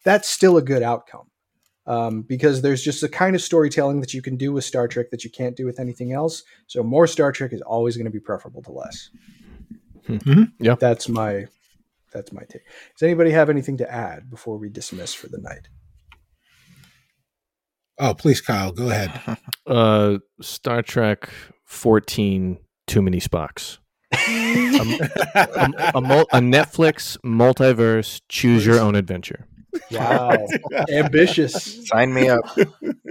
that's 0.02 0.28
still 0.28 0.56
a 0.56 0.62
good 0.62 0.82
outcome. 0.82 1.30
Um, 1.86 2.22
because 2.22 2.62
there's 2.62 2.82
just 2.82 3.02
a 3.04 3.08
kind 3.08 3.36
of 3.36 3.42
storytelling 3.42 4.00
that 4.00 4.12
you 4.12 4.20
can 4.20 4.36
do 4.36 4.52
with 4.52 4.64
Star 4.64 4.88
Trek 4.88 5.10
that 5.10 5.22
you 5.22 5.30
can't 5.30 5.54
do 5.54 5.64
with 5.64 5.78
anything 5.78 6.12
else. 6.12 6.42
So 6.66 6.82
more 6.82 7.06
Star 7.06 7.30
Trek 7.30 7.52
is 7.52 7.62
always 7.62 7.96
going 7.96 8.06
to 8.06 8.10
be 8.10 8.18
preferable 8.18 8.62
to 8.64 8.72
less. 8.72 9.10
Mm-hmm. 10.08 10.42
Yeah, 10.58 10.74
that's 10.74 11.08
my 11.08 11.46
that's 12.12 12.32
my 12.32 12.42
take. 12.42 12.62
Does 12.94 13.02
anybody 13.02 13.30
have 13.30 13.50
anything 13.50 13.76
to 13.78 13.92
add 13.92 14.30
before 14.30 14.58
we 14.58 14.68
dismiss 14.68 15.14
for 15.14 15.28
the 15.28 15.38
night? 15.38 15.68
Oh, 17.98 18.14
please, 18.14 18.40
Kyle, 18.40 18.72
go 18.72 18.90
ahead. 18.90 19.38
Uh, 19.66 20.18
Star 20.40 20.80
Trek 20.80 21.28
14, 21.64 22.56
Too 22.86 23.02
Many 23.02 23.18
Spocks. 23.18 23.78
a, 24.12 24.16
a, 25.34 25.50
a, 25.92 25.98
a, 25.98 26.40
Netflix 26.40 27.18
multiverse, 27.24 28.20
choose 28.28 28.64
your 28.64 28.78
own 28.78 28.94
adventure. 28.94 29.48
Wow, 29.90 30.46
ambitious! 30.90 31.86
Sign 31.88 32.12
me 32.12 32.28
up, 32.28 32.44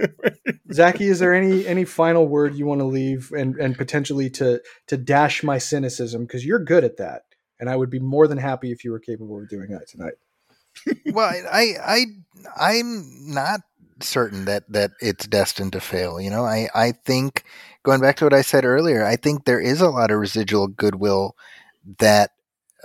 Zaki. 0.72 1.06
Is 1.06 1.18
there 1.18 1.34
any 1.34 1.66
any 1.66 1.84
final 1.84 2.26
word 2.26 2.54
you 2.54 2.66
want 2.66 2.80
to 2.80 2.86
leave, 2.86 3.32
and 3.32 3.56
and 3.56 3.76
potentially 3.76 4.30
to 4.30 4.60
to 4.86 4.96
dash 4.96 5.42
my 5.42 5.58
cynicism 5.58 6.22
because 6.22 6.44
you're 6.44 6.58
good 6.58 6.84
at 6.84 6.96
that, 6.98 7.22
and 7.60 7.68
I 7.68 7.76
would 7.76 7.90
be 7.90 8.00
more 8.00 8.28
than 8.28 8.38
happy 8.38 8.72
if 8.72 8.84
you 8.84 8.90
were 8.90 9.00
capable 9.00 9.40
of 9.40 9.48
doing 9.48 9.70
that 9.70 9.88
tonight. 9.88 10.14
well, 11.12 11.32
I 11.50 11.74
I 11.84 12.04
I'm 12.58 13.32
not 13.32 13.60
certain 14.00 14.44
that 14.44 14.70
that 14.70 14.92
it's 15.00 15.26
destined 15.26 15.72
to 15.72 15.80
fail. 15.80 16.20
You 16.20 16.30
know, 16.30 16.44
I 16.44 16.68
I 16.74 16.92
think 16.92 17.44
going 17.82 18.00
back 18.00 18.16
to 18.16 18.24
what 18.24 18.34
I 18.34 18.42
said 18.42 18.64
earlier, 18.64 19.04
I 19.04 19.16
think 19.16 19.44
there 19.44 19.60
is 19.60 19.80
a 19.80 19.90
lot 19.90 20.10
of 20.10 20.18
residual 20.18 20.68
goodwill 20.68 21.36
that 21.98 22.32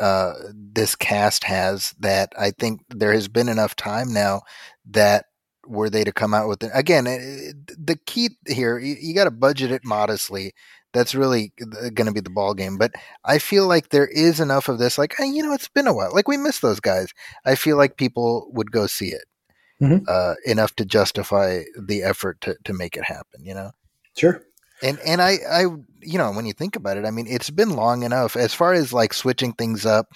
uh, 0.01 0.33
this 0.53 0.95
cast 0.95 1.43
has. 1.45 1.93
That 1.99 2.33
I 2.37 2.51
think 2.51 2.81
there 2.89 3.13
has 3.13 3.27
been 3.27 3.49
enough 3.49 3.75
time 3.75 4.13
now 4.13 4.41
that 4.89 5.25
were 5.67 5.89
they 5.89 6.03
to 6.03 6.11
come 6.11 6.33
out 6.33 6.47
with 6.47 6.63
it 6.63 6.71
again, 6.73 7.07
eh, 7.07 7.53
the 7.77 7.97
key 8.05 8.31
here 8.47 8.77
you, 8.77 8.95
you 8.99 9.15
got 9.15 9.25
to 9.25 9.31
budget 9.31 9.71
it 9.71 9.85
modestly. 9.85 10.53
That's 10.93 11.15
really 11.15 11.53
going 11.57 12.07
to 12.07 12.11
be 12.11 12.19
the 12.19 12.29
ball 12.29 12.53
game. 12.53 12.77
But 12.77 12.91
I 13.23 13.37
feel 13.37 13.65
like 13.65 13.89
there 13.89 14.07
is 14.07 14.41
enough 14.41 14.67
of 14.67 14.77
this. 14.77 14.97
Like, 14.97 15.15
hey, 15.17 15.27
you 15.27 15.41
know, 15.41 15.53
it's 15.53 15.69
been 15.69 15.87
a 15.87 15.93
while. 15.93 16.13
Like 16.13 16.27
we 16.27 16.35
miss 16.35 16.59
those 16.59 16.81
guys. 16.81 17.13
I 17.45 17.55
feel 17.55 17.77
like 17.77 17.95
people 17.95 18.49
would 18.51 18.73
go 18.73 18.87
see 18.87 19.07
it 19.07 19.23
mm-hmm. 19.81 20.03
uh, 20.07 20.33
enough 20.45 20.75
to 20.75 20.85
justify 20.85 21.61
the 21.79 22.03
effort 22.03 22.41
to, 22.41 22.57
to 22.65 22.73
make 22.73 22.97
it 22.97 23.05
happen, 23.05 23.45
you 23.45 23.53
know? 23.53 23.71
Sure. 24.17 24.43
And, 24.83 24.99
and 25.05 25.21
I, 25.21 25.37
I, 25.49 25.65
you 26.03 26.17
know, 26.17 26.31
when 26.31 26.45
you 26.45 26.53
think 26.53 26.75
about 26.75 26.97
it, 26.97 27.05
I 27.05 27.11
mean, 27.11 27.27
it's 27.27 27.49
been 27.49 27.71
long 27.71 28.03
enough 28.03 28.35
as 28.35 28.53
far 28.53 28.73
as 28.73 28.93
like 28.93 29.13
switching 29.13 29.53
things 29.53 29.85
up, 29.85 30.11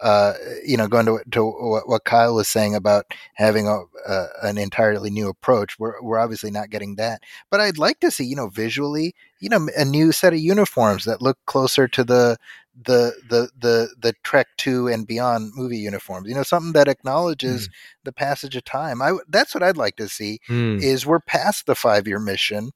uh, 0.00 0.34
you 0.66 0.76
know, 0.76 0.88
going 0.88 1.06
to, 1.06 1.20
to 1.30 1.44
what, 1.44 1.88
what 1.88 2.04
Kyle 2.04 2.34
was 2.34 2.48
saying 2.48 2.74
about 2.74 3.06
having 3.34 3.68
a, 3.68 3.82
uh, 4.06 4.26
an 4.42 4.58
entirely 4.58 5.10
new 5.10 5.28
approach. 5.28 5.78
We're, 5.78 6.00
we're 6.02 6.18
obviously 6.18 6.50
not 6.50 6.70
getting 6.70 6.96
that, 6.96 7.22
but 7.50 7.60
I'd 7.60 7.78
like 7.78 8.00
to 8.00 8.10
see, 8.10 8.24
you 8.24 8.36
know, 8.36 8.48
visually, 8.48 9.14
you 9.40 9.48
know, 9.48 9.68
a 9.76 9.84
new 9.84 10.12
set 10.12 10.32
of 10.32 10.40
uniforms 10.40 11.04
that 11.04 11.22
look 11.22 11.38
closer 11.46 11.86
to 11.88 12.04
the, 12.04 12.36
the 12.84 13.12
the 13.28 13.50
the 13.58 13.88
the 14.00 14.14
Trek 14.22 14.48
two 14.56 14.88
and 14.88 15.06
beyond 15.06 15.52
movie 15.54 15.78
uniforms. 15.78 16.28
You 16.28 16.34
know, 16.34 16.42
something 16.42 16.72
that 16.72 16.88
acknowledges 16.88 17.68
mm. 17.68 17.72
the 18.04 18.12
passage 18.12 18.56
of 18.56 18.64
time. 18.64 19.02
I 19.02 19.12
that's 19.28 19.54
what 19.54 19.62
I'd 19.62 19.76
like 19.76 19.96
to 19.96 20.08
see. 20.08 20.40
Mm. 20.48 20.82
Is 20.82 21.06
we're 21.06 21.20
past 21.20 21.66
the 21.66 21.74
five 21.74 22.08
year 22.08 22.18
mission, 22.18 22.70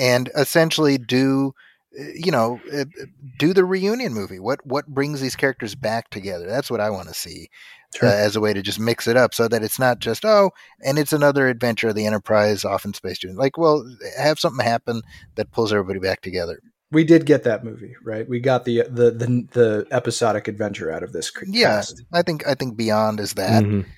and 0.00 0.30
essentially 0.36 0.98
do 0.98 1.52
eh, 1.96 2.12
you 2.14 2.32
know 2.32 2.60
eh, 2.72 2.84
do 3.38 3.52
the 3.52 3.64
reunion 3.64 4.12
movie. 4.12 4.40
What 4.40 4.64
what 4.66 4.88
brings 4.88 5.20
these 5.20 5.36
characters 5.36 5.74
back 5.76 6.10
together? 6.10 6.46
That's 6.46 6.70
what 6.70 6.80
I 6.80 6.90
want 6.90 7.08
to 7.08 7.14
see. 7.14 7.48
Sure. 7.92 8.08
Uh, 8.08 8.12
as 8.12 8.36
a 8.36 8.40
way 8.40 8.52
to 8.54 8.62
just 8.62 8.78
mix 8.78 9.08
it 9.08 9.16
up 9.16 9.34
so 9.34 9.48
that 9.48 9.64
it's 9.64 9.80
not 9.80 9.98
just 9.98 10.24
oh 10.24 10.52
and 10.84 10.96
it's 10.96 11.12
another 11.12 11.48
adventure 11.48 11.88
of 11.88 11.96
the 11.96 12.06
enterprise 12.06 12.64
off 12.64 12.84
in 12.84 12.94
space 12.94 13.18
doing 13.18 13.34
like 13.34 13.58
well 13.58 13.84
have 14.16 14.38
something 14.38 14.64
happen 14.64 15.02
that 15.34 15.50
pulls 15.50 15.72
everybody 15.72 15.98
back 15.98 16.20
together 16.20 16.60
we 16.92 17.04
did 17.04 17.24
get 17.24 17.44
that 17.44 17.64
movie, 17.64 17.94
right? 18.02 18.28
We 18.28 18.40
got 18.40 18.64
the 18.64 18.82
the 18.82 19.10
the, 19.12 19.46
the 19.52 19.86
episodic 19.90 20.48
adventure 20.48 20.90
out 20.90 21.02
of 21.02 21.12
this. 21.12 21.30
Yes, 21.46 21.94
yeah, 21.96 22.18
I 22.18 22.22
think 22.22 22.46
I 22.46 22.54
think 22.54 22.76
Beyond 22.76 23.20
is 23.20 23.34
that. 23.34 23.62
Mm-hmm. 23.62 23.88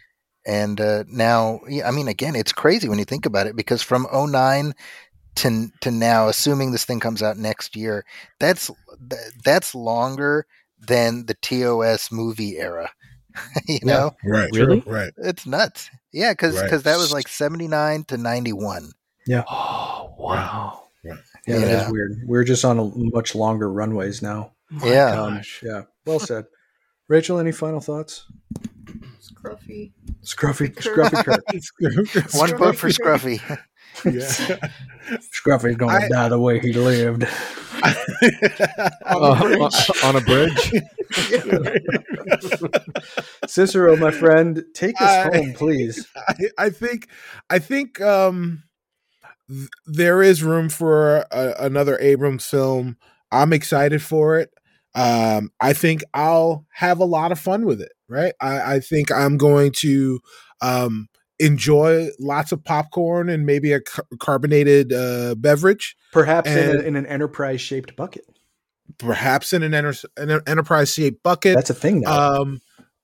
And 0.45 0.81
uh, 0.81 1.05
now, 1.09 1.61
I 1.85 1.93
mean, 1.93 2.09
again, 2.09 2.35
it's 2.35 2.53
crazy 2.53 2.89
when 2.89 2.99
you 2.99 3.05
think 3.05 3.27
about 3.27 3.47
it 3.47 3.55
because 3.55 3.81
from 3.81 4.09
09 4.13 4.75
to 5.37 5.69
to 5.81 5.91
now, 5.91 6.29
assuming 6.29 6.73
this 6.73 6.85
thing 6.85 7.01
comes 7.01 7.23
out 7.23 7.37
next 7.37 7.77
year, 7.77 8.05
that's 8.39 8.71
that's 9.45 9.75
longer 9.75 10.47
than 10.79 11.27
the 11.27 11.35
TOS 11.35 12.11
movie 12.13 12.59
era. 12.59 12.91
you 13.67 13.79
yeah, 13.83 13.93
know, 13.93 14.17
right? 14.25 14.51
Really? 14.53 14.83
Right. 14.87 15.13
It's 15.17 15.47
nuts. 15.47 15.91
Yeah, 16.13 16.33
because 16.33 16.61
because 16.61 16.85
right. 16.85 16.93
that 16.93 16.99
was 16.99 17.13
like 17.13 17.29
79 17.29 18.05
to 18.05 18.17
91. 18.17 18.93
Yeah. 19.27 19.45
Oh 19.51 20.15
wow. 20.19 20.85
Yeah, 21.05 21.17
yeah, 21.47 21.59
that 21.59 21.87
is 21.87 21.93
weird. 21.93 22.23
We're 22.27 22.45
just 22.45 22.65
on 22.65 22.79
a 22.79 22.85
much 22.85 23.35
longer 23.35 23.71
runways 23.71 24.23
now. 24.23 24.53
yeah. 24.85 25.21
Um, 25.21 25.43
yeah. 25.63 25.83
Well 26.07 26.21
said. 26.21 26.47
Rachel, 27.09 27.39
any 27.39 27.53
final 27.53 27.81
thoughts? 27.81 28.25
Scruffy. 29.21 29.93
Scruffy. 30.23 30.75
Scruffy 30.75 31.25
Kirk. 31.25 32.35
One 32.35 32.57
vote 32.57 32.77
for 32.77 32.89
Scruffy. 32.89 33.41
yeah. 34.05 34.13
Scruffy's 35.33 35.77
gonna 35.77 35.93
I, 35.93 36.09
die 36.09 36.29
the 36.29 36.39
way 36.39 36.61
he 36.61 36.73
lived. 36.73 37.25
on, 37.85 37.95
a 39.07 39.65
uh, 39.65 39.71
on, 40.05 40.17
a 40.17 40.21
bridge. 40.21 40.73
Cicero, 43.47 43.97
my 43.97 44.13
friend, 44.13 44.65
take 44.75 45.01
us 45.01 45.11
I, 45.11 45.37
home, 45.37 45.53
please. 45.55 46.07
I, 46.17 46.35
I 46.59 46.71
think 46.71 47.09
I 47.51 47.59
think 47.59 48.01
um 48.01 48.63
there 49.87 50.23
is 50.23 50.43
room 50.43 50.69
for 50.69 51.27
a, 51.31 51.55
another 51.59 51.99
Abrams 52.01 52.47
film. 52.47 52.97
I'm 53.31 53.53
excited 53.53 54.03
for 54.03 54.39
it. 54.39 54.51
Um, 54.95 55.51
I 55.61 55.73
think 55.73 56.03
I'll 56.15 56.67
have 56.75 57.01
a 57.01 57.05
lot 57.05 57.33
of 57.33 57.39
fun 57.39 57.65
with 57.65 57.81
it. 57.81 57.93
Right. 58.09 58.35
I, 58.41 58.75
I 58.75 58.81
think 58.81 59.11
I'm 59.11 59.39
going 59.39 59.73
to 59.79 60.21
um, 60.61 61.09
enjoy 61.39 62.09
lots 62.19 62.53
of 62.53 62.63
popcorn 62.65 63.29
and 63.29 63.47
maybe 63.47 63.73
a 63.73 63.81
carbonated 64.19 64.93
uh, 64.93 65.35
beverage. 65.37 65.97
Perhaps 66.13 66.51
in, 66.51 66.77
a, 66.77 66.81
in, 66.81 66.97
an 66.97 67.07
enterprise 67.07 67.61
shaped 67.61 67.97
bucket. 67.97 68.25
Perhaps 68.99 69.53
in 69.53 69.63
an, 69.63 69.75
enter- 69.75 70.09
an 70.17 70.41
enterprise 70.47 70.93
shaped 70.93 71.23
bucket. 71.23 71.55
That's 71.55 71.71
a 71.71 71.75
thing 71.75 72.01
now. 72.01 72.41
Um, 72.41 72.61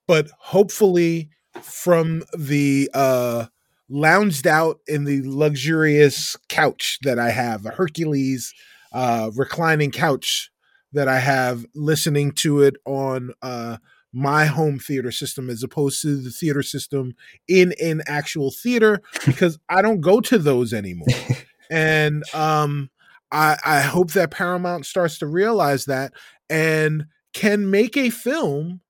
but 0.07 0.29
hopefully 0.39 1.31
from 1.63 2.23
the 2.37 2.91
uh, 2.95 3.47
lounged 3.89 4.47
out 4.47 4.81
in 4.87 5.05
the 5.05 5.23
luxurious 5.25 6.37
couch 6.49 6.99
that 7.03 7.19
I 7.19 7.31
have, 7.31 7.67
a 7.67 7.71
Hercules 7.71 8.55
uh, 8.93 9.31
reclining 9.35 9.91
couch 9.91 10.51
that 10.93 11.09
I 11.09 11.19
have, 11.19 11.67
listening 11.75 12.33
to 12.33 12.63
it 12.63 12.77
on 12.85 13.33
uh, 13.43 13.79
my 14.13 14.47
home 14.47 14.79
theater 14.79 15.13
system 15.13 15.51
as 15.51 15.63
opposed 15.63 16.01
to 16.03 16.17
the 16.17 16.31
theater 16.31 16.63
system 16.63 17.15
in 17.47 17.75
an 17.83 18.03
actual 18.07 18.51
theater 18.51 19.01
because 19.27 19.59
I 19.69 19.83
don't 19.83 20.01
go 20.01 20.21
to 20.21 20.39
those 20.39 20.73
anymore. 20.73 21.07
and 21.71 22.23
um, 22.35 22.91
I, 23.31 23.57
I 23.65 23.81
hope 23.81 24.13
that 24.13 24.31
Paramount 24.31 24.87
starts 24.87 25.19
to 25.19 25.27
realize 25.27 25.85
that 25.87 26.13
and 26.49 27.07
can 27.35 27.71
make 27.71 27.97
a 27.97 28.11
film 28.11 28.81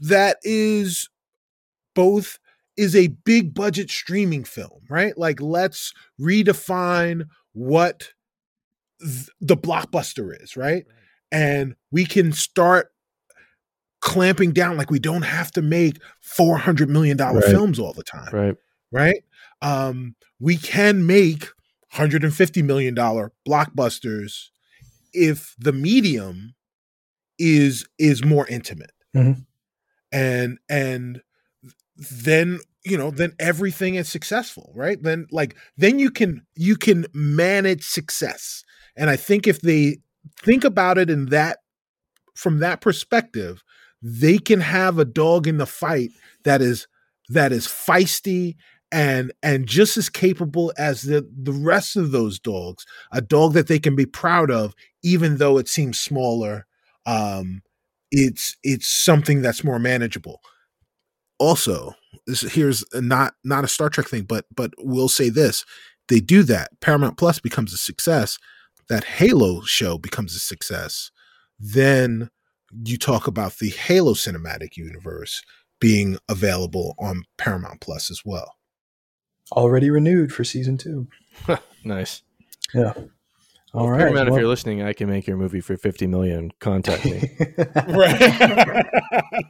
that 0.00 0.36
is 0.42 1.08
both 1.94 2.38
is 2.76 2.96
a 2.96 3.08
big 3.08 3.52
budget 3.52 3.90
streaming 3.90 4.44
film, 4.44 4.80
right? 4.88 5.16
Like, 5.18 5.40
let's 5.40 5.92
redefine 6.18 7.26
what 7.52 8.12
th- 9.00 9.28
the 9.40 9.56
blockbuster 9.56 10.32
is, 10.40 10.56
right? 10.56 10.84
And 11.30 11.74
we 11.90 12.06
can 12.06 12.32
start 12.32 12.90
clamping 14.00 14.52
down. 14.52 14.76
Like, 14.76 14.90
we 14.90 14.98
don't 14.98 15.22
have 15.22 15.50
to 15.52 15.62
make 15.62 15.98
$400 16.38 16.88
million 16.88 17.16
right. 17.16 17.44
films 17.44 17.78
all 17.78 17.92
the 17.92 18.02
time, 18.02 18.32
right? 18.32 18.56
Right? 18.92 19.22
Um, 19.62 20.16
we 20.38 20.56
can 20.56 21.06
make 21.06 21.48
$150 21.94 22.64
million 22.64 22.94
blockbusters 22.94 24.48
if 25.12 25.54
the 25.58 25.72
medium 25.72 26.54
is 27.38 27.86
is 27.98 28.24
more 28.24 28.46
intimate. 28.46 28.92
Mm-hmm. 29.16 29.40
And 30.12 30.58
and 30.68 31.22
then 31.96 32.60
you 32.84 32.96
know 32.96 33.10
then 33.10 33.34
everything 33.38 33.96
is 33.96 34.08
successful 34.08 34.72
right 34.74 35.02
then 35.02 35.26
like 35.30 35.54
then 35.76 35.98
you 35.98 36.10
can 36.10 36.46
you 36.54 36.76
can 36.76 37.04
manage 37.12 37.84
success 37.84 38.64
and 38.96 39.10
i 39.10 39.16
think 39.16 39.46
if 39.46 39.60
they 39.60 39.98
think 40.42 40.64
about 40.64 40.96
it 40.96 41.10
in 41.10 41.26
that 41.26 41.58
from 42.34 42.58
that 42.60 42.80
perspective 42.80 43.62
they 44.02 44.38
can 44.38 44.60
have 44.60 44.98
a 44.98 45.04
dog 45.04 45.46
in 45.46 45.58
the 45.58 45.66
fight 45.66 46.10
that 46.44 46.62
is 46.62 46.86
that 47.28 47.52
is 47.52 47.66
feisty 47.66 48.56
and 48.92 49.32
and 49.42 49.66
just 49.66 49.96
as 49.96 50.08
capable 50.08 50.72
as 50.78 51.02
the 51.02 51.28
the 51.42 51.52
rest 51.52 51.96
of 51.96 52.10
those 52.10 52.38
dogs 52.38 52.84
a 53.12 53.20
dog 53.20 53.52
that 53.52 53.68
they 53.68 53.78
can 53.78 53.94
be 53.94 54.06
proud 54.06 54.50
of 54.50 54.74
even 55.02 55.36
though 55.36 55.58
it 55.58 55.68
seems 55.68 55.98
smaller 55.98 56.66
um 57.06 57.62
it's 58.10 58.56
it's 58.62 58.88
something 58.88 59.42
that's 59.42 59.64
more 59.64 59.78
manageable. 59.78 60.40
Also 61.38 61.94
this 62.26 62.42
here's 62.42 62.84
not 62.94 63.34
not 63.44 63.64
a 63.64 63.68
star 63.68 63.88
trek 63.88 64.08
thing 64.08 64.24
but 64.24 64.44
but 64.54 64.72
we'll 64.78 65.08
say 65.08 65.28
this. 65.28 65.64
They 66.08 66.20
do 66.20 66.42
that. 66.44 66.70
Paramount 66.80 67.16
plus 67.16 67.38
becomes 67.38 67.72
a 67.72 67.78
success. 67.78 68.38
That 68.88 69.04
halo 69.04 69.62
show 69.62 69.98
becomes 69.98 70.34
a 70.34 70.40
success. 70.40 71.10
Then 71.58 72.30
you 72.84 72.96
talk 72.96 73.26
about 73.26 73.58
the 73.58 73.70
halo 73.70 74.14
cinematic 74.14 74.76
universe 74.76 75.42
being 75.80 76.18
available 76.28 76.94
on 76.98 77.24
paramount 77.36 77.80
plus 77.80 78.10
as 78.10 78.22
well 78.24 78.56
already 79.52 79.90
renewed 79.90 80.32
for 80.32 80.44
season 80.44 80.76
two. 80.76 81.08
nice. 81.84 82.22
Yeah. 82.74 82.92
All 83.72 83.84
well, 83.84 83.90
right. 83.90 83.98
Paramount, 83.98 84.28
well, 84.28 84.36
if 84.36 84.40
you're 84.40 84.48
listening, 84.48 84.82
I 84.82 84.92
can 84.92 85.08
make 85.08 85.26
your 85.26 85.36
movie 85.36 85.60
for 85.60 85.76
50 85.76 86.06
million. 86.06 86.50
Contact 86.58 87.04
me. 87.04 87.22
right. 87.88 88.86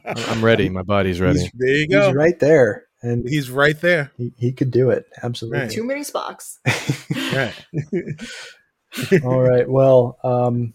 I'm 0.05 0.43
ready. 0.43 0.69
My 0.69 0.83
body's 0.83 1.19
ready. 1.19 1.39
He's, 1.39 1.51
there 1.53 1.75
you 1.75 1.87
go. 1.87 2.07
He's 2.07 2.15
right 2.15 2.39
there. 2.39 2.85
And 3.01 3.27
he's 3.27 3.49
right 3.49 3.79
there. 3.81 4.11
He, 4.17 4.31
he 4.37 4.51
could 4.51 4.69
do 4.69 4.91
it. 4.91 5.05
Absolutely. 5.23 5.59
Right. 5.61 5.71
Too 5.71 5.83
many 5.83 6.01
Spocks. 6.01 6.59
right. 7.33 9.23
All 9.23 9.41
right. 9.41 9.67
Well, 9.67 10.19
um, 10.23 10.73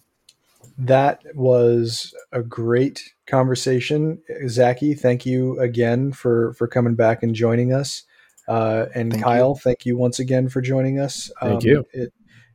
that 0.78 1.23
was 1.35 2.15
a 2.32 2.43
great 2.43 3.15
conversation. 3.27 4.23
Zaki, 4.48 4.94
thank 4.94 5.24
you 5.24 5.59
again 5.59 6.12
for, 6.12 6.53
for 6.55 6.69
coming 6.69 6.94
back 6.94 7.23
and 7.23 7.35
joining 7.35 7.73
us. 7.73 8.03
Uh, 8.48 8.86
and 8.94 9.12
thank 9.12 9.24
Kyle, 9.24 9.51
you. 9.51 9.61
thank 9.62 9.86
you 9.86 9.97
once 9.97 10.19
again 10.19 10.48
for 10.48 10.61
joining 10.61 10.98
us. 11.01 11.31
Thank 11.40 11.65
um, 11.65 11.69
you. 11.69 11.86
It, 11.93 12.12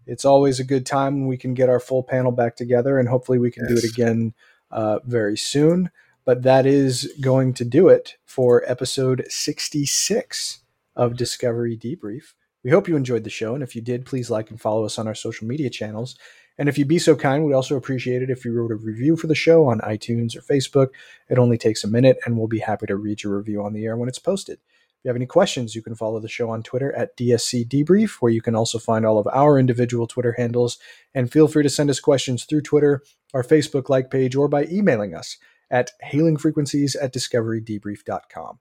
it's 0.07 0.26
always 0.26 0.60
a 0.60 0.64
good 0.64 0.85
time 0.85 1.19
when 1.19 1.27
we 1.27 1.38
can 1.38 1.53
get 1.53 1.69
our 1.69 1.80
full 1.80 2.03
panel 2.03 2.31
back 2.31 2.56
together, 2.56 2.99
and 2.99 3.07
hopefully 3.07 3.39
we 3.39 3.52
can 3.52 3.65
yes. 3.68 3.72
do 3.72 3.88
it 3.88 3.91
again 3.91 4.34
uh, 4.72 4.99
very 5.06 5.38
soon. 5.38 5.89
But 6.26 6.43
that 6.43 6.65
is 6.65 7.11
going 7.19 7.53
to 7.56 7.65
do 7.65 7.88
it 7.88 8.18
for 8.26 8.64
episode 8.69 9.26
66 9.27 10.60
of 10.95 11.18
Discovery 11.18 11.77
Debrief. 11.77 12.34
We 12.64 12.72
hope 12.72 12.88
you 12.88 12.95
enjoyed 12.95 13.23
the 13.23 13.30
show, 13.30 13.53
and 13.53 13.64
if 13.64 13.76
you 13.76 13.81
did, 13.81 14.06
please 14.06 14.30
like 14.30 14.52
and 14.52 14.61
follow 14.61 14.85
us 14.85 14.99
on 14.99 15.07
our 15.07 15.15
social 15.15 15.48
media 15.48 15.69
channels. 15.69 16.15
And 16.57 16.69
if 16.69 16.78
you'd 16.78 16.88
be 16.88 16.99
so 16.99 17.15
kind, 17.15 17.45
we'd 17.45 17.53
also 17.53 17.76
appreciate 17.76 18.22
it 18.22 18.30
if 18.30 18.45
you 18.45 18.53
wrote 18.53 18.72
a 18.72 18.76
review 18.76 19.15
for 19.15 19.28
the 19.28 19.36
show 19.36 19.68
on 19.68 19.80
iTunes 19.80 20.36
or 20.36 20.41
Facebook. 20.41 20.90
It 21.30 21.40
only 21.40 21.57
takes 21.57 21.84
a 21.84 21.88
minute, 21.88 22.18
and 22.26 22.38
we'll 22.38 22.48
be 22.48 22.60
happy 22.60 22.86
to 22.88 22.95
read 22.95 23.23
your 23.23 23.38
review 23.38 23.64
on 23.64 23.73
the 23.73 23.86
air 23.86 23.98
when 23.98 24.10
it's 24.10 24.19
posted 24.19 24.60
If 24.60 25.06
you 25.06 25.10
have 25.10 25.15
any 25.15 25.26
questions, 25.26 25.76
you 25.76 25.82
can 25.82 25.95
follow 25.95 26.19
the 26.19 26.28
show 26.28 26.49
on 26.49 26.61
Twitter 26.61 26.94
at 26.94 27.18
DSC 27.18 27.68
Debrief, 27.68 28.18
where 28.19 28.32
you 28.32 28.41
can 28.41 28.56
also 28.56 28.78
find 28.78 29.06
all 29.06 29.18
of 29.18 29.28
our 29.34 29.57
individual 29.57 30.07
Twitter 30.07 30.34
handles. 30.34 30.78
And 31.15 31.32
feel 31.32 31.48
free 31.48 31.64
to 31.64 31.69
send 31.69 31.90
us 31.90 31.99
questions 31.99 32.44
through 32.44 32.61
Twitter, 32.61 33.02
our 33.34 33.44
Facebook 33.44 33.90
like 33.90 34.11
page, 34.11 34.36
or 34.36 34.48
by 34.48 34.65
emailing 34.65 35.15
us 35.15 35.38
at 35.72 35.91
hailingfrequencies 36.06 36.95
at 37.02 37.14
discoverydebrief.com. 37.14 38.60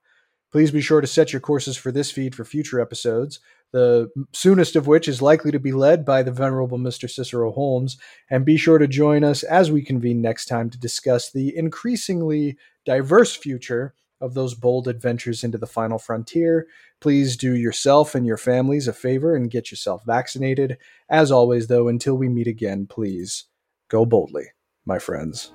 Please 0.53 0.71
be 0.71 0.81
sure 0.81 1.01
to 1.01 1.07
set 1.07 1.33
your 1.33 1.41
courses 1.41 1.77
for 1.77 1.93
this 1.93 2.11
feed 2.11 2.35
for 2.35 2.45
future 2.45 2.81
episodes, 2.81 3.39
the 3.73 4.11
soonest 4.33 4.77
of 4.77 4.87
which 4.87 5.09
is 5.09 5.23
likely 5.23 5.51
to 5.53 5.61
be 5.61 5.73
led 5.73 6.05
by 6.05 6.23
the 6.23 6.33
venerable 6.33 6.79
Mr. 6.79 7.09
Cicero 7.09 7.53
Holmes. 7.53 7.97
And 8.29 8.45
be 8.45 8.57
sure 8.57 8.79
to 8.79 8.89
join 8.89 9.25
us 9.25 9.43
as 9.43 9.71
we 9.71 9.83
convene 9.83 10.21
next 10.21 10.47
time 10.47 10.71
to 10.71 10.79
discuss 10.79 11.31
the 11.31 11.57
increasingly 11.57 12.57
diverse 12.85 13.35
future 13.37 13.95
of 14.21 14.35
those 14.35 14.55
bold 14.55 14.87
adventures 14.87 15.43
into 15.45 15.59
the 15.59 15.67
final 15.67 15.99
frontier. 15.99 16.67
Please 17.01 17.37
do 17.37 17.55
yourself 17.55 18.15
and 18.15 18.27
your 18.27 18.37
families 18.37 18.87
a 18.87 18.93
favor 18.93 19.35
and 19.35 19.51
get 19.51 19.71
yourself 19.71 20.03
vaccinated. 20.05 20.77
As 21.09 21.33
always, 21.33 21.69
though, 21.69 21.89
until 21.89 22.17
we 22.17 22.29
meet 22.29 22.47
again, 22.47 22.87
please 22.87 23.47
go 23.89 24.05
boldly, 24.05 24.49
my 24.85 24.99
friends. 24.99 25.53